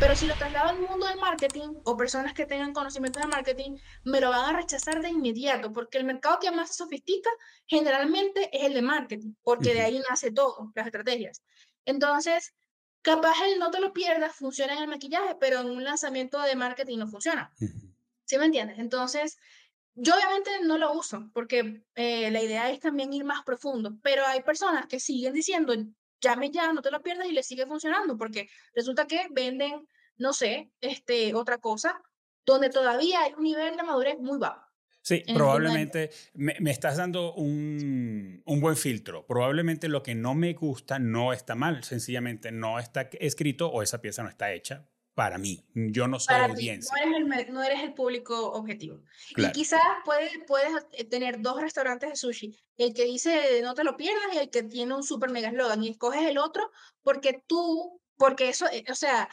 Pero 0.00 0.16
si 0.16 0.26
lo 0.26 0.34
traslado 0.36 0.70
al 0.70 0.80
mundo 0.80 1.06
del 1.06 1.18
marketing 1.18 1.74
o 1.84 1.94
personas 1.94 2.32
que 2.32 2.46
tengan 2.46 2.72
conocimientos 2.72 3.20
de 3.20 3.28
marketing, 3.28 3.76
me 4.04 4.18
lo 4.18 4.30
van 4.30 4.48
a 4.48 4.58
rechazar 4.58 5.02
de 5.02 5.10
inmediato, 5.10 5.74
porque 5.74 5.98
el 5.98 6.04
mercado 6.04 6.38
que 6.40 6.50
más 6.52 6.68
se 6.68 6.76
sofistica 6.76 7.28
generalmente 7.66 8.48
es 8.50 8.64
el 8.64 8.72
de 8.72 8.80
marketing, 8.80 9.34
porque 9.42 9.74
de 9.74 9.82
ahí 9.82 10.00
nace 10.08 10.30
todo, 10.30 10.72
las 10.74 10.86
estrategias. 10.86 11.42
Entonces, 11.84 12.54
capaz 13.02 13.34
el 13.44 13.58
no 13.58 13.70
te 13.70 13.80
lo 13.80 13.92
pierdas 13.92 14.36
funciona 14.36 14.72
en 14.72 14.84
el 14.84 14.88
maquillaje, 14.88 15.36
pero 15.38 15.60
en 15.60 15.68
un 15.68 15.84
lanzamiento 15.84 16.40
de 16.40 16.56
marketing 16.56 16.96
no 16.96 17.08
funciona. 17.08 17.52
¿Sí 18.24 18.38
me 18.38 18.46
entiendes? 18.46 18.78
Entonces, 18.78 19.36
yo 20.00 20.14
obviamente 20.14 20.50
no 20.64 20.78
lo 20.78 20.92
uso 20.92 21.28
porque 21.32 21.82
eh, 21.94 22.30
la 22.30 22.42
idea 22.42 22.70
es 22.70 22.80
también 22.80 23.12
ir 23.12 23.24
más 23.24 23.42
profundo, 23.44 23.98
pero 24.02 24.24
hay 24.26 24.42
personas 24.42 24.86
que 24.86 25.00
siguen 25.00 25.32
diciendo, 25.34 25.74
llame 26.20 26.50
ya, 26.50 26.72
no 26.72 26.82
te 26.82 26.90
lo 26.90 27.02
pierdas 27.02 27.26
y 27.26 27.32
le 27.32 27.42
sigue 27.42 27.66
funcionando 27.66 28.16
porque 28.16 28.48
resulta 28.74 29.06
que 29.06 29.26
venden, 29.30 29.86
no 30.16 30.32
sé, 30.32 30.70
este, 30.80 31.34
otra 31.34 31.58
cosa 31.58 32.00
donde 32.46 32.70
todavía 32.70 33.22
hay 33.22 33.34
un 33.34 33.42
nivel 33.42 33.76
de 33.76 33.82
madurez 33.82 34.18
muy 34.18 34.38
bajo. 34.38 34.66
Sí, 35.02 35.22
probablemente 35.32 36.10
me, 36.34 36.54
me, 36.60 36.70
estás 36.70 36.98
dando 36.98 37.32
un, 37.34 38.42
un, 38.44 38.60
buen 38.60 38.76
filtro. 38.76 39.26
Probablemente 39.26 39.88
lo 39.88 40.02
que 40.02 40.14
no 40.14 40.34
me 40.34 40.52
gusta 40.52 40.98
no 40.98 41.32
está 41.32 41.54
mal, 41.54 41.82
sencillamente 41.82 42.52
no 42.52 42.78
está 42.78 43.08
escrito 43.12 43.70
o 43.70 43.82
esa 43.82 44.02
pieza 44.02 44.22
no 44.22 44.28
está 44.28 44.52
hecha 44.52 44.86
para 45.18 45.36
mí. 45.36 45.66
Yo 45.74 46.06
no 46.06 46.20
soy 46.20 46.36
audiencia. 46.36 46.94
no, 46.94 47.02
eres 47.02 47.48
el, 47.48 47.52
no, 47.52 47.60
eres 47.64 47.82
el, 47.82 47.92
público 47.92 48.52
objetivo. 48.52 49.02
Y 49.36 49.50
quizás 49.50 49.80
puedes, 50.04 50.30
puedes 50.46 50.70
eh, 50.92 51.02
tener 51.06 51.42
dos 51.42 51.60
restaurantes 51.60 52.10
de 52.10 52.14
sushi. 52.14 52.56
El 52.76 52.94
que 52.94 53.02
dice 53.02 53.60
no 53.64 53.74
te 53.74 53.82
lo 53.82 53.96
pierdas 53.96 54.32
y 54.32 54.38
el 54.38 54.48
que 54.48 54.62
tiene 54.62 54.94
un 54.94 55.02
super 55.02 55.28
mega 55.30 55.50
slogan. 55.50 55.82
Y 55.82 55.88
escoges 55.88 56.22
el 56.22 56.38
otro 56.38 56.70
porque 57.02 57.42
tú, 57.48 58.00
porque 58.16 58.48
eso, 58.48 58.66
eh, 58.70 58.84
o 58.88 58.94
sea, 58.94 59.28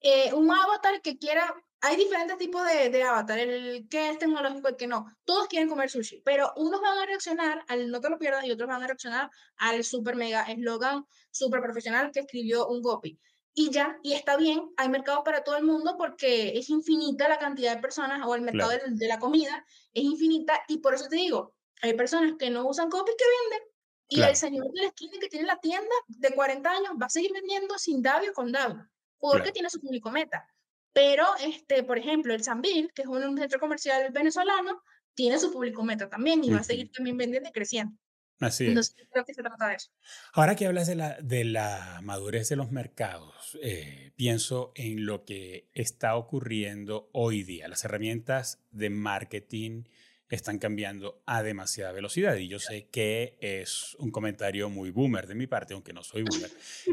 eh, 0.00 0.32
un 0.34 0.50
avatar 0.50 1.00
que 1.02 1.18
quiera. 1.18 1.54
Hay 1.82 1.94
diferentes 1.94 2.36
tipos 2.38 2.66
de, 2.66 2.90
de 2.90 3.04
avatar, 3.04 3.38
el 3.38 3.86
que 3.88 4.10
es 4.10 4.18
tecnológico 4.18 4.66
y 4.66 4.72
el 4.72 4.76
que 4.76 4.88
no. 4.88 5.06
Todos 5.24 5.46
quieren 5.46 5.68
comer 5.68 5.88
sushi, 5.88 6.20
pero 6.24 6.52
unos 6.56 6.80
van 6.80 6.98
a 6.98 7.06
reaccionar 7.06 7.64
al 7.68 7.92
no 7.92 8.00
te 8.00 8.10
lo 8.10 8.18
pierdas 8.18 8.44
y 8.44 8.50
otros 8.50 8.68
van 8.68 8.82
a 8.82 8.88
reaccionar 8.88 9.30
al 9.58 9.84
super 9.84 10.16
mega 10.16 10.42
eslogan 10.42 11.06
super 11.30 11.62
profesional 11.62 12.10
que 12.10 12.18
escribió 12.18 12.66
un 12.66 12.82
Gopi 12.82 13.20
y 13.58 13.70
ya, 13.70 13.98
y 14.04 14.12
está 14.12 14.36
bien, 14.36 14.70
hay 14.76 14.88
mercado 14.88 15.24
para 15.24 15.42
todo 15.42 15.56
el 15.56 15.64
mundo 15.64 15.96
porque 15.98 16.56
es 16.56 16.70
infinita 16.70 17.28
la 17.28 17.40
cantidad 17.40 17.74
de 17.74 17.82
personas 17.82 18.24
o 18.24 18.36
el 18.36 18.42
mercado 18.42 18.70
de, 18.70 19.08
la 19.08 19.18
comida 19.18 19.66
es 19.92 20.04
infinita 20.04 20.62
y 20.68 20.78
por 20.78 20.94
eso 20.94 21.08
te 21.08 21.16
digo, 21.16 21.56
hay 21.82 21.94
personas 21.94 22.34
que 22.38 22.50
no 22.50 22.68
usan 22.68 22.88
copies 22.88 23.16
que 23.18 23.24
venden 23.24 23.68
y 24.10 24.22
el 24.22 24.36
señor 24.36 24.70
de 24.70 24.82
la 24.82 24.86
esquina 24.86 25.18
que 25.20 25.28
tiene 25.28 25.44
la 25.44 25.58
tienda 25.58 25.90
de 26.06 26.30
40 26.36 26.70
años 26.70 26.92
va 27.02 27.06
a 27.06 27.10
seguir 27.10 27.32
vendiendo 27.32 27.76
sin 27.78 28.00
Davio 28.00 28.32
con 28.32 28.52
Davio 28.52 28.88
porque 29.18 29.50
tiene 29.50 29.68
su 29.70 29.80
público 29.80 30.12
meta. 30.12 30.48
Pero, 30.92 31.24
este, 31.40 31.82
por 31.82 31.98
ejemplo, 31.98 32.32
el 32.34 32.44
Sambil, 32.44 32.92
que 32.94 33.02
es 33.02 33.08
un 33.08 33.36
centro 33.36 33.58
comercial 33.58 34.12
venezolano, 34.12 34.82
tiene 35.14 35.38
su 35.40 35.52
público 35.52 35.82
meta 35.82 36.08
también 36.08 36.44
y 36.44 36.50
va 36.50 36.60
a 36.60 36.62
seguir 36.62 36.92
también 36.92 37.16
vendiendo 37.16 37.48
y 37.48 37.52
creciendo. 37.52 37.96
Así 38.40 38.66
es. 38.66 38.94
creo 39.10 39.24
que 39.24 39.34
se 39.34 39.42
trata 39.42 39.68
de 39.68 39.74
eso. 39.74 39.90
Ahora 40.32 40.54
que 40.54 40.66
hablas 40.66 40.86
de 40.86 40.94
la, 40.94 41.18
de 41.20 41.44
la 41.44 42.00
madurez 42.02 42.48
de 42.48 42.56
los 42.56 42.70
mercados, 42.70 43.58
eh, 43.62 44.12
pienso 44.16 44.72
en 44.76 45.06
lo 45.06 45.24
que 45.24 45.68
está 45.74 46.14
ocurriendo 46.16 47.10
hoy 47.12 47.42
día. 47.42 47.68
Las 47.68 47.84
herramientas 47.84 48.60
de 48.70 48.90
marketing 48.90 49.84
están 50.36 50.58
cambiando 50.58 51.22
a 51.26 51.42
demasiada 51.42 51.92
velocidad 51.92 52.36
y 52.36 52.48
yo 52.48 52.58
sé 52.58 52.88
que 52.90 53.38
es 53.40 53.96
un 53.98 54.10
comentario 54.10 54.68
muy 54.68 54.90
boomer 54.90 55.26
de 55.26 55.34
mi 55.34 55.46
parte, 55.46 55.72
aunque 55.74 55.92
no 55.92 56.02
soy 56.02 56.22
boomer, 56.22 56.50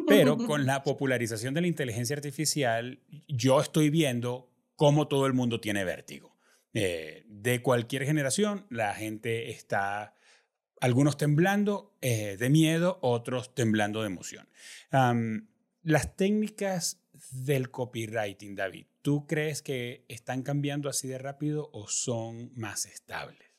pero 0.08 0.38
con 0.48 0.66
la 0.66 0.84
popularización 0.84 1.54
de 1.54 1.62
la 1.62 1.68
inteligencia 1.68 2.16
artificial, 2.16 3.00
yo 3.28 3.60
estoy 3.60 3.90
viendo 3.90 4.50
cómo 4.76 5.08
todo 5.08 5.26
el 5.28 5.34
mundo 5.34 5.60
tiene 5.60 5.84
vértigo. 5.84 6.36
Eh, 6.74 7.24
de 7.28 7.62
cualquier 7.62 8.06
generación, 8.06 8.66
la 8.70 8.94
gente 8.94 9.50
está 9.50 10.14
algunos 10.82 11.18
temblando 11.18 11.96
eh, 12.02 12.38
de 12.38 12.50
miedo, 12.50 13.00
otros 13.02 13.54
temblando 13.56 14.02
de 14.02 14.08
emoción. 14.08 14.48
las 15.84 16.16
técnicas 16.16 17.02
del 17.32 17.72
copywriting, 17.72 18.56
David, 18.56 18.88
¿tú 19.02 19.26
crees 19.28 19.62
que 19.62 20.06
están 20.08 20.44
cambiando 20.44 20.90
así 20.90 21.08
de 21.08 21.18
rápido 21.18 21.70
o 21.74 21.88
son 21.88 22.52
más 22.56 22.86
estables? 22.86 23.50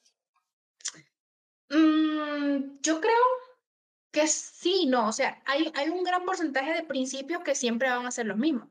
Mm, 1.70 2.78
yo 2.82 3.00
creo 3.00 3.24
que 4.10 4.26
sí, 4.28 4.86
no, 4.86 5.08
o 5.08 5.12
sea, 5.12 5.42
hay, 5.46 5.70
hay 5.74 5.88
un 5.88 6.04
gran 6.04 6.24
porcentaje 6.24 6.72
de 6.72 6.84
principios 6.84 7.42
que 7.42 7.54
siempre 7.54 7.90
van 7.90 8.06
a 8.06 8.10
ser 8.10 8.26
los 8.26 8.36
mismos 8.36 8.68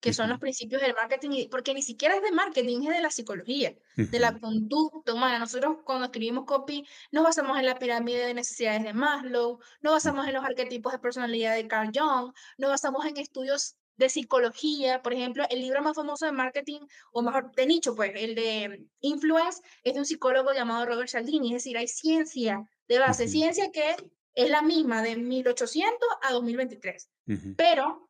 que 0.00 0.12
son 0.12 0.28
los 0.28 0.38
principios 0.38 0.80
del 0.80 0.94
marketing, 0.94 1.48
porque 1.50 1.74
ni 1.74 1.82
siquiera 1.82 2.16
es 2.16 2.22
de 2.22 2.30
marketing, 2.30 2.82
es 2.82 2.96
de 2.96 3.02
la 3.02 3.10
psicología, 3.10 3.74
de 3.96 4.18
la 4.18 4.38
conducta 4.38 5.12
humana. 5.12 5.38
Nosotros 5.38 5.78
cuando 5.84 6.06
escribimos 6.06 6.44
copy 6.44 6.86
nos 7.10 7.24
basamos 7.24 7.58
en 7.58 7.66
la 7.66 7.78
pirámide 7.78 8.26
de 8.26 8.34
necesidades 8.34 8.84
de 8.84 8.92
Maslow, 8.92 9.58
nos 9.80 9.92
basamos 9.92 10.26
en 10.28 10.34
los 10.34 10.44
arquetipos 10.44 10.92
de 10.92 10.98
personalidad 10.98 11.54
de 11.54 11.66
Carl 11.66 11.90
Jung, 11.92 12.32
nos 12.58 12.70
basamos 12.70 13.04
en 13.06 13.16
estudios 13.16 13.76
de 13.96 14.08
psicología, 14.08 15.02
por 15.02 15.12
ejemplo, 15.12 15.44
el 15.50 15.60
libro 15.60 15.82
más 15.82 15.96
famoso 15.96 16.24
de 16.24 16.32
marketing, 16.32 16.80
o 17.10 17.20
mejor, 17.20 17.52
de 17.56 17.66
nicho, 17.66 17.96
pues, 17.96 18.12
el 18.14 18.36
de 18.36 18.86
Influence, 19.00 19.60
es 19.82 19.94
de 19.94 19.98
un 19.98 20.06
psicólogo 20.06 20.52
llamado 20.52 20.86
Robert 20.86 21.08
Cialdini, 21.08 21.48
es 21.48 21.64
decir, 21.64 21.76
hay 21.76 21.88
ciencia 21.88 22.64
de 22.86 22.98
base, 23.00 23.26
ciencia 23.26 23.72
que 23.72 23.96
es 24.34 24.50
la 24.50 24.62
misma 24.62 25.02
de 25.02 25.16
1800 25.16 26.08
a 26.22 26.32
2023, 26.32 27.10
pero 27.56 28.07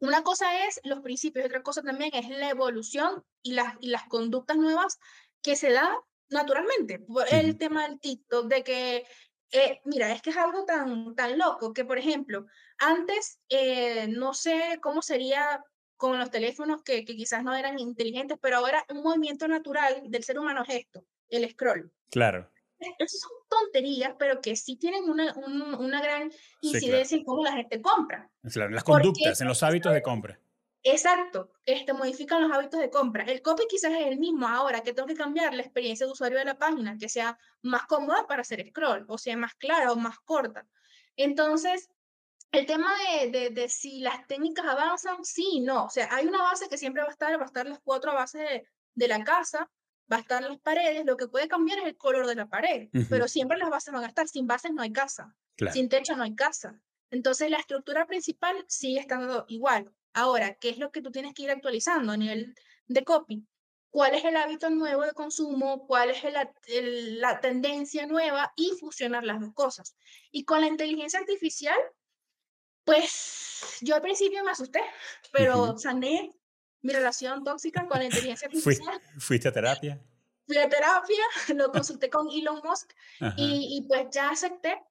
una 0.00 0.22
cosa 0.22 0.66
es 0.66 0.80
los 0.84 1.00
principios, 1.00 1.46
otra 1.46 1.62
cosa 1.62 1.82
también 1.82 2.10
es 2.14 2.28
la 2.28 2.50
evolución 2.50 3.22
y 3.42 3.52
las, 3.52 3.74
y 3.80 3.88
las 3.88 4.04
conductas 4.04 4.56
nuevas 4.56 4.98
que 5.42 5.56
se 5.56 5.72
da 5.72 5.96
naturalmente. 6.30 7.04
El 7.30 7.58
tema 7.58 7.86
del 7.86 8.00
TikTok, 8.00 8.46
de 8.46 8.64
que, 8.64 9.06
eh, 9.52 9.80
mira, 9.84 10.12
es 10.12 10.22
que 10.22 10.30
es 10.30 10.36
algo 10.36 10.64
tan, 10.64 11.14
tan 11.14 11.38
loco 11.38 11.72
que, 11.72 11.84
por 11.84 11.98
ejemplo, 11.98 12.46
antes, 12.78 13.40
eh, 13.48 14.06
no 14.08 14.32
sé 14.32 14.78
cómo 14.80 15.02
sería 15.02 15.62
con 15.96 16.18
los 16.18 16.30
teléfonos 16.30 16.82
que, 16.82 17.04
que, 17.04 17.14
quizás 17.14 17.44
no 17.44 17.54
eran 17.54 17.78
inteligentes, 17.78 18.38
pero 18.40 18.56
ahora 18.56 18.84
un 18.88 19.02
movimiento 19.02 19.46
natural 19.48 20.02
del 20.04 20.24
ser 20.24 20.38
humano 20.38 20.62
es 20.66 20.76
esto, 20.76 21.04
el 21.28 21.50
scroll. 21.50 21.92
Claro 22.10 22.50
son 23.06 23.30
tonterías, 23.48 24.14
pero 24.18 24.40
que 24.40 24.56
sí 24.56 24.76
tienen 24.76 25.04
una, 25.04 25.34
una 25.34 26.02
gran 26.02 26.30
incidencia 26.60 27.16
en 27.16 27.24
cómo 27.24 27.44
la 27.44 27.52
gente 27.52 27.80
compra. 27.80 28.30
En 28.42 28.74
las 28.74 28.84
conductas, 28.84 29.40
en 29.40 29.48
los 29.48 29.62
hábitos 29.62 29.92
de 29.92 30.02
compra. 30.02 30.40
Exacto, 30.82 31.50
este, 31.66 31.92
modifican 31.92 32.42
los 32.42 32.52
hábitos 32.56 32.80
de 32.80 32.88
compra. 32.88 33.24
El 33.24 33.42
copy 33.42 33.64
quizás 33.68 33.92
es 33.92 34.06
el 34.06 34.18
mismo 34.18 34.48
ahora, 34.48 34.82
que 34.82 34.94
tengo 34.94 35.06
que 35.06 35.14
cambiar 35.14 35.52
la 35.52 35.62
experiencia 35.62 36.06
de 36.06 36.12
usuario 36.12 36.38
de 36.38 36.46
la 36.46 36.58
página, 36.58 36.96
que 36.96 37.08
sea 37.08 37.38
más 37.62 37.82
cómoda 37.86 38.26
para 38.26 38.40
hacer 38.40 38.66
scroll, 38.68 39.04
o 39.06 39.18
sea, 39.18 39.36
más 39.36 39.54
clara 39.54 39.92
o 39.92 39.96
más 39.96 40.18
corta. 40.20 40.66
Entonces, 41.16 41.90
el 42.50 42.64
tema 42.64 42.90
de, 43.30 43.50
de, 43.50 43.68
si 43.68 44.00
las 44.00 44.26
técnicas 44.26 44.64
avanzan, 44.64 45.22
sí, 45.22 45.60
no. 45.60 45.84
O 45.84 45.90
sea, 45.90 46.08
hay 46.12 46.26
una 46.26 46.42
base 46.42 46.68
que 46.68 46.78
siempre 46.78 47.02
va 47.02 47.08
a 47.08 47.12
estar, 47.12 47.38
va 47.38 47.42
a 47.42 47.46
estar 47.46 47.66
las 47.66 47.80
cuatro 47.80 48.14
bases 48.14 48.40
de, 48.40 48.66
de 48.94 49.08
la 49.08 49.22
casa, 49.22 49.70
va 50.10 50.16
a 50.16 50.20
estar 50.20 50.42
las 50.42 50.58
paredes, 50.58 51.04
lo 51.04 51.16
que 51.16 51.28
puede 51.28 51.48
cambiar 51.48 51.78
es 51.78 51.86
el 51.86 51.96
color 51.96 52.26
de 52.26 52.34
la 52.34 52.48
pared, 52.48 52.88
pero 53.08 53.28
siempre 53.28 53.58
las 53.58 53.70
bases 53.70 53.92
van 53.92 54.04
a 54.04 54.08
estar. 54.08 54.26
Sin 54.28 54.46
bases 54.46 54.72
no 54.72 54.82
hay 54.82 54.92
casa, 54.92 55.36
sin 55.72 55.88
techo 55.88 56.16
no 56.16 56.22
hay 56.22 56.34
casa. 56.34 56.80
Entonces, 57.10 57.50
la 57.50 57.58
estructura 57.58 58.06
principal 58.06 58.64
sigue 58.68 59.00
estando 59.00 59.44
igual. 59.48 59.92
Ahora, 60.12 60.54
¿qué 60.54 60.70
es 60.70 60.78
lo 60.78 60.90
que 60.90 61.02
tú 61.02 61.10
tienes 61.10 61.34
que 61.34 61.42
ir 61.42 61.50
actualizando 61.50 62.12
a 62.12 62.16
nivel 62.16 62.54
de 62.86 63.04
copy? 63.04 63.46
¿Cuál 63.90 64.14
es 64.14 64.24
el 64.24 64.36
hábito 64.36 64.70
nuevo 64.70 65.02
de 65.02 65.12
consumo? 65.12 65.86
¿Cuál 65.86 66.10
es 66.10 66.22
la 66.24 67.40
tendencia 67.40 68.06
nueva? 68.06 68.52
Y 68.56 68.70
fusionar 68.78 69.24
las 69.24 69.40
dos 69.40 69.52
cosas. 69.52 69.96
Y 70.30 70.44
con 70.44 70.60
la 70.60 70.68
inteligencia 70.68 71.18
artificial, 71.18 71.78
pues 72.84 73.78
yo 73.80 73.96
al 73.96 74.02
principio 74.02 74.44
me 74.44 74.52
asusté, 74.52 74.80
pero 75.32 75.76
sané 75.78 76.32
mi 76.82 76.92
relación 76.92 77.44
tóxica 77.44 77.86
con 77.86 77.98
la 77.98 78.04
inteligencia 78.04 78.46
artificial. 78.48 79.00
¿Fuiste 79.18 79.48
a 79.48 79.52
terapia? 79.52 80.00
Fui 80.46 80.56
a 80.56 80.68
terapia, 80.68 81.24
lo 81.54 81.70
consulté 81.70 82.10
con 82.10 82.28
Elon 82.30 82.60
Musk 82.64 82.92
y, 83.36 83.78
y, 83.78 83.86
pues 83.86 84.08
ya 84.10 84.30
acepté 84.30 84.82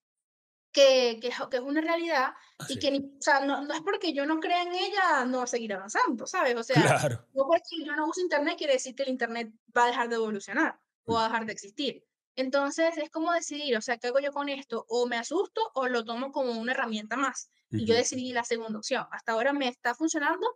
que, 0.71 1.19
que, 1.21 1.29
que 1.49 1.57
es 1.57 1.63
una 1.63 1.81
realidad 1.81 2.33
y 2.67 2.77
que 2.77 2.89
o 2.89 3.21
sea, 3.21 3.45
no, 3.45 3.61
no, 3.63 3.73
es 3.73 3.81
porque 3.81 4.13
yo 4.13 4.25
no 4.25 4.39
crea 4.39 4.63
en 4.63 4.73
ella, 4.73 5.25
no 5.25 5.39
va 5.39 5.43
a 5.45 5.47
seguir 5.47 5.73
avanzando, 5.73 6.27
¿sabes? 6.27 6.55
O 6.55 6.63
sea, 6.63 6.81
claro. 6.81 7.25
no 7.33 7.47
porque 7.47 7.83
yo 7.83 7.95
no 7.95 8.07
uso 8.07 8.21
Internet 8.21 8.57
quiere 8.57 8.73
decir 8.73 8.95
que 8.95 9.03
el 9.03 9.09
Internet 9.09 9.51
va 9.75 9.85
a 9.85 9.87
dejar 9.87 10.09
de 10.09 10.15
evolucionar 10.15 10.79
o 11.05 11.15
va 11.15 11.25
a 11.25 11.27
dejar 11.27 11.45
de 11.45 11.53
existir. 11.53 12.08
Entonces 12.35 12.97
es 12.97 13.09
como 13.09 13.33
decidir, 13.33 13.75
o 13.77 13.81
sea, 13.81 13.97
¿qué 13.97 14.07
hago 14.07 14.19
yo 14.19 14.31
con 14.31 14.49
esto? 14.49 14.85
O 14.87 15.07
me 15.07 15.17
asusto 15.17 15.61
o 15.73 15.87
lo 15.87 16.05
tomo 16.05 16.31
como 16.31 16.51
una 16.51 16.71
herramienta 16.71 17.17
más. 17.17 17.49
Y 17.71 17.85
yo 17.85 17.93
decidí 17.93 18.33
la 18.33 18.43
segunda 18.43 18.79
opción. 18.79 19.05
Hasta 19.11 19.33
ahora 19.33 19.53
me 19.53 19.67
está 19.67 19.93
funcionando. 19.93 20.47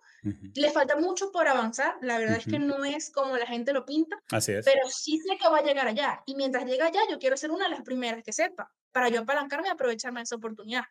Le 0.56 0.72
falta 0.72 0.96
mucho 0.96 1.32
por 1.32 1.48
avanzar. 1.48 1.96
La 2.02 2.18
verdad 2.18 2.38
es 2.38 2.46
que 2.46 2.58
no 2.58 2.84
es 2.86 3.12
como 3.12 3.38
la 3.38 3.46
gente 3.46 3.72
lo 3.72 3.86
pinta. 3.86 4.18
Así 4.32 4.52
es. 4.52 4.66
Pero 4.66 4.88
sí 4.90 5.20
sé 5.20 5.38
que 5.38 5.48
va 5.48 5.60
a 5.60 5.64
llegar 5.64 5.88
allá. 5.88 6.24
Y 6.26 6.36
mientras 6.36 6.66
llega 6.66 6.88
allá, 6.88 7.02
yo 7.12 7.20
quiero 7.20 7.38
ser 7.38 7.52
una 7.52 7.66
de 7.66 7.72
las 7.72 7.82
primeras 7.82 8.24
que 8.24 8.34
sepa 8.34 8.74
para 8.92 9.10
yo 9.10 9.22
apalancarme 9.22 9.68
y 9.68 9.72
aprovecharme 9.72 10.22
de 10.22 10.24
esa 10.24 10.38
oportunidad. 10.38 10.86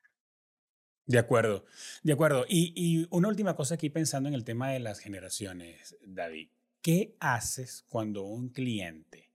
De 1.06 1.18
acuerdo, 1.18 1.64
de 2.02 2.12
acuerdo. 2.12 2.44
Y, 2.48 2.72
y, 2.76 3.08
una 3.10 3.28
última 3.28 3.56
cosa 3.56 3.74
aquí 3.74 3.90
pensando 3.90 4.28
en 4.28 4.34
el 4.34 4.44
tema 4.44 4.70
de 4.70 4.78
las 4.78 5.00
generaciones, 5.00 5.96
David. 6.02 6.50
¿Qué 6.80 7.16
haces 7.20 7.84
cuando 7.88 8.22
un 8.22 8.50
cliente, 8.50 9.31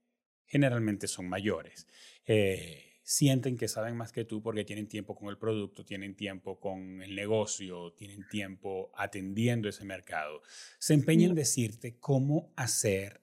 generalmente 0.47 1.07
son 1.07 1.29
mayores, 1.29 1.87
eh, 2.25 2.99
sienten 3.03 3.55
que 3.55 3.67
saben 3.67 3.95
más 3.95 4.11
que 4.11 4.25
tú 4.25 4.41
porque 4.41 4.65
tienen 4.65 4.87
tiempo 4.87 5.15
con 5.15 5.29
el 5.29 5.37
producto, 5.37 5.85
tienen 5.85 6.15
tiempo 6.15 6.59
con 6.59 7.01
el 7.01 7.15
negocio, 7.15 7.93
tienen 7.93 8.27
tiempo 8.27 8.91
atendiendo 8.95 9.69
ese 9.69 9.85
mercado? 9.85 10.41
Se 10.79 10.95
empeñan 10.95 11.29
en 11.29 11.35
decirte 11.35 11.99
cómo 11.99 12.51
hacer 12.55 13.21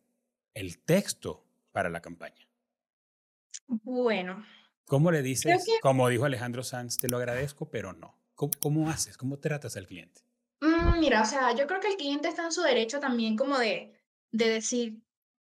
el 0.54 0.78
texto 0.78 1.44
para 1.72 1.90
la 1.90 2.00
campaña. 2.00 2.48
Bueno, 3.66 4.44
¿Cómo 4.86 5.10
le 5.10 5.22
dices, 5.22 5.64
como 5.80 6.08
dijo 6.08 6.24
Alejandro 6.26 6.62
Sanz, 6.62 6.98
te 6.98 7.08
lo 7.08 7.16
agradezco, 7.16 7.70
pero 7.70 7.92
no? 7.92 8.18
¿Cómo, 8.34 8.90
haces? 8.90 9.16
¿Cómo 9.16 9.38
tratas 9.38 9.76
al 9.76 9.86
cliente? 9.86 10.22
Mm, 10.60 10.98
mira, 10.98 11.22
o 11.22 11.24
sea, 11.24 11.54
yo 11.54 11.66
creo 11.66 11.80
que 11.80 11.88
el 11.88 11.96
cliente 11.96 12.28
está 12.28 12.44
en 12.44 12.52
su 12.52 12.62
derecho 12.62 13.00
también 13.00 13.36
como 13.36 13.58
de, 13.58 13.94
de 14.30 14.48
decir, 14.48 15.00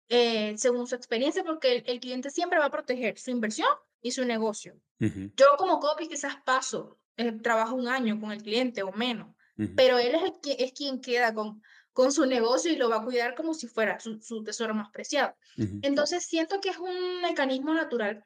eh, 0.10 0.56
según 0.58 0.88
su 0.88 0.96
experiencia, 0.96 1.44
porque 1.44 1.84
el, 1.86 2.00
cliente 2.00 2.30
siempre 2.30 2.60
va 2.60 2.66
a 2.66 2.72
proteger 2.72 3.18
su 3.18 3.32
inversión 3.32 3.70
y 4.02 4.12
su 4.12 4.26
negocio. 4.26 4.76
Yo 5.00 5.46
como 5.58 5.80
copy 5.80 6.08
quizás 6.08 6.36
paso, 6.46 6.98
eh, 7.18 7.32
trabajo 7.32 7.76
un 7.76 7.88
año 7.88 8.20
con 8.20 8.32
el 8.32 8.42
cliente 8.42 8.84
o 8.84 8.92
menos, 8.94 9.36
pero 9.76 9.98
él 9.98 10.16
es, 10.16 10.24
el, 10.24 10.56
es 10.60 10.72
quien 10.74 11.02
queda 11.02 11.34
con, 11.34 11.62
con 11.92 12.12
su 12.12 12.26
negocio 12.26 12.72
y 12.72 12.76
lo 12.76 12.90
va 12.90 12.98
a 12.98 13.04
cuidar 13.04 13.36
como 13.36 13.54
si 13.54 13.68
fuera 13.68 14.00
su, 14.00 14.20
su 14.22 14.44
tesoro 14.44 14.74
más 14.74 14.90
preciado. 14.92 15.36
Entonces 15.82 16.26
siento 16.26 16.60
que 16.60 16.70
es 16.70 16.78
un 16.78 17.22
mecanismo 17.22 17.74
natural 17.74 18.26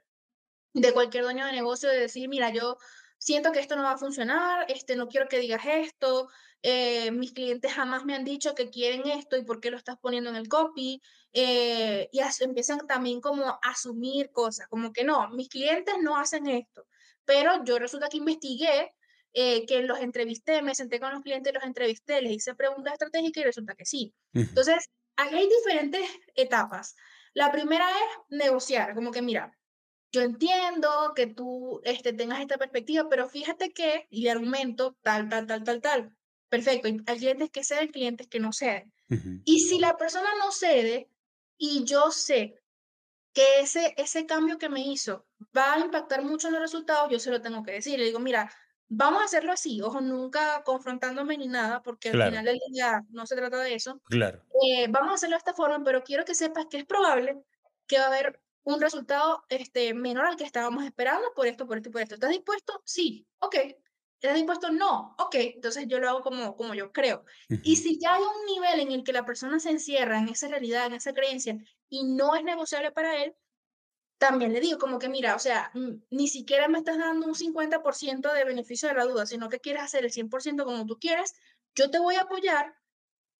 de 0.73 0.93
cualquier 0.93 1.23
dueño 1.23 1.45
de 1.45 1.51
negocio 1.51 1.89
de 1.89 1.99
decir, 1.99 2.29
mira, 2.29 2.51
yo 2.51 2.77
siento 3.17 3.51
que 3.51 3.59
esto 3.59 3.75
no 3.75 3.83
va 3.83 3.91
a 3.91 3.97
funcionar, 3.97 4.65
este, 4.69 4.95
no 4.95 5.07
quiero 5.07 5.27
que 5.27 5.39
digas 5.39 5.61
esto, 5.65 6.29
eh, 6.61 7.11
mis 7.11 7.33
clientes 7.33 7.71
jamás 7.71 8.05
me 8.05 8.15
han 8.15 8.23
dicho 8.23 8.55
que 8.55 8.69
quieren 8.69 9.07
esto 9.07 9.37
y 9.37 9.43
por 9.43 9.59
qué 9.59 9.71
lo 9.71 9.77
estás 9.77 9.97
poniendo 9.97 10.29
en 10.29 10.35
el 10.35 10.47
copy, 10.47 11.01
eh, 11.33 12.09
y 12.11 12.19
empiezan 12.43 12.87
también 12.87 13.21
como 13.21 13.45
a 13.47 13.59
asumir 13.63 14.31
cosas, 14.31 14.67
como 14.67 14.91
que 14.91 15.03
no, 15.03 15.29
mis 15.29 15.49
clientes 15.49 15.95
no 16.01 16.17
hacen 16.17 16.47
esto, 16.47 16.87
pero 17.25 17.63
yo 17.63 17.79
resulta 17.79 18.09
que 18.09 18.17
investigué, 18.17 18.93
eh, 19.33 19.65
que 19.65 19.83
los 19.83 19.99
entrevisté, 19.99 20.61
me 20.61 20.73
senté 20.73 20.99
con 20.99 21.11
los 21.11 21.21
clientes, 21.21 21.53
los 21.53 21.63
entrevisté, 21.63 22.21
les 22.21 22.31
hice 22.31 22.55
preguntas 22.55 22.93
estratégicas 22.93 23.41
y 23.41 23.45
resulta 23.45 23.75
que 23.75 23.85
sí. 23.85 24.15
Entonces, 24.33 24.89
hay 25.15 25.47
diferentes 25.47 26.09
etapas. 26.33 26.95
La 27.33 27.51
primera 27.51 27.87
es 27.87 28.37
negociar, 28.37 28.95
como 28.95 29.11
que 29.11 29.21
mira, 29.21 29.51
yo 30.17 30.23
entiendo 30.23 31.13
que 31.15 31.27
tú 31.27 31.79
este, 31.83 32.11
tengas 32.11 32.41
esta 32.41 32.57
perspectiva, 32.57 33.07
pero 33.07 33.29
fíjate 33.29 33.71
que, 33.71 34.07
y 34.09 34.23
le 34.23 34.31
argumento 34.31 34.97
tal, 35.03 35.29
tal, 35.29 35.45
tal, 35.45 35.63
tal, 35.63 35.79
tal. 35.79 36.17
Perfecto, 36.49 36.87
hay 36.87 37.17
clientes 37.19 37.51
que 37.51 37.63
ceden, 37.63 37.89
clientes 37.89 38.27
que 38.27 38.39
no 38.39 38.51
ceden. 38.51 38.91
Y 39.45 39.59
si 39.59 39.79
la 39.79 39.95
persona 39.95 40.27
no 40.39 40.51
cede 40.51 41.09
y 41.57 41.83
yo 41.85 42.11
sé 42.11 42.59
que 43.31 43.59
ese, 43.59 43.93
ese 43.97 44.25
cambio 44.25 44.57
que 44.57 44.69
me 44.69 44.81
hizo 44.81 45.27
va 45.55 45.75
a 45.75 45.79
impactar 45.79 46.23
mucho 46.23 46.47
en 46.47 46.53
los 46.53 46.61
resultados, 46.63 47.11
yo 47.11 47.19
se 47.19 47.29
lo 47.29 47.41
tengo 47.41 47.63
que 47.63 47.73
decir. 47.73 47.99
Le 47.99 48.05
digo, 48.05 48.19
mira, 48.19 48.51
vamos 48.87 49.21
a 49.21 49.25
hacerlo 49.25 49.51
así, 49.51 49.81
ojo, 49.81 50.01
nunca 50.01 50.63
confrontándome 50.63 51.37
ni 51.37 51.47
nada, 51.47 51.83
porque 51.83 52.09
al 52.09 52.29
final 52.29 52.45
del 52.45 52.59
día 52.71 53.03
no 53.09 53.27
se 53.27 53.35
trata 53.35 53.59
de 53.59 53.75
eso. 53.75 54.01
Claro. 54.05 54.43
Eh, 54.67 54.87
vamos 54.89 55.11
a 55.11 55.13
hacerlo 55.13 55.35
de 55.35 55.39
esta 55.39 55.53
forma, 55.53 55.83
pero 55.83 56.03
quiero 56.03 56.25
que 56.25 56.33
sepas 56.33 56.65
que 56.65 56.77
es 56.77 56.85
probable 56.85 57.37
que 57.85 57.99
va 57.99 58.05
a 58.05 58.07
haber 58.07 58.41
un 58.67 58.81
resultado 58.81 59.45
este, 59.47 59.93
menor 59.93 60.25
al 60.25 60.35
que 60.35 60.43
estábamos 60.43 60.83
esperando 60.83 61.33
por 61.33 61.47
esto, 61.47 61.65
por 61.65 61.77
esto 61.77 61.87
y 61.87 61.91
por 61.93 62.01
esto. 62.01 62.15
¿Estás 62.15 62.31
dispuesto? 62.31 62.81
Sí, 62.83 63.25
ok. 63.39 63.55
¿Estás 64.19 64.35
dispuesto? 64.35 64.69
No, 64.71 65.15
ok. 65.17 65.35
Entonces 65.35 65.85
yo 65.87 65.99
lo 65.99 66.09
hago 66.09 66.21
como, 66.21 66.53
como 66.57 66.73
yo 66.73 66.91
creo. 66.91 67.23
Y 67.63 67.77
si 67.77 67.97
ya 67.97 68.15
hay 68.15 68.21
un 68.21 68.45
nivel 68.45 68.81
en 68.81 68.91
el 68.91 69.05
que 69.05 69.13
la 69.13 69.25
persona 69.25 69.61
se 69.61 69.69
encierra 69.69 70.19
en 70.19 70.27
esa 70.27 70.49
realidad, 70.49 70.85
en 70.85 70.95
esa 70.95 71.13
creencia, 71.13 71.57
y 71.87 72.03
no 72.03 72.35
es 72.35 72.43
negociable 72.43 72.91
para 72.91 73.23
él, 73.23 73.37
también 74.17 74.51
le 74.51 74.59
digo 74.59 74.79
como 74.79 74.99
que, 74.99 75.07
mira, 75.07 75.35
o 75.35 75.39
sea, 75.39 75.71
ni 76.09 76.27
siquiera 76.27 76.67
me 76.67 76.79
estás 76.79 76.97
dando 76.97 77.25
un 77.25 77.35
50% 77.35 78.33
de 78.33 78.43
beneficio 78.43 78.89
de 78.89 78.95
la 78.95 79.05
duda, 79.05 79.25
sino 79.25 79.47
que 79.47 79.61
quieres 79.61 79.83
hacer 79.83 80.03
el 80.03 80.11
100% 80.11 80.65
como 80.65 80.85
tú 80.85 80.99
quieres, 80.99 81.35
yo 81.73 81.89
te 81.89 81.99
voy 81.99 82.15
a 82.15 82.23
apoyar, 82.23 82.75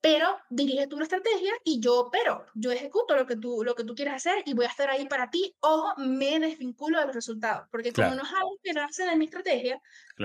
pero 0.02 0.38
dirige 0.50 0.88
tú 0.88 0.98
la 0.98 1.04
estrategia 1.04 1.52
y 1.64 1.80
yo 1.80 2.10
pero 2.12 2.46
yo 2.54 2.72
ejecuto 2.72 3.16
lo 3.16 3.26
que 3.26 3.36
tú 3.36 3.64
lo 3.64 3.76
que 3.76 3.84
tú 3.84 3.96
quieres 3.96 4.14
hacer 4.14 4.44
y 4.46 4.54
voy 4.54 4.66
a 4.66 4.70
estar 4.70 4.90
ahí 4.90 5.08
para 5.08 5.30
ti. 5.30 5.56
Ojo 5.60 5.94
me 5.98 6.40
desvinculo 6.40 7.00
de 7.00 7.08
los 7.08 7.16
resultados 7.16 7.68
porque 7.72 7.92
como 7.92 8.16
no 8.16 8.24
es 8.24 8.34
algo 8.34 8.58
que 8.64 8.74
nace 8.74 9.06
de 9.06 9.16
mi 9.16 9.26
estrategia 9.26 9.82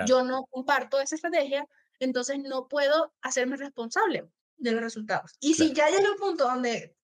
yo 0.06 0.22
no 0.22 0.44
comparto 0.50 1.00
esa 1.00 1.14
estrategia 1.14 1.66
entonces 1.98 2.38
no 2.38 2.68
puedo 2.68 3.14
hacerme 3.22 3.56
responsable 3.56 4.28
de 4.56 4.72
los 4.72 4.80
resultados. 4.80 5.32
Y 5.40 5.54
si 5.54 5.72
ya 5.72 5.88
llega 5.88 6.10
un 6.10 6.18
punto 6.18 6.44
donde 6.44 6.96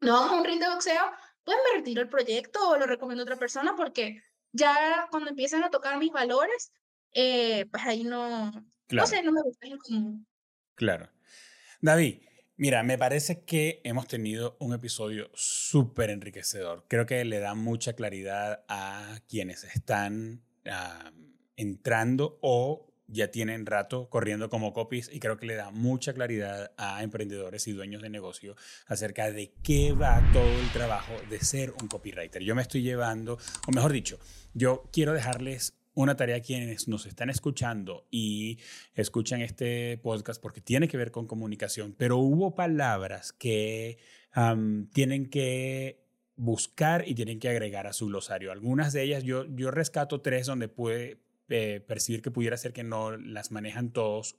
no 0.00 0.12
vamos 0.12 0.32
a 0.32 0.36
un 0.36 0.44
ring 0.44 0.60
de 0.60 0.68
boxeo 0.68 1.02
pues 1.44 1.56
me 1.56 1.78
retiro 1.78 2.02
el 2.02 2.08
proyecto 2.08 2.68
o 2.68 2.76
lo 2.76 2.86
recomiendo 2.86 3.22
a 3.22 3.24
otra 3.24 3.36
persona 3.36 3.74
porque 3.76 4.22
ya 4.52 5.08
cuando 5.10 5.30
empiezan 5.30 5.64
a 5.64 5.70
tocar 5.70 5.98
mis 5.98 6.12
valores 6.12 6.72
eh, 7.12 7.66
pues 7.70 7.84
ahí 7.84 8.04
no 8.04 8.52
no 8.90 9.06
sé 9.06 9.22
no 9.22 9.32
me 9.32 9.42
gusta 9.42 9.66
es 9.66 9.76
común 9.78 10.26
claro 10.74 11.10
David, 11.84 12.18
mira, 12.56 12.84
me 12.84 12.96
parece 12.96 13.42
que 13.42 13.80
hemos 13.82 14.06
tenido 14.06 14.56
un 14.60 14.72
episodio 14.72 15.32
súper 15.34 16.10
enriquecedor. 16.10 16.84
Creo 16.86 17.06
que 17.06 17.24
le 17.24 17.40
da 17.40 17.56
mucha 17.56 17.94
claridad 17.94 18.64
a 18.68 19.18
quienes 19.28 19.64
están 19.64 20.44
entrando 21.56 22.38
o 22.40 22.86
ya 23.08 23.32
tienen 23.32 23.66
rato 23.66 24.08
corriendo 24.08 24.48
como 24.48 24.72
copies 24.72 25.10
y 25.12 25.18
creo 25.18 25.36
que 25.36 25.46
le 25.46 25.56
da 25.56 25.72
mucha 25.72 26.14
claridad 26.14 26.70
a 26.76 27.02
emprendedores 27.02 27.66
y 27.66 27.72
dueños 27.72 28.00
de 28.00 28.10
negocio 28.10 28.54
acerca 28.86 29.32
de 29.32 29.52
qué 29.64 29.92
va 29.92 30.22
todo 30.32 30.60
el 30.60 30.70
trabajo 30.70 31.14
de 31.28 31.40
ser 31.40 31.72
un 31.82 31.88
copywriter. 31.88 32.42
Yo 32.42 32.54
me 32.54 32.62
estoy 32.62 32.82
llevando, 32.82 33.38
o 33.66 33.72
mejor 33.72 33.90
dicho, 33.90 34.20
yo 34.54 34.88
quiero 34.92 35.14
dejarles 35.14 35.74
una 35.94 36.16
tarea 36.16 36.36
a 36.36 36.40
quienes 36.40 36.88
nos 36.88 37.06
están 37.06 37.30
escuchando 37.30 38.06
y 38.10 38.58
escuchan 38.94 39.42
este 39.42 39.98
podcast 39.98 40.40
porque 40.40 40.60
tiene 40.60 40.88
que 40.88 40.96
ver 40.96 41.10
con 41.10 41.26
comunicación, 41.26 41.94
pero 41.96 42.18
hubo 42.18 42.54
palabras 42.54 43.32
que 43.32 43.98
tienen 44.92 45.28
que 45.28 46.02
buscar 46.36 47.06
y 47.06 47.14
tienen 47.14 47.38
que 47.38 47.48
agregar 47.48 47.86
a 47.86 47.92
su 47.92 48.06
glosario. 48.06 48.50
Algunas 48.50 48.92
de 48.92 49.02
ellas 49.02 49.24
yo, 49.24 49.44
yo 49.44 49.70
rescato 49.70 50.22
tres 50.22 50.46
donde 50.46 50.68
puede 50.68 51.18
eh, 51.48 51.84
percibir 51.86 52.22
que 52.22 52.30
pudiera 52.30 52.56
ser 52.56 52.72
que 52.72 52.84
no 52.84 53.16
las 53.16 53.50
manejan 53.50 53.90
todos. 53.90 54.36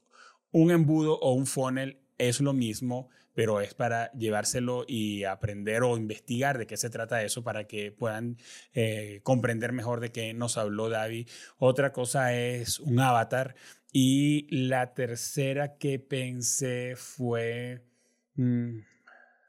Un 0.50 0.70
embudo 0.72 1.18
o 1.20 1.32
un 1.32 1.46
funnel 1.46 1.98
es 2.18 2.40
lo 2.40 2.52
mismo, 2.52 3.08
pero 3.34 3.60
es 3.60 3.74
para 3.74 4.10
llevárselo 4.12 4.84
y 4.86 5.24
aprender 5.24 5.82
o 5.82 5.96
investigar 5.96 6.58
de 6.58 6.66
qué 6.66 6.76
se 6.76 6.90
trata 6.90 7.22
eso 7.22 7.42
para 7.42 7.66
que 7.66 7.92
puedan 7.92 8.38
eh, 8.72 9.20
comprender 9.22 9.72
mejor 9.72 10.00
de 10.00 10.12
qué 10.12 10.32
nos 10.34 10.56
habló 10.56 10.88
David. 10.88 11.28
Otra 11.58 11.92
cosa 11.92 12.34
es 12.34 12.80
un 12.80 13.00
avatar. 13.00 13.54
Y 13.92 14.48
la 14.50 14.94
tercera 14.94 15.76
que 15.76 15.98
pensé 15.98 16.94
fue... 16.96 17.84
Mm, 18.34 18.80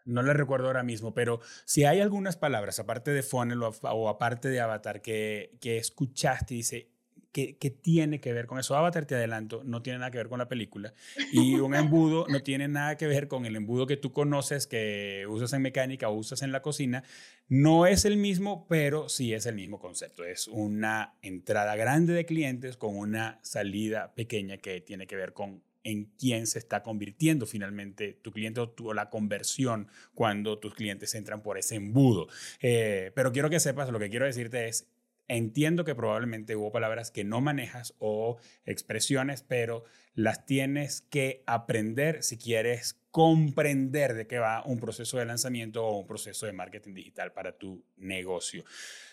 no 0.06 0.22
le 0.22 0.34
recuerdo 0.34 0.68
ahora 0.68 0.84
mismo, 0.84 1.16
pero 1.16 1.42
si 1.66 1.84
hay 1.86 2.00
algunas 2.00 2.38
palabras, 2.38 2.80
aparte 2.80 3.10
de 3.10 3.24
funnel 3.24 3.64
o, 3.64 4.08
aparte 4.08 4.50
de 4.50 4.60
avatar, 4.60 5.02
que, 5.02 5.58
que 5.60 5.78
escuchaste 5.78 6.54
y 6.54 6.58
dice, 6.58 6.95
que, 7.36 7.70
tiene 7.70 8.22
que 8.22 8.32
ver 8.32 8.46
con 8.46 8.60
eso. 8.60 8.78
Avatar, 8.78 9.06
te 9.06 9.16
adelanto, 9.16 9.62
no 9.66 9.82
tiene 9.82 10.00
nada 10.00 10.10
que 10.10 10.20
ver 10.20 10.30
con 10.30 10.40
la 10.40 10.48
película. 10.48 10.94
Y 11.34 11.56
un 11.56 11.76
embudo 11.76 12.26
no 12.30 12.42
tiene 12.42 12.70
nada 12.70 12.96
que 12.96 13.08
ver 13.08 13.28
con 13.28 13.46
el 13.46 13.58
embudo 13.58 13.88
que 13.88 13.98
tú 13.98 14.14
conoces, 14.14 14.68
que 14.68 15.26
usas 15.28 15.52
en 15.52 15.62
mecánica 15.62 16.08
o 16.08 16.14
usas 16.14 16.44
en 16.44 16.54
la 16.54 16.62
cocina. 16.62 17.04
No 17.50 17.88
es 17.88 18.06
el 18.06 18.16
mismo, 18.16 18.66
pero 18.70 19.10
sí 19.10 19.34
es 19.34 19.46
el 19.48 19.56
mismo 19.56 19.80
concepto. 19.80 20.24
Es 20.24 20.48
una 20.48 21.16
entrada 21.22 21.76
grande 21.76 22.14
de 22.14 22.26
clientes 22.26 22.78
con 22.78 22.96
una 22.96 23.40
salida 23.42 24.14
pequeña 24.16 24.58
que 24.58 24.80
tiene 24.80 25.06
que 25.06 25.18
ver 25.18 25.34
con 25.34 25.62
en 25.84 26.06
quién 26.18 26.48
se 26.48 26.58
está 26.58 26.82
convirtiendo 26.82 27.46
finalmente 27.46 28.14
tu 28.14 28.32
cliente 28.32 28.60
o, 28.60 28.94
la 28.94 29.10
conversión 29.10 29.88
cuando 30.16 30.58
tus 30.58 30.74
clientes 30.74 31.14
entran 31.14 31.44
por 31.44 31.58
ese 31.58 31.76
embudo. 31.76 32.28
Eh, 32.62 33.12
pero 33.14 33.32
quiero 33.32 33.50
que 33.50 33.60
sepas, 33.60 33.90
lo 33.90 34.00
que 34.00 34.10
quiero 34.10 34.26
decirte 34.26 34.68
es, 34.68 34.88
Entiendo 35.28 35.86
que 35.86 35.96
probablemente 35.96 36.56
hubo 36.56 36.72
palabras 36.72 37.10
que 37.10 37.24
no 37.24 37.42
manejas 37.42 37.96
o 37.98 38.38
expresiones, 38.66 39.42
pero 39.42 39.84
las 40.14 40.46
tienes 40.46 41.02
que 41.02 41.44
aprender 41.48 42.22
si 42.22 42.38
quieres 42.38 43.02
comprender 43.12 44.14
de 44.14 44.28
qué 44.28 44.40
va 44.40 44.64
un 44.66 44.80
proceso 44.80 45.18
de 45.18 45.26
lanzamiento 45.26 45.86
o 45.86 45.98
un 45.98 46.06
proceso 46.06 46.46
de 46.46 46.54
marketing 46.54 46.94
digital 46.94 47.32
para 47.34 47.58
tu 47.58 47.84
negocio. 47.98 48.66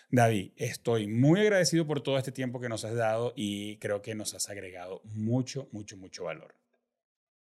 David, 0.09 0.51
estoy 0.57 1.07
muy 1.07 1.39
agradecido 1.39 1.87
por 1.87 2.01
todo 2.01 2.17
este 2.17 2.31
tiempo 2.31 2.59
que 2.59 2.69
nos 2.69 2.85
has 2.85 2.95
dado 2.95 3.33
y 3.35 3.77
creo 3.77 4.01
que 4.01 4.13
nos 4.13 4.35
has 4.35 4.49
agregado 4.49 5.01
mucho, 5.05 5.67
mucho, 5.71 5.97
mucho 5.97 6.25
valor. 6.25 6.53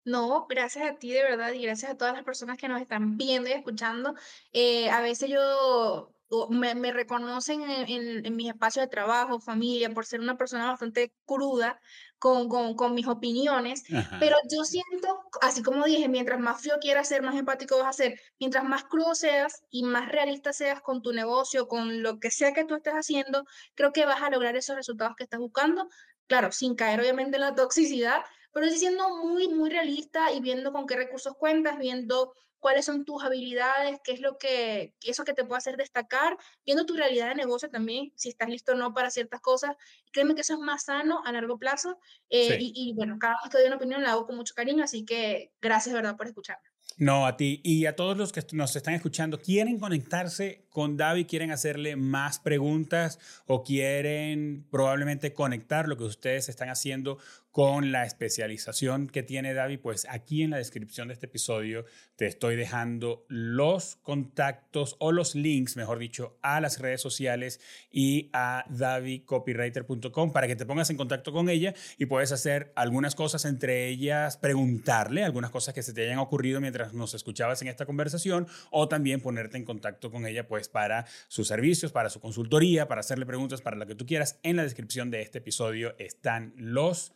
No, 0.05 0.47
gracias 0.49 0.91
a 0.91 0.95
ti 0.97 1.13
de 1.13 1.23
verdad 1.23 1.53
y 1.53 1.63
gracias 1.63 1.93
a 1.93 1.97
todas 1.97 2.15
las 2.15 2.25
personas 2.25 2.59
que 2.59 2.69
nos 2.69 2.81
están 2.81 3.19
viendo 3.19 3.49
y 3.49 3.53
escuchando. 3.53 4.15
Eh, 4.53 4.89
a 4.91 5.01
veces 5.01 5.31
yo 5.31 6.13
me, 6.49 6.93
reconocen 6.93 7.63
en, 7.63 8.27
en, 8.27 8.37
mis 8.37 8.49
espacios 8.49 8.87
de 8.87 8.91
trabajo, 8.91 9.41
familia, 9.41 9.91
por 9.91 10.07
ser 10.07 10.21
una 10.21 10.37
persona 10.39 10.67
bastante 10.71 11.13
cruda 11.27 11.79
con, 12.19 12.49
con, 12.49 12.75
con 12.75 12.95
mis 12.95 13.07
opiniones, 13.07 13.85
pero 14.19 14.37
yo 14.51 14.65
siento, 14.65 15.25
así 15.41 15.63
como 15.63 15.85
dije, 15.85 16.09
mientras 16.09 16.41
más 16.41 16.63
frío 16.63 16.77
quieras 16.81 17.09
ser, 17.09 17.23
más 17.23 17.35
empático 17.35 17.79
vas 17.79 17.89
a 17.89 17.93
ser, 17.93 18.21
mientras 18.39 18.65
más 18.65 18.85
crudo 18.85 19.15
seas 19.15 19.65
y 19.71 19.83
más 19.83 20.09
realista 20.11 20.53
seas 20.53 20.81
con 20.81 21.03
tu 21.03 21.13
negocio, 21.13 21.69
con 21.69 22.03
lo 22.03 22.19
que 22.19 22.31
sea 22.31 22.55
que 22.55 22.65
tú 22.65 22.77
estés 22.77 22.95
haciendo, 22.95 23.45
creo 23.75 23.93
que 23.93 24.07
vas 24.07 24.23
a 24.23 24.31
lograr 24.31 24.57
esos 24.57 24.77
resultados 24.77 25.17
que 25.17 25.25
estás 25.25 25.41
buscando, 25.41 25.89
claro, 26.27 26.53
sin 26.53 26.77
caer 26.77 27.01
obviamente 27.01 27.37
en 27.37 27.43
la 27.43 27.55
toxicidad, 27.55 28.23
pero 28.53 28.69
sí 28.69 28.79
siendo 28.79 29.25
muy, 29.25 29.49
muy 29.49 29.69
realista 29.69 30.33
y 30.33 30.41
viendo 30.41 30.73
con 30.73 30.87
qué 30.87 30.97
recursos 30.97 31.35
cuentas, 31.37 31.79
viendo 31.79 32.33
cuáles 32.63 32.85
son 32.85 33.05
tus 33.05 33.25
habilidades, 33.25 33.99
qué 34.05 34.13
es 34.13 34.21
lo 34.21 34.39
que, 34.39 34.95
eso 35.05 35.25
que 35.25 35.35
te 35.35 35.45
puede 35.45 35.59
hacer 35.59 35.77
destacar, 35.77 36.39
viendo 36.65 36.87
tu 36.87 36.95
realidad 36.95 37.29
de 37.31 37.35
negocio 37.35 37.69
también, 37.69 38.13
si 38.15 38.29
estás 38.29 38.49
listo 38.49 38.73
o 38.73 38.75
no 38.77 38.95
para 38.95 39.11
ciertas 39.11 39.41
cosas. 39.41 39.75
Créeme 40.13 40.37
que 40.37 40.43
eso 40.43 40.55
es 40.55 40.61
más 40.61 40.85
sano 40.85 41.23
a 41.25 41.33
largo 41.33 41.59
plazo. 41.59 41.99
Eh, 42.31 42.59
y, 42.61 42.73
y, 42.75 42.93
bueno, 42.95 43.19
cada 43.19 43.35
vez 43.43 43.51
que 43.51 43.59
doy 43.59 43.67
una 43.67 43.77
opinión 43.77 44.01
la 44.03 44.13
hago 44.13 44.27
con 44.27 44.37
mucho 44.37 44.55
cariño, 44.55 44.85
así 44.85 45.05
que 45.05 45.53
gracias, 45.61 45.93
¿verdad?, 45.93 46.17
por 46.17 46.29
escucharme. 46.29 46.73
No, 46.99 47.27
a 47.27 47.37
ti 47.37 47.61
y 47.65 47.87
a 47.87 47.97
todos 47.97 48.17
los 48.17 48.33
que 48.33 48.45
nos 48.53 48.77
están 48.77 48.95
escuchando, 48.95 49.41
¿quieren 49.41 49.79
conectarse 49.79 50.67
con 50.69 50.97
David? 50.97 51.27
¿Quieren 51.27 51.51
hacerle 51.51 51.97
más 51.97 52.39
preguntas 52.39 53.19
o 53.47 53.63
quieren 53.63 54.67
probablemente 54.71 55.33
conectar 55.33 55.89
lo 55.89 55.97
que 55.97 56.05
ustedes 56.05 56.49
están 56.49 56.69
haciendo 56.69 57.19
con 57.53 57.93
la 57.93 58.05
especialización 58.05 59.09
que 59.09 59.23
tiene 59.23 59.55
David? 59.55 59.81
Pues 59.81 60.07
aquí 60.11 60.43
en 60.43 60.51
la 60.51 60.57
descripción 60.57 61.09
de 61.09 61.15
este 61.15 61.27
episodio 61.27 61.85
te 62.17 62.27
estoy 62.27 62.57
dejando 62.57 63.25
los 63.29 63.97
contactos 63.97 64.97
o 64.99 65.13
los 65.13 65.35
links, 65.35 65.77
mejor 65.77 65.99
dicho, 65.99 66.39
a 66.43 66.61
las 66.61 66.81
redes 66.81 67.01
sociales 67.01 67.61
y 67.91 68.31
a 68.33 68.65
davidcopywriter.com 68.71 70.33
para 70.33 70.47
que 70.47 70.57
te 70.57 70.67
pongas 70.67 70.91
en 70.91 70.97
contacto 70.97 71.33
con 71.33 71.49
ella 71.49 71.75
y 71.99 72.07
puedes 72.07 72.33
hacer 72.33 72.73
algunas 72.75 73.15
cosas, 73.15 73.45
entre 73.45 73.89
ellas 73.89 74.39
preguntarle 74.39 75.23
algunas 75.23 75.51
cosas 75.51 75.75
que 75.75 75.83
se 75.83 75.93
te 75.93 76.05
hayan 76.05 76.19
ocurrido 76.19 76.61
mientras 76.61 76.95
nos 76.95 77.15
escuchabas 77.15 77.61
en 77.63 77.69
esta 77.69 77.87
conversación 77.87 78.47
o 78.71 78.89
también 78.89 79.21
ponerte 79.21 79.59
en 79.59 79.65
contacto 79.65 80.11
con 80.11 80.27
ella 80.27 80.49
pues 80.49 80.69
para 80.69 81.07
sus 81.29 81.49
servicios, 81.49 81.93
para 81.93 82.09
su 82.09 82.21
consultoría, 82.21 82.89
para 82.89 83.01
hacerle 83.01 83.27
preguntas, 83.27 83.61
para 83.61 83.77
lo 83.77 83.87
que 83.87 83.95
tú 83.95 84.07
quieras. 84.07 84.39
En 84.43 84.57
la 84.57 84.63
descripción 84.63 85.11
de 85.11 85.21
este 85.21 85.39
episodio 85.39 85.95
están 85.99 86.55
los 86.57 87.13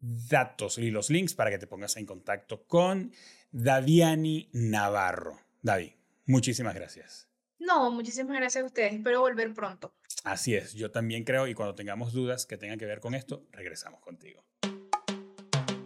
datos 0.00 0.78
y 0.78 0.90
los 0.90 1.10
links 1.10 1.34
para 1.34 1.50
que 1.50 1.58
te 1.58 1.66
pongas 1.66 1.96
en 1.96 2.06
contacto 2.06 2.64
con 2.66 3.12
Daviani 3.50 4.48
Navarro. 4.52 5.40
David, 5.62 5.92
muchísimas 6.26 6.74
gracias. 6.74 7.28
No, 7.58 7.90
muchísimas 7.90 8.36
gracias 8.36 8.62
a 8.62 8.66
ustedes. 8.66 8.94
Espero 8.94 9.20
volver 9.20 9.52
pronto. 9.52 9.92
Así 10.24 10.54
es, 10.54 10.74
yo 10.74 10.90
también 10.90 11.24
creo 11.24 11.46
y 11.46 11.54
cuando 11.54 11.74
tengamos 11.74 12.12
dudas 12.12 12.46
que 12.46 12.56
tengan 12.56 12.78
que 12.78 12.86
ver 12.86 13.00
con 13.00 13.14
esto, 13.14 13.46
regresamos 13.52 14.00
contigo. 14.00 14.44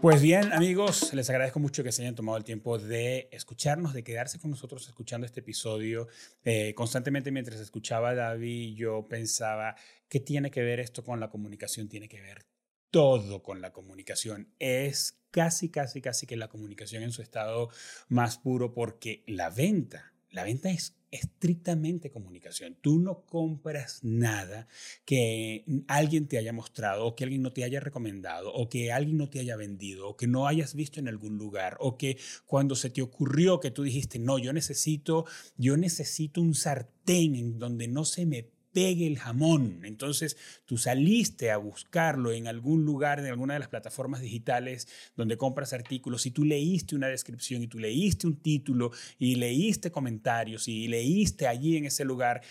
Pues 0.03 0.21
bien, 0.21 0.53
amigos, 0.53 1.15
les 1.15 1.31
agradezco 1.31 1.61
mucho 1.61 1.85
que 1.85 1.93
se 1.93 2.03
hayan 2.03 2.17
tomado 2.17 2.37
el 2.37 2.43
tiempo 2.43 2.77
de 2.77 3.29
escucharnos, 3.31 3.95
de 3.95 4.03
quedarse 4.03 4.41
con 4.41 4.51
nosotros 4.51 4.89
escuchando 4.89 5.27
este 5.27 5.41
episodio. 5.41 6.09
Eh, 6.45 6.75
constantemente 6.75 7.31
mientras 7.31 7.61
escuchaba 7.61 8.11
a 8.11 8.15
David, 8.17 8.75
yo 8.75 9.07
pensaba, 9.09 9.77
¿qué 10.09 10.19
tiene 10.19 10.51
que 10.51 10.61
ver 10.61 10.81
esto 10.81 11.05
con 11.05 11.21
la 11.21 11.31
comunicación? 11.31 11.89
Tiene 11.89 12.09
que 12.09 12.21
ver 12.21 12.45
todo 12.93 13.43
con 13.43 13.61
la 13.61 13.73
comunicación. 13.73 14.55
Es 14.61 15.19
casi, 15.33 15.71
casi, 15.71 16.01
casi 16.01 16.27
que 16.27 16.37
la 16.37 16.49
comunicación 16.49 17.03
en 17.03 17.11
su 17.11 17.23
estado 17.23 17.71
más 18.09 18.39
puro 18.39 18.73
porque 18.73 19.25
la 19.27 19.51
venta, 19.51 20.13
la 20.31 20.45
venta 20.45 20.71
es 20.71 20.95
estrictamente 21.11 22.11
comunicación. 22.11 22.77
Tú 22.81 22.99
no 22.99 23.25
compras 23.25 24.01
nada 24.03 24.69
que 25.05 25.65
alguien 25.89 26.29
te 26.29 26.39
haya 26.39 26.53
mostrado 26.53 27.07
o 27.07 27.15
que 27.17 27.25
alguien 27.25 27.43
no 27.43 27.53
te 27.53 27.65
haya 27.65 27.81
recomendado 27.81 28.53
o 28.53 28.69
que 28.69 28.93
alguien 28.93 29.17
no 29.17 29.29
te 29.29 29.41
haya 29.41 29.57
vendido 29.57 30.09
o 30.09 30.17
que 30.17 30.27
no 30.27 30.47
hayas 30.47 30.75
visto 30.75 31.01
en 31.01 31.09
algún 31.09 31.39
lugar 31.39 31.77
o 31.81 31.97
que 31.97 32.19
cuando 32.47 32.77
se 32.77 32.91
te 32.91 33.03
ocurrió 33.03 33.59
que 33.59 33.71
tú 33.71 33.83
dijiste, 33.83 34.19
no, 34.19 34.39
yo 34.39 34.53
necesito, 34.53 35.25
yo 35.57 35.77
necesito 35.77 36.41
un 36.43 36.55
sartén 36.55 37.35
en 37.37 37.59
donde 37.59 37.89
no 37.89 38.05
se 38.05 38.27
me 38.27 38.51
pegue 38.73 39.07
el 39.07 39.19
jamón. 39.19 39.81
Entonces 39.85 40.37
tú 40.65 40.79
saliste 40.79 41.51
a 41.51 41.57
buscarlo 41.57 42.33
en 42.33 42.47
algún 42.47 42.85
lugar, 42.85 43.19
en 43.19 43.27
alguna 43.27 43.55
de 43.55 43.61
las 43.61 43.69
plataformas 43.69 44.21
digitales 44.21 44.89
donde 45.17 45.37
compras 45.37 45.73
artículos 45.73 46.27
y 46.27 46.31
tú 46.31 46.45
leíste 46.45 46.97
una 46.97 47.09
descripción 47.09 47.63
y 47.63 47.69
tú 47.69 47.79
leíste 47.79 48.27
un 48.27 48.37
título 48.37 48.91
y 49.19 49.37
leíste 49.37 49.91
comentarios 49.91 50.69
y 50.69 50.89
leíste 50.89 51.47
allí 51.47 51.77
en 51.77 51.87
ese 51.87 52.05
lugar 52.05 52.43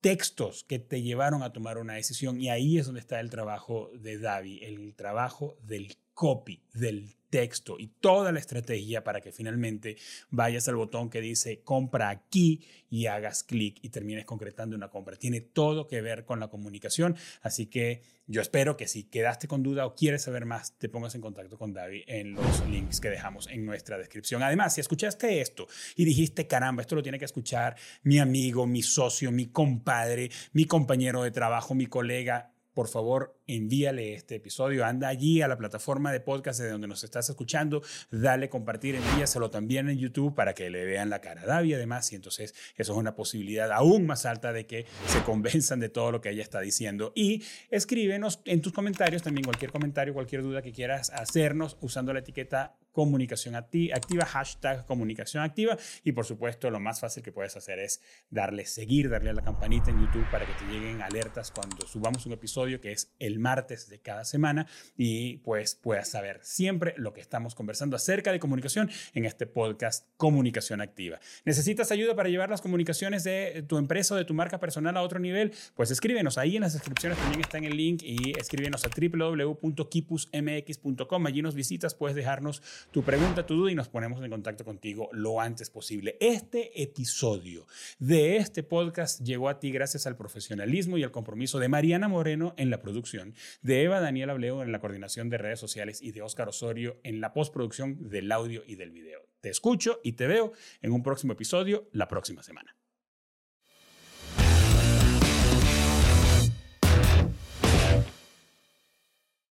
textos 0.00 0.64
que 0.64 0.78
te 0.78 1.02
llevaron 1.02 1.42
a 1.42 1.52
tomar 1.52 1.78
una 1.78 1.94
decisión 1.94 2.40
y 2.40 2.48
ahí 2.48 2.78
es 2.78 2.86
donde 2.86 3.00
está 3.00 3.20
el 3.20 3.30
trabajo 3.30 3.90
de 3.94 4.18
Davi, 4.18 4.60
el 4.62 4.94
trabajo 4.94 5.58
del 5.62 5.96
copy, 6.14 6.62
del 6.72 7.19
texto 7.30 7.76
y 7.78 7.86
toda 7.86 8.32
la 8.32 8.40
estrategia 8.40 9.02
para 9.02 9.20
que 9.20 9.32
finalmente 9.32 9.96
vayas 10.30 10.68
al 10.68 10.76
botón 10.76 11.08
que 11.08 11.20
dice 11.20 11.62
compra 11.62 12.10
aquí 12.10 12.60
y 12.90 13.06
hagas 13.06 13.44
clic 13.44 13.78
y 13.82 13.88
termines 13.88 14.24
concretando 14.24 14.76
una 14.76 14.90
compra. 14.90 15.16
Tiene 15.16 15.40
todo 15.40 15.86
que 15.86 16.02
ver 16.02 16.24
con 16.24 16.40
la 16.40 16.48
comunicación, 16.48 17.16
así 17.40 17.66
que 17.66 18.02
yo 18.26 18.40
espero 18.40 18.76
que 18.76 18.86
si 18.86 19.04
quedaste 19.04 19.48
con 19.48 19.62
duda 19.62 19.86
o 19.86 19.94
quieres 19.94 20.22
saber 20.22 20.44
más, 20.44 20.76
te 20.78 20.88
pongas 20.88 21.14
en 21.14 21.20
contacto 21.20 21.56
con 21.58 21.72
David 21.72 22.02
en 22.06 22.34
los 22.34 22.66
links 22.68 23.00
que 23.00 23.08
dejamos 23.08 23.48
en 23.48 23.64
nuestra 23.64 23.98
descripción. 23.98 24.42
Además, 24.42 24.74
si 24.74 24.80
escuchaste 24.80 25.40
esto 25.40 25.66
y 25.96 26.04
dijiste, 26.04 26.46
caramba, 26.46 26.82
esto 26.82 26.94
lo 26.94 27.02
tiene 27.02 27.18
que 27.18 27.24
escuchar 27.24 27.76
mi 28.02 28.18
amigo, 28.18 28.66
mi 28.66 28.82
socio, 28.82 29.32
mi 29.32 29.46
compadre, 29.46 30.30
mi 30.52 30.64
compañero 30.64 31.22
de 31.22 31.30
trabajo, 31.30 31.74
mi 31.74 31.86
colega, 31.86 32.52
por 32.74 32.88
favor, 32.88 33.38
envíale 33.46 34.14
este 34.14 34.36
episodio. 34.36 34.84
Anda 34.84 35.08
allí 35.08 35.42
a 35.42 35.48
la 35.48 35.58
plataforma 35.58 36.12
de 36.12 36.20
podcast 36.20 36.60
de 36.60 36.70
donde 36.70 36.88
nos 36.88 37.04
estás 37.04 37.28
escuchando, 37.28 37.82
dale 38.10 38.48
compartir, 38.48 38.94
envíaselo 38.94 39.50
también 39.50 39.88
en 39.88 39.98
YouTube 39.98 40.34
para 40.34 40.54
que 40.54 40.70
le 40.70 40.84
vean 40.84 41.10
la 41.10 41.20
cara 41.20 41.42
a 41.42 41.46
Davi 41.46 41.74
además. 41.74 42.12
Y 42.12 42.16
entonces 42.16 42.54
eso 42.76 42.92
es 42.92 42.98
una 42.98 43.14
posibilidad 43.14 43.70
aún 43.72 44.06
más 44.06 44.26
alta 44.26 44.52
de 44.52 44.66
que 44.66 44.86
se 45.06 45.22
convenzan 45.22 45.80
de 45.80 45.88
todo 45.88 46.12
lo 46.12 46.20
que 46.20 46.30
ella 46.30 46.42
está 46.42 46.60
diciendo. 46.60 47.12
Y 47.14 47.42
escríbenos 47.70 48.40
en 48.44 48.60
tus 48.60 48.72
comentarios 48.72 49.22
también 49.22 49.44
cualquier 49.44 49.72
comentario, 49.72 50.14
cualquier 50.14 50.42
duda 50.42 50.62
que 50.62 50.72
quieras 50.72 51.10
hacernos 51.10 51.76
usando 51.80 52.12
la 52.12 52.20
etiqueta 52.20 52.76
comunicación 52.92 53.54
activa, 53.54 54.26
hashtag 54.26 54.86
comunicación 54.86 55.42
activa 55.42 55.76
y 56.04 56.12
por 56.12 56.24
supuesto 56.24 56.70
lo 56.70 56.80
más 56.80 57.00
fácil 57.00 57.22
que 57.22 57.32
puedes 57.32 57.56
hacer 57.56 57.78
es 57.78 58.00
darle 58.30 58.66
seguir, 58.66 59.08
darle 59.08 59.30
a 59.30 59.34
la 59.34 59.42
campanita 59.42 59.90
en 59.90 60.00
YouTube 60.00 60.28
para 60.30 60.46
que 60.46 60.52
te 60.52 60.72
lleguen 60.72 61.02
alertas 61.02 61.50
cuando 61.50 61.86
subamos 61.86 62.26
un 62.26 62.32
episodio 62.32 62.80
que 62.80 62.92
es 62.92 63.12
el 63.18 63.38
martes 63.38 63.88
de 63.88 64.00
cada 64.00 64.24
semana 64.24 64.66
y 64.96 65.38
pues 65.38 65.74
puedas 65.74 66.08
saber 66.08 66.40
siempre 66.42 66.94
lo 66.96 67.12
que 67.12 67.20
estamos 67.20 67.54
conversando 67.54 67.96
acerca 67.96 68.32
de 68.32 68.40
comunicación 68.40 68.90
en 69.14 69.24
este 69.24 69.46
podcast 69.46 70.06
Comunicación 70.16 70.80
Activa. 70.80 71.20
¿Necesitas 71.44 71.90
ayuda 71.92 72.14
para 72.14 72.28
llevar 72.28 72.50
las 72.50 72.60
comunicaciones 72.60 73.24
de 73.24 73.64
tu 73.66 73.78
empresa 73.78 74.14
o 74.14 74.16
de 74.16 74.24
tu 74.24 74.34
marca 74.34 74.60
personal 74.60 74.96
a 74.96 75.02
otro 75.02 75.18
nivel? 75.18 75.52
Pues 75.74 75.90
escríbenos 75.90 76.38
ahí 76.38 76.56
en 76.56 76.62
las 76.62 76.72
descripciones 76.72 77.18
también 77.18 77.40
está 77.40 77.58
en 77.58 77.64
el 77.64 77.76
link 77.76 78.02
y 78.02 78.32
escríbenos 78.38 78.84
a 78.84 78.88
www.kipusmx.com. 78.88 81.26
Allí 81.26 81.42
nos 81.42 81.54
visitas, 81.54 81.94
puedes 81.94 82.16
dejarnos 82.16 82.62
tu 82.90 83.02
pregunta, 83.02 83.46
tu 83.46 83.54
duda 83.54 83.72
y 83.72 83.74
nos 83.74 83.88
ponemos 83.88 84.22
en 84.22 84.30
contacto 84.30 84.64
contigo 84.64 85.08
lo 85.12 85.40
antes 85.40 85.70
posible. 85.70 86.16
Este 86.20 86.82
episodio 86.82 87.66
de 87.98 88.36
este 88.36 88.62
podcast 88.62 89.20
llegó 89.22 89.48
a 89.48 89.60
ti 89.60 89.70
gracias 89.70 90.06
al 90.06 90.16
profesionalismo 90.16 90.98
y 90.98 91.04
al 91.04 91.10
compromiso 91.10 91.58
de 91.58 91.68
Mariana 91.68 92.08
Moreno 92.08 92.54
en 92.56 92.70
la 92.70 92.80
producción, 92.80 93.34
de 93.62 93.82
Eva 93.82 94.00
Daniela 94.00 94.32
Ableo 94.32 94.62
en 94.62 94.72
la 94.72 94.80
coordinación 94.80 95.30
de 95.30 95.38
redes 95.38 95.60
sociales 95.60 96.02
y 96.02 96.12
de 96.12 96.22
Óscar 96.22 96.48
Osorio 96.48 96.98
en 97.02 97.20
la 97.20 97.32
postproducción 97.32 98.08
del 98.08 98.30
audio 98.32 98.62
y 98.66 98.76
del 98.76 98.90
video. 98.90 99.20
Te 99.40 99.50
escucho 99.50 100.00
y 100.02 100.12
te 100.12 100.26
veo 100.26 100.52
en 100.82 100.92
un 100.92 101.02
próximo 101.02 101.32
episodio 101.32 101.88
la 101.92 102.08
próxima 102.08 102.42
semana. 102.42 102.79